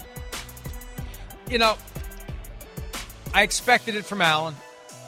You 1.48 1.58
know, 1.58 1.76
I 3.34 3.42
expected 3.42 3.94
it 3.94 4.04
from 4.04 4.22
Allen. 4.22 4.54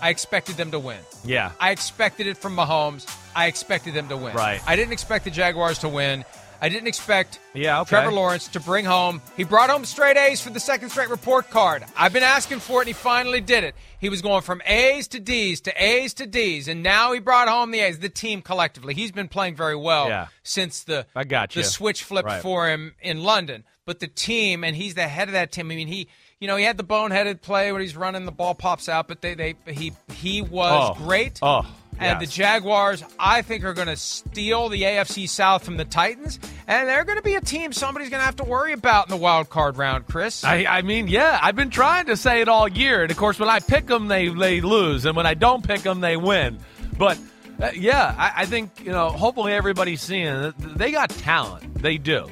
I 0.02 0.11
expected 0.11 0.57
them 0.57 0.70
to 0.72 0.78
win. 0.78 0.98
Yeah. 1.24 1.52
I 1.59 1.70
expected 1.70 2.26
it 2.26 2.36
from 2.36 2.57
Mahomes. 2.57 3.07
I 3.34 3.46
expected 3.46 3.94
them 3.94 4.09
to 4.09 4.16
win. 4.16 4.34
Right. 4.34 4.61
I 4.66 4.76
didn't 4.76 4.92
expect 4.92 5.24
the 5.24 5.30
Jaguars 5.30 5.78
to 5.78 5.88
win. 5.88 6.24
I 6.64 6.70
didn't 6.70 6.88
expect 6.88 7.40
yeah, 7.52 7.82
okay. 7.82 7.90
Trevor 7.90 8.10
Lawrence 8.10 8.48
to 8.48 8.60
bring 8.60 8.86
home. 8.86 9.20
He 9.36 9.44
brought 9.44 9.68
home 9.68 9.84
straight 9.84 10.16
A's 10.16 10.40
for 10.40 10.48
the 10.48 10.58
second 10.58 10.88
straight 10.88 11.10
report 11.10 11.50
card. 11.50 11.84
I've 11.94 12.14
been 12.14 12.22
asking 12.22 12.60
for 12.60 12.78
it, 12.78 12.84
and 12.84 12.88
he 12.88 12.92
finally 12.94 13.42
did 13.42 13.64
it. 13.64 13.74
He 14.00 14.08
was 14.08 14.22
going 14.22 14.40
from 14.40 14.62
A's 14.64 15.06
to 15.08 15.20
D's 15.20 15.60
to 15.60 15.72
A's 15.76 16.14
to 16.14 16.26
D's, 16.26 16.66
and 16.66 16.82
now 16.82 17.12
he 17.12 17.20
brought 17.20 17.48
home 17.48 17.70
the 17.70 17.80
A's. 17.80 17.98
The 17.98 18.08
team 18.08 18.40
collectively, 18.40 18.94
he's 18.94 19.12
been 19.12 19.28
playing 19.28 19.56
very 19.56 19.76
well 19.76 20.08
yeah. 20.08 20.28
since 20.42 20.84
the 20.84 21.04
I 21.14 21.24
got 21.24 21.52
the 21.52 21.64
switch 21.64 22.02
flipped 22.02 22.28
right. 22.28 22.40
for 22.40 22.66
him 22.66 22.94
in 23.02 23.22
London. 23.22 23.64
But 23.84 24.00
the 24.00 24.06
team, 24.06 24.64
and 24.64 24.74
he's 24.74 24.94
the 24.94 25.06
head 25.06 25.28
of 25.28 25.32
that 25.32 25.52
team. 25.52 25.70
I 25.70 25.76
mean, 25.76 25.88
he 25.88 26.08
you 26.40 26.48
know, 26.48 26.56
he 26.56 26.64
had 26.64 26.76
the 26.78 26.84
boneheaded 26.84 27.42
play 27.42 27.72
when 27.72 27.80
he's 27.80 27.96
running, 27.96 28.24
the 28.24 28.32
ball 28.32 28.54
pops 28.54 28.88
out, 28.88 29.06
but 29.06 29.20
they, 29.20 29.34
they 29.34 29.54
he 29.68 29.92
he 30.14 30.40
was 30.40 30.96
oh. 30.96 31.04
great. 31.04 31.38
Oh. 31.42 31.66
And 31.99 32.20
the 32.20 32.26
Jaguars, 32.26 33.03
I 33.18 33.42
think, 33.42 33.64
are 33.64 33.72
going 33.74 33.88
to 33.88 33.97
steal 33.97 34.68
the 34.68 34.82
AFC 34.82 35.28
South 35.28 35.64
from 35.64 35.76
the 35.76 35.84
Titans, 35.84 36.38
and 36.66 36.88
they're 36.88 37.05
going 37.05 37.18
to 37.18 37.22
be 37.22 37.34
a 37.34 37.40
team 37.40 37.72
somebody's 37.72 38.11
going 38.11 38.20
to 38.20 38.26
have 38.26 38.36
to 38.36 38.45
worry 38.45 38.72
about 38.72 39.07
in 39.07 39.11
the 39.11 39.16
wild 39.16 39.49
card 39.49 39.76
round, 39.76 40.07
Chris. 40.07 40.45
I, 40.45 40.64
I 40.68 40.82
mean, 40.82 41.09
yeah, 41.09 41.38
I've 41.40 41.57
been 41.57 41.70
trying 41.70 42.07
to 42.07 42.16
say 42.16 42.40
it 42.40 42.49
all 42.49 42.68
year, 42.68 43.03
and 43.03 43.11
of 43.11 43.16
course, 43.16 43.38
when 43.38 43.49
I 43.49 43.61
pick 43.61 43.86
them, 43.86 44.09
they 44.09 44.28
they 44.28 44.61
lose, 44.61 45.07
and 45.07 45.16
when 45.16 45.26
I 45.26 45.34
don't 45.34 45.66
pick 45.66 45.82
them, 45.82 46.01
they 46.01 46.16
win. 46.16 46.59
But 46.99 47.18
uh, 47.61 47.70
yeah, 47.74 48.14
I, 48.18 48.42
I, 48.42 48.47
think 48.47 48.84
you 48.84 48.90
know. 48.90 49.11
Hopefully, 49.11 49.53
everybody's 49.53 50.01
seeing 50.01 50.53
they 50.59 50.90
got 50.90 51.11
talent. 51.11 51.74
They 51.74 51.99
do. 51.99 52.28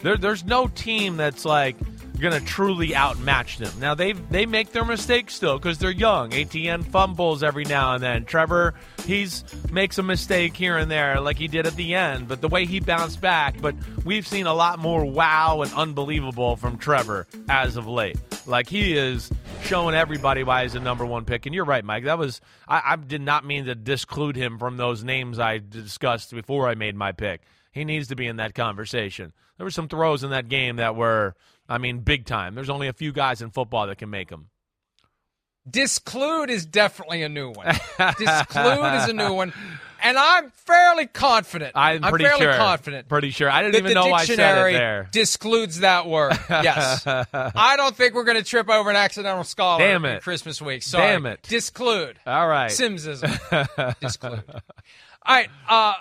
There, 0.00 0.16
there's 0.16 0.44
no 0.44 0.68
team 0.68 1.16
that's 1.16 1.44
like 1.44 1.76
going 2.20 2.38
to 2.38 2.46
truly 2.46 2.94
outmatch 2.94 3.58
them. 3.58 3.72
Now 3.78 3.94
they 3.94 4.12
they 4.12 4.46
make 4.46 4.72
their 4.72 4.84
mistakes 4.84 5.34
still 5.34 5.58
because 5.58 5.78
they're 5.78 5.90
young. 5.90 6.32
Etienne 6.32 6.82
fumbles 6.82 7.42
every 7.42 7.64
now 7.64 7.94
and 7.94 8.02
then. 8.02 8.24
Trevor 8.24 8.74
he's 9.04 9.44
makes 9.70 9.98
a 9.98 10.02
mistake 10.02 10.56
here 10.56 10.76
and 10.76 10.90
there 10.90 11.20
like 11.20 11.36
he 11.38 11.48
did 11.48 11.66
at 11.66 11.76
the 11.76 11.94
end, 11.94 12.28
but 12.28 12.40
the 12.40 12.48
way 12.48 12.66
he 12.66 12.80
bounced 12.80 13.20
back. 13.20 13.60
But 13.60 13.74
we've 14.04 14.26
seen 14.26 14.46
a 14.46 14.54
lot 14.54 14.78
more 14.78 15.04
wow 15.04 15.62
and 15.62 15.72
unbelievable 15.72 16.56
from 16.56 16.78
Trevor 16.78 17.26
as 17.48 17.76
of 17.76 17.86
late. 17.86 18.16
Like 18.46 18.68
he 18.68 18.96
is 18.96 19.30
showing 19.64 19.94
everybody 19.94 20.44
why 20.44 20.62
he's 20.62 20.74
the 20.74 20.80
number 20.80 21.04
one 21.04 21.24
pick. 21.24 21.46
And 21.46 21.54
you're 21.54 21.64
right, 21.64 21.84
Mike. 21.84 22.04
That 22.04 22.18
was 22.18 22.40
I, 22.68 22.82
I 22.92 22.96
did 22.96 23.20
not 23.20 23.44
mean 23.44 23.66
to 23.66 23.74
disclude 23.74 24.36
him 24.36 24.58
from 24.58 24.76
those 24.76 25.04
names 25.04 25.38
I 25.38 25.58
discussed 25.58 26.32
before 26.32 26.68
I 26.68 26.74
made 26.74 26.94
my 26.94 27.12
pick. 27.12 27.42
He 27.72 27.84
needs 27.84 28.08
to 28.08 28.16
be 28.16 28.26
in 28.26 28.36
that 28.36 28.54
conversation. 28.54 29.32
There 29.58 29.64
were 29.64 29.70
some 29.70 29.88
throws 29.88 30.22
in 30.24 30.30
that 30.30 30.48
game 30.48 30.76
that 30.76 30.96
were 30.96 31.34
I 31.68 31.78
mean, 31.78 32.00
big 32.00 32.26
time. 32.26 32.54
There's 32.54 32.70
only 32.70 32.88
a 32.88 32.92
few 32.92 33.12
guys 33.12 33.42
in 33.42 33.50
football 33.50 33.86
that 33.86 33.98
can 33.98 34.10
make 34.10 34.28
them. 34.28 34.48
Disclude 35.68 36.48
is 36.48 36.64
definitely 36.64 37.22
a 37.22 37.28
new 37.28 37.50
one. 37.50 37.66
Disclude 38.18 38.94
is 38.94 39.08
a 39.08 39.12
new 39.12 39.32
one. 39.32 39.52
And 40.00 40.16
I'm 40.16 40.50
fairly 40.50 41.06
confident. 41.06 41.72
I'm, 41.74 42.04
I'm 42.04 42.10
pretty 42.10 42.26
fairly 42.26 42.42
sure. 42.42 42.54
confident. 42.54 43.08
Pretty 43.08 43.30
sure. 43.30 43.50
I 43.50 43.62
didn't 43.62 43.76
even 43.76 43.94
know 43.94 44.12
I 44.12 44.24
said 44.24 44.68
it 44.68 44.72
there. 44.72 45.08
Discludes 45.10 45.80
that 45.80 46.06
word. 46.06 46.38
Yes. 46.48 47.04
I 47.06 47.74
don't 47.76 47.96
think 47.96 48.14
we're 48.14 48.24
going 48.24 48.36
to 48.36 48.44
trip 48.44 48.68
over 48.68 48.90
an 48.90 48.96
accidental 48.96 49.42
scholar 49.42 49.80
Damn 49.80 50.04
it. 50.04 50.22
Christmas 50.22 50.62
week. 50.62 50.84
Sorry. 50.84 51.04
Damn 51.04 51.26
it. 51.26 51.42
Disclude. 51.42 52.20
All 52.26 52.46
right. 52.46 52.70
Simsism. 52.70 53.98
Disclude. 54.00 54.44
All 54.48 54.62
right. 55.26 55.48
Uh, 55.68 55.94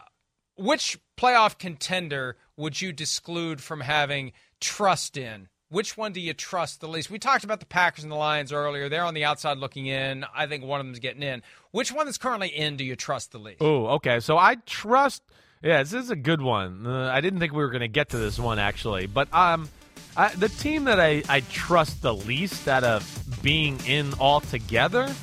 which 0.58 1.00
playoff 1.18 1.58
contender 1.58 2.38
would 2.58 2.80
you 2.80 2.92
disclude 2.92 3.62
from 3.62 3.82
having 3.82 4.34
trust 4.60 5.18
in 5.18 5.48
which 5.70 5.98
one 5.98 6.14
do 6.14 6.22
you 6.22 6.34
trust 6.34 6.82
the 6.82 6.88
least? 6.88 7.10
We 7.10 7.20
talked 7.20 7.44
about 7.44 7.60
the 7.60 7.66
Packers 7.66 8.04
and 8.04 8.12
the 8.12 8.18
Lions 8.18 8.52
earlier. 8.54 8.90
They're 8.90 9.04
on 9.04 9.14
the 9.14 9.26
outside 9.26 9.58
looking 9.58 9.88
in. 9.88 10.26
I 10.34 10.48
think 10.48 10.64
one 10.64 10.80
of 10.80 10.86
them's 10.86 11.00
getting 11.00 11.24
in. 11.24 11.42
Which 11.72 11.92
one 11.92 12.06
that's 12.06 12.18
currently 12.18 12.50
in 12.50 12.78
do 12.78 12.84
you 12.84 12.96
trust 12.96 13.32
the 13.32 13.40
least? 13.40 13.62
Oh, 13.62 13.88
okay. 13.96 14.20
So 14.20 14.38
I 14.38 14.56
trust. 14.66 15.24
Yeah, 15.64 15.82
this 15.82 15.94
is 15.94 16.12
a 16.12 16.16
good 16.16 16.42
one. 16.42 16.86
Uh, 16.86 17.10
I 17.12 17.22
didn't 17.22 17.40
think 17.40 17.54
we 17.54 17.60
were 17.60 17.72
going 17.72 17.82
to 17.82 17.88
get 17.88 18.10
to 18.10 18.18
this 18.18 18.38
one 18.38 18.60
actually, 18.60 19.08
but 19.08 19.34
um, 19.34 19.68
I, 20.16 20.30
the 20.36 20.50
team 20.50 20.86
that 20.86 21.00
I, 21.00 21.24
I 21.28 21.42
trust 21.42 22.02
the 22.02 22.14
least 22.14 22.68
out 22.68 22.84
of 22.84 23.42
being 23.42 23.80
in 23.88 24.14
altogether 24.20 25.14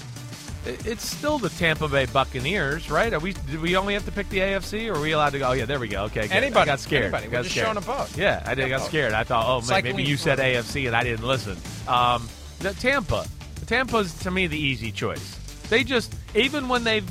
it's 0.65 1.05
still 1.09 1.39
the 1.39 1.49
Tampa 1.51 1.89
Bay 1.89 2.07
Buccaneers, 2.07 2.91
right? 2.91 3.13
Are 3.13 3.19
we? 3.19 3.33
Did 3.33 3.61
we 3.61 3.77
only 3.77 3.95
have 3.95 4.05
to 4.05 4.13
pick 4.13 4.29
the 4.29 4.39
AFC, 4.39 4.89
or 4.89 4.97
are 4.97 5.01
we 5.01 5.13
allowed 5.13 5.31
to 5.31 5.39
go? 5.39 5.49
Oh 5.51 5.53
yeah, 5.53 5.65
there 5.65 5.81
we 5.81 5.89
go. 5.89 6.05
Okay, 6.05 6.23
good. 6.23 6.33
anybody 6.33 6.63
I 6.71 6.73
got 6.73 6.81
scared. 6.81 7.05
Anybody. 7.05 7.27
Got 7.27 7.39
We're 7.39 7.43
just 7.45 7.55
scared. 7.55 7.85
showing. 7.85 8.09
Yeah, 8.17 8.43
I 8.47 8.55
did. 8.55 8.69
got 8.69 8.83
scared. 8.83 9.13
I 9.13 9.25
thought, 9.25 9.47
oh, 9.49 9.67
maybe, 9.69 9.91
maybe 9.93 10.05
you 10.05 10.17
said 10.17 10.39
AFC 10.39 10.87
and 10.87 10.95
I 10.95 11.03
didn't 11.03 11.27
listen. 11.27 11.57
Um, 11.89 12.29
the 12.61 12.73
Tampa, 12.75 13.27
Tampa's 13.67 14.15
to 14.21 14.31
me 14.31 14.47
the 14.47 14.59
easy 14.59 14.93
choice. 14.93 15.39
They 15.69 15.83
just 15.83 16.15
even 16.35 16.69
when 16.69 16.85
they 16.85 17.03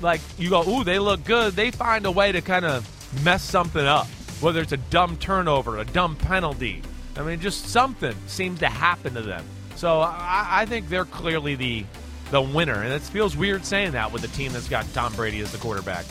like 0.00 0.20
you 0.38 0.50
go, 0.50 0.66
ooh, 0.68 0.84
they 0.84 0.98
look 0.98 1.24
good. 1.24 1.54
They 1.54 1.70
find 1.70 2.06
a 2.06 2.10
way 2.10 2.32
to 2.32 2.40
kind 2.40 2.64
of 2.64 2.88
mess 3.24 3.42
something 3.42 3.84
up, 3.84 4.06
whether 4.40 4.60
it's 4.60 4.72
a 4.72 4.76
dumb 4.78 5.16
turnover, 5.18 5.78
a 5.78 5.84
dumb 5.84 6.16
penalty. 6.16 6.82
I 7.16 7.22
mean, 7.22 7.40
just 7.40 7.66
something 7.66 8.14
seems 8.26 8.60
to 8.60 8.68
happen 8.68 9.14
to 9.14 9.22
them. 9.22 9.44
So 9.76 10.00
I, 10.00 10.46
I 10.50 10.66
think 10.66 10.88
they're 10.88 11.04
clearly 11.04 11.54
the 11.54 11.84
the 12.30 12.42
winner. 12.42 12.82
And 12.82 12.92
it 12.92 13.02
feels 13.02 13.36
weird 13.36 13.64
saying 13.64 13.92
that 13.92 14.12
with 14.12 14.24
a 14.24 14.28
team 14.28 14.52
that's 14.52 14.68
got 14.68 14.86
Tom 14.92 15.12
Brady 15.14 15.40
as 15.40 15.52
the 15.52 15.58
quarterback. 15.58 16.04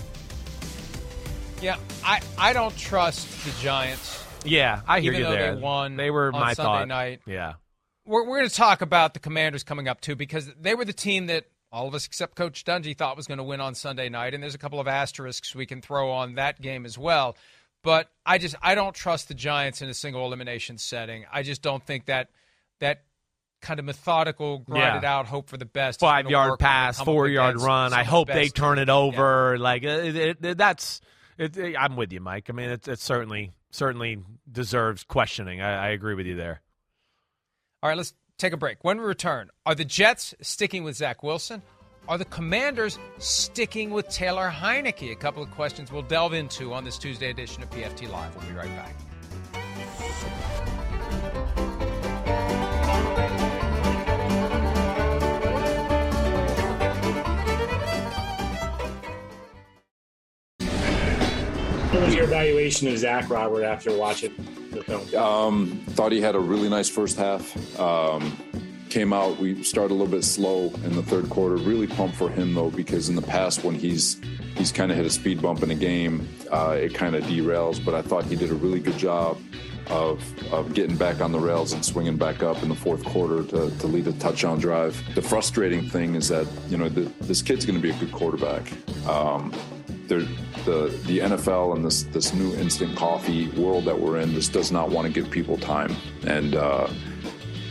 Yeah, 1.62 1.78
I, 2.04 2.22
I 2.38 2.54
don't 2.54 2.76
trust 2.78 3.46
the 3.46 3.52
Giants. 3.62 4.22
Yeah, 4.46 4.82
I 4.88 5.00
hear 5.00 5.14
you 5.14 5.24
there. 5.24 5.56
They 5.56 5.62
won. 5.62 5.96
They 5.96 6.12
were 6.12 6.32
my 6.32 6.54
Sunday 6.54 6.80
thought. 6.80 6.88
night. 6.90 7.22
Yeah, 7.26 7.54
we're 8.06 8.28
we're 8.28 8.40
going 8.40 8.50
to 8.50 8.56
talk 8.56 8.82
about 8.82 9.14
the 9.14 9.22
Commanders 9.22 9.64
coming 9.64 9.88
up 9.88 10.02
too 10.02 10.16
because 10.16 10.52
they 10.60 10.76
were 10.76 10.84
the 10.84 10.92
team 10.92 11.28
that 11.28 11.46
all 11.72 11.88
of 11.88 11.96
us 11.96 12.06
except 12.06 12.36
Coach 12.36 12.66
Dungy 12.66 12.96
thought 12.96 13.18
was 13.18 13.28
going 13.28 13.38
to 13.38 13.44
win 13.44 13.62
on 13.62 13.76
Sunday 13.76 14.10
night, 14.10 14.34
and 14.34 14.44
there's 14.44 14.56
a 14.56 14.60
couple 14.60 14.80
of 14.80 14.88
asterisks 14.88 15.56
we 15.56 15.66
can 15.66 15.82
throw 15.82 16.12
on 16.12 16.36
that 16.36 16.62
game 16.62 16.86
as 16.86 16.98
well. 16.98 17.38
But 17.82 18.10
I 18.26 18.38
just 18.38 18.56
I 18.62 18.76
don't 18.76 18.94
trust 18.94 19.28
the 19.28 19.34
Giants 19.34 19.82
in 19.82 19.90
a 19.90 19.94
single 19.94 20.26
elimination 20.26 20.78
setting. 20.78 21.26
I 21.32 21.44
just 21.44 21.62
don't 21.62 21.86
think 21.86 22.06
that 22.06 22.30
that 22.80 23.04
kind 23.64 23.80
of 23.80 23.86
methodical, 23.86 24.60
grind 24.60 24.98
it 24.98 25.04
out, 25.04 25.26
hope 25.26 25.50
for 25.50 25.58
the 25.58 25.66
best. 25.66 26.00
Five 26.00 26.30
yard 26.30 26.60
pass, 26.60 27.02
four 27.02 27.28
yard 27.28 27.60
run. 27.60 27.94
I 27.94 28.04
hope 28.04 28.28
they 28.28 28.50
turn 28.50 28.78
it 28.78 28.90
over. 28.90 29.56
Yeah. 29.56 29.62
Like 29.64 29.84
it, 29.84 30.16
it, 30.16 30.46
it, 30.46 30.58
that's. 30.58 31.02
I'm 31.40 31.96
with 31.96 32.14
you, 32.14 32.20
Mike. 32.20 32.50
I 32.50 32.54
mean, 32.54 32.70
it, 32.70 32.88
it 32.88 33.00
certainly 33.00 33.54
certainly 33.72 34.20
deserves 34.52 35.04
questioning. 35.04 35.62
I, 35.62 35.88
I 35.88 35.90
agree 35.90 36.14
with 36.14 36.28
you 36.28 36.36
there. 36.36 36.62
All 37.82 37.90
right, 37.90 37.98
let's 37.98 38.14
take 38.38 38.54
a 38.54 38.58
break. 38.58 38.84
When 38.84 39.00
we 39.00 39.04
return, 39.04 39.50
are 39.66 39.74
the 39.74 39.86
Jets 39.86 40.36
sticking 40.42 40.84
with 40.84 40.96
Zach 40.96 41.24
Wilson? 41.24 41.64
Are 42.08 42.18
the 42.18 42.26
Commanders 42.26 43.00
sticking 43.18 43.90
with 43.92 44.10
Taylor 44.10 44.52
Heinicke? 44.54 45.12
A 45.12 45.16
couple 45.16 45.42
of 45.42 45.50
questions 45.52 45.92
we'll 45.92 46.02
delve 46.02 46.34
into 46.34 46.74
on 46.74 46.84
this 46.84 46.98
Tuesday 46.98 47.30
edition 47.30 47.64
of 47.64 47.70
PFT 47.70 48.10
Live. 48.10 48.36
We'll 48.36 48.46
be 48.46 48.54
right 48.54 48.68
back. 48.76 50.63
Was 62.06 62.16
your 62.16 62.26
evaluation 62.26 62.88
of 62.88 62.98
Zach 62.98 63.30
Robert 63.30 63.64
after 63.64 63.96
watching 63.96 64.34
the 64.72 64.84
film? 64.84 65.16
Um, 65.16 65.84
thought 65.92 66.12
he 66.12 66.22
had 66.22 66.36
a 66.36 66.40
really 66.40 66.70
nice 66.70 66.90
first 66.90 67.18
half. 67.18 67.80
Um, 67.80 68.38
came 68.90 69.14
out, 69.14 69.38
we 69.38 69.64
started 69.64 69.92
a 69.94 69.96
little 69.96 70.12
bit 70.12 70.24
slow 70.24 70.72
in 70.84 70.96
the 70.96 71.04
third 71.04 71.30
quarter. 71.30 71.56
Really 71.56 71.88
pumped 71.88 72.16
for 72.16 72.30
him 72.30 72.54
though, 72.54 72.70
because 72.70 73.10
in 73.10 73.16
the 73.16 73.22
past 73.22 73.64
when 73.64 73.76
he's 73.76 74.20
he's 74.56 74.72
kind 74.72 74.92
of 74.92 74.98
hit 74.98 75.06
a 75.06 75.10
speed 75.10 75.42
bump 75.42 75.64
in 75.64 75.72
a 75.72 75.76
game, 75.76 76.28
uh, 76.52 76.78
it 76.80 76.94
kind 76.94 77.16
of 77.16 77.24
derails. 77.24 77.84
But 77.84 77.96
I 77.96 78.02
thought 78.02 78.26
he 78.26 78.36
did 78.36 78.52
a 78.52 78.56
really 78.56 78.80
good 78.80 78.98
job 78.98 79.40
of, 79.88 80.22
of 80.54 80.74
getting 80.74 80.96
back 80.96 81.22
on 81.22 81.32
the 81.32 81.40
rails 81.40 81.74
and 81.74 81.84
swinging 81.84 82.18
back 82.18 82.44
up 82.44 82.62
in 82.64 82.70
the 82.70 82.76
fourth 82.76 83.04
quarter 83.04 83.44
to, 83.44 83.76
to 83.78 83.88
lead 83.88 84.08
a 84.08 84.14
touchdown 84.14 84.60
drive. 84.60 85.02
The 85.16 85.22
frustrating 85.22 85.90
thing 85.90 86.16
is 86.16 86.30
that, 86.30 86.48
you 86.70 86.78
know, 86.78 86.88
the, 86.88 87.02
this 87.22 87.42
kid's 87.42 87.66
going 87.66 87.78
to 87.78 87.82
be 87.82 87.90
a 87.90 87.98
good 88.00 88.12
quarterback. 88.12 88.72
Um, 89.08 89.54
the 90.08 91.00
the 91.06 91.20
NFL 91.20 91.76
and 91.76 91.86
this 91.86 92.04
this 92.04 92.34
new 92.34 92.54
instant 92.56 92.96
coffee 92.96 93.50
world 93.50 93.86
that 93.86 94.00
we're 94.00 94.20
in 94.20 94.34
just 94.34 94.54
does 94.54 94.72
not 94.72 94.90
want 94.90 95.08
to 95.08 95.14
give 95.14 95.30
people 95.30 95.58
time, 95.58 95.96
and 96.26 96.56
uh, 96.56 96.88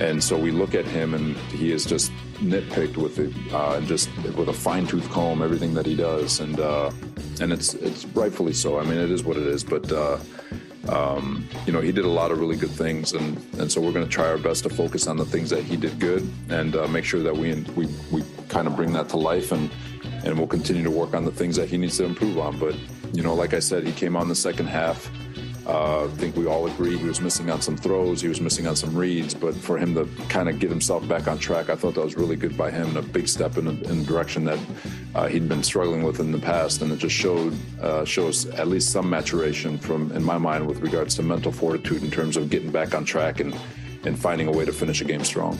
and 0.00 0.22
so 0.22 0.38
we 0.38 0.50
look 0.50 0.74
at 0.74 0.84
him 0.84 1.14
and 1.14 1.36
he 1.52 1.72
is 1.72 1.84
just 1.84 2.12
nitpicked 2.40 2.96
with 2.96 3.18
it 3.18 3.32
uh, 3.52 3.80
just 3.82 4.10
with 4.36 4.48
a 4.48 4.52
fine 4.52 4.86
tooth 4.86 5.08
comb 5.10 5.42
everything 5.42 5.74
that 5.74 5.86
he 5.86 5.96
does, 5.96 6.40
and 6.40 6.60
uh, 6.60 6.90
and 7.40 7.52
it's 7.52 7.74
it's 7.74 8.04
rightfully 8.06 8.52
so. 8.52 8.78
I 8.78 8.84
mean, 8.84 8.98
it 8.98 9.10
is 9.10 9.24
what 9.24 9.36
it 9.36 9.46
is, 9.46 9.64
but. 9.64 9.90
Uh, 9.90 10.18
um, 10.88 11.48
you 11.64 11.72
know, 11.72 11.80
he 11.80 11.92
did 11.92 12.04
a 12.04 12.08
lot 12.08 12.32
of 12.32 12.40
really 12.40 12.56
good 12.56 12.70
things, 12.70 13.12
and, 13.12 13.36
and 13.56 13.70
so 13.70 13.80
we're 13.80 13.92
going 13.92 14.04
to 14.04 14.10
try 14.10 14.26
our 14.26 14.36
best 14.36 14.64
to 14.64 14.68
focus 14.68 15.06
on 15.06 15.16
the 15.16 15.24
things 15.24 15.48
that 15.50 15.62
he 15.62 15.76
did 15.76 16.00
good, 16.00 16.28
and 16.48 16.74
uh, 16.74 16.88
make 16.88 17.04
sure 17.04 17.22
that 17.22 17.36
we 17.36 17.54
we 17.76 17.86
we 18.10 18.24
kind 18.48 18.66
of 18.66 18.74
bring 18.74 18.92
that 18.94 19.08
to 19.10 19.16
life 19.16 19.52
and 19.52 19.70
and 20.24 20.38
we'll 20.38 20.46
continue 20.46 20.82
to 20.82 20.90
work 20.90 21.14
on 21.14 21.24
the 21.24 21.32
things 21.32 21.56
that 21.56 21.68
he 21.68 21.76
needs 21.76 21.96
to 21.98 22.04
improve 22.04 22.38
on. 22.38 22.58
But 22.58 22.76
you 23.12 23.22
know, 23.22 23.34
like 23.34 23.54
I 23.54 23.58
said, 23.58 23.84
he 23.84 23.92
came 23.92 24.16
on 24.16 24.28
the 24.28 24.34
second 24.34 24.66
half. 24.66 25.10
Uh, 25.64 26.06
I 26.06 26.08
think 26.08 26.34
we 26.34 26.46
all 26.46 26.66
agree 26.66 26.98
he 26.98 27.06
was 27.06 27.20
missing 27.20 27.48
on 27.48 27.62
some 27.62 27.76
throws, 27.76 28.20
he 28.20 28.26
was 28.26 28.40
missing 28.40 28.66
on 28.66 28.74
some 28.74 28.96
reads, 28.96 29.32
but 29.32 29.54
for 29.54 29.78
him 29.78 29.94
to 29.94 30.08
kind 30.28 30.48
of 30.48 30.58
get 30.58 30.70
himself 30.70 31.06
back 31.06 31.28
on 31.28 31.38
track, 31.38 31.70
I 31.70 31.76
thought 31.76 31.94
that 31.94 32.04
was 32.04 32.16
really 32.16 32.34
good 32.34 32.56
by 32.56 32.72
him 32.72 32.88
and 32.88 32.96
a 32.96 33.02
big 33.02 33.28
step 33.28 33.56
in 33.58 33.68
in 33.68 34.00
a 34.00 34.02
direction 34.02 34.44
that 34.44 34.58
uh, 35.14 35.28
he'd 35.28 35.48
been 35.48 35.62
struggling 35.62 36.02
with 36.02 36.18
in 36.18 36.32
the 36.32 36.38
past, 36.38 36.82
and 36.82 36.90
it 36.90 36.96
just 36.96 37.14
showed 37.14 37.56
uh, 37.80 38.04
shows 38.04 38.46
at 38.46 38.66
least 38.66 38.90
some 38.90 39.08
maturation 39.08 39.78
from, 39.78 40.10
in 40.12 40.24
my 40.24 40.36
mind, 40.36 40.66
with 40.66 40.80
regards 40.80 41.14
to 41.16 41.22
mental 41.22 41.52
fortitude 41.52 42.02
in 42.02 42.10
terms 42.10 42.36
of 42.36 42.50
getting 42.50 42.72
back 42.72 42.92
on 42.92 43.04
track 43.04 43.38
and 43.38 43.54
and 44.04 44.18
finding 44.18 44.48
a 44.48 44.52
way 44.52 44.64
to 44.64 44.72
finish 44.72 45.00
a 45.00 45.04
game 45.04 45.22
strong. 45.22 45.56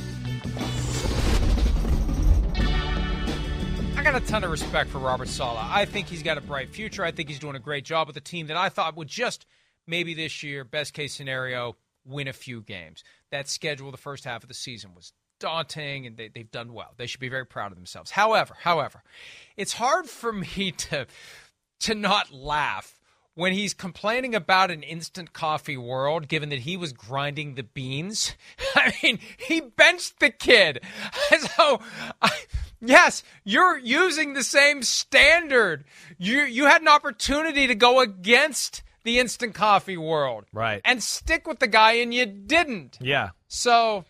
I 4.02 4.04
got 4.04 4.20
a 4.20 4.26
ton 4.26 4.42
of 4.42 4.50
respect 4.50 4.90
for 4.90 4.98
Robert 4.98 5.28
Saleh. 5.28 5.62
I 5.62 5.84
think 5.84 6.08
he's 6.08 6.24
got 6.24 6.36
a 6.36 6.40
bright 6.40 6.70
future. 6.70 7.04
I 7.04 7.12
think 7.12 7.28
he's 7.28 7.38
doing 7.38 7.54
a 7.54 7.60
great 7.60 7.84
job 7.84 8.08
with 8.08 8.16
a 8.16 8.20
team 8.20 8.48
that 8.48 8.56
I 8.56 8.68
thought 8.68 8.96
would 8.96 9.06
just 9.06 9.46
maybe 9.86 10.12
this 10.12 10.42
year, 10.42 10.64
best 10.64 10.92
case 10.92 11.14
scenario, 11.14 11.76
win 12.04 12.26
a 12.26 12.32
few 12.32 12.62
games. 12.62 13.04
That 13.30 13.48
schedule 13.48 13.92
the 13.92 13.96
first 13.96 14.24
half 14.24 14.42
of 14.42 14.48
the 14.48 14.54
season 14.54 14.96
was 14.96 15.12
daunting, 15.38 16.04
and 16.04 16.16
they, 16.16 16.26
they've 16.26 16.50
done 16.50 16.72
well. 16.72 16.94
They 16.96 17.06
should 17.06 17.20
be 17.20 17.28
very 17.28 17.46
proud 17.46 17.70
of 17.70 17.76
themselves. 17.76 18.10
However, 18.10 18.56
however, 18.58 19.04
it's 19.56 19.74
hard 19.74 20.06
for 20.06 20.32
me 20.32 20.72
to 20.78 21.06
to 21.82 21.94
not 21.94 22.32
laugh 22.32 22.98
when 23.34 23.52
he's 23.52 23.72
complaining 23.74 24.34
about 24.34 24.70
an 24.70 24.82
instant 24.82 25.32
coffee 25.32 25.76
world, 25.76 26.28
given 26.28 26.50
that 26.50 26.60
he 26.60 26.76
was 26.76 26.92
grinding 26.92 27.54
the 27.54 27.62
beans. 27.62 28.34
I 28.76 28.92
mean, 29.02 29.18
he 29.38 29.60
benched 29.60 30.20
the 30.20 30.30
kid. 30.30 30.80
So, 31.56 31.80
I, 32.20 32.30
yes, 32.80 33.22
you're 33.44 33.78
using 33.78 34.34
the 34.34 34.44
same 34.44 34.82
standard. 34.82 35.84
You 36.18 36.42
you 36.42 36.66
had 36.66 36.82
an 36.82 36.88
opportunity 36.88 37.66
to 37.66 37.74
go 37.74 38.00
against 38.00 38.82
the 39.04 39.18
instant 39.18 39.54
coffee 39.54 39.96
world, 39.96 40.44
right, 40.52 40.80
and 40.84 41.02
stick 41.02 41.46
with 41.46 41.58
the 41.58 41.66
guy, 41.66 41.92
and 41.94 42.12
you 42.12 42.26
didn't. 42.26 42.98
Yeah. 43.00 43.30
So. 43.48 44.04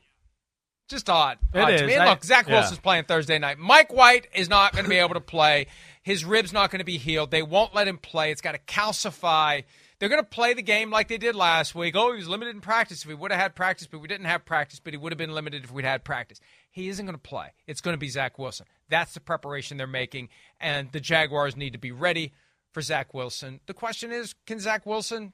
Just 0.88 1.08
odd. 1.08 1.38
It 1.54 1.60
odd 1.60 1.72
is. 1.72 1.80
To 1.80 1.86
me. 1.86 1.94
And 1.94 2.02
I- 2.02 2.10
look, 2.10 2.24
Zach 2.24 2.46
yeah. 2.46 2.54
Wilson's 2.54 2.80
playing 2.80 3.04
Thursday 3.04 3.38
night. 3.38 3.56
Mike 3.58 3.92
White 3.92 4.26
is 4.34 4.50
not 4.50 4.72
going 4.72 4.84
to 4.84 4.90
be 4.90 4.96
able 4.96 5.14
to 5.14 5.20
play. 5.20 5.68
His 6.02 6.24
rib's 6.24 6.52
not 6.52 6.70
going 6.70 6.80
to 6.80 6.84
be 6.84 6.98
healed. 6.98 7.30
They 7.30 7.42
won't 7.42 7.74
let 7.74 7.88
him 7.88 7.98
play. 7.98 8.32
It's 8.32 8.40
got 8.40 8.52
to 8.52 8.58
calcify. 8.58 9.64
They're 9.98 10.08
going 10.08 10.20
to 10.20 10.28
play 10.28 10.52
the 10.52 10.62
game 10.62 10.90
like 10.90 11.06
they 11.06 11.16
did 11.16 11.36
last 11.36 11.76
week. 11.76 11.94
Oh, 11.96 12.10
he 12.10 12.16
was 12.16 12.28
limited 12.28 12.56
in 12.56 12.60
practice. 12.60 13.02
If 13.02 13.08
he 13.08 13.14
would 13.14 13.30
have 13.30 13.40
had 13.40 13.54
practice, 13.54 13.86
but 13.86 14.00
we 14.00 14.08
didn't 14.08 14.26
have 14.26 14.44
practice, 14.44 14.80
but 14.80 14.92
he 14.92 14.96
would 14.96 15.12
have 15.12 15.18
been 15.18 15.32
limited 15.32 15.62
if 15.62 15.72
we'd 15.72 15.84
had 15.84 16.02
practice. 16.02 16.40
He 16.72 16.88
isn't 16.88 17.06
going 17.06 17.14
to 17.14 17.22
play. 17.22 17.52
It's 17.68 17.80
going 17.80 17.94
to 17.94 17.98
be 17.98 18.08
Zach 18.08 18.36
Wilson. 18.36 18.66
That's 18.88 19.14
the 19.14 19.20
preparation 19.20 19.76
they're 19.76 19.86
making, 19.86 20.28
and 20.60 20.90
the 20.90 20.98
Jaguars 20.98 21.56
need 21.56 21.74
to 21.74 21.78
be 21.78 21.92
ready 21.92 22.32
for 22.72 22.82
Zach 22.82 23.14
Wilson. 23.14 23.60
The 23.66 23.74
question 23.74 24.10
is, 24.10 24.34
can 24.44 24.58
Zach 24.58 24.84
Wilson 24.86 25.32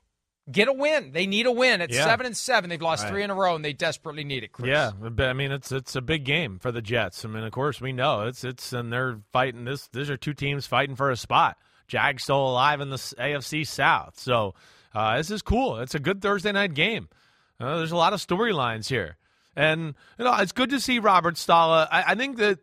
get 0.51 0.69
a 0.69 0.73
win? 0.73 1.13
They 1.13 1.27
need 1.27 1.47
a 1.47 1.53
win. 1.53 1.81
At 1.81 1.91
Yeah. 1.91 2.05
seven 2.05 2.27
and 2.27 2.37
seven, 2.37 2.71
they've 2.71 2.81
lost 2.81 3.05
Right. 3.05 3.11
three 3.11 3.23
in 3.23 3.31
a 3.31 3.35
row, 3.35 3.55
and 3.55 3.65
they 3.65 3.73
desperately 3.73 4.25
need 4.25 4.45
it. 4.45 4.53
Chris. 4.53 4.69
Yeah, 4.69 4.93
I 5.19 5.33
mean 5.33 5.53
it's 5.53 5.71
it's 5.73 5.95
a 5.97 6.01
big 6.01 6.25
game 6.25 6.59
for 6.59 6.73
the 6.73 6.83
Jets. 6.83 7.25
I 7.25 7.29
mean, 7.29 7.45
of 7.45 7.53
course 7.53 7.81
we 7.81 7.93
know 7.93 8.23
it's 8.27 8.45
it's 8.45 8.73
and 8.73 8.93
they're 8.93 9.21
fighting 9.33 9.65
this. 9.65 9.89
These 9.89 10.11
are 10.11 10.17
two 10.17 10.35
teams 10.35 10.67
fighting 10.67 10.97
for 10.97 11.11
a 11.11 11.17
spot. 11.17 11.57
Jags 11.87 12.23
still 12.25 12.49
alive 12.51 12.81
in 12.81 12.91
the 12.91 12.97
AFC 13.19 13.65
South, 13.67 14.19
so 14.19 14.55
uh, 14.95 15.17
this 15.17 15.31
is 15.31 15.43
cool. 15.43 15.79
It's 15.79 15.95
a 15.95 15.99
good 15.99 16.21
Thursday 16.21 16.53
night 16.53 16.75
game. 16.75 17.09
Uh, 17.61 17.77
there's 17.79 17.93
a 17.93 17.97
lot 17.97 18.13
of 18.13 18.21
storylines 18.21 18.89
here, 18.89 19.17
and 19.57 19.95
you 20.19 20.25
know 20.25 20.35
it's 20.37 20.53
good 20.53 20.71
to 20.71 20.81
see 20.81 20.99
Robert 20.99 21.37
Saleh. 21.39 21.89
I, 21.91 22.05
I 22.09 22.15
think 22.15 22.37
that 22.39 22.59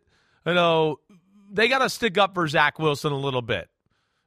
you 0.45 0.53
know 0.53 0.99
they 1.51 1.67
got 1.67 1.79
to 1.79 1.89
stick 1.89 2.17
up 2.17 2.33
for 2.35 2.47
Zach 2.47 2.77
Wilson 2.79 3.11
a 3.11 3.17
little 3.17 3.41
bit 3.41 3.69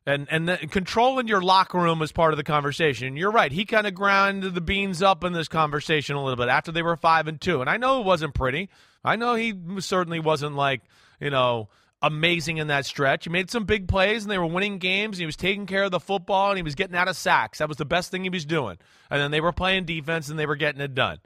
and 0.08 0.26
and 0.30 0.48
the, 0.48 0.56
controlling 0.56 1.28
your 1.28 1.42
locker 1.42 1.78
room 1.78 1.98
was 1.98 2.12
part 2.12 2.32
of 2.32 2.38
the 2.38 2.44
conversation. 2.44 3.16
You're 3.16 3.30
right. 3.30 3.52
He 3.52 3.66
kind 3.66 3.86
of 3.86 3.94
ground 3.94 4.42
the 4.42 4.60
beans 4.62 5.02
up 5.02 5.22
in 5.22 5.34
this 5.34 5.48
conversation 5.48 6.16
a 6.16 6.22
little 6.22 6.36
bit 6.36 6.48
after 6.48 6.72
they 6.72 6.82
were 6.82 6.96
five 6.96 7.28
and 7.28 7.38
two, 7.38 7.60
and 7.60 7.68
I 7.68 7.76
know 7.76 8.00
it 8.00 8.06
wasn't 8.06 8.32
pretty. 8.32 8.70
I 9.04 9.16
know 9.16 9.34
he 9.34 9.54
certainly 9.80 10.18
wasn't 10.18 10.56
like 10.56 10.80
you 11.20 11.28
know 11.28 11.68
amazing 12.00 12.56
in 12.56 12.68
that 12.68 12.86
stretch. 12.86 13.24
He 13.24 13.30
made 13.30 13.50
some 13.50 13.64
big 13.64 13.86
plays, 13.86 14.22
and 14.22 14.30
they 14.30 14.38
were 14.38 14.46
winning 14.46 14.78
games. 14.78 15.18
He 15.18 15.26
was 15.26 15.36
taking 15.36 15.66
care 15.66 15.84
of 15.84 15.90
the 15.90 16.00
football, 16.00 16.48
and 16.48 16.56
he 16.56 16.62
was 16.62 16.74
getting 16.74 16.96
out 16.96 17.08
of 17.08 17.16
sacks. 17.16 17.58
That 17.58 17.68
was 17.68 17.76
the 17.76 17.84
best 17.84 18.10
thing 18.10 18.22
he 18.22 18.30
was 18.30 18.46
doing. 18.46 18.78
And 19.10 19.20
then 19.20 19.30
they 19.30 19.42
were 19.42 19.52
playing 19.52 19.84
defense, 19.84 20.30
and 20.30 20.38
they 20.38 20.46
were 20.46 20.56
getting 20.56 20.80
it 20.80 20.94
done. 20.94 21.18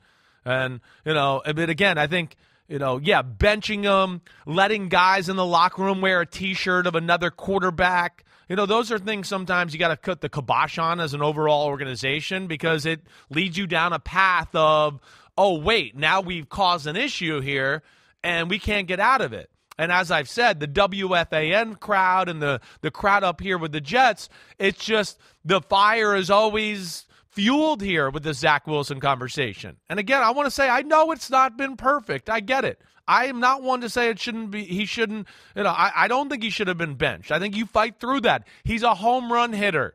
And 0.45 0.81
you 1.05 1.15
know, 1.15 1.41
but 1.45 1.71
again, 1.71 1.99
I 1.99 2.09
think 2.09 2.37
you 2.67 2.81
know, 2.81 2.99
yeah, 3.01 3.23
benching 3.23 3.83
them, 3.83 4.23
letting 4.45 4.89
guys 4.89 5.29
in 5.29 5.37
the 5.37 5.47
locker 5.47 5.83
room 5.83 6.01
wear 6.01 6.23
a 6.23 6.27
T-shirt 6.27 6.89
of 6.89 6.97
another 6.97 7.31
quarterback. 7.31 8.25
You 8.53 8.57
know, 8.57 8.67
those 8.67 8.93
are 8.93 8.99
things 8.99 9.29
sometimes 9.29 9.73
you 9.73 9.79
got 9.79 9.89
to 9.89 9.97
cut 9.97 10.21
the 10.21 10.29
kibosh 10.29 10.77
on 10.77 11.01
as 11.01 11.15
an 11.15 11.23
overall 11.23 11.69
organization 11.69 12.49
because 12.49 12.85
it 12.85 13.01
leads 13.31 13.57
you 13.57 13.67
down 13.67 13.95
a 13.95 13.99
path 13.99 14.55
of, 14.55 15.01
oh 15.39 15.59
wait, 15.59 15.97
now 15.97 16.21
we've 16.21 16.51
caused 16.51 16.87
an 16.87 16.95
issue 16.95 17.41
here 17.41 17.83
and 18.23 18.51
we 18.51 18.59
can't 18.59 18.87
get 18.87 19.01
out 19.01 19.23
of 19.23 19.33
it. 19.33 19.49
And 19.79 19.91
as 19.91 20.11
I've 20.11 20.29
said, 20.29 20.61
the 20.61 20.69
WFAN 20.69 21.81
crowd 21.81 22.29
and 22.29 22.43
the, 22.43 22.61
the 22.83 22.91
crowd 22.91 23.25
up 23.25 23.41
here 23.41 23.57
with 23.57 23.73
the 23.73 23.81
Jets, 23.81 24.29
it's 24.59 24.85
just 24.85 25.19
the 25.47 25.63
fire 25.63 26.15
is 26.15 26.29
always 26.29 27.07
fueled 27.33 27.83
here 27.83 28.11
with 28.11 28.23
the 28.23 28.35
Zach 28.35 28.67
Wilson 28.67 29.01
conversation. 29.01 29.77
And 29.89 29.99
again, 29.99 30.23
I 30.23 30.31
want 30.31 30.47
to 30.47 30.51
say 30.51 30.69
I 30.69 30.83
know 30.83 31.11
it's 31.11 31.31
not 31.31 31.57
been 31.57 31.77
perfect. 31.77 32.31
I 32.31 32.41
get 32.41 32.65
it. 32.65 32.81
I 33.07 33.27
am 33.27 33.41
not 33.41 33.63
one 33.63 33.81
to 33.81 33.91
say 33.91 34.09
it 34.09 34.21
shouldn't 34.21 34.51
be. 34.51 34.65
He 34.65 34.85
shouldn't. 34.85 35.27
You 35.57 35.65
know, 35.65 35.71
I, 35.71 35.93
I 35.95 36.09
don't 36.09 36.29
think 36.29 36.43
he 36.43 36.51
should 36.51 36.69
have 36.69 36.79
been 36.79 36.95
benched. 36.95 37.33
I 37.33 37.39
think 37.39 37.57
you 37.57 37.67
fight 37.67 37.99
through 37.99 38.21
that. 38.21 38.47
He's 38.65 38.83
a 38.83 38.95
home 38.95 39.33
run 39.33 39.53
hitter. 39.53 39.95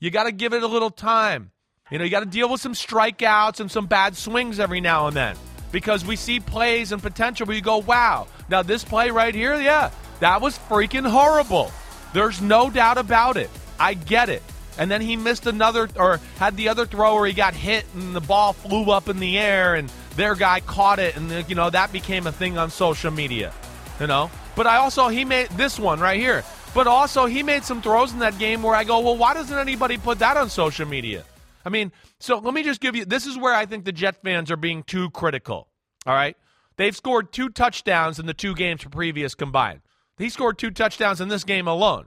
You 0.00 0.10
got 0.10 0.24
to 0.24 0.32
give 0.32 0.52
it 0.52 0.62
a 0.62 0.66
little 0.66 0.90
time. 0.90 1.52
You 1.90 1.98
know, 1.98 2.04
you 2.04 2.10
got 2.10 2.20
to 2.20 2.26
deal 2.26 2.48
with 2.48 2.60
some 2.60 2.74
strikeouts 2.74 3.60
and 3.60 3.70
some 3.70 3.86
bad 3.86 4.16
swings 4.16 4.60
every 4.60 4.80
now 4.80 5.06
and 5.06 5.16
then 5.16 5.36
because 5.72 6.04
we 6.04 6.16
see 6.16 6.40
plays 6.40 6.92
and 6.92 7.02
potential 7.02 7.46
where 7.46 7.56
you 7.56 7.62
go, 7.62 7.78
wow. 7.78 8.26
Now 8.48 8.62
this 8.62 8.84
play 8.84 9.10
right 9.10 9.34
here, 9.34 9.58
yeah, 9.60 9.90
that 10.20 10.40
was 10.40 10.58
freaking 10.58 11.08
horrible. 11.08 11.72
There's 12.12 12.40
no 12.40 12.70
doubt 12.70 12.98
about 12.98 13.36
it. 13.36 13.50
I 13.78 13.94
get 13.94 14.28
it. 14.28 14.42
And 14.78 14.90
then 14.90 15.00
he 15.00 15.16
missed 15.16 15.46
another, 15.46 15.88
or 15.96 16.20
had 16.36 16.56
the 16.56 16.68
other 16.68 16.86
throw 16.86 17.16
where 17.16 17.26
he 17.26 17.32
got 17.32 17.54
hit 17.54 17.84
and 17.94 18.14
the 18.14 18.20
ball 18.20 18.52
flew 18.52 18.90
up 18.90 19.08
in 19.08 19.18
the 19.18 19.38
air 19.38 19.74
and 19.74 19.90
their 20.16 20.34
guy 20.34 20.60
caught 20.60 20.98
it. 21.00 21.16
And, 21.16 21.48
you 21.48 21.56
know, 21.56 21.68
that 21.68 21.92
became 21.92 22.26
a 22.26 22.32
thing 22.32 22.56
on 22.56 22.70
social 22.70 23.10
media, 23.10 23.52
you 24.00 24.06
know. 24.06 24.30
But 24.54 24.66
I 24.66 24.76
also, 24.76 25.08
he 25.08 25.24
made 25.24 25.48
this 25.50 25.78
one 25.78 26.00
right 26.00 26.18
here. 26.18 26.44
But 26.74 26.86
also, 26.86 27.26
he 27.26 27.42
made 27.42 27.64
some 27.64 27.82
throws 27.82 28.12
in 28.12 28.20
that 28.20 28.38
game 28.38 28.62
where 28.62 28.74
I 28.74 28.84
go, 28.84 29.00
well, 29.00 29.16
why 29.16 29.34
doesn't 29.34 29.58
anybody 29.58 29.98
put 29.98 30.20
that 30.20 30.36
on 30.36 30.48
social 30.48 30.86
media? 30.86 31.24
I 31.64 31.70
mean, 31.70 31.92
so 32.20 32.38
let 32.38 32.54
me 32.54 32.62
just 32.62 32.80
give 32.80 32.94
you 32.94 33.04
this 33.04 33.26
is 33.26 33.36
where 33.36 33.54
I 33.54 33.66
think 33.66 33.84
the 33.84 33.92
Jet 33.92 34.22
fans 34.22 34.50
are 34.50 34.56
being 34.56 34.82
too 34.82 35.10
critical. 35.10 35.68
All 36.06 36.14
right. 36.14 36.36
They've 36.76 36.96
scored 36.96 37.32
two 37.32 37.48
touchdowns 37.48 38.18
in 38.18 38.26
the 38.26 38.34
two 38.34 38.54
games 38.54 38.84
previous 38.84 39.34
combined. 39.34 39.80
He 40.18 40.28
scored 40.28 40.58
two 40.58 40.70
touchdowns 40.70 41.20
in 41.20 41.28
this 41.28 41.44
game 41.44 41.66
alone. 41.66 42.06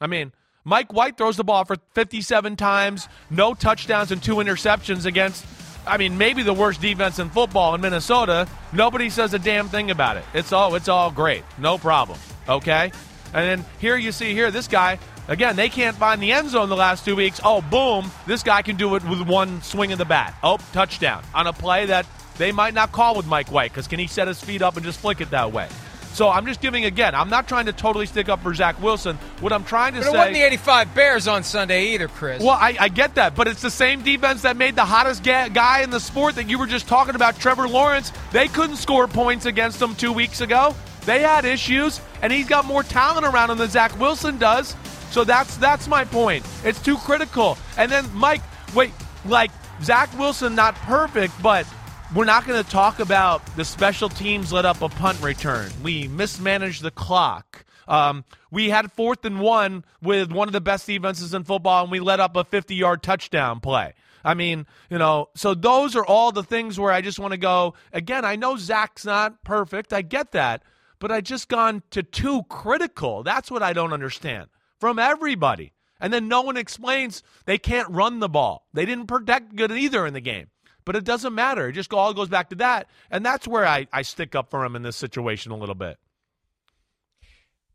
I 0.00 0.06
mean, 0.06 0.32
Mike 0.66 0.94
White 0.94 1.18
throws 1.18 1.36
the 1.36 1.44
ball 1.44 1.66
for 1.66 1.76
57 1.92 2.56
times, 2.56 3.06
no 3.28 3.52
touchdowns 3.52 4.10
and 4.10 4.22
two 4.22 4.36
interceptions 4.36 5.04
against, 5.04 5.44
I 5.86 5.98
mean, 5.98 6.16
maybe 6.16 6.42
the 6.42 6.54
worst 6.54 6.80
defense 6.80 7.18
in 7.18 7.28
football 7.28 7.74
in 7.74 7.82
Minnesota. 7.82 8.48
Nobody 8.72 9.10
says 9.10 9.34
a 9.34 9.38
damn 9.38 9.68
thing 9.68 9.90
about 9.90 10.16
it. 10.16 10.24
It's 10.32 10.52
all 10.52 10.74
it's 10.74 10.88
all 10.88 11.10
great. 11.10 11.42
No 11.58 11.76
problem. 11.76 12.18
Okay? 12.48 12.92
And 13.34 13.60
then 13.60 13.64
here 13.78 13.96
you 13.96 14.10
see 14.10 14.32
here 14.32 14.50
this 14.50 14.66
guy 14.66 14.98
again, 15.28 15.54
they 15.54 15.68
can't 15.68 15.96
find 15.96 16.22
the 16.22 16.32
end 16.32 16.48
zone 16.48 16.70
the 16.70 16.76
last 16.76 17.04
2 17.04 17.14
weeks. 17.14 17.42
Oh, 17.44 17.60
boom, 17.60 18.10
this 18.26 18.42
guy 18.42 18.62
can 18.62 18.76
do 18.76 18.94
it 18.94 19.04
with 19.04 19.20
one 19.20 19.60
swing 19.60 19.92
of 19.92 19.98
the 19.98 20.06
bat. 20.06 20.34
Oh, 20.42 20.56
touchdown 20.72 21.22
on 21.34 21.46
a 21.46 21.52
play 21.52 21.84
that 21.86 22.06
they 22.38 22.52
might 22.52 22.72
not 22.72 22.90
call 22.90 23.14
with 23.14 23.26
Mike 23.26 23.52
White 23.52 23.74
cuz 23.74 23.86
can 23.86 23.98
he 23.98 24.06
set 24.06 24.28
his 24.28 24.40
feet 24.40 24.62
up 24.62 24.76
and 24.76 24.84
just 24.84 24.98
flick 24.98 25.20
it 25.20 25.28
that 25.30 25.52
way? 25.52 25.68
So 26.14 26.30
I'm 26.30 26.46
just 26.46 26.60
giving 26.60 26.84
again. 26.84 27.14
I'm 27.14 27.28
not 27.28 27.48
trying 27.48 27.66
to 27.66 27.72
totally 27.72 28.06
stick 28.06 28.28
up 28.28 28.40
for 28.40 28.54
Zach 28.54 28.80
Wilson. 28.80 29.16
What 29.40 29.52
I'm 29.52 29.64
trying 29.64 29.94
to 29.94 29.98
But 29.98 30.04
say. 30.04 30.10
it 30.10 30.16
wasn't 30.16 30.34
the 30.34 30.42
85 30.42 30.94
Bears 30.94 31.26
on 31.28 31.42
Sunday 31.42 31.88
either, 31.94 32.06
Chris. 32.06 32.40
Well, 32.40 32.50
I, 32.50 32.76
I 32.78 32.88
get 32.88 33.16
that, 33.16 33.34
but 33.34 33.48
it's 33.48 33.60
the 33.60 33.70
same 33.70 34.02
defense 34.02 34.42
that 34.42 34.56
made 34.56 34.76
the 34.76 34.84
hottest 34.84 35.24
ga- 35.24 35.48
guy 35.48 35.82
in 35.82 35.90
the 35.90 35.98
sport 35.98 36.36
that 36.36 36.48
you 36.48 36.56
were 36.58 36.68
just 36.68 36.86
talking 36.86 37.16
about, 37.16 37.38
Trevor 37.40 37.68
Lawrence. 37.68 38.12
They 38.30 38.46
couldn't 38.46 38.76
score 38.76 39.08
points 39.08 39.44
against 39.44 39.82
him 39.82 39.96
two 39.96 40.12
weeks 40.12 40.40
ago. 40.40 40.74
They 41.04 41.20
had 41.20 41.44
issues, 41.44 42.00
and 42.22 42.32
he's 42.32 42.48
got 42.48 42.64
more 42.64 42.84
talent 42.84 43.26
around 43.26 43.50
him 43.50 43.58
than 43.58 43.68
Zach 43.68 43.98
Wilson 43.98 44.38
does. 44.38 44.76
So 45.10 45.24
that's 45.24 45.56
that's 45.58 45.86
my 45.88 46.04
point. 46.04 46.46
It's 46.64 46.80
too 46.80 46.96
critical. 46.96 47.58
And 47.76 47.90
then 47.90 48.08
Mike, 48.14 48.40
wait, 48.74 48.92
like 49.26 49.50
Zach 49.82 50.16
Wilson, 50.18 50.54
not 50.54 50.74
perfect, 50.76 51.34
but 51.42 51.66
we're 52.12 52.24
not 52.24 52.46
going 52.46 52.62
to 52.62 52.68
talk 52.68 53.00
about 53.00 53.44
the 53.56 53.64
special 53.64 54.08
teams 54.08 54.52
let 54.52 54.64
up 54.64 54.82
a 54.82 54.88
punt 54.88 55.20
return. 55.22 55.70
We 55.82 56.08
mismanaged 56.08 56.82
the 56.82 56.90
clock. 56.90 57.64
Um, 57.86 58.24
we 58.50 58.70
had 58.70 58.92
fourth 58.92 59.24
and 59.24 59.40
one 59.40 59.84
with 60.02 60.32
one 60.32 60.48
of 60.48 60.52
the 60.52 60.60
best 60.60 60.86
defenses 60.86 61.34
in 61.34 61.44
football, 61.44 61.82
and 61.82 61.92
we 61.92 62.00
let 62.00 62.20
up 62.20 62.36
a 62.36 62.44
50 62.44 62.74
yard 62.74 63.02
touchdown 63.02 63.60
play. 63.60 63.94
I 64.24 64.34
mean, 64.34 64.66
you 64.90 64.98
know, 64.98 65.28
so 65.34 65.54
those 65.54 65.94
are 65.94 66.04
all 66.04 66.32
the 66.32 66.42
things 66.42 66.80
where 66.80 66.92
I 66.92 67.02
just 67.02 67.18
want 67.18 67.32
to 67.32 67.38
go. 67.38 67.74
Again, 67.92 68.24
I 68.24 68.36
know 68.36 68.56
Zach's 68.56 69.04
not 69.04 69.44
perfect. 69.44 69.92
I 69.92 70.02
get 70.02 70.32
that. 70.32 70.62
But 70.98 71.12
I 71.12 71.20
just 71.20 71.48
gone 71.48 71.82
to 71.90 72.02
too 72.02 72.44
critical. 72.44 73.22
That's 73.22 73.50
what 73.50 73.62
I 73.62 73.74
don't 73.74 73.92
understand 73.92 74.48
from 74.78 74.98
everybody. 74.98 75.72
And 76.00 76.12
then 76.12 76.28
no 76.28 76.40
one 76.42 76.56
explains 76.56 77.22
they 77.44 77.58
can't 77.58 77.90
run 77.90 78.20
the 78.20 78.28
ball. 78.28 78.66
They 78.72 78.86
didn't 78.86 79.06
protect 79.06 79.54
good 79.56 79.72
either 79.72 80.06
in 80.06 80.14
the 80.14 80.20
game. 80.20 80.46
But 80.84 80.96
it 80.96 81.04
doesn't 81.04 81.34
matter. 81.34 81.68
It 81.68 81.72
just 81.72 81.92
all 81.92 82.12
goes 82.12 82.28
back 82.28 82.50
to 82.50 82.56
that. 82.56 82.88
And 83.10 83.24
that's 83.24 83.48
where 83.48 83.66
I, 83.66 83.86
I 83.92 84.02
stick 84.02 84.34
up 84.34 84.50
for 84.50 84.64
him 84.64 84.76
in 84.76 84.82
this 84.82 84.96
situation 84.96 85.50
a 85.52 85.56
little 85.56 85.74
bit. 85.74 85.98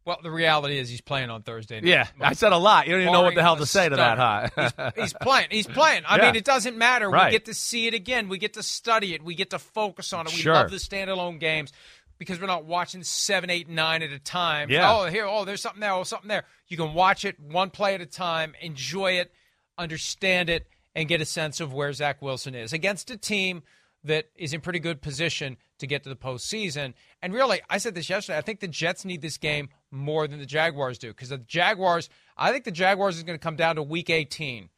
Well, 0.06 0.18
the 0.24 0.32
reality 0.32 0.78
is 0.80 0.90
he's 0.90 1.02
playing 1.02 1.30
on 1.30 1.44
Thursday. 1.44 1.82
Night. 1.82 1.88
Yeah, 1.88 2.08
I 2.20 2.34
said 2.34 2.52
a 2.52 2.58
lot. 2.58 2.88
You 2.88 2.94
don't 2.94 3.02
even 3.02 3.14
know 3.14 3.22
what 3.22 3.36
the 3.36 3.44
hell 3.44 3.58
to 3.58 3.66
say 3.66 3.90
to 3.90 3.96
that, 3.96 4.18
huh? 4.18 4.72
he's, 4.96 5.04
he's 5.04 5.14
playing. 5.14 5.48
He's 5.52 5.68
playing. 5.68 6.04
I 6.08 6.18
Yeah. 6.18 6.26
mean, 6.28 6.36
it 6.36 6.46
doesn't 6.46 6.78
matter. 6.78 7.10
Right. 7.10 7.26
We 7.28 7.32
get 7.32 7.46
to 7.46 7.54
see 7.54 7.86
it 7.86 7.94
again. 7.94 8.28
We 8.28 8.38
get 8.40 8.54
to 8.54 8.64
study 8.64 9.14
it. 9.14 9.24
We 9.24 9.36
get 9.36 9.52
to 9.52 9.60
focus 9.60 10.14
on 10.14 10.26
it. 10.26 10.34
We 10.34 10.40
Sure. 10.40 10.54
love 10.54 10.72
the 10.72 10.78
standalone 10.78 11.40
games 11.40 11.74
because 12.18 12.40
we're 12.40 12.48
not 12.48 12.66
watching 12.66 13.04
seven, 13.04 13.50
eight, 13.52 13.70
nine 13.70 14.02
at 14.02 14.12
a 14.12 14.20
time. 14.20 14.70
Yeah. 14.72 14.92
Oh, 14.92 15.06
here. 15.06 15.26
Oh, 15.28 15.46
there's 15.46 15.62
something 15.62 15.82
there. 15.82 15.92
Oh, 15.92 16.04
something 16.04 16.28
there. 16.30 16.46
You 16.70 16.78
can 16.78 16.94
watch 16.94 17.24
it 17.24 17.40
one 17.40 17.70
play 17.70 17.94
at 17.94 18.02
a 18.02 18.06
time, 18.08 18.56
enjoy 18.62 19.14
it, 19.14 19.32
understand 19.78 20.50
it, 20.50 20.66
and 21.00 21.08
get 21.08 21.22
a 21.22 21.26
sense 21.26 21.62
of 21.62 21.74
where 21.74 21.94
Zach 21.94 22.22
Wilson 22.22 22.54
is 22.54 22.74
against 22.74 23.10
a 23.10 23.16
team 23.16 23.64
that 24.04 24.26
is 24.36 24.54
in 24.54 24.60
pretty 24.60 24.80
good 24.80 25.02
position 25.02 25.56
to 25.78 25.88
get 25.88 26.04
to 26.04 26.10
the 26.10 26.16
postseason. 26.16 26.94
And 27.22 27.34
really, 27.34 27.62
I 27.70 27.78
said 27.78 27.96
this 27.96 28.10
yesterday. 28.10 28.38
I 28.38 28.42
think 28.42 28.60
the 28.60 28.68
Jets 28.68 29.06
need 29.06 29.22
this 29.22 29.38
game 29.38 29.70
more 29.92 30.28
than 30.28 30.40
the 30.40 30.46
Jaguars 30.46 30.98
do 30.98 31.08
because 31.08 31.30
the 31.30 31.38
Jaguars. 31.38 32.10
I 32.38 32.52
think 32.52 32.66
the 32.66 32.72
Jaguars 32.72 33.16
is 33.16 33.24
going 33.24 33.40
to 33.40 33.42
come 33.42 33.56
down 33.56 33.78
to 33.78 33.84
Week 33.84 34.10
18 34.10 34.70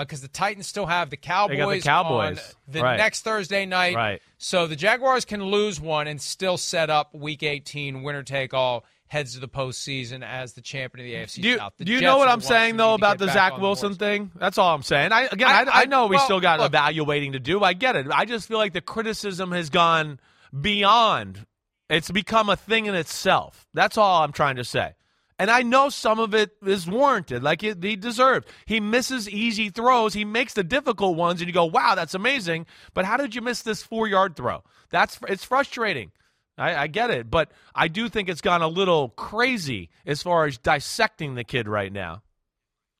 because 0.00 0.20
uh, 0.20 0.22
the 0.22 0.28
Titans 0.28 0.66
still 0.66 0.86
have 0.86 1.08
the 1.08 1.16
Cowboys, 1.16 1.82
the 1.84 1.88
Cowboys. 1.88 2.38
on 2.38 2.44
the 2.66 2.82
right. 2.82 2.96
next 2.96 3.22
Thursday 3.22 3.64
night. 3.64 3.94
Right. 3.94 4.22
So 4.38 4.66
the 4.66 4.76
Jaguars 4.76 5.24
can 5.24 5.44
lose 5.44 5.80
one 5.80 6.08
and 6.08 6.20
still 6.20 6.56
set 6.56 6.90
up 6.90 7.14
Week 7.14 7.44
18, 7.44 8.02
winner 8.02 8.24
take 8.24 8.54
all, 8.54 8.84
heads 9.10 9.34
to 9.34 9.40
the 9.40 9.48
postseason 9.48 10.24
as 10.24 10.52
the 10.52 10.60
champion 10.60 11.04
of 11.04 11.10
the 11.12 11.18
AFC 11.18 11.42
do 11.42 11.48
you, 11.48 11.56
South. 11.58 11.72
The 11.78 11.84
do 11.84 11.90
you 11.92 11.98
Jets 11.98 12.04
know 12.06 12.16
what 12.18 12.28
I'm 12.28 12.40
saying 12.40 12.76
though 12.76 12.90
who 12.90 12.92
need 12.92 13.00
to 13.00 13.06
about 13.06 13.18
the 13.18 13.26
Zach 13.26 13.52
on 13.54 13.58
the 13.58 13.66
Wilson 13.66 13.94
thing? 13.96 14.30
That's 14.36 14.56
all 14.56 14.72
I'm 14.72 14.84
saying. 14.84 15.10
I 15.10 15.22
again, 15.24 15.48
I, 15.48 15.62
I- 15.64 15.80
I, 15.82 15.84
know 15.86 16.06
we 16.06 16.16
still 16.18 16.38
got 16.40 16.60
look- 16.60 16.68
evaluating 16.70 17.32
to 17.32 17.40
do. 17.40 17.62
I 17.64 17.72
get 17.72 17.96
it. 17.96 18.06
I 18.12 18.24
just 18.24 18.46
feel 18.46 18.58
like 18.58 18.72
the 18.72 18.80
criticism 18.80 19.50
has 19.50 19.68
gone 19.68 20.20
beyond. 20.58 21.44
It's 21.88 22.08
become 22.10 22.48
a 22.48 22.54
thing 22.56 22.86
in 22.86 22.94
itself. 22.94 23.66
That's 23.74 23.98
all 23.98 24.22
I'm 24.22 24.30
trying 24.32 24.56
to 24.56 24.64
say. 24.64 24.94
And 25.40 25.50
I 25.50 25.62
know 25.62 25.88
some 25.88 26.20
of 26.20 26.34
it 26.34 26.50
is 26.64 26.86
warranted, 26.86 27.42
like 27.42 27.64
it, 27.64 27.82
he 27.82 27.96
deserved. 27.96 28.46
He 28.66 28.78
misses 28.78 29.28
easy 29.28 29.70
throws. 29.70 30.12
He 30.12 30.24
makes 30.24 30.52
the 30.52 30.62
difficult 30.62 31.16
ones, 31.16 31.40
and 31.40 31.48
you 31.48 31.54
go, 31.54 31.64
"Wow, 31.64 31.94
that's 31.96 32.14
amazing." 32.14 32.66
But 32.94 33.06
how 33.06 33.16
did 33.16 33.34
you 33.34 33.40
miss 33.40 33.62
this 33.62 33.82
four 33.82 34.06
yard 34.06 34.36
throw? 34.36 34.62
That's 34.90 35.18
it's 35.28 35.44
frustrating. 35.44 36.12
I, 36.60 36.82
I 36.82 36.86
get 36.86 37.10
it, 37.10 37.30
but 37.30 37.50
I 37.74 37.88
do 37.88 38.08
think 38.08 38.28
it's 38.28 38.40
gone 38.40 38.62
a 38.62 38.68
little 38.68 39.08
crazy 39.10 39.90
as 40.06 40.22
far 40.22 40.46
as 40.46 40.58
dissecting 40.58 41.34
the 41.34 41.44
kid 41.44 41.68
right 41.68 41.92
now. 41.92 42.22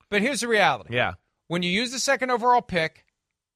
But 0.09 0.23
here's 0.23 0.41
the 0.41 0.49
reality. 0.49 0.95
Yeah, 0.95 1.15
When 1.49 1.63
you 1.63 1.71
use 1.71 1.93
the 1.93 1.99
second 1.99 2.31
overall 2.31 2.63
pick 2.63 3.05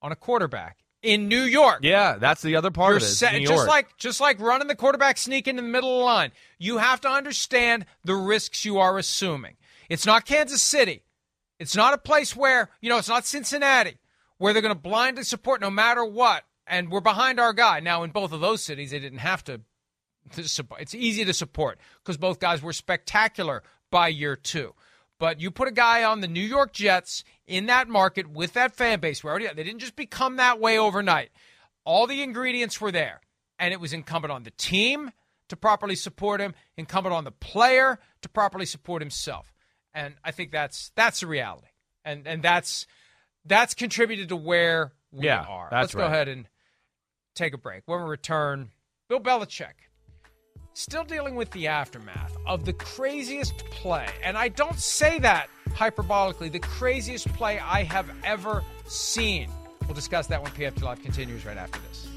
on 0.02 0.12
a 0.12 0.16
quarterback 0.16 0.78
in 1.02 1.28
New 1.28 1.42
York, 1.42 1.80
yeah, 1.82 2.16
that's 2.16 2.42
the 2.42 2.56
other 2.56 2.70
part 2.70 2.90
You're 2.90 2.96
of 2.98 3.34
it. 3.34 3.40
New 3.40 3.46
just 3.46 3.66
like 3.66 3.96
just 3.96 4.20
like 4.20 4.38
running 4.38 4.68
the 4.68 4.76
quarterback 4.76 5.18
sneak 5.18 5.48
in 5.48 5.56
the 5.56 5.62
middle 5.62 5.94
of 5.94 5.98
the 6.00 6.04
line. 6.04 6.32
You 6.58 6.78
have 6.78 7.00
to 7.00 7.08
understand 7.08 7.86
the 8.04 8.14
risks 8.14 8.64
you 8.64 8.78
are 8.78 8.98
assuming. 8.98 9.56
It's 9.88 10.06
not 10.06 10.26
Kansas 10.26 10.62
City. 10.62 11.02
It's 11.58 11.74
not 11.74 11.94
a 11.94 11.98
place 11.98 12.36
where 12.36 12.70
you 12.80 12.88
know. 12.88 12.98
It's 12.98 13.08
not 13.08 13.24
Cincinnati 13.26 13.98
where 14.38 14.52
they're 14.52 14.62
going 14.62 14.74
to 14.74 14.80
blindly 14.80 15.24
support 15.24 15.60
no 15.60 15.70
matter 15.70 16.04
what. 16.04 16.44
And 16.66 16.90
we're 16.90 17.00
behind 17.00 17.38
our 17.38 17.52
guy. 17.52 17.80
Now, 17.80 18.02
in 18.04 18.10
both 18.10 18.32
of 18.32 18.40
those 18.40 18.62
cities, 18.62 18.90
they 18.90 18.98
didn't 18.98 19.18
have 19.18 19.44
to. 19.44 19.60
To 20.32 20.48
support. 20.48 20.80
It's 20.80 20.94
easy 20.94 21.24
to 21.24 21.32
support 21.32 21.78
because 22.02 22.16
both 22.16 22.40
guys 22.40 22.62
were 22.62 22.72
spectacular 22.72 23.62
by 23.90 24.08
year 24.08 24.36
two. 24.36 24.74
But 25.18 25.40
you 25.40 25.50
put 25.50 25.68
a 25.68 25.72
guy 25.72 26.02
on 26.04 26.20
the 26.20 26.28
New 26.28 26.40
York 26.42 26.72
Jets 26.72 27.22
in 27.46 27.66
that 27.66 27.88
market 27.88 28.28
with 28.28 28.54
that 28.54 28.74
fan 28.74 29.00
base, 29.00 29.22
where 29.22 29.32
already 29.32 29.46
they 29.54 29.62
didn't 29.62 29.78
just 29.80 29.96
become 29.96 30.36
that 30.36 30.58
way 30.60 30.78
overnight. 30.78 31.30
All 31.84 32.06
the 32.06 32.22
ingredients 32.22 32.80
were 32.80 32.90
there, 32.90 33.20
and 33.58 33.72
it 33.72 33.80
was 33.80 33.92
incumbent 33.92 34.32
on 34.32 34.42
the 34.42 34.50
team 34.50 35.12
to 35.48 35.56
properly 35.56 35.94
support 35.94 36.40
him, 36.40 36.54
incumbent 36.76 37.14
on 37.14 37.24
the 37.24 37.30
player 37.30 37.98
to 38.22 38.28
properly 38.28 38.66
support 38.66 39.02
himself. 39.02 39.52
And 39.92 40.14
I 40.24 40.32
think 40.32 40.50
that's 40.50 40.90
that's 40.96 41.20
the 41.20 41.26
reality, 41.28 41.68
and 42.04 42.26
and 42.26 42.42
that's 42.42 42.86
that's 43.44 43.74
contributed 43.74 44.30
to 44.30 44.36
where 44.36 44.92
we 45.12 45.26
Yeah, 45.26 45.42
are. 45.42 45.68
Let's 45.70 45.94
go 45.94 46.04
ahead 46.04 46.26
and 46.28 46.48
take 47.36 47.54
a 47.54 47.58
break. 47.58 47.82
When 47.86 48.02
we 48.02 48.08
return, 48.08 48.70
Bill 49.08 49.20
Belichick 49.20 49.74
still 50.74 51.04
dealing 51.04 51.36
with 51.36 51.50
the 51.52 51.68
aftermath 51.68 52.36
of 52.46 52.64
the 52.64 52.72
craziest 52.72 53.58
play, 53.70 54.08
and 54.22 54.36
I 54.36 54.48
don't 54.48 54.78
say 54.78 55.18
that 55.20 55.48
hyperbolically, 55.70 56.52
the 56.52 56.58
craziest 56.58 57.28
play 57.32 57.58
I 57.58 57.84
have 57.84 58.10
ever 58.24 58.62
seen. 58.86 59.48
We'll 59.86 59.94
discuss 59.94 60.26
that 60.26 60.42
when 60.42 60.52
PFT 60.52 60.82
Live 60.82 61.02
continues 61.02 61.46
right 61.46 61.56
after 61.56 61.78
this. 61.80 62.08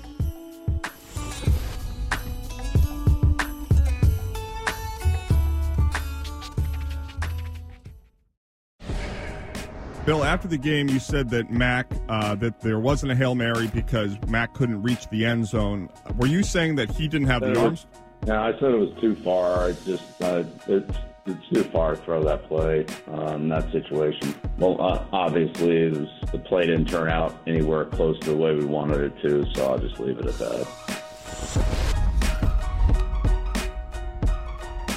Bill, 10.06 10.24
after 10.24 10.48
the 10.48 10.58
game, 10.58 10.88
you 10.88 11.00
said 11.00 11.30
that 11.32 11.52
Mac 11.52 11.92
uh, 12.08 12.34
that 12.36 12.62
there 12.62 12.80
wasn't 12.80 13.12
a 13.12 13.16
hail 13.16 13.36
mary 13.36 13.68
because 13.68 14.16
Mac 14.30 14.54
couldn't 14.54 14.82
reach 14.82 15.10
the 15.10 15.26
end 15.26 15.46
zone. 15.46 15.90
Were 16.16 16.28
you 16.28 16.44
saying 16.44 16.76
that 16.78 16.90
he 16.90 17.10
didn't 17.10 17.28
have 17.28 17.42
the 17.42 17.52
it 17.52 17.58
arms? 17.58 17.86
No, 18.26 18.42
I 18.42 18.52
said 18.60 18.72
it 18.72 18.80
was 18.80 18.94
too 19.00 19.16
far. 19.16 19.66
I 19.66 19.72
just 19.86 20.22
uh, 20.22 20.44
it's 20.68 20.98
it's 21.28 21.48
too 21.50 21.64
far 21.66 21.96
to 21.96 22.02
throw 22.02 22.24
that 22.24 22.48
play 22.48 22.86
uh, 23.10 23.36
in 23.36 23.50
that 23.50 23.72
situation. 23.72 24.34
Well, 24.58 24.82
uh, 24.82 25.04
obviously, 25.12 25.90
was, 25.90 26.08
the 26.32 26.40
play 26.40 26.68
didn't 26.68 26.88
turn 26.88 27.10
out 27.10 27.36
anywhere 27.46 27.86
close 27.86 28.18
to 28.20 28.30
the 28.32 28.36
way 28.36 28.56
we 28.56 28.66
wanted 28.66 29.02
it 29.02 29.22
to, 29.22 29.46
so 29.54 29.72
I'll 29.72 29.80
just 29.80 30.00
leave 30.00 30.18
it 30.18 30.26
at 30.26 30.38
that. 30.38 30.68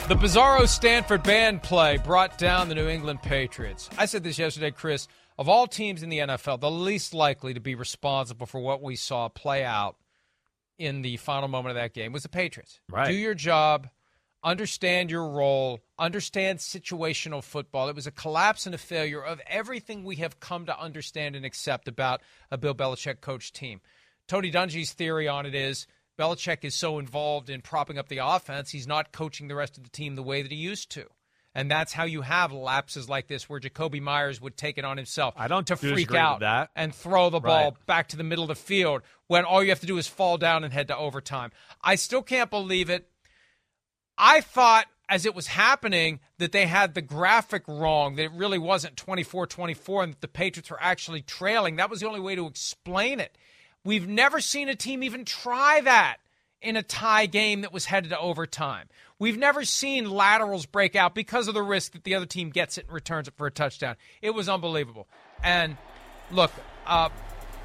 The 0.09 0.17
Bizarro 0.17 0.67
Stanford 0.67 1.23
band 1.23 1.63
play 1.63 1.97
brought 1.99 2.37
down 2.37 2.69
the 2.69 2.75
New 2.75 2.89
England 2.89 3.23
Patriots. 3.23 3.89
I 3.97 4.07
said 4.07 4.25
this 4.25 4.39
yesterday, 4.39 4.71
Chris. 4.71 5.07
Of 5.39 5.49
all 5.49 5.67
teams 5.67 6.03
in 6.03 6.11
the 6.11 6.19
NFL, 6.19 6.61
the 6.61 6.71
least 6.71 7.15
likely 7.15 7.55
to 7.55 7.61
be 7.61 7.75
responsible 7.75 8.47
for 8.47 8.61
what 8.61 8.83
we 8.83 8.95
saw 8.95 9.29
play 9.29 9.65
out 9.65 9.97
in 10.81 11.03
the 11.03 11.19
final 11.19 11.47
moment 11.47 11.77
of 11.77 11.77
that 11.77 11.93
game 11.93 12.11
was 12.11 12.23
the 12.23 12.29
Patriots. 12.31 12.81
Right. 12.91 13.07
Do 13.07 13.13
your 13.13 13.35
job, 13.35 13.89
understand 14.43 15.11
your 15.11 15.29
role, 15.29 15.81
understand 15.99 16.59
situational 16.59 17.45
football. 17.45 17.91
It 17.91 17.95
was 17.95 18.07
a 18.07 18.11
collapse 18.11 18.65
and 18.65 18.75
a 18.75 18.79
failure 18.79 19.23
of 19.23 19.43
everything 19.47 20.05
we 20.05 20.17
have 20.17 20.41
come 20.41 20.65
to 20.67 20.81
understand 20.81 21.37
and 21.37 21.45
accept 21.45 21.87
about 21.87 22.23
a 22.51 22.57
Bill 22.57 22.75
Belichick 22.75 23.21
coach 23.21 23.53
team. 23.53 23.83
Tony 24.27 24.51
Dungy's 24.51 24.95
theory 24.95 25.29
on 25.29 25.45
it 25.45 25.55
is 25.55 25.87
Belichick 26.19 26.65
is 26.65 26.75
so 26.75 26.99
involved 26.99 27.51
in 27.51 27.61
propping 27.61 27.99
up 27.99 28.09
the 28.09 28.25
offense, 28.25 28.71
he's 28.71 28.87
not 28.87 29.13
coaching 29.13 29.49
the 29.49 29.55
rest 29.55 29.77
of 29.77 29.85
the 29.85 29.91
team 29.91 30.15
the 30.15 30.23
way 30.23 30.41
that 30.41 30.51
he 30.51 30.57
used 30.57 30.91
to. 30.93 31.07
And 31.55 31.69
that's 31.71 31.93
how 31.93 32.05
you 32.05 32.21
have 32.23 32.53
lapses 32.53 33.09
like 33.09 33.27
this 33.27 33.49
where 33.49 33.59
Jakobi 33.59 34.01
Meyers 34.01 34.41
would 34.41 34.57
take 34.57 34.79
it 34.79 34.85
on 34.85 34.97
himself 34.97 35.35
I 35.37 35.49
don't 35.49 35.67
to 35.67 35.77
freak 35.77 36.15
out 36.15 36.41
that. 36.41 36.71
and 36.77 36.95
throw 36.95 37.29
the 37.29 37.41
ball 37.41 37.71
Right. 37.73 37.87
back 37.87 38.09
to 38.11 38.17
the 38.17 38.23
middle 38.23 38.45
of 38.45 38.49
the 38.49 38.55
field 38.55 39.03
when 39.27 39.45
all 39.45 39.63
you 39.63 39.71
have 39.71 39.81
to 39.81 39.87
do 39.87 39.99
is 39.99 40.07
fall 40.07 40.39
down 40.39 40.63
and 40.63 40.73
head 40.73 40.89
to 40.89 40.97
overtime. 40.97 41.51
I 41.83 41.97
still 41.97 42.23
can't 42.23 42.51
believe 42.51 42.89
it. 42.89 43.09
I 44.17 44.41
thought 44.41 44.87
as 45.09 45.27
it 45.27 45.35
was 45.35 45.49
happening 45.49 46.21
that 46.39 46.53
they 46.53 46.67
had 46.67 46.95
the 46.95 47.03
graphic 47.03 47.65
wrong, 47.67 48.15
that 48.15 48.25
it 48.27 48.33
really 48.33 48.59
wasn't 48.59 48.97
24 48.97 49.47
24 49.49 50.05
and 50.05 50.13
that 50.13 50.21
the 50.21 50.29
Patriots 50.29 50.71
were 50.71 50.81
actually 50.81 51.21
trailing. 51.23 51.77
That 51.77 51.91
was 51.91 51.99
the 52.01 52.07
only 52.07 52.21
way 52.21 52.37
to 52.37 52.47
explain 52.47 53.19
it. 53.19 53.37
We've 53.85 54.07
never 54.07 54.41
seen 54.41 54.69
a 54.69 54.77
team 54.77 55.03
even 55.03 55.25
try 55.25 55.81
that 55.81 56.19
in 56.63 56.77
a 56.77 56.83
tie 56.83 57.27
game 57.27 57.63
that 57.63 57.73
was 57.73 57.87
headed 57.87 58.11
to 58.11 58.19
overtime. 58.19 58.89
We've 59.19 59.39
never 59.39 59.65
seen 59.65 60.11
laterals 60.11 60.67
break 60.67 60.97
out 60.97 61.15
because 61.15 61.49
of 61.49 61.55
the 61.55 61.63
risk 61.63 61.93
that 61.93 62.05
the 62.05 62.15
other 62.15 62.27
team 62.27 62.51
gets 62.51 62.79
it 62.79 62.87
and 62.87 62.95
returns 62.95 63.29
it 63.29 63.35
for 63.37 63.47
a 63.47 63.51
touchdown. 63.51 63.97
It 64.23 64.31
was 64.31 64.49
unbelievable. 64.49 65.07
And 65.43 65.77
look, 66.31 66.53
uh, 66.87 67.11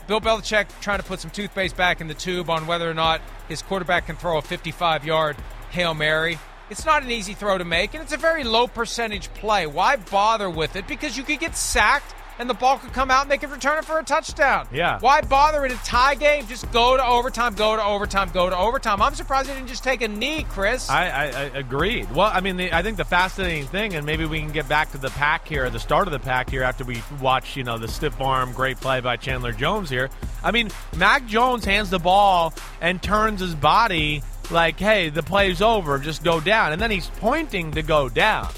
Bill 0.08 0.22
Belichick 0.22 0.68
trying 0.82 1.00
to 1.00 1.06
put 1.06 1.20
some 1.20 1.32
toothpaste 1.32 1.76
back 1.76 2.02
in 2.02 2.08
the 2.08 2.14
tube 2.14 2.50
on 2.50 2.68
whether 2.68 2.90
or 2.90 2.94
not 2.94 3.22
his 3.48 3.62
quarterback 3.62 4.08
can 4.08 4.16
throw 4.18 4.38
a 4.38 4.42
55 4.42 5.06
yard 5.06 5.38
Hail 5.72 5.94
Mary. 5.94 6.38
It's 6.70 6.86
not 6.86 7.04
an 7.04 7.12
easy 7.12 7.34
throw 7.34 7.58
to 7.58 7.66
make, 7.66 7.94
and 7.94 8.02
it's 8.02 8.14
a 8.14 8.18
very 8.18 8.44
low 8.44 8.68
percentage 8.68 9.32
play. 9.36 9.68
Why 9.68 9.98
bother 9.98 10.50
with 10.50 10.76
it? 10.76 10.88
Because 10.88 11.16
you 11.16 11.24
could 11.24 11.40
get 11.40 11.56
sacked 11.56 12.14
and 12.40 12.50
the 12.50 12.54
ball 12.54 12.78
could 12.78 12.94
come 12.94 13.10
out 13.10 13.24
and 13.24 13.32
they 13.32 13.38
could 13.38 13.52
return 13.52 13.78
it 13.78 13.86
for 13.86 14.00
a 14.00 14.04
touchdown. 14.04 14.68
Yeah. 14.72 15.00
Why 15.00 15.22
bother 15.22 15.66
in 15.66 15.72
a 15.72 15.76
tie 15.76 16.16
game? 16.16 16.48
Just 16.48 16.72
go 16.72 16.98
to 16.98 17.06
overtime, 17.06 17.56
go 17.56 17.76
to 17.76 17.84
overtime, 17.84 18.30
go 18.34 18.50
to 18.50 18.58
overtime. 18.58 19.02
I'm 19.02 19.16
surprised 19.16 19.50
they 19.50 19.54
didn't 19.54 19.68
just 19.68 19.84
take 19.84 20.02
a 20.02 20.08
knee, 20.08 20.46
Chris. 20.50 20.90
I, 20.90 21.08
I, 21.08 21.24
I 21.26 21.44
agreed. 21.58 22.12
Well, 22.12 22.30
I 22.32 22.42
mean, 22.42 22.58
the, 22.58 22.74
I 22.74 22.82
think 22.82 22.98
the 22.98 23.06
fascinating 23.06 23.66
thing, 23.68 23.96
and 23.96 24.06
maybe 24.06 24.26
we 24.26 24.40
can 24.40 24.52
get 24.52 24.68
back 24.68 24.92
to 24.92 24.98
the 24.98 25.10
pack 25.10 25.48
here, 25.48 25.70
the 25.70 25.80
start 25.80 26.08
of 26.08 26.12
the 26.12 26.20
pack 26.20 26.50
here, 26.50 26.64
after 26.64 26.84
we 26.84 27.02
watch, 27.22 27.56
you 27.56 27.64
know, 27.64 27.78
the 27.78 27.88
stiff 27.88 28.20
arm, 28.20 28.54
great 28.54 28.78
play 28.78 29.00
by 29.00 29.18
Chandler 29.18 29.52
Jones 29.52 29.90
here. 29.90 30.10
I 30.44 30.52
mean, 30.52 30.70
Mac 30.98 31.26
Jones 31.26 31.66
hands 31.66 31.90
the 31.90 32.00
ball 32.00 32.54
and 32.82 33.02
turns 33.02 33.40
his 33.40 33.56
body 33.56 34.22
like, 34.52 34.80
"Hey, 34.80 35.10
the 35.10 35.24
play's 35.24 35.62
over. 35.62 35.98
Just 35.98 36.24
go 36.24 36.40
down," 36.40 36.72
and 36.72 36.82
then 36.82 36.92
he's 36.92 37.08
pointing 37.08 37.72
to 37.72 37.82
go 37.82 38.10
down. 38.10 38.50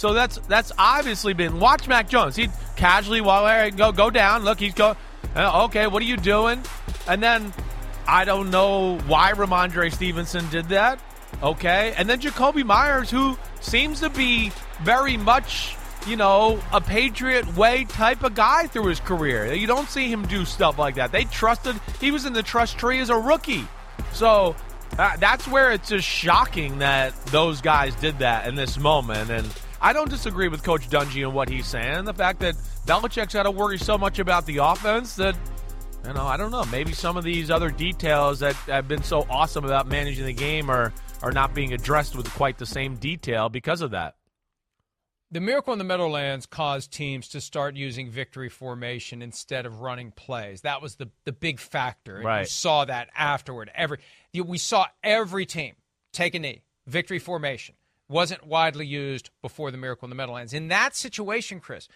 So 0.00 0.14
that's 0.14 0.38
that's 0.48 0.72
obviously 0.78 1.34
been. 1.34 1.60
Watch 1.60 1.86
Mac 1.86 2.08
Jones. 2.08 2.34
He 2.34 2.48
casually, 2.74 3.20
while 3.20 3.44
well, 3.44 3.70
go 3.70 3.92
go 3.92 4.08
down. 4.08 4.44
Look, 4.46 4.58
he's 4.58 4.72
go. 4.72 4.96
uh, 5.36 5.64
Okay, 5.64 5.88
what 5.88 6.00
are 6.00 6.06
you 6.06 6.16
doing? 6.16 6.62
And 7.06 7.22
then 7.22 7.52
I 8.08 8.24
don't 8.24 8.50
know 8.50 8.96
why 9.00 9.32
Rhamondre 9.32 9.92
Stevenson 9.92 10.48
did 10.48 10.70
that. 10.70 11.00
Okay. 11.42 11.92
And 11.98 12.08
then 12.08 12.18
Jakobi 12.18 12.64
Meyers, 12.64 13.10
who 13.10 13.36
seems 13.60 14.00
to 14.00 14.08
be 14.08 14.52
very 14.82 15.18
much, 15.18 15.76
you 16.06 16.16
know, 16.16 16.62
a 16.72 16.80
Patriot 16.80 17.54
way 17.54 17.84
type 17.84 18.24
of 18.24 18.34
guy 18.34 18.68
through 18.68 18.86
his 18.86 19.00
career. 19.00 19.52
You 19.52 19.66
don't 19.66 19.88
see 19.90 20.10
him 20.10 20.26
do 20.26 20.46
stuff 20.46 20.78
like 20.78 20.94
that. 20.94 21.12
They 21.12 21.24
trusted, 21.24 21.78
he 22.00 22.10
was 22.10 22.24
in 22.24 22.32
the 22.32 22.42
trust 22.42 22.78
tree 22.78 23.00
as 23.00 23.10
a 23.10 23.18
rookie. 23.18 23.68
So 24.14 24.56
uh, 24.98 25.18
that's 25.18 25.46
where 25.46 25.72
it's 25.72 25.90
just 25.90 26.08
shocking 26.08 26.78
that 26.78 27.14
those 27.26 27.60
guys 27.60 27.94
did 27.96 28.20
that 28.20 28.48
in 28.48 28.54
this 28.54 28.78
moment. 28.78 29.28
And 29.30 29.46
I 29.80 29.92
don't 29.92 30.10
disagree 30.10 30.48
with 30.48 30.62
Coach 30.62 30.88
Dungy 30.90 31.22
and 31.22 31.32
what 31.32 31.48
he's 31.48 31.66
saying. 31.66 32.04
The 32.04 32.14
fact 32.14 32.40
that 32.40 32.54
Belichick's 32.86 33.32
got 33.32 33.44
to 33.44 33.50
worry 33.50 33.78
so 33.78 33.96
much 33.96 34.18
about 34.18 34.44
the 34.46 34.58
offense 34.58 35.16
that 35.16 35.36
you 36.06 36.14
know, 36.14 36.26
I 36.26 36.36
don't 36.36 36.50
know. 36.50 36.64
Maybe 36.66 36.92
some 36.92 37.16
of 37.16 37.24
these 37.24 37.50
other 37.50 37.70
details 37.70 38.40
that 38.40 38.54
have 38.66 38.88
been 38.88 39.02
so 39.02 39.26
awesome 39.28 39.64
about 39.64 39.86
managing 39.86 40.24
the 40.24 40.32
game 40.32 40.70
are 40.70 40.92
are 41.22 41.32
not 41.32 41.54
being 41.54 41.72
addressed 41.74 42.16
with 42.16 42.30
quite 42.32 42.58
the 42.58 42.66
same 42.66 42.96
detail 42.96 43.48
because 43.48 43.82
of 43.82 43.90
that. 43.90 44.16
The 45.30 45.40
miracle 45.40 45.72
in 45.72 45.78
the 45.78 45.84
Meadowlands 45.84 46.46
caused 46.46 46.92
teams 46.92 47.28
to 47.28 47.40
start 47.40 47.76
using 47.76 48.10
victory 48.10 48.48
formation 48.48 49.22
instead 49.22 49.66
of 49.66 49.80
running 49.80 50.10
plays. 50.10 50.62
That 50.62 50.82
was 50.82 50.96
the 50.96 51.10
the 51.24 51.32
big 51.32 51.60
factor. 51.60 52.16
And 52.16 52.24
Right. 52.24 52.40
You 52.40 52.46
saw 52.46 52.84
that 52.86 53.08
afterward. 53.16 53.70
Every 53.74 53.98
we 54.34 54.58
saw 54.58 54.86
every 55.02 55.46
team 55.46 55.74
take 56.12 56.34
a 56.34 56.38
knee. 56.38 56.62
Victory 56.86 57.18
formation 57.18 57.74
wasn't 58.10 58.44
widely 58.46 58.86
used 58.86 59.30
before 59.40 59.70
the 59.70 59.78
miracle 59.78 60.04
in 60.06 60.10
the 60.10 60.16
Meadowlands. 60.16 60.52
In 60.52 60.68
that 60.68 60.96
situation, 60.96 61.60
Chris, 61.60 61.88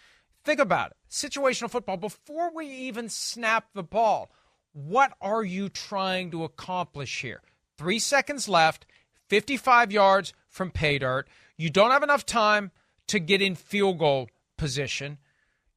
think 0.45 0.61
about 0.61 0.93
it. 0.93 0.97
Situational 1.11 1.69
football. 1.71 1.97
Before 1.97 2.51
we 2.55 2.67
even 2.69 3.09
snap 3.09 3.67
the 3.75 3.83
ball, 3.83 4.31
what 4.73 5.13
are 5.21 5.43
you 5.45 5.69
trying 5.69 6.31
to 6.31 6.45
accomplish 6.45 7.21
here? 7.23 7.43
Three 7.77 7.99
seconds 7.99 8.49
left, 8.49 8.87
55 9.29 9.91
yards 9.91 10.33
from 10.49 10.71
pay 10.71 10.99
dirt. 10.99 11.27
You 11.57 11.69
don't 11.71 11.91
have 11.91 12.03
enough 12.03 12.25
time 12.25 12.71
to 13.09 13.19
get 13.19 13.43
in 13.43 13.55
field 13.57 13.99
goal 13.99 14.29
position. 14.57 15.19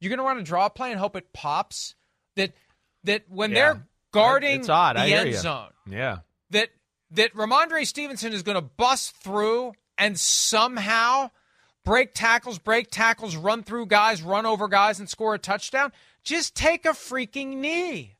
You're 0.00 0.10
going 0.10 0.18
to 0.18 0.24
run 0.24 0.38
a 0.38 0.42
draw 0.42 0.68
play 0.68 0.90
and 0.92 1.00
hope 1.00 1.16
it 1.16 1.32
pops. 1.32 1.94
That 2.36 2.52
that 3.04 3.24
when 3.28 3.50
Yeah. 3.50 3.54
they're 3.56 3.86
guarding 4.12 4.62
the 4.62 4.72
end 5.12 5.32
ya. 5.32 5.40
zone, 5.40 5.70
Yeah. 5.88 6.18
that 6.50 6.70
that 7.10 7.34
Rhamondre 7.34 7.84
Stevenson 7.86 8.32
is 8.32 8.42
going 8.44 8.54
to 8.56 8.60
bust 8.62 9.16
through 9.16 9.72
and 9.98 10.18
somehow 10.18 11.30
break 11.84 12.14
tackles, 12.14 12.58
break 12.58 12.90
tackles, 12.90 13.36
run 13.36 13.62
through 13.62 13.86
guys, 13.86 14.22
run 14.22 14.46
over 14.46 14.68
guys, 14.68 15.00
and 15.00 15.08
score 15.08 15.34
a 15.34 15.38
touchdown. 15.38 15.92
Just 16.22 16.54
take 16.54 16.86
a 16.86 16.90
freaking 16.90 17.56
knee. 17.56 18.16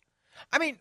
I 0.53 0.59
mean, 0.59 0.79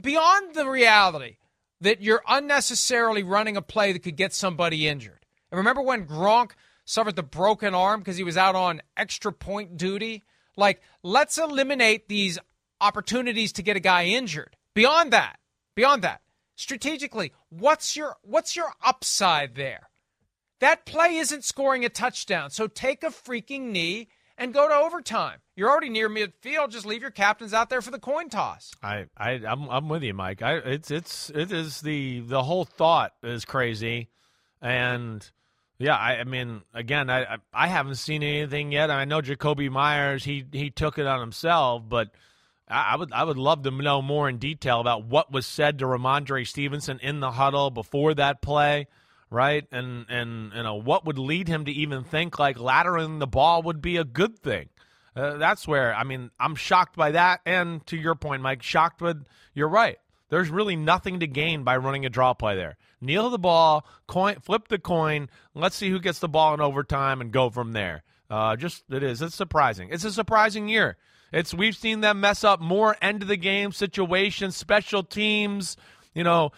beyond 0.00 0.54
the 0.54 0.68
reality 0.68 1.36
that 1.80 2.00
you're 2.00 2.22
unnecessarily 2.28 3.22
running 3.22 3.56
a 3.56 3.62
play 3.62 3.92
that 3.92 4.00
could 4.00 4.16
get 4.16 4.32
somebody 4.32 4.86
injured. 4.86 5.26
And 5.50 5.58
remember 5.58 5.82
when 5.82 6.06
Gronk 6.06 6.52
suffered 6.84 7.16
the 7.16 7.22
broken 7.22 7.74
arm 7.74 8.00
because 8.00 8.16
he 8.16 8.24
was 8.24 8.36
out 8.36 8.54
on 8.54 8.82
extra 8.96 9.32
point 9.32 9.76
duty? 9.76 10.22
Like, 10.56 10.80
let's 11.02 11.38
eliminate 11.38 12.08
these 12.08 12.38
opportunities 12.80 13.52
to 13.52 13.62
get 13.62 13.76
a 13.76 13.80
guy 13.80 14.04
injured. 14.06 14.56
Beyond 14.74 15.12
that, 15.12 15.38
beyond 15.74 16.02
that, 16.02 16.20
strategically, 16.56 17.32
what's 17.48 17.96
your 17.96 18.16
what's 18.22 18.56
your 18.56 18.72
upside 18.82 19.54
there? 19.54 19.88
That 20.62 20.86
play 20.86 21.16
isn't 21.16 21.42
scoring 21.42 21.84
a 21.84 21.88
touchdown. 21.88 22.50
So 22.50 22.68
take 22.68 23.02
a 23.02 23.08
freaking 23.08 23.72
knee 23.72 24.06
and 24.38 24.54
go 24.54 24.68
to 24.68 24.74
overtime. 24.74 25.40
You're 25.56 25.68
already 25.68 25.88
near 25.88 26.08
midfield. 26.08 26.70
Just 26.70 26.86
leave 26.86 27.02
your 27.02 27.10
captains 27.10 27.52
out 27.52 27.68
there 27.68 27.82
for 27.82 27.90
the 27.90 27.98
coin 27.98 28.28
toss. 28.28 28.70
I, 28.80 29.06
I 29.16 29.40
I'm 29.44 29.68
I'm 29.68 29.88
with 29.88 30.04
you, 30.04 30.14
Mike. 30.14 30.40
I 30.40 30.58
it's 30.58 30.92
it's 30.92 31.30
it 31.30 31.50
is 31.50 31.80
the 31.80 32.20
the 32.20 32.44
whole 32.44 32.64
thought 32.64 33.12
is 33.24 33.44
crazy, 33.44 34.10
and 34.60 35.28
yeah, 35.80 35.96
I, 35.96 36.18
I 36.18 36.24
mean, 36.24 36.62
again, 36.72 37.10
I 37.10 37.38
I- 37.52 37.66
haven't 37.66 37.96
seen 37.96 38.22
anything 38.22 38.70
yet. 38.70 38.88
I 38.88 39.04
know 39.04 39.20
Jakobi 39.20 39.68
Meyers 39.68 40.22
he 40.22 40.44
he 40.52 40.70
took 40.70 40.96
it 40.96 41.08
on 41.08 41.18
himself, 41.18 41.82
but 41.88 42.12
I, 42.68 42.92
I 42.92 42.96
would 42.98 43.12
I 43.12 43.24
would 43.24 43.36
love 43.36 43.64
to 43.64 43.72
know 43.72 44.00
more 44.00 44.28
in 44.28 44.38
detail 44.38 44.78
about 44.78 45.06
what 45.06 45.32
was 45.32 45.44
said 45.44 45.80
to 45.80 45.86
Rhamondre 45.86 46.46
Stevenson 46.46 47.00
in 47.02 47.18
the 47.18 47.32
huddle 47.32 47.70
before 47.70 48.14
that 48.14 48.40
play. 48.42 48.86
Right, 49.32 49.66
and 49.72 50.04
and 50.10 50.52
you 50.54 50.62
know 50.62 50.74
what 50.74 51.06
would 51.06 51.18
lead 51.18 51.48
him 51.48 51.64
to 51.64 51.72
even 51.72 52.04
think 52.04 52.38
like 52.38 52.58
laddering 52.58 53.18
the 53.18 53.26
ball 53.26 53.62
would 53.62 53.80
be 53.80 53.96
a 53.96 54.04
good 54.04 54.38
thing. 54.38 54.68
Uh, 55.16 55.38
that's 55.38 55.66
where 55.66 55.94
I 55.94 56.04
mean 56.04 56.30
I'm 56.38 56.54
shocked 56.54 56.96
by 56.96 57.12
that, 57.12 57.40
and 57.46 57.84
to 57.86 57.96
your 57.96 58.14
point, 58.14 58.42
Mike, 58.42 58.62
shocked 58.62 59.00
with 59.00 59.24
you're 59.54 59.68
right. 59.68 59.98
There's 60.28 60.50
really 60.50 60.76
nothing 60.76 61.20
to 61.20 61.26
gain 61.26 61.64
by 61.64 61.78
running 61.78 62.04
a 62.04 62.10
draw 62.10 62.34
play 62.34 62.56
there. 62.56 62.76
Kneel 63.00 63.30
the 63.30 63.38
ball, 63.38 63.86
coin, 64.06 64.36
flip 64.40 64.68
the 64.68 64.78
coin. 64.78 65.30
Let's 65.54 65.76
see 65.76 65.88
who 65.88 65.98
gets 65.98 66.18
the 66.18 66.28
ball 66.28 66.52
in 66.52 66.60
overtime 66.60 67.22
and 67.22 67.32
go 67.32 67.48
from 67.48 67.72
there. 67.72 68.02
Uh, 68.28 68.56
just 68.56 68.84
it 68.90 69.02
is. 69.02 69.22
It's 69.22 69.34
surprising. 69.34 69.88
It's 69.90 70.04
a 70.04 70.12
surprising 70.12 70.68
year. 70.68 70.98
It's 71.32 71.54
we've 71.54 71.76
seen 71.76 72.02
them 72.02 72.20
mess 72.20 72.44
up 72.44 72.60
more 72.60 72.98
end 73.00 73.22
of 73.22 73.28
the 73.28 73.38
game 73.38 73.72
situations, 73.72 74.56
special 74.56 75.02
teams. 75.02 75.78
You 76.14 76.24
know, 76.24 76.52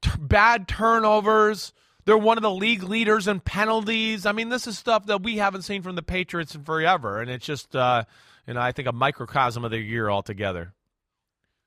t- 0.00 0.10
bad 0.18 0.68
turnovers. 0.68 1.74
They're 2.04 2.18
one 2.18 2.36
of 2.38 2.42
the 2.42 2.50
league 2.50 2.82
leaders 2.82 3.28
in 3.28 3.40
penalties. 3.40 4.26
I 4.26 4.32
mean, 4.32 4.48
this 4.48 4.66
is 4.66 4.78
stuff 4.78 5.06
that 5.06 5.22
we 5.22 5.38
haven't 5.38 5.62
seen 5.62 5.82
from 5.82 5.96
the 5.96 6.02
Patriots 6.02 6.54
in 6.54 6.64
forever, 6.64 7.20
and 7.20 7.30
it's 7.30 7.46
just, 7.46 7.74
uh, 7.74 8.04
you 8.46 8.54
know, 8.54 8.60
I 8.60 8.72
think 8.72 8.88
a 8.88 8.92
microcosm 8.92 9.64
of 9.64 9.70
their 9.70 9.80
year 9.80 10.10
altogether. 10.10 10.72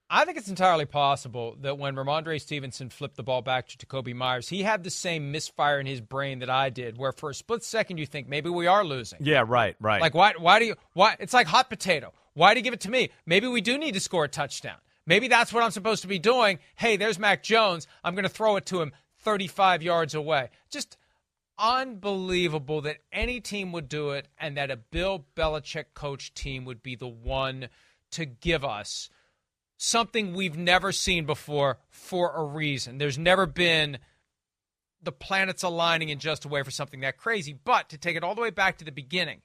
I 0.10 0.24
think 0.24 0.38
it's 0.38 0.48
entirely 0.48 0.86
possible 0.86 1.58
that 1.62 1.78
when 1.78 1.96
Rhamondre 1.96 2.40
Stevenson 2.40 2.90
flipped 2.90 3.18
the 3.18 3.24
ball 3.24 3.42
back 3.42 3.68
to 3.68 3.78
Jakobi 3.78 4.16
Meyers, 4.16 4.48
he 4.48 4.64
had 4.64 4.84
the 4.84 4.90
same 4.90 5.34
misfire 5.34 5.82
in 5.82 5.86
his 5.86 6.00
brain 6.00 6.40
that 6.40 6.50
I 6.50 6.70
did, 6.70 6.98
where 6.98 7.12
for 7.12 7.32
a 7.32 7.34
split 7.34 7.62
second 7.64 7.98
you 7.98 8.06
think 8.06 8.30
maybe 8.30 8.50
we 8.50 8.68
are 8.68 8.86
losing. 8.86 9.20
Yeah, 9.22 9.44
right, 9.46 9.76
right. 9.82 10.00
Like 10.00 10.14
why? 10.14 10.34
Why 10.38 10.60
do 10.60 10.66
you? 10.66 10.76
Why? 10.94 11.18
It's 11.20 11.34
like 11.34 11.48
hot 11.48 11.70
potato. 11.70 12.14
Why 12.36 12.54
do 12.54 12.60
you 12.60 12.64
give 12.64 12.74
it 12.74 12.82
to 12.82 12.92
me? 12.92 13.10
Maybe 13.26 13.48
we 13.48 13.60
do 13.60 13.78
need 13.78 13.96
to 13.96 14.00
score 14.00 14.24
a 14.24 14.30
touchdown. 14.30 14.78
Maybe 15.06 15.28
that's 15.28 15.52
what 15.52 15.64
I'm 15.64 15.72
supposed 15.72 16.04
to 16.04 16.08
be 16.08 16.20
doing. 16.20 16.60
Hey, 16.76 16.96
there's 16.96 17.18
Mac 17.18 17.42
Jones. 17.42 17.88
I'm 18.04 18.14
going 18.14 18.24
to 18.24 18.30
throw 18.30 18.58
it 18.58 18.66
to 18.68 18.82
him 18.82 18.94
35 19.28 19.84
yards 19.84 20.16
away. 20.16 20.50
Just 20.70 20.96
unbelievable 21.60 22.80
that 22.80 23.00
any 23.12 23.42
team 23.42 23.74
would 23.74 23.90
do 23.90 24.12
it, 24.12 24.30
and 24.40 24.56
that 24.56 24.72
a 24.72 24.78
Bill 24.78 25.26
Belichick 25.36 25.88
coach 25.94 26.34
team 26.34 26.64
would 26.64 26.82
be 26.82 26.96
the 26.96 27.10
one 27.10 27.68
to 28.12 28.26
give 28.26 28.64
us 28.64 29.10
something 29.76 30.34
we've 30.34 30.56
never 30.56 30.94
seen 30.94 31.26
before 31.26 31.78
for 31.90 32.32
a 32.38 32.44
reason. 32.46 33.00
There's 33.00 33.18
never 33.18 33.46
been 33.46 33.98
the 35.04 35.12
planets 35.12 35.62
aligning 35.62 36.08
in 36.08 36.20
just 36.20 36.46
a 36.46 36.48
way 36.48 36.64
for 36.64 36.72
something 36.72 37.02
that 37.02 37.18
crazy. 37.18 37.52
But 37.52 37.90
to 37.90 37.98
take 37.98 38.16
it 38.16 38.24
all 38.24 38.34
the 38.34 38.42
way 38.42 38.50
back 38.50 38.78
to 38.78 38.86
the 38.86 38.94
beginning, 38.94 39.42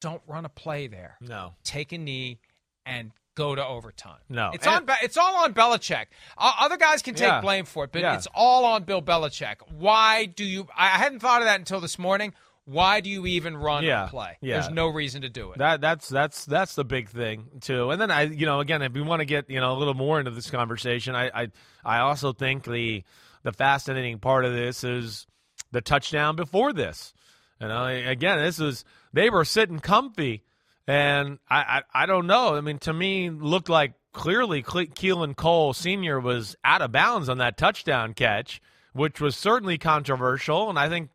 don't 0.00 0.22
run 0.26 0.44
a 0.44 0.48
play 0.48 0.88
there. 0.88 1.18
No. 1.20 1.54
Take 1.62 1.92
a 1.92 1.98
knee 1.98 2.40
and 2.84 3.12
go 3.34 3.54
to 3.54 3.66
overtime. 3.66 4.18
No. 4.28 4.50
It's 4.54 4.66
And- 4.66 4.76
on. 4.76 4.84
Be- 4.86 4.92
It's 5.02 5.16
all 5.16 5.36
on 5.44 5.54
Belichick. 5.54 6.06
Uh, 6.38 6.52
other 6.60 6.76
guys 6.76 7.02
can 7.02 7.14
take 7.14 7.28
Yeah. 7.28 7.40
blame 7.40 7.64
for 7.64 7.84
it, 7.84 7.92
but 7.92 8.02
Yeah. 8.02 8.14
it's 8.14 8.28
all 8.34 8.64
on 8.64 8.84
Bill 8.84 9.02
Belichick. 9.02 9.56
Why 9.70 10.26
do 10.26 10.44
you? 10.44 10.68
I 10.76 10.86
I 10.86 10.98
hadn't 10.98 11.20
thought 11.20 11.42
of 11.42 11.46
that 11.46 11.58
until 11.58 11.80
this 11.80 11.98
morning. 11.98 12.32
Why 12.66 13.00
do 13.00 13.10
you 13.10 13.26
even 13.26 13.56
run 13.58 13.84
Yeah. 13.84 14.06
a 14.06 14.08
play? 14.08 14.38
Yeah. 14.40 14.54
There's 14.60 14.72
no 14.72 14.86
reason 14.88 15.20
to 15.22 15.28
do 15.28 15.52
it. 15.52 15.58
That 15.58 15.80
that's 15.82 16.08
that's 16.08 16.44
that's 16.46 16.74
the 16.74 16.84
big 16.84 17.08
thing 17.10 17.60
too. 17.60 17.90
And 17.90 18.00
then 18.00 18.10
I, 18.10 18.22
you 18.22 18.46
know, 18.46 18.60
again, 18.60 18.80
if 18.80 18.92
we 18.92 19.02
want 19.02 19.20
to 19.20 19.26
get 19.26 19.50
you 19.50 19.60
know 19.60 19.72
a 19.72 19.78
little 19.78 19.92
more 19.94 20.18
into 20.18 20.30
this 20.30 20.50
conversation, 20.50 21.14
I 21.14 21.42
I, 21.42 21.48
I 21.84 21.98
also 21.98 22.32
think 22.32 22.64
the 22.64 23.04
the 23.42 23.52
fascinating 23.52 24.18
part 24.18 24.44
of 24.46 24.52
this 24.54 24.82
is 24.84 25.26
the 25.72 25.82
touchdown 25.82 26.36
before 26.36 26.72
this. 26.72 27.12
You 27.60 27.68
know, 27.68 27.84
again, 27.86 28.38
this 28.38 28.58
is 28.60 28.84
they 29.12 29.28
were 29.28 29.44
sitting 29.44 29.78
comfy, 29.80 30.42
and 30.86 31.38
I 31.48 31.82
I, 31.94 32.02
I 32.02 32.06
don't 32.06 32.26
know. 32.26 32.54
I 32.54 32.60
mean, 32.60 32.78
to 32.80 32.92
me, 32.92 33.30
looked 33.30 33.68
like 33.68 33.94
clearly 34.12 34.62
Cle- 34.62 34.86
Keelan 34.86 35.36
Cole 35.36 35.72
Senior 35.72 36.20
was 36.20 36.56
out 36.64 36.82
of 36.82 36.92
bounds 36.92 37.28
on 37.28 37.38
that 37.38 37.56
touchdown 37.56 38.14
catch, 38.14 38.60
which 38.92 39.20
was 39.20 39.36
certainly 39.36 39.78
controversial, 39.78 40.68
and 40.68 40.78
I 40.78 40.88
think. 40.88 41.10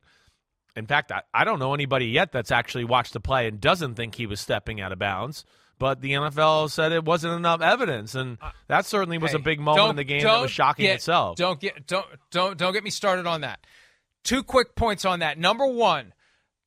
In 0.75 0.85
fact, 0.85 1.11
I, 1.11 1.23
I 1.33 1.43
don't 1.43 1.59
know 1.59 1.73
anybody 1.73 2.05
yet 2.05 2.31
that's 2.31 2.51
actually 2.51 2.85
watched 2.85 3.11
the 3.11 3.19
play 3.19 3.47
and 3.47 3.59
doesn't 3.59 3.95
think 3.95 4.15
he 4.15 4.25
was 4.27 4.39
stepping 4.39 4.79
out 4.79 4.93
of 4.93 4.99
bounds. 4.99 5.43
But 5.79 6.01
the 6.01 6.11
NFL 6.11 6.69
said 6.69 6.91
it 6.91 7.05
wasn't 7.05 7.33
enough 7.35 7.61
evidence, 7.61 8.13
and 8.13 8.37
uh, 8.41 8.51
that 8.67 8.85
certainly 8.85 9.17
was 9.17 9.33
a 9.33 9.39
big 9.39 9.61
moment 9.61 9.91
in 9.91 9.95
the 9.95 10.03
game 10.03 10.21
that 10.23 10.41
was 10.41 10.51
shocking 10.51 10.85
get- 10.85 10.95
itself. 10.95 11.37
Don't 11.37 11.59
get 11.59 11.87
don't 11.87 12.05
don't 12.31 12.57
don't 12.57 12.73
get 12.73 12.83
me 12.83 12.89
started 12.89 13.25
on 13.25 13.41
that. 13.41 13.65
Two 14.23 14.43
quick 14.43 14.75
points 14.75 15.05
on 15.05 15.19
that. 15.19 15.37
Number 15.37 15.65
one, 15.65 16.13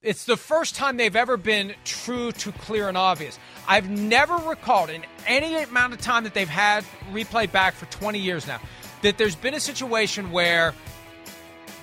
it's 0.03 0.25
the 0.25 0.37
first 0.37 0.75
time 0.75 0.97
they've 0.97 1.15
ever 1.15 1.37
been 1.37 1.75
true 1.85 2.33
to 2.33 2.53
clear 2.53 2.89
and 2.89 2.99
obvious. 2.99 3.39
I've 3.69 3.89
never 3.89 4.37
recalled 4.37 4.91
in 4.91 5.05
any 5.27 5.55
amount 5.63 5.93
of 5.93 6.01
time 6.01 6.25
that 6.25 6.35
they've 6.35 6.49
had 6.49 6.85
replay 7.13 7.51
back 7.51 7.75
for 7.75 7.87
20 7.87 8.19
years 8.19 8.47
now 8.47 8.61
that 9.03 9.19
there's 9.19 9.37
been 9.37 9.55
a 9.55 9.61
situation 9.61 10.31
where 10.33 10.75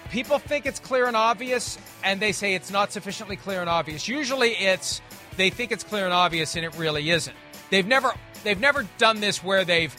people 0.10 0.40
think 0.40 0.66
it's 0.66 0.80
clear 0.80 1.06
and 1.06 1.16
obvious 1.16 1.78
and 2.04 2.20
they 2.20 2.32
say 2.32 2.56
it's 2.56 2.72
not 2.72 2.92
sufficiently 2.92 3.36
clear 3.36 3.62
and 3.62 3.70
obvious. 3.70 4.08
Usually 4.08 4.52
it's 4.52 5.02
they 5.38 5.50
think 5.50 5.72
it's 5.72 5.84
clear 5.84 6.06
and 6.06 6.14
obvious 6.14 6.56
and 6.56 6.66
it 6.66 6.76
really 6.78 7.10
isn't. 7.10 7.36
They've 7.70 7.88
never 7.88 8.12
they've 8.44 8.60
never 8.60 8.86
done 8.98 9.22
this 9.22 9.44
where 9.44 9.64
they've 9.64 9.96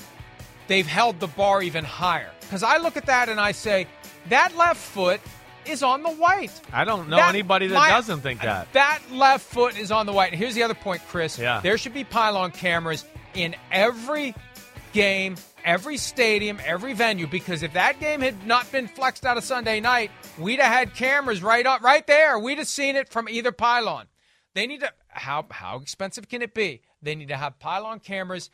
they've 0.66 0.86
held 0.86 1.20
the 1.20 1.26
bar 1.26 1.62
even 1.62 1.84
higher. 1.84 2.30
Cuz 2.50 2.62
I 2.62 2.76
look 2.78 2.98
at 2.98 3.06
that 3.06 3.30
and 3.30 3.40
I 3.40 3.52
say 3.52 3.86
that 4.28 4.54
left 4.56 4.80
foot 4.80 5.20
is 5.66 5.82
on 5.82 6.02
the 6.02 6.10
white. 6.10 6.52
I 6.72 6.84
don't 6.84 7.08
know 7.08 7.16
That- 7.16 7.28
anybody 7.30 7.66
that 7.68 7.74
my- 7.74 7.88
doesn't 7.90 8.20
think 8.20 8.40
that. 8.42 8.72
That 8.72 9.00
left 9.10 9.44
foot 9.46 9.78
is 9.78 9.90
on 9.90 10.06
the 10.06 10.12
white. 10.12 10.32
And 10.32 10.38
here's 10.40 10.54
the 10.54 10.62
other 10.62 10.74
point, 10.74 11.02
Chris. 11.08 11.38
Yeah. 11.38 11.60
There 11.60 11.78
should 11.78 11.94
be 11.94 12.04
pylon 12.04 12.52
cameras 12.52 13.04
in 13.34 13.54
every 13.70 14.34
game, 14.92 15.36
every 15.64 15.96
stadium, 15.96 16.58
every 16.64 16.92
venue, 16.94 17.26
because 17.26 17.62
if 17.62 17.72
that 17.74 18.00
game 18.00 18.20
had 18.20 18.46
not 18.46 18.70
been 18.72 18.88
flexed 18.88 19.24
out 19.24 19.36
of 19.36 19.44
Sunday 19.44 19.80
night, 19.80 20.10
we'd 20.38 20.58
have 20.60 20.72
had 20.72 20.94
cameras 20.94 21.42
right 21.42 21.64
up 21.66 21.82
right 21.82 22.06
there. 22.06 22.38
We'd 22.38 22.58
have 22.58 22.66
seen 22.68 22.96
it 22.96 23.08
from 23.08 23.28
either 23.28 23.52
pylon. 23.52 24.06
They 24.54 24.66
need 24.66 24.80
to 24.80 24.92
how 25.08 25.46
how 25.50 25.78
expensive 25.78 26.28
can 26.28 26.42
it 26.42 26.54
be? 26.54 26.82
They 27.02 27.14
need 27.14 27.28
to 27.28 27.36
have 27.36 27.58
pylon 27.60 28.00
cameras 28.00 28.50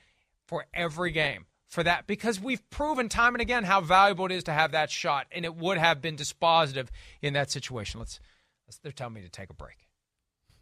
for 0.47 0.67
every 0.75 1.11
game 1.11 1.47
for 1.69 1.83
that 1.83 2.07
because 2.07 2.41
we've 2.41 2.69
proven 2.71 3.09
time 3.09 3.35
and 3.35 3.43
again 3.43 3.65
how 3.65 3.81
valuable 3.81 4.27
it 4.27 4.33
is 4.33 4.45
to 4.45 4.53
have 4.53 4.73
that 4.73 4.91
shot, 4.91 5.27
and 5.33 5.45
it 5.45 5.57
would 5.57 5.79
have 5.79 6.01
been 6.01 6.17
dispositive 6.17 6.89
in 7.23 7.35
that 7.35 7.51
situation. 7.51 8.01
Let's, 8.01 8.21
let's 8.67 8.79
they're 8.79 8.93
telling 8.93 9.15
me 9.15 9.23
to 9.23 9.29
take 9.29 9.51
a 9.51 9.55
break. 9.55 9.87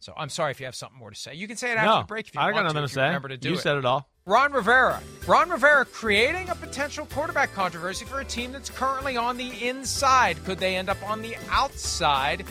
So 0.04 0.12
I'm 0.16 0.28
sorry 0.28 0.50
if 0.50 0.60
you 0.60 0.66
have 0.66 0.74
something 0.74 0.98
more 0.98 1.10
to 1.10 1.16
say. 1.16 1.34
You 1.34 1.48
can 1.48 1.56
say 1.56 1.72
it 1.72 1.78
after 1.78 1.88
no, 1.88 1.98
the 2.00 2.06
break 2.06 2.28
if 2.28 2.34
you 2.34 2.40
I 2.40 2.52
want 2.52 2.56
got 2.56 2.62
nothing 2.64 2.84
if 2.84 2.90
to 2.90 2.94
say. 2.94 3.04
Remember 3.04 3.28
to 3.28 3.38
do 3.38 3.50
you 3.50 3.54
it. 3.54 3.60
said 3.60 3.78
it 3.78 3.86
all. 3.86 4.06
Ron 4.26 4.52
Rivera. 4.52 5.00
Ron 5.26 5.48
Rivera 5.48 5.86
creating 5.86 6.50
a 6.50 6.54
potential 6.54 7.06
quarterback 7.06 7.52
controversy 7.54 8.04
for 8.04 8.20
a 8.20 8.24
team 8.24 8.52
that's 8.52 8.68
currently 8.68 9.16
on 9.16 9.38
the 9.38 9.66
inside. 9.66 10.42
Could 10.44 10.58
they 10.58 10.76
end 10.76 10.90
up 10.90 11.02
on 11.08 11.22
the 11.22 11.36
outside, 11.50 12.44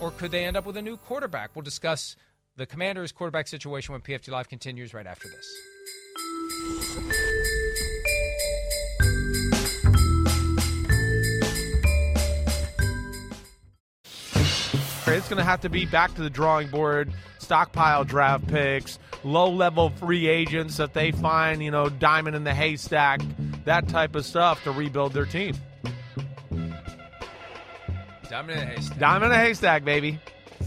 or 0.00 0.10
could 0.10 0.32
they 0.32 0.44
end 0.44 0.56
up 0.56 0.66
with 0.66 0.76
a 0.76 0.82
new 0.82 0.96
quarterback? 0.96 1.50
We'll 1.54 1.62
discuss 1.62 2.16
the 2.56 2.66
Commanders' 2.66 3.12
quarterback 3.12 3.46
situation 3.46 3.92
when 3.92 4.00
PFT 4.00 4.30
Live 4.30 4.48
continues 4.48 4.92
right 4.92 5.06
after 5.06 5.28
this. 5.28 5.48
It's 15.14 15.28
going 15.28 15.38
to 15.38 15.44
have 15.44 15.60
to 15.62 15.68
be 15.68 15.86
back 15.86 16.14
to 16.14 16.22
the 16.22 16.30
drawing 16.30 16.68
board, 16.68 17.12
stockpile 17.38 18.04
draft 18.04 18.46
picks, 18.46 18.98
low 19.24 19.50
level 19.50 19.90
free 19.90 20.28
agents 20.28 20.76
that 20.76 20.94
they 20.94 21.10
find, 21.12 21.62
you 21.62 21.70
know, 21.70 21.88
diamond 21.88 22.36
in 22.36 22.44
the 22.44 22.54
haystack, 22.54 23.20
that 23.64 23.88
type 23.88 24.14
of 24.14 24.24
stuff 24.24 24.62
to 24.64 24.72
rebuild 24.72 25.12
their 25.12 25.26
team. 25.26 25.54
Diamond 28.28 28.60
in 28.60 28.68
the 28.68 28.74
haystack. 28.74 28.98
Diamond 28.98 29.24
in 29.24 29.30
the 29.30 29.44
haystack, 29.44 29.84
baby. 29.84 30.20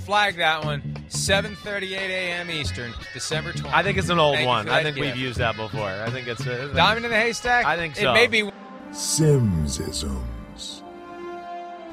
Flag 0.06 0.38
that 0.38 0.66
one. 0.66 0.82
7:38 1.10 1.92
a.m. 1.94 2.50
Eastern, 2.50 2.94
December 3.14 3.52
20th. 3.52 3.74
I 3.74 3.84
think 3.84 3.98
it's 3.98 4.10
an 4.10 4.18
old 4.18 4.38
Thank 4.38 4.48
one. 4.48 4.70
I 4.70 4.82
think 4.82 4.96
gift. 4.96 5.08
we've 5.08 5.18
used 5.18 5.38
that 5.40 5.56
before. 5.56 5.90
I 5.90 6.10
think 6.10 6.28
it's 6.28 6.46
a 6.46 6.74
Diamond 6.74 7.06
in 7.06 7.12
the 7.12 7.18
haystack. 7.18 7.66
I 7.66 7.76
think 7.78 7.96
so. 7.96 8.10
It 8.10 8.14
may 8.14 8.28
be. 8.28 8.50
Simsisms. 8.92 10.82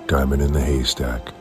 Diamond 0.07 0.41
in 0.41 0.53
the 0.53 0.61
haystack. 0.61 1.33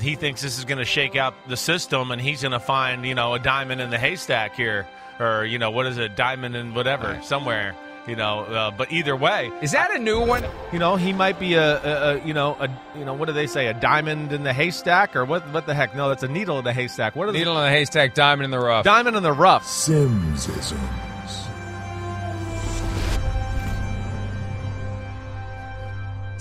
He 0.00 0.16
thinks 0.16 0.42
this 0.42 0.58
is 0.58 0.64
going 0.64 0.78
to 0.78 0.84
shake 0.84 1.16
out 1.16 1.34
the 1.48 1.56
system, 1.56 2.10
and 2.10 2.20
he's 2.20 2.42
going 2.42 2.52
to 2.52 2.60
find, 2.60 3.06
you 3.06 3.14
know, 3.14 3.34
a 3.34 3.38
diamond 3.38 3.80
in 3.80 3.90
the 3.90 3.98
haystack 3.98 4.54
here, 4.56 4.86
or 5.20 5.44
you 5.44 5.58
know, 5.58 5.70
what 5.70 5.86
is 5.86 5.98
it, 5.98 6.16
diamond 6.16 6.56
in 6.56 6.74
whatever, 6.74 7.18
somewhere, 7.22 7.74
you 8.06 8.16
know. 8.16 8.40
Uh, 8.40 8.70
but 8.70 8.92
either 8.92 9.16
way, 9.16 9.50
Is 9.62 9.72
that 9.72 9.94
a 9.94 9.98
new 9.98 10.20
one? 10.20 10.44
you 10.72 10.78
know, 10.78 10.96
he 10.96 11.12
might 11.12 11.38
be 11.38 11.54
a, 11.54 11.82
a, 11.82 12.16
a, 12.16 12.26
you 12.26 12.34
know, 12.34 12.56
a, 12.60 12.68
you 12.98 13.04
know, 13.04 13.14
what 13.14 13.26
do 13.26 13.32
they 13.32 13.46
say, 13.46 13.68
a 13.68 13.74
diamond 13.74 14.32
in 14.32 14.42
the 14.42 14.52
haystack, 14.52 15.14
or 15.16 15.24
what? 15.24 15.42
What 15.52 15.66
the 15.66 15.74
heck? 15.74 15.94
No, 15.94 16.08
that's 16.08 16.22
a 16.24 16.28
needle 16.28 16.58
in 16.58 16.64
the 16.64 16.72
haystack. 16.72 17.16
What 17.16 17.28
is 17.28 17.34
Needle 17.34 17.56
in 17.58 17.64
the 17.64 17.70
haystack, 17.70 18.14
diamond 18.14 18.44
in 18.44 18.50
the 18.50 18.58
rough. 18.58 18.84
Diamond 18.84 19.16
in 19.16 19.22
the 19.22 19.32
rough. 19.32 19.64
Simsisms. 19.64 21.13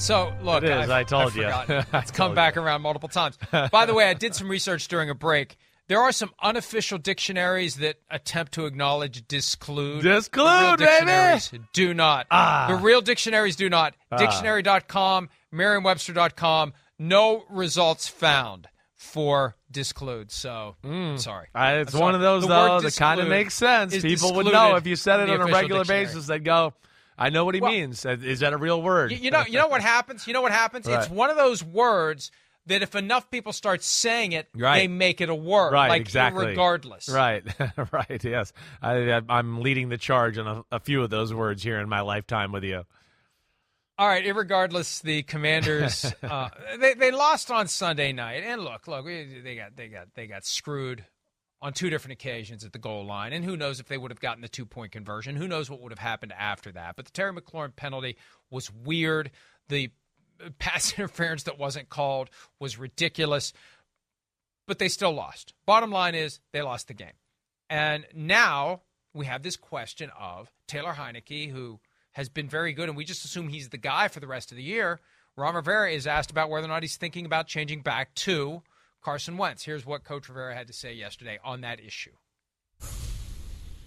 So 0.03 0.33
look, 0.43 0.63
It 0.63 0.69
is, 0.69 0.89
I've- 0.89 0.91
I 0.91 1.03
told 1.05 1.31
I've 1.31 1.35
you. 1.37 1.75
It's 1.93 2.11
come 2.11 2.27
told 2.27 2.35
back 2.35 2.55
you. 2.55 2.61
around 2.61 2.81
multiple 2.81 3.07
times. 3.07 3.37
By 3.71 3.85
the 3.85 3.93
way, 3.93 4.09
I 4.09 4.13
did 4.13 4.35
some 4.35 4.49
research 4.49 4.89
during 4.89 5.09
a 5.09 5.15
break. 5.15 5.55
There 5.87 5.99
are 6.01 6.11
some 6.11 6.31
unofficial 6.41 6.97
dictionaries 6.97 7.75
that 7.77 7.95
attempt 8.11 8.53
to 8.53 8.65
acknowledge 8.65 9.25
disclude. 9.29 10.03
Disclude, 10.03 10.45
The 10.45 10.59
real 10.59 10.77
baby! 10.77 10.85
dictionaries 11.05 11.51
do 11.73 11.93
not. 11.93 12.27
Ah. 12.31 12.65
The 12.69 12.75
real 12.75 12.99
dictionaries 13.01 13.55
do 13.55 13.69
not. 13.69 13.93
Ah. 14.11 14.17
Dictionary.com, 14.17 15.29
Merriam-Webster.com, 15.51 16.73
no 16.99 17.45
results 17.49 18.07
found 18.09 18.67
for 18.95 19.55
disclude. 19.71 20.31
So, 20.31 20.75
sorry. 21.15 21.47
I, 21.55 21.75
it's 21.75 21.93
I'm 21.93 21.99
one 22.01 22.15
of 22.15 22.21
those 22.21 22.43
The 22.43 22.47
though 22.49 22.79
that 22.81 22.95
kind 22.97 23.21
of 23.21 23.27
makes 23.29 23.53
sense. 23.53 23.97
People 24.01 24.33
would 24.35 24.47
know 24.47 24.75
if 24.75 24.85
you 24.85 24.95
said 24.97 25.21
it 25.21 25.29
on 25.29 25.41
a 25.41 25.45
regular 25.51 25.81
dictionary. 25.81 26.05
basis. 26.05 26.27
They'd 26.27 26.43
go, 26.45 26.73
"I 27.17 27.29
know 27.29 27.45
what 27.45 27.55
he 27.55 27.61
Well- 27.61 27.71
means. 27.71 28.05
Is 28.05 28.39
that 28.41 28.53
a 28.53 28.57
real 28.57 28.81
word?" 28.81 29.11
You, 29.11 29.17
you 29.17 29.31
know, 29.31 29.43
you 29.45 29.57
know 29.57 29.67
what 29.67 29.81
happens. 29.81 30.27
You 30.27 30.33
know 30.33 30.41
what 30.41 30.51
happens. 30.51 30.87
It's 30.87 31.09
one 31.09 31.29
of 31.29 31.37
those 31.37 31.63
words 31.63 32.31
that 32.65 32.81
if 32.81 32.95
enough 32.95 33.29
people 33.29 33.51
start 33.51 33.83
saying 33.83 34.31
it, 34.31 34.47
Right. 34.55 34.79
they 34.79 34.87
make 34.87 35.19
it 35.19 35.27
a 35.29 35.35
word. 35.35 35.73
Right, 35.73 35.89
like 35.89 36.01
exactly. 36.01 36.45
regardless. 36.47 37.09
Right, 37.09 37.43
right. 37.91 38.23
Yes, 38.23 38.53
I, 38.81 39.21
I'm 39.27 39.59
leading 39.61 39.89
the 39.89 39.97
charge 39.97 40.37
on 40.37 40.47
a, 40.71 40.75
a 40.75 40.79
few 40.79 41.03
of 41.03 41.09
those 41.09 41.33
words 41.33 41.61
here 41.61 41.79
in 41.79 41.89
my 41.89 41.99
lifetime 42.01 42.51
with 42.53 42.63
you. 42.63 42.83
All 43.97 44.07
right. 44.07 44.25
Irregardless, 44.25 45.01
the 45.01 45.23
Commanders 45.23 46.05
uh, 46.23 46.49
they 46.79 46.93
they 46.95 47.11
lost 47.11 47.51
on 47.51 47.67
Sunday 47.67 48.11
night, 48.11 48.43
and 48.43 48.61
look, 48.61 48.87
look, 48.87 49.05
they 49.05 49.55
got 49.55 49.75
they 49.75 49.87
got 49.87 50.07
they 50.15 50.25
got 50.25 50.45
screwed 50.45 51.05
on 51.63 51.71
two 51.71 51.89
different 51.89 52.11
occasions 52.11 52.65
at 52.65 52.73
the 52.73 52.77
goal 52.77 53.05
line, 53.05 53.31
and 53.31 53.43
who 53.45 53.55
knows 53.55 53.79
if 53.79 53.87
they 53.87 53.97
would 53.97 54.11
have 54.11 54.19
gotten 54.19 54.41
the 54.41 54.49
two 54.49 54.65
point 54.65 54.91
conversion? 54.91 55.37
Who 55.37 55.47
knows 55.47 55.69
what 55.69 55.81
would 55.81 55.93
have 55.93 55.97
happened 55.99 56.33
after 56.37 56.71
that? 56.73 56.97
But 56.97 57.05
the 57.05 57.11
Terry 57.11 57.33
McLaurin 57.33 57.73
penalty 57.75 58.17
was 58.51 58.69
weird. 58.71 59.31
The 59.69 59.89
pass 60.59 60.93
interference 60.99 61.43
that 61.43 61.57
wasn't 61.57 61.89
called 61.89 62.29
was 62.59 62.77
ridiculous. 62.77 63.53
but 64.67 64.77
they 64.77 64.89
still 64.89 65.13
lost. 65.13 65.53
Bottom 65.65 65.89
line 65.89 66.15
is 66.15 66.39
they 66.51 66.61
lost 66.61 66.89
the 66.89 66.93
game. 66.93 67.13
And 67.69 68.05
now 68.13 68.81
we 69.13 69.25
have 69.25 69.41
this 69.41 69.55
question 69.55 70.11
of 70.19 70.51
Taylor 70.67 70.93
Heinicke, 70.93 71.49
who 71.49 71.79
has 72.11 72.27
been 72.29 72.49
very 72.49 72.73
good, 72.73 72.89
and 72.89 72.97
we 72.97 73.05
just 73.05 73.25
assume 73.25 73.47
he's 73.47 73.69
the 73.69 73.77
guy 73.77 74.09
for 74.09 74.19
the 74.19 74.27
rest 74.27 74.51
of 74.51 74.57
the 74.57 74.63
year. 74.63 74.99
Ron 75.35 75.55
Rivera 75.55 75.91
is 75.91 76.05
asked 76.07 76.29
about 76.29 76.49
whether 76.49 76.65
or 76.65 76.69
not 76.69 76.83
he's 76.83 76.97
thinking 76.97 77.25
about 77.25 77.47
changing 77.47 77.81
back 77.81 78.13
to 78.15 78.61
Carson 79.03 79.37
Wentz. 79.37 79.63
Here's 79.63 79.85
what 79.85 80.03
Coach 80.03 80.29
Rivera 80.29 80.55
had 80.55 80.67
to 80.67 80.73
say 80.73 80.93
yesterday 80.93 81.37
on 81.43 81.61
that 81.61 81.79
issue. 81.79 82.11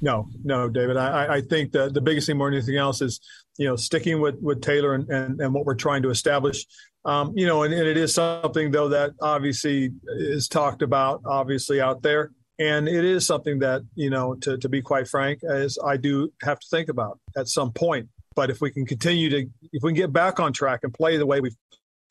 No, 0.02 0.28
no, 0.44 0.68
David. 0.68 0.98
I, 0.98 1.36
I 1.36 1.40
think 1.40 1.72
the, 1.72 1.88
the 1.88 2.02
biggest 2.02 2.26
thing 2.26 2.36
more 2.36 2.50
than 2.50 2.58
anything 2.58 2.76
else 2.76 3.00
is, 3.00 3.18
you 3.56 3.66
know, 3.66 3.76
sticking 3.76 4.20
with, 4.20 4.36
with 4.42 4.60
Taylor 4.60 4.94
and, 4.94 5.08
and, 5.08 5.40
and 5.40 5.54
what 5.54 5.64
we're 5.64 5.74
trying 5.74 6.02
to 6.02 6.10
establish. 6.10 6.66
Um, 7.06 7.32
you 7.34 7.46
know, 7.46 7.62
and, 7.62 7.72
and 7.72 7.88
it 7.88 7.96
is 7.96 8.12
something, 8.12 8.70
though, 8.70 8.90
that 8.90 9.12
obviously 9.22 9.92
is 10.18 10.48
talked 10.48 10.82
about, 10.82 11.22
obviously, 11.24 11.80
out 11.80 12.02
there. 12.02 12.32
And 12.58 12.88
it 12.88 13.04
is 13.04 13.26
something 13.26 13.60
that, 13.60 13.82
you 13.94 14.10
know, 14.10 14.34
to, 14.42 14.58
to 14.58 14.68
be 14.68 14.82
quite 14.82 15.08
frank, 15.08 15.42
as 15.44 15.78
I 15.82 15.96
do 15.96 16.30
have 16.42 16.58
to 16.60 16.66
think 16.70 16.90
about 16.90 17.18
at 17.36 17.48
some 17.48 17.72
point. 17.72 18.08
But 18.34 18.50
if 18.50 18.60
we 18.60 18.70
can 18.70 18.84
continue 18.84 19.30
to, 19.30 19.38
if 19.72 19.82
we 19.82 19.92
can 19.92 19.96
get 19.96 20.12
back 20.12 20.40
on 20.40 20.52
track 20.52 20.80
and 20.82 20.92
play 20.92 21.16
the 21.16 21.26
way 21.26 21.40
we've 21.40 21.56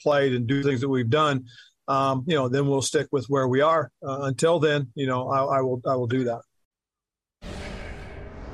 played 0.02 0.34
and 0.34 0.48
do 0.48 0.64
things 0.64 0.82
that 0.82 0.90
we've 0.90 1.10
done, 1.10 1.46
um, 1.88 2.24
you 2.28 2.36
know, 2.36 2.48
then 2.50 2.68
we'll 2.68 2.82
stick 2.82 3.08
with 3.12 3.26
where 3.28 3.48
we 3.48 3.62
are. 3.62 3.92
Uh, 4.06 4.22
until 4.24 4.60
then, 4.60 4.92
you 4.96 5.08
know, 5.08 5.28
I, 5.30 5.58
I 5.58 5.62
will, 5.62 5.82
I 5.88 5.96
will 5.96 6.08
do 6.08 6.24
that. 6.26 6.42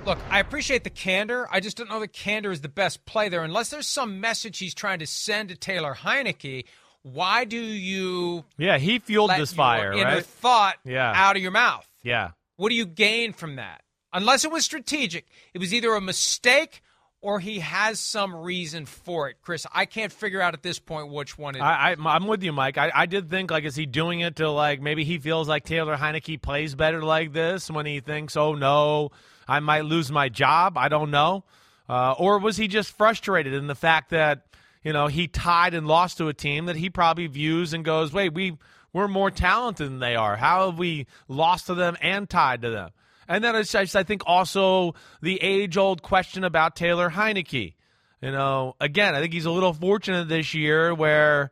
Look, 0.06 0.18
I 0.32 0.40
appreciate 0.40 0.84
the 0.84 0.90
candor. 0.90 1.48
I 1.52 1.60
just 1.60 1.78
don't 1.78 1.90
know 1.90 2.00
that 2.00 2.12
candor 2.12 2.52
is 2.52 2.62
the 2.62 2.70
best 2.70 3.06
play 3.06 3.30
there. 3.30 3.44
Unless 3.44 3.70
there's 3.70 3.88
some 3.88 4.20
message 4.20 4.58
he's 4.58 4.74
trying 4.74 5.00
to 5.00 5.06
send 5.08 5.50
to 5.50 5.56
Taylor 5.56 5.94
Heinicke, 5.94 6.66
why 7.04 7.46
do 7.46 7.58
you 7.60 8.44
Yeah, 8.58 8.80
he 8.80 8.98
fueled 9.00 9.30
this 9.32 9.54
fire, 9.54 9.94
inner 9.94 10.06
right? 10.16 10.26
thought 10.26 10.78
Yeah. 10.84 11.12
out 11.16 11.36
of 11.36 11.42
your 11.42 11.52
mouth? 11.52 11.88
Yeah. 12.04 12.32
What 12.58 12.70
do 12.70 12.76
you 12.76 12.86
gain 12.88 13.32
from 13.34 13.58
that? 13.58 13.84
Unless 14.12 14.44
it 14.44 14.52
was 14.52 14.66
strategic, 14.66 15.28
it 15.54 15.60
was 15.60 15.72
either 15.74 15.94
a 15.94 16.02
mistake 16.02 16.82
or 17.22 17.40
he 17.40 17.60
has 17.60 18.00
some 18.00 18.36
reason 18.36 18.86
for 18.86 19.30
it. 19.30 19.38
Chris, 19.42 19.68
I 19.72 19.86
can't 19.86 20.12
figure 20.12 20.42
out 20.42 20.54
at 20.54 20.64
this 20.64 20.80
point 20.80 21.10
which 21.10 21.38
one 21.38 21.56
it 21.56 21.60
is. 21.60 21.64
I, 21.64 21.92
I, 21.92 21.96
I'm 22.16 22.28
with 22.28 22.44
you, 22.44 22.52
Mike. 22.52 22.78
I, 22.78 22.92
I 22.94 23.06
did 23.06 23.30
think 23.30 23.52
like, 23.52 23.64
is 23.64 23.76
he 23.76 23.86
doing 23.86 24.22
it 24.22 24.38
to 24.38 24.50
like 24.50 24.82
maybe 24.82 25.04
he 25.04 25.20
feels 25.20 25.48
like 25.48 25.64
Taylor 25.64 25.96
Heinicke 25.96 26.42
plays 26.42 26.74
better 26.76 27.02
like 27.04 27.32
this 27.34 27.70
when 27.70 27.86
he 27.86 28.00
thinks, 28.00 28.36
oh 28.36 28.56
no, 28.56 29.12
I 29.48 29.60
might 29.60 29.86
lose 29.86 30.12
my 30.12 30.30
job. 30.30 30.78
I 30.78 30.90
don't 30.90 31.12
know, 31.12 31.44
uh, 31.88 32.14
or 32.18 32.40
was 32.40 32.58
he 32.58 32.68
just 32.68 32.92
frustrated 32.92 33.54
in 33.54 33.68
the 33.68 33.76
fact 33.76 34.10
that 34.10 34.46
you 34.84 34.94
know 34.94 35.08
he 35.08 35.28
tied 35.28 35.74
and 35.74 35.88
lost 35.88 36.18
to 36.18 36.28
a 36.28 36.34
team 36.34 36.66
that 36.66 36.76
he 36.76 36.90
probably 36.90 37.28
views 37.28 37.74
and 37.74 37.86
goes, 37.86 38.12
wait, 38.12 38.34
we 38.34 38.58
we're 38.94 39.08
more 39.08 39.32
talented 39.32 39.88
than 39.88 40.00
they 40.00 40.16
are. 40.16 40.36
How 40.36 40.70
have 40.70 40.80
we 40.80 41.06
lost 41.28 41.68
to 41.68 41.76
them 41.76 41.96
and 42.02 42.30
tied 42.30 42.64
to 42.64 42.70
them? 42.70 42.92
And 43.32 43.42
then 43.42 43.56
I 43.56 43.64
think 44.04 44.24
also 44.26 44.94
the 45.22 45.42
age 45.42 45.78
old 45.78 46.02
question 46.02 46.44
about 46.44 46.76
Taylor 46.76 47.10
Heinicke. 47.10 47.76
You 48.22 48.32
know, 48.32 48.76
again, 48.82 49.16
I 49.16 49.22
think 49.22 49.32
he's 49.32 49.46
a 49.46 49.52
little 49.52 49.72
fortunate 49.72 50.28
this 50.28 50.54
year 50.54 50.94
where 50.94 51.52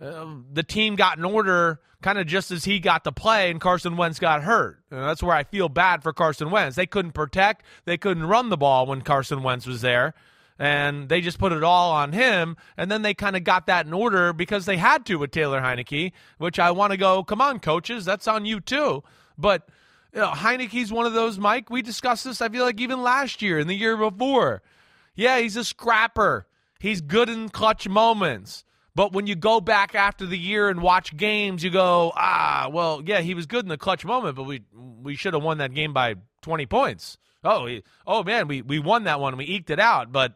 uh, 0.00 0.26
the 0.52 0.64
team 0.64 0.96
got 0.96 1.18
in 1.18 1.24
order 1.24 1.80
kind 2.02 2.18
of 2.18 2.26
just 2.26 2.50
as 2.50 2.64
he 2.64 2.80
got 2.80 3.04
to 3.04 3.12
play 3.12 3.48
and 3.48 3.60
Carson 3.60 3.96
Wentz 3.96 4.18
got 4.18 4.42
hurt. 4.42 4.82
That's 4.90 5.22
where 5.22 5.36
I 5.36 5.44
feel 5.44 5.68
bad 5.68 6.02
for 6.02 6.12
Carson 6.12 6.50
Wentz. 6.50 6.74
They 6.74 6.86
couldn't 6.86 7.12
protect, 7.12 7.64
they 7.84 7.96
couldn't 7.96 8.26
run 8.26 8.48
the 8.48 8.56
ball 8.56 8.86
when 8.86 9.00
Carson 9.00 9.44
Wentz 9.44 9.66
was 9.66 9.82
there. 9.82 10.14
And 10.58 11.08
they 11.08 11.20
just 11.20 11.38
put 11.38 11.52
it 11.52 11.62
all 11.62 11.92
on 11.92 12.12
him. 12.12 12.56
And 12.76 12.90
then 12.90 13.02
they 13.02 13.14
kind 13.14 13.36
of 13.36 13.44
got 13.44 13.66
that 13.66 13.86
in 13.86 13.92
order 13.92 14.32
because 14.32 14.66
they 14.66 14.78
had 14.78 15.06
to 15.06 15.14
with 15.14 15.30
Taylor 15.30 15.60
Heinicke, 15.60 16.10
which 16.38 16.58
I 16.58 16.72
want 16.72 16.90
to 16.90 16.96
go, 16.96 17.22
come 17.22 17.40
on, 17.40 17.60
coaches, 17.60 18.04
that's 18.04 18.26
on 18.26 18.46
you 18.46 18.58
too. 18.58 19.04
But 19.38 19.68
you 20.12 20.20
know, 20.20 20.30
Heinicke's 20.30 20.92
one 20.92 21.06
of 21.06 21.12
those, 21.12 21.38
Mike. 21.38 21.70
We 21.70 21.82
discussed 21.82 22.24
this, 22.24 22.40
I 22.40 22.48
feel 22.48 22.64
like, 22.64 22.80
even 22.80 23.02
last 23.02 23.42
year 23.42 23.58
and 23.58 23.68
the 23.68 23.74
year 23.74 23.96
before. 23.96 24.62
Yeah, 25.14 25.38
he's 25.38 25.56
a 25.56 25.64
scrapper. 25.64 26.46
He's 26.78 27.00
good 27.00 27.28
in 27.28 27.48
clutch 27.48 27.88
moments. 27.88 28.64
But 28.94 29.12
when 29.12 29.26
you 29.26 29.36
go 29.36 29.60
back 29.60 29.94
after 29.94 30.26
the 30.26 30.38
year 30.38 30.68
and 30.68 30.82
watch 30.82 31.16
games, 31.16 31.62
you 31.62 31.70
go, 31.70 32.12
ah, 32.16 32.68
well, 32.72 33.02
yeah, 33.04 33.20
he 33.20 33.34
was 33.34 33.46
good 33.46 33.64
in 33.64 33.68
the 33.68 33.78
clutch 33.78 34.04
moment, 34.04 34.36
but 34.36 34.42
we 34.44 34.62
we 34.74 35.14
should 35.14 35.32
have 35.34 35.42
won 35.42 35.58
that 35.58 35.72
game 35.72 35.92
by 35.92 36.16
20 36.42 36.66
points. 36.66 37.16
Oh, 37.42 37.66
he, 37.66 37.82
oh 38.06 38.22
man, 38.22 38.48
we, 38.48 38.62
we 38.62 38.78
won 38.78 39.04
that 39.04 39.20
one. 39.20 39.36
We 39.36 39.46
eked 39.46 39.70
it 39.70 39.80
out, 39.80 40.12
but 40.12 40.34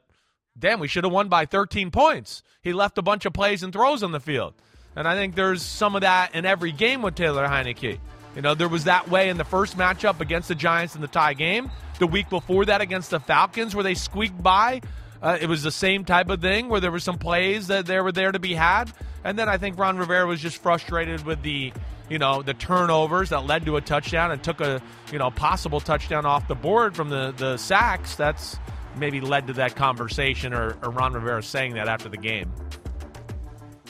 damn, 0.59 0.81
we 0.81 0.89
should 0.89 1.05
have 1.05 1.13
won 1.13 1.29
by 1.29 1.47
13 1.47 1.91
points. 1.91 2.43
He 2.63 2.73
left 2.73 2.97
a 2.97 3.03
bunch 3.03 3.27
of 3.27 3.33
plays 3.33 3.63
and 3.63 3.73
throws 3.73 4.03
on 4.03 4.13
the 4.13 4.21
field. 4.21 4.55
And 4.97 5.09
I 5.09 5.15
think 5.15 5.35
there's 5.35 5.63
some 5.63 5.97
of 5.97 6.03
that 6.03 6.35
in 6.35 6.47
every 6.47 6.73
game 6.73 7.03
with 7.03 7.17
Taylor 7.17 7.47
Heinicke. 7.47 7.99
You 8.35 8.43
know, 8.43 8.55
there 8.55 8.69
was 8.69 8.85
that 8.85 9.09
way 9.09 9.29
in 9.29 9.37
the 9.37 9.45
first 9.45 9.77
matchup 9.77 10.21
against 10.21 10.49
the 10.49 10.55
Giants 10.55 10.95
in 10.95 11.01
the 11.01 11.09
tie 11.09 11.35
game. 11.35 11.71
The 11.99 12.07
week 12.07 12.29
before 12.29 12.65
that 12.65 12.81
against 12.81 13.11
the 13.11 13.21
Falcons, 13.21 13.75
where 13.75 13.85
they 13.85 13.95
squeaked 13.95 14.43
by, 14.43 14.81
uh, 15.23 15.39
it 15.41 15.47
was 15.47 15.63
the 15.63 15.71
same 15.71 16.05
type 16.05 16.29
of 16.29 16.41
thing 16.41 16.69
where 16.69 16.81
there 16.81 16.91
were 16.91 17.01
some 17.01 17.19
plays 17.19 17.69
that 17.69 17.87
there 17.87 18.03
were 18.03 18.13
there 18.13 18.33
to 18.33 18.39
be 18.39 18.55
had. 18.55 18.93
And 19.23 19.39
then 19.39 19.49
I 19.49 19.59
think 19.59 19.79
Ron 19.79 19.97
Rivera 19.97 20.27
was 20.27 20.41
just 20.41 20.59
frustrated 20.59 21.25
with 21.25 21.43
the, 21.43 21.73
you 22.11 22.19
know, 22.19 22.43
the 22.43 22.55
turnovers 22.55 23.31
that 23.31 23.47
led 23.47 23.65
to 23.67 23.77
a 23.77 23.81
touchdown 23.81 24.33
and 24.33 24.43
took 24.43 24.61
a, 24.61 24.83
you 25.13 25.19
know, 25.19 25.31
possible 25.31 25.81
touchdown 25.81 26.27
off 26.27 26.47
the 26.49 26.55
board 26.55 26.95
from 26.95 27.09
the 27.09 27.33
the 27.37 27.57
sacks. 27.57 28.17
That's 28.17 28.59
maybe 28.97 29.21
led 29.21 29.47
to 29.47 29.55
that 29.55 29.77
conversation 29.77 30.53
or, 30.53 30.77
or 30.83 30.91
Ron 30.91 31.15
Rivera 31.15 31.43
saying 31.43 31.75
that 31.75 31.89
after 31.89 32.09
the 32.09 32.17
game. 32.17 32.53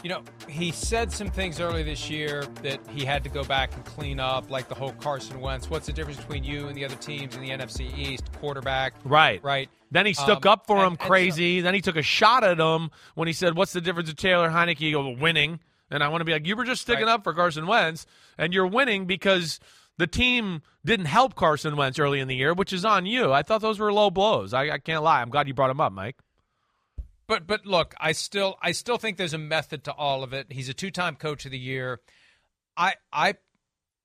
You 0.04 0.10
know, 0.10 0.22
he 0.46 0.70
said 0.70 1.10
some 1.10 1.28
things 1.30 1.60
early 1.60 1.82
this 1.82 2.10
year 2.10 2.44
that 2.62 2.78
he 2.90 3.06
had 3.06 3.24
to 3.24 3.30
go 3.30 3.42
back 3.42 3.74
and 3.74 3.82
clean 3.86 4.20
up, 4.20 4.50
like 4.50 4.68
the 4.68 4.74
whole 4.74 4.92
Carson 4.92 5.40
Wentz. 5.40 5.70
What's 5.70 5.86
the 5.86 5.94
difference 5.94 6.18
between 6.18 6.44
you 6.44 6.68
and 6.68 6.76
the 6.76 6.84
other 6.84 6.94
teams 6.96 7.34
in 7.34 7.40
the 7.40 7.48
NFC 7.48 7.90
East? 7.96 8.30
Quarterback. 8.38 8.92
Right. 9.02 9.42
Right. 9.42 9.70
Then 9.90 10.04
he 10.04 10.12
stuck 10.12 10.44
Um, 10.44 10.52
up 10.52 10.66
for 10.66 10.76
and- 10.76 10.86
him 10.88 10.92
and 10.92 11.00
so- 11.00 11.06
crazy. 11.08 11.62
then 11.62 11.72
he 11.72 11.80
took 11.80 11.96
a 11.96 12.02
shot 12.02 12.44
at 12.44 12.58
him 12.60 12.90
when 13.14 13.28
he 13.28 13.32
said, 13.32 13.56
What's 13.56 13.72
the 13.72 13.80
difference 13.80 14.10
with 14.10 14.18
Taylor 14.18 14.50
Heinicke? 14.50 14.76
He 14.76 14.92
goes, 14.92 15.18
winning. 15.18 15.58
And 15.90 16.02
I 16.04 16.08
want 16.08 16.20
to 16.20 16.26
be 16.26 16.32
like, 16.32 16.46
You 16.46 16.54
were 16.56 16.64
just 16.64 16.82
sticking 16.82 17.06
Right. 17.06 17.12
up 17.12 17.24
for 17.24 17.32
Carson 17.32 17.66
Wentz, 17.66 18.04
and 18.36 18.52
you're 18.52 18.66
winning 18.66 19.06
because 19.06 19.58
the 19.96 20.06
team 20.06 20.60
didn't 20.84 21.06
help 21.06 21.34
Carson 21.34 21.76
Wentz 21.76 21.98
early 21.98 22.20
in 22.20 22.28
the 22.28 22.36
year, 22.36 22.52
which 22.52 22.74
is 22.74 22.84
on 22.84 23.06
you. 23.06 23.32
I 23.32 23.42
thought 23.42 23.62
those 23.62 23.78
were 23.78 23.90
low 23.90 24.10
blows. 24.10 24.52
I, 24.52 24.68
I 24.68 24.78
can't 24.78 25.02
lie. 25.02 25.22
I'm 25.22 25.30
glad 25.30 25.48
you 25.48 25.54
brought 25.54 25.70
him 25.70 25.80
up, 25.80 25.92
Mike. 25.94 26.16
But 27.26 27.46
but 27.46 27.64
look, 27.66 27.94
I 27.98 28.12
still 28.12 28.56
I 28.60 28.72
still 28.72 28.98
think 28.98 29.16
there's 29.16 29.34
a 29.34 29.38
method 29.38 29.84
to 29.84 29.92
all 29.92 30.22
of 30.22 30.32
it. 30.32 30.52
He's 30.52 30.68
a 30.68 30.74
two-time 30.74 31.16
coach 31.16 31.44
of 31.44 31.50
the 31.50 31.58
year. 31.58 32.00
I 32.76 32.94
I 33.12 33.34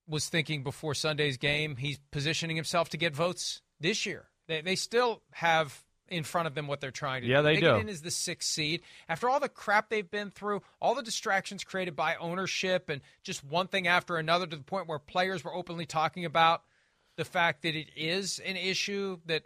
was 0.08 0.28
thinking 0.30 0.64
before 0.64 0.94
Sunday's 0.96 1.38
game, 1.38 1.76
he's 1.76 2.00
positioning 2.12 2.56
himself 2.56 2.90
to 2.90 2.98
get 2.98 3.16
votes 3.16 3.62
this 3.80 4.06
year. 4.06 4.28
They 4.48 4.62
they 4.62 4.76
still 4.76 5.22
have 5.32 5.84
in 6.08 6.24
front 6.24 6.48
of 6.48 6.56
them 6.56 6.66
what 6.68 6.82
they're 6.82 6.90
trying 6.92 7.22
to 7.22 7.28
Yeah, 7.28 7.38
do. 7.42 7.44
they 7.44 7.56
they 7.56 7.62
do. 7.62 7.88
as 7.90 8.02
the 8.02 8.10
sixth 8.10 8.50
seed. 8.50 8.82
After 9.08 9.30
all 9.30 9.40
the 9.40 9.50
crap 9.50 9.90
they've 9.90 10.10
been 10.10 10.32
through, 10.32 10.64
all 10.82 10.96
the 10.96 11.04
distractions 11.04 11.64
created 11.64 11.96
by 11.96 12.16
ownership 12.16 12.90
and 12.90 13.02
just 13.22 13.44
one 13.44 13.68
thing 13.68 13.88
after 13.88 14.18
another 14.18 14.48
to 14.48 14.56
the 14.56 14.64
point 14.64 14.88
where 14.88 14.98
players 14.98 15.44
were 15.44 15.54
openly 15.54 15.86
talking 15.86 16.26
about 16.26 16.64
the 17.16 17.26
fact 17.26 17.62
that 17.62 17.76
it 17.76 17.90
is 17.96 18.40
an 18.40 18.56
issue 18.56 19.20
that 19.28 19.44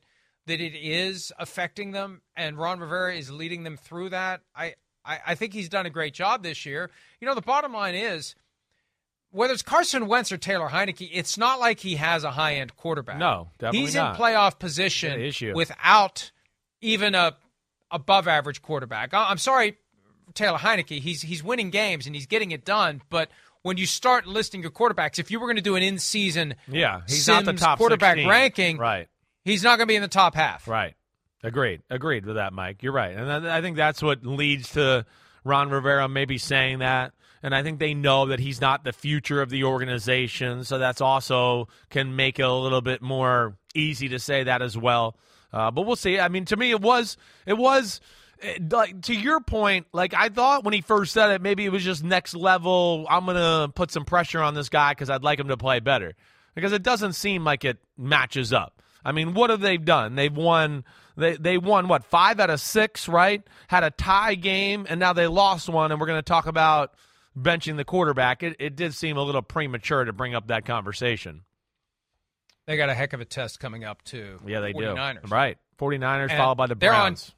that 0.48 0.60
it 0.60 0.76
is 0.76 1.32
affecting 1.40 1.92
them 1.92 2.22
and 2.36 2.58
Ron 2.58 2.80
Rivera 2.80 3.16
is 3.16 3.32
leading 3.32 3.64
them 3.64 3.78
through 3.78 4.10
that. 4.10 4.42
I, 4.56 4.76
I, 5.06 5.20
I 5.28 5.36
think 5.36 5.54
he's 5.54 5.70
done 5.70 5.86
a 5.86 5.90
great 5.90 6.14
job 6.14 6.44
this 6.44 6.66
year. 6.66 6.90
You 7.22 7.28
know, 7.28 7.36
the 7.36 7.42
bottom 7.42 7.74
line 7.74 7.96
is 7.96 8.36
whether 9.32 9.54
it's 9.54 9.62
Carson 9.64 10.08
Wentz 10.08 10.32
or 10.32 10.38
Taylor 10.38 10.70
Heinicke, 10.70 11.10
it's 11.12 11.38
not 11.38 11.60
like 11.60 11.80
he 11.80 11.96
has 11.96 12.24
a 12.24 12.32
high 12.32 12.56
end 12.56 12.76
quarterback. 12.76 13.18
No, 13.18 13.50
definitely 13.58 13.80
He's 13.88 13.96
not. 13.96 14.16
in 14.16 14.22
playoff 14.22 14.60
position 14.60 15.20
issue. 15.20 15.54
without 15.56 16.32
even 16.82 17.16
a 17.16 17.36
above 17.90 18.28
average 18.28 18.62
quarterback. 18.62 19.14
I- 19.14 19.30
I'm 19.30 19.38
sorry, 19.38 19.78
Taylor 20.34 20.58
Heinicke. 20.58 21.00
He's 21.00 21.22
he's 21.22 21.44
winning 21.44 21.70
games 21.70 22.06
and 22.06 22.16
he's 22.16 22.26
getting 22.28 22.52
it 22.52 22.64
done, 22.66 23.02
but 23.10 23.30
when 23.64 23.78
you 23.78 23.86
start 23.86 24.28
listing 24.28 24.62
your 24.62 24.72
quarterbacks, 24.72 25.20
if 25.20 25.32
you 25.32 25.40
were 25.40 25.48
going 25.48 25.56
to 25.56 25.62
do 25.62 25.76
an 25.78 25.84
in 25.84 25.98
season 25.98 26.56
Yeah, 26.68 27.02
he's 27.08 27.24
Sims 27.24 27.46
not 27.46 27.56
the 27.56 27.60
top 27.60 27.78
quarterback 27.78 28.16
16. 28.16 28.30
ranking, 28.30 28.78
Right. 28.78 29.08
He's 29.44 29.64
not 29.64 29.78
going 29.78 29.88
to 29.88 29.92
be 29.92 29.96
in 29.96 30.02
the 30.02 30.08
top 30.08 30.36
half. 30.36 30.68
Right. 30.68 30.96
Agreed. 31.44 31.82
Agreed 31.90 32.26
with 32.26 32.36
that, 32.36 32.54
Mike. 32.54 32.84
You're 32.84 32.94
right. 32.94 33.16
And 33.16 33.48
I 33.48 33.62
think 33.62 33.78
that's 33.78 34.02
what 34.02 34.26
leads 34.26 34.72
to 34.74 35.06
Ron 35.44 35.70
Rivera 35.70 36.08
maybe 36.08 36.38
saying 36.38 36.80
that. 36.80 37.14
And 37.42 37.54
I 37.54 37.62
think 37.62 37.80
they 37.80 37.94
know 37.94 38.28
that 38.28 38.40
he's 38.40 38.62
not 38.62 38.86
the 38.86 38.94
future 38.94 39.42
of 39.42 39.50
the 39.50 39.66
organization. 39.66 40.64
So 40.64 40.78
that's 40.78 41.02
also 41.02 41.68
can 41.90 42.16
make 42.16 42.40
it 42.40 42.44
a 42.44 42.54
little 42.54 42.82
bit 42.82 43.02
more 43.02 43.58
easy 43.76 44.10
to 44.10 44.20
say 44.20 44.44
that 44.44 44.62
as 44.62 44.78
well. 44.78 45.18
Uh, 45.52 45.70
but 45.70 45.82
we'll 45.82 45.98
see. 45.98 46.20
I 46.20 46.30
mean, 46.30 46.46
to 46.46 46.56
me, 46.56 46.72
it 46.72 46.82
was, 46.82 47.18
it 47.46 47.58
was, 47.58 48.00
like 48.72 49.02
to 49.04 49.14
your 49.14 49.40
point, 49.40 49.88
like 49.94 50.14
I 50.14 50.30
thought 50.30 50.64
when 50.64 50.74
he 50.74 50.82
first 50.82 51.14
said 51.14 51.32
it, 51.32 51.42
maybe 51.42 51.66
it 51.66 51.72
was 51.72 51.84
just 51.84 52.04
next 52.04 52.36
level. 52.36 53.06
I'm 53.10 53.26
gonna 53.26 53.70
put 53.74 53.92
some 53.92 54.06
pressure 54.06 54.42
on 54.42 54.54
this 54.54 54.70
guy 54.70 54.92
because 54.92 55.10
I'd 55.10 55.24
like 55.24 55.40
him 55.40 55.48
to 55.48 55.58
play 55.58 55.80
better. 55.80 56.14
Because 56.56 56.74
it 56.74 56.84
doesn't 56.84 57.14
seem 57.14 57.44
like 57.44 57.66
it 57.66 57.78
matches 57.98 58.54
up. 58.54 58.82
I 59.06 59.12
mean, 59.12 59.34
what 59.34 59.50
have 59.50 59.60
they 59.62 59.78
done? 59.78 60.16
They've 60.16 60.36
won. 60.36 60.86
They 61.16 61.36
they 61.36 61.58
won 61.58 61.88
what 61.88 62.06
five 62.06 62.40
out 62.40 62.50
of 62.50 62.60
six, 62.60 63.08
right? 63.08 63.44
Had 63.68 63.84
a 63.84 63.92
tie 63.92 64.36
game, 64.36 64.86
and 64.90 65.00
now 65.00 65.14
they 65.14 65.28
lost 65.28 65.70
one. 65.70 65.92
And 65.92 66.00
we're 66.02 66.08
going 66.08 66.20
to 66.20 66.24
talk 66.24 66.48
about 66.48 66.94
benching 67.38 67.78
the 67.78 67.86
quarterback. 67.86 68.42
It 68.44 68.56
it 68.60 68.76
did 68.76 68.94
seem 68.94 69.18
a 69.18 69.22
little 69.22 69.42
premature 69.42 70.06
to 70.06 70.14
bring 70.14 70.34
up 70.34 70.48
that 70.48 70.66
conversation. 70.66 71.42
They 72.66 72.78
got 72.78 72.90
a 72.90 72.94
heck 72.94 73.14
of 73.14 73.20
a 73.22 73.26
test 73.26 73.60
coming 73.60 73.84
up 73.84 74.04
too. 74.04 74.40
Yeah, 74.48 74.62
they 74.62 74.74
49ers. 74.74 75.24
do. 75.24 75.28
Right, 75.30 75.58
49ers 75.80 76.30
And 76.30 76.38
followed 76.38 76.56
by 76.56 76.68
the 76.68 76.76
they're 76.76 76.94
on 76.94 77.12
Browns. 77.14 77.36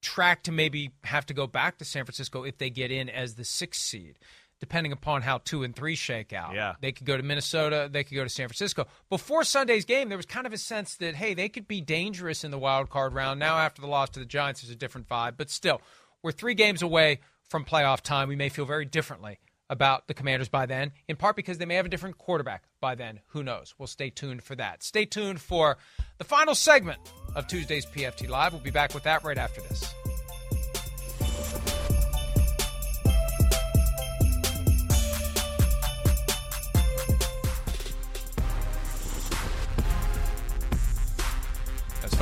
track 0.00 0.42
to 0.44 0.52
maybe 0.52 0.90
have 1.04 1.26
to 1.26 1.34
go 1.34 1.46
back 1.46 1.78
to 1.78 1.84
San 1.84 2.04
Francisco 2.04 2.42
if 2.42 2.58
they 2.58 2.70
get 2.70 2.90
in 2.90 3.08
as 3.10 3.34
the 3.34 3.44
sixth 3.44 3.82
seed, 3.82 4.18
depending 4.62 4.92
upon 4.92 5.22
how 5.22 5.38
two 5.38 5.64
and 5.64 5.74
three 5.74 5.96
shake 5.96 6.32
out. 6.32 6.54
Yeah. 6.54 6.74
They 6.80 6.92
could 6.92 7.04
go 7.04 7.16
to 7.16 7.22
Minnesota, 7.24 7.88
they 7.90 8.04
could 8.04 8.14
go 8.14 8.22
to 8.22 8.30
San 8.30 8.46
Francisco. 8.46 8.86
Before 9.10 9.42
Sunday's 9.42 9.84
game, 9.84 10.08
there 10.08 10.16
was 10.16 10.24
kind 10.24 10.46
of 10.46 10.52
a 10.52 10.56
sense 10.56 10.94
that, 10.98 11.16
hey, 11.16 11.34
they 11.34 11.48
could 11.48 11.66
be 11.66 11.80
dangerous 11.80 12.44
in 12.44 12.52
the 12.52 12.58
wild 12.58 12.88
card 12.88 13.12
round. 13.12 13.40
Now, 13.40 13.58
after 13.58 13.82
the 13.82 13.88
loss 13.88 14.10
to 14.10 14.20
the 14.20 14.24
Giants, 14.24 14.62
there's 14.62 14.70
a 14.70 14.76
different 14.76 15.08
vibe. 15.08 15.32
But 15.36 15.50
still, 15.50 15.82
we're 16.22 16.30
three 16.30 16.54
games 16.54 16.80
away 16.80 17.18
from 17.48 17.64
playoff 17.64 18.02
time. 18.02 18.28
We 18.28 18.36
may 18.36 18.50
feel 18.50 18.64
very 18.64 18.84
differently 18.84 19.40
about 19.68 20.06
the 20.06 20.14
Commanders 20.14 20.48
by 20.48 20.66
then, 20.66 20.92
in 21.08 21.16
part 21.16 21.34
because 21.34 21.58
they 21.58 21.64
may 21.64 21.74
have 21.74 21.86
a 21.86 21.88
different 21.88 22.18
quarterback 22.18 22.62
by 22.80 22.94
then. 22.94 23.18
Who 23.30 23.42
knows? 23.42 23.74
We'll 23.78 23.88
stay 23.88 24.10
tuned 24.10 24.44
for 24.44 24.54
that. 24.54 24.84
Stay 24.84 25.06
tuned 25.06 25.40
for 25.40 25.76
the 26.18 26.24
final 26.24 26.54
segment 26.54 27.00
of 27.34 27.48
Tuesday's 27.48 27.84
PFT 27.84 28.28
Live. 28.28 28.52
We'll 28.52 28.62
be 28.62 28.70
back 28.70 28.94
with 28.94 29.02
that 29.02 29.24
right 29.24 29.38
after 29.38 29.60
this. 29.62 29.92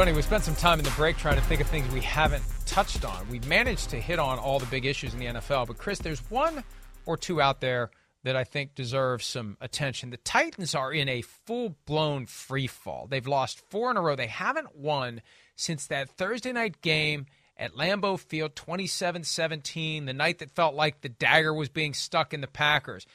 Funny, 0.00 0.12
we 0.14 0.22
spent 0.22 0.42
some 0.42 0.54
time 0.54 0.78
in 0.78 0.84
the 0.86 0.90
break 0.92 1.18
trying 1.18 1.36
to 1.36 1.42
think 1.42 1.60
of 1.60 1.66
things 1.66 1.86
we 1.92 2.00
haven't 2.00 2.42
touched 2.64 3.04
on. 3.04 3.28
We've 3.28 3.46
managed 3.46 3.90
to 3.90 4.00
hit 4.00 4.18
on 4.18 4.38
all 4.38 4.58
the 4.58 4.64
big 4.64 4.86
issues 4.86 5.12
in 5.12 5.20
the 5.20 5.26
NFL, 5.26 5.66
but 5.66 5.76
Chris, 5.76 5.98
there's 5.98 6.20
one 6.30 6.64
or 7.04 7.18
two 7.18 7.42
out 7.42 7.60
there 7.60 7.90
that 8.24 8.34
I 8.34 8.44
think 8.44 8.74
deserve 8.74 9.22
some 9.22 9.58
attention. 9.60 10.08
The 10.08 10.16
Titans 10.16 10.74
are 10.74 10.90
in 10.90 11.10
a 11.10 11.20
full 11.20 11.76
blown 11.84 12.24
free 12.24 12.66
fall. 12.66 13.08
They've 13.10 13.26
lost 13.26 13.60
four 13.68 13.90
in 13.90 13.98
a 13.98 14.00
row. 14.00 14.16
They 14.16 14.26
haven't 14.26 14.74
won 14.74 15.20
since 15.54 15.86
that 15.88 16.08
Thursday 16.08 16.52
night 16.52 16.80
game 16.80 17.26
at 17.58 17.74
Lambeau 17.74 18.18
Field 18.18 18.56
27 18.56 19.22
17, 19.24 20.06
the 20.06 20.14
night 20.14 20.38
that 20.38 20.50
felt 20.50 20.74
like 20.74 21.02
the 21.02 21.10
dagger 21.10 21.52
was 21.52 21.68
being 21.68 21.92
stuck 21.92 22.32
in 22.32 22.40
the 22.40 22.46
Packers. 22.46 23.06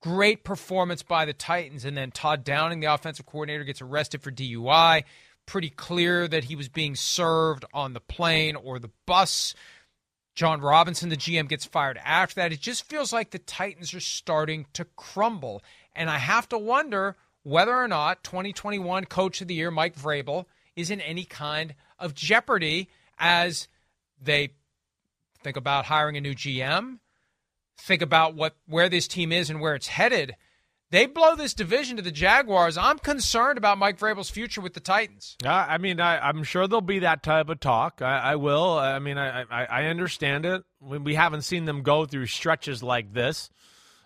Great 0.00 0.44
performance 0.44 1.02
by 1.02 1.26
the 1.26 1.34
Titans. 1.34 1.84
And 1.84 1.94
then 1.94 2.10
Todd 2.10 2.42
Downing, 2.42 2.80
the 2.80 2.86
offensive 2.86 3.26
coordinator, 3.26 3.64
gets 3.64 3.82
arrested 3.82 4.22
for 4.22 4.30
DUI. 4.30 5.04
Pretty 5.46 5.70
clear 5.70 6.28
that 6.28 6.44
he 6.44 6.56
was 6.56 6.68
being 6.68 6.94
served 6.94 7.64
on 7.74 7.92
the 7.92 8.00
plane 8.00 8.56
or 8.56 8.78
the 8.78 8.90
bus. 9.06 9.54
Jon 10.34 10.60
Robinson, 10.60 11.08
the 11.08 11.16
GM, 11.16 11.48
gets 11.48 11.66
fired 11.66 11.98
after 12.02 12.36
that. 12.36 12.52
It 12.52 12.60
just 12.60 12.88
feels 12.88 13.12
like 13.12 13.30
the 13.30 13.38
Titans 13.38 13.92
are 13.92 14.00
starting 14.00 14.66
to 14.72 14.86
crumble. 14.96 15.62
And 15.94 16.08
I 16.08 16.18
have 16.18 16.48
to 16.50 16.58
wonder 16.58 17.16
whether 17.42 17.74
or 17.74 17.88
not 17.88 18.24
2021 18.24 19.04
Coach 19.06 19.40
of 19.40 19.48
the 19.48 19.54
Year, 19.54 19.70
Mike 19.70 19.96
Vrabel, 19.96 20.46
is 20.76 20.90
in 20.90 21.00
any 21.00 21.24
kind 21.24 21.74
of 21.98 22.14
jeopardy 22.14 22.88
as 23.18 23.68
they 24.20 24.54
think 25.42 25.56
about 25.56 25.86
hiring 25.86 26.16
a 26.16 26.20
new 26.20 26.34
GM, 26.34 26.98
think 27.76 28.02
about 28.02 28.34
what 28.34 28.56
where 28.66 28.88
this 28.88 29.08
team 29.08 29.32
is 29.32 29.50
and 29.50 29.60
where 29.60 29.74
it's 29.74 29.88
headed. 29.88 30.36
They 30.92 31.06
blow 31.06 31.34
this 31.34 31.54
division 31.54 31.96
to 31.96 32.02
the 32.02 32.10
Jaguars. 32.10 32.76
I'm 32.76 32.98
concerned 32.98 33.56
about 33.56 33.78
Mike 33.78 33.98
Vrabel's 33.98 34.28
future 34.28 34.60
with 34.60 34.74
the 34.74 34.80
Titans. 34.80 35.38
Uh, 35.42 35.48
I 35.48 35.78
mean, 35.78 36.00
I, 36.00 36.18
I'm 36.18 36.44
sure 36.44 36.68
there'll 36.68 36.82
be 36.82 36.98
that 36.98 37.22
type 37.22 37.48
of 37.48 37.60
talk. 37.60 38.02
I, 38.02 38.18
I 38.18 38.36
will. 38.36 38.78
I 38.78 38.98
mean, 38.98 39.16
I, 39.16 39.40
I, 39.50 39.64
I 39.64 39.84
understand 39.86 40.44
it. 40.44 40.64
We, 40.80 40.98
we 40.98 41.14
haven't 41.14 41.42
seen 41.42 41.64
them 41.64 41.82
go 41.82 42.04
through 42.04 42.26
stretches 42.26 42.82
like 42.82 43.14
this. 43.14 43.48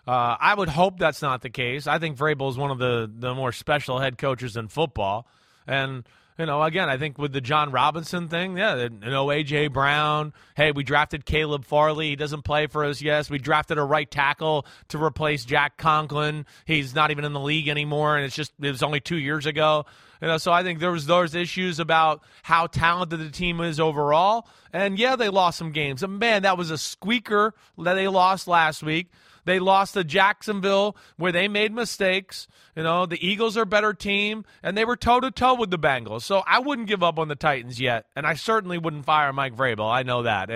Uh, 0.07 0.37
I 0.39 0.55
would 0.55 0.69
hope 0.69 0.97
that's 0.97 1.21
not 1.21 1.41
the 1.41 1.49
case. 1.49 1.87
I 1.87 1.99
think 1.99 2.17
Vrabel 2.17 2.49
is 2.49 2.57
one 2.57 2.71
of 2.71 2.77
the, 2.77 3.11
the 3.13 3.35
more 3.35 3.51
special 3.51 3.99
head 3.99 4.17
coaches 4.17 4.55
in 4.55 4.69
football. 4.69 5.27
And 5.67 6.05
you 6.37 6.45
know, 6.45 6.61
again, 6.61 6.89
I 6.89 6.97
think 6.97 7.17
with 7.17 7.33
the 7.33 7.41
Jon 7.41 7.71
Robinson 7.71 8.27
thing, 8.27 8.57
yeah, 8.57 8.75
you 8.75 8.89
know, 8.89 9.27
AJ 9.27 9.73
Brown. 9.73 10.33
Hey, 10.55 10.71
we 10.71 10.83
drafted 10.83 11.25
Caleb 11.25 11.65
Farley. 11.65 12.09
He 12.09 12.15
doesn't 12.15 12.43
play 12.43 12.67
for 12.67 12.85
us. 12.85 13.01
Yes, 13.01 13.29
we 13.29 13.39
drafted 13.39 13.77
a 13.77 13.83
right 13.83 14.09
tackle 14.09 14.65
to 14.89 15.03
replace 15.03 15.45
Jack 15.45 15.77
Conklin. 15.77 16.45
He's 16.65 16.93
not 16.93 17.09
even 17.09 17.25
in 17.25 17.33
the 17.33 17.39
league 17.39 17.67
anymore, 17.67 18.15
and 18.15 18.25
it's 18.25 18.35
just 18.35 18.53
it 18.61 18.69
was 18.69 18.83
only 18.83 18.99
two 18.99 19.17
years 19.17 19.45
ago. 19.45 19.85
You 20.21 20.27
know, 20.27 20.37
so 20.37 20.51
I 20.51 20.63
think 20.63 20.79
there 20.79 20.91
was 20.91 21.05
those 21.05 21.35
issues 21.35 21.79
about 21.79 22.23
how 22.43 22.67
talented 22.67 23.19
the 23.19 23.29
team 23.29 23.61
is 23.61 23.79
overall. 23.79 24.47
And 24.73 24.97
yeah, 24.97 25.15
they 25.15 25.29
lost 25.29 25.57
some 25.57 25.71
games. 25.71 26.03
And 26.03 26.19
man, 26.19 26.43
that 26.43 26.57
was 26.57 26.71
a 26.71 26.77
squeaker 26.77 27.53
that 27.77 27.93
they 27.93 28.07
lost 28.07 28.47
last 28.47 28.81
week. 28.81 29.11
They 29.47 29.59
lost 29.59 29.95
to 29.95 30.03
Jacksonville 30.03 30.95
where 31.15 31.31
they 31.31 31.47
made 31.47 31.73
mistakes. 31.73 32.47
You 32.75 32.83
know, 32.83 33.05
the 33.07 33.25
Eagles 33.25 33.57
are 33.57 33.61
a 33.63 33.65
better 33.65 33.93
team, 33.93 34.45
and 34.61 34.77
they 34.77 34.85
were 34.85 34.95
toe 34.97 35.19
to 35.21 35.31
toe 35.31 35.55
with 35.55 35.71
the 35.71 35.79
Bengals. 35.79 36.21
So 36.23 36.43
I 36.45 36.59
wouldn't 36.59 36.87
give 36.87 37.01
up 37.01 37.17
on 37.17 37.29
the 37.29 37.35
Titans 37.35 37.79
yet, 37.79 38.05
and 38.15 38.27
I 38.27 38.33
certainly 38.35 38.77
wouldn't 38.77 39.05
fire 39.05 39.31
Mike 39.33 39.55
Vrabel. 39.55 39.89
I 39.91 40.03
know 40.03 40.23
that. 40.23 40.51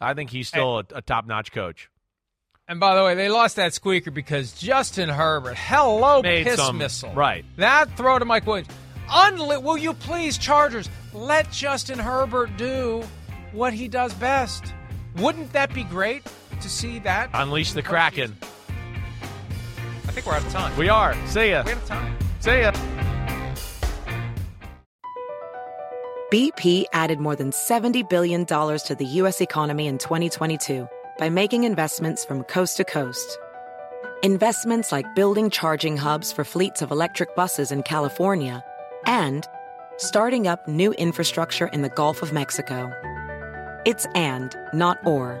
I 0.00 0.14
think 0.14 0.30
he's 0.30 0.48
still 0.48 0.78
a, 0.78 0.84
a 0.94 1.02
top 1.02 1.26
notch 1.26 1.52
coach. 1.52 1.90
And 2.68 2.80
by 2.80 2.96
the 2.96 3.04
way, 3.04 3.14
they 3.14 3.28
lost 3.28 3.56
that 3.56 3.74
squeaker 3.74 4.10
because 4.10 4.52
Justin 4.52 5.08
Herbert, 5.08 5.56
hello, 5.56 6.22
Made 6.22 6.46
piss 6.46 6.56
some- 6.56 6.78
missile. 6.78 7.12
right. 7.14 7.44
That 7.56 7.96
throw 7.96 8.18
to 8.18 8.24
Mike 8.24 8.46
Williams. 8.46 8.68
Unli- 9.08 9.62
will 9.62 9.76
you 9.76 9.92
please, 9.92 10.38
Chargers, 10.38 10.88
let 11.12 11.50
Justin 11.52 11.98
Herbert 11.98 12.56
do 12.56 13.04
what 13.52 13.72
he 13.72 13.86
does 13.86 14.14
best? 14.14 14.72
Wouldn't 15.16 15.52
that 15.52 15.72
be 15.74 15.84
great 15.84 16.22
to 16.60 16.68
see 16.68 16.98
that? 17.00 17.30
Unleash 17.34 17.72
the 17.72 17.82
Kraken. 17.82 18.36
I 20.08 20.12
think 20.12 20.26
we're 20.26 20.34
out 20.34 20.44
of 20.44 20.52
time. 20.52 20.76
We 20.76 20.88
are. 20.88 21.14
See 21.26 21.50
ya. 21.50 21.62
We're 21.64 21.72
out 21.72 21.78
of 21.78 21.86
time. 21.86 22.18
See 22.40 22.60
ya. 22.60 22.72
BP 26.32 26.86
added 26.92 27.20
more 27.20 27.36
than 27.36 27.50
$70 27.52 28.08
billion 28.10 28.44
to 28.46 28.96
the 28.98 29.04
U.S. 29.04 29.40
economy 29.40 29.86
in 29.86 29.98
2022 29.98 30.88
by 31.18 31.28
making 31.28 31.62
investments 31.62 32.24
from 32.24 32.42
coast 32.42 32.78
to 32.78 32.84
coast. 32.84 33.38
Investments 34.24 34.90
like 34.90 35.06
building 35.14 35.50
charging 35.50 35.96
hubs 35.96 36.32
for 36.32 36.42
fleets 36.42 36.82
of 36.82 36.90
electric 36.90 37.36
buses 37.36 37.70
in 37.70 37.84
California 37.84 38.64
and 39.06 39.46
starting 39.98 40.48
up 40.48 40.66
new 40.66 40.92
infrastructure 40.94 41.68
in 41.68 41.82
the 41.82 41.90
Gulf 41.90 42.22
of 42.22 42.32
Mexico. 42.32 42.90
It's 43.84 44.06
and, 44.16 44.56
not 44.74 44.98
or. 45.06 45.40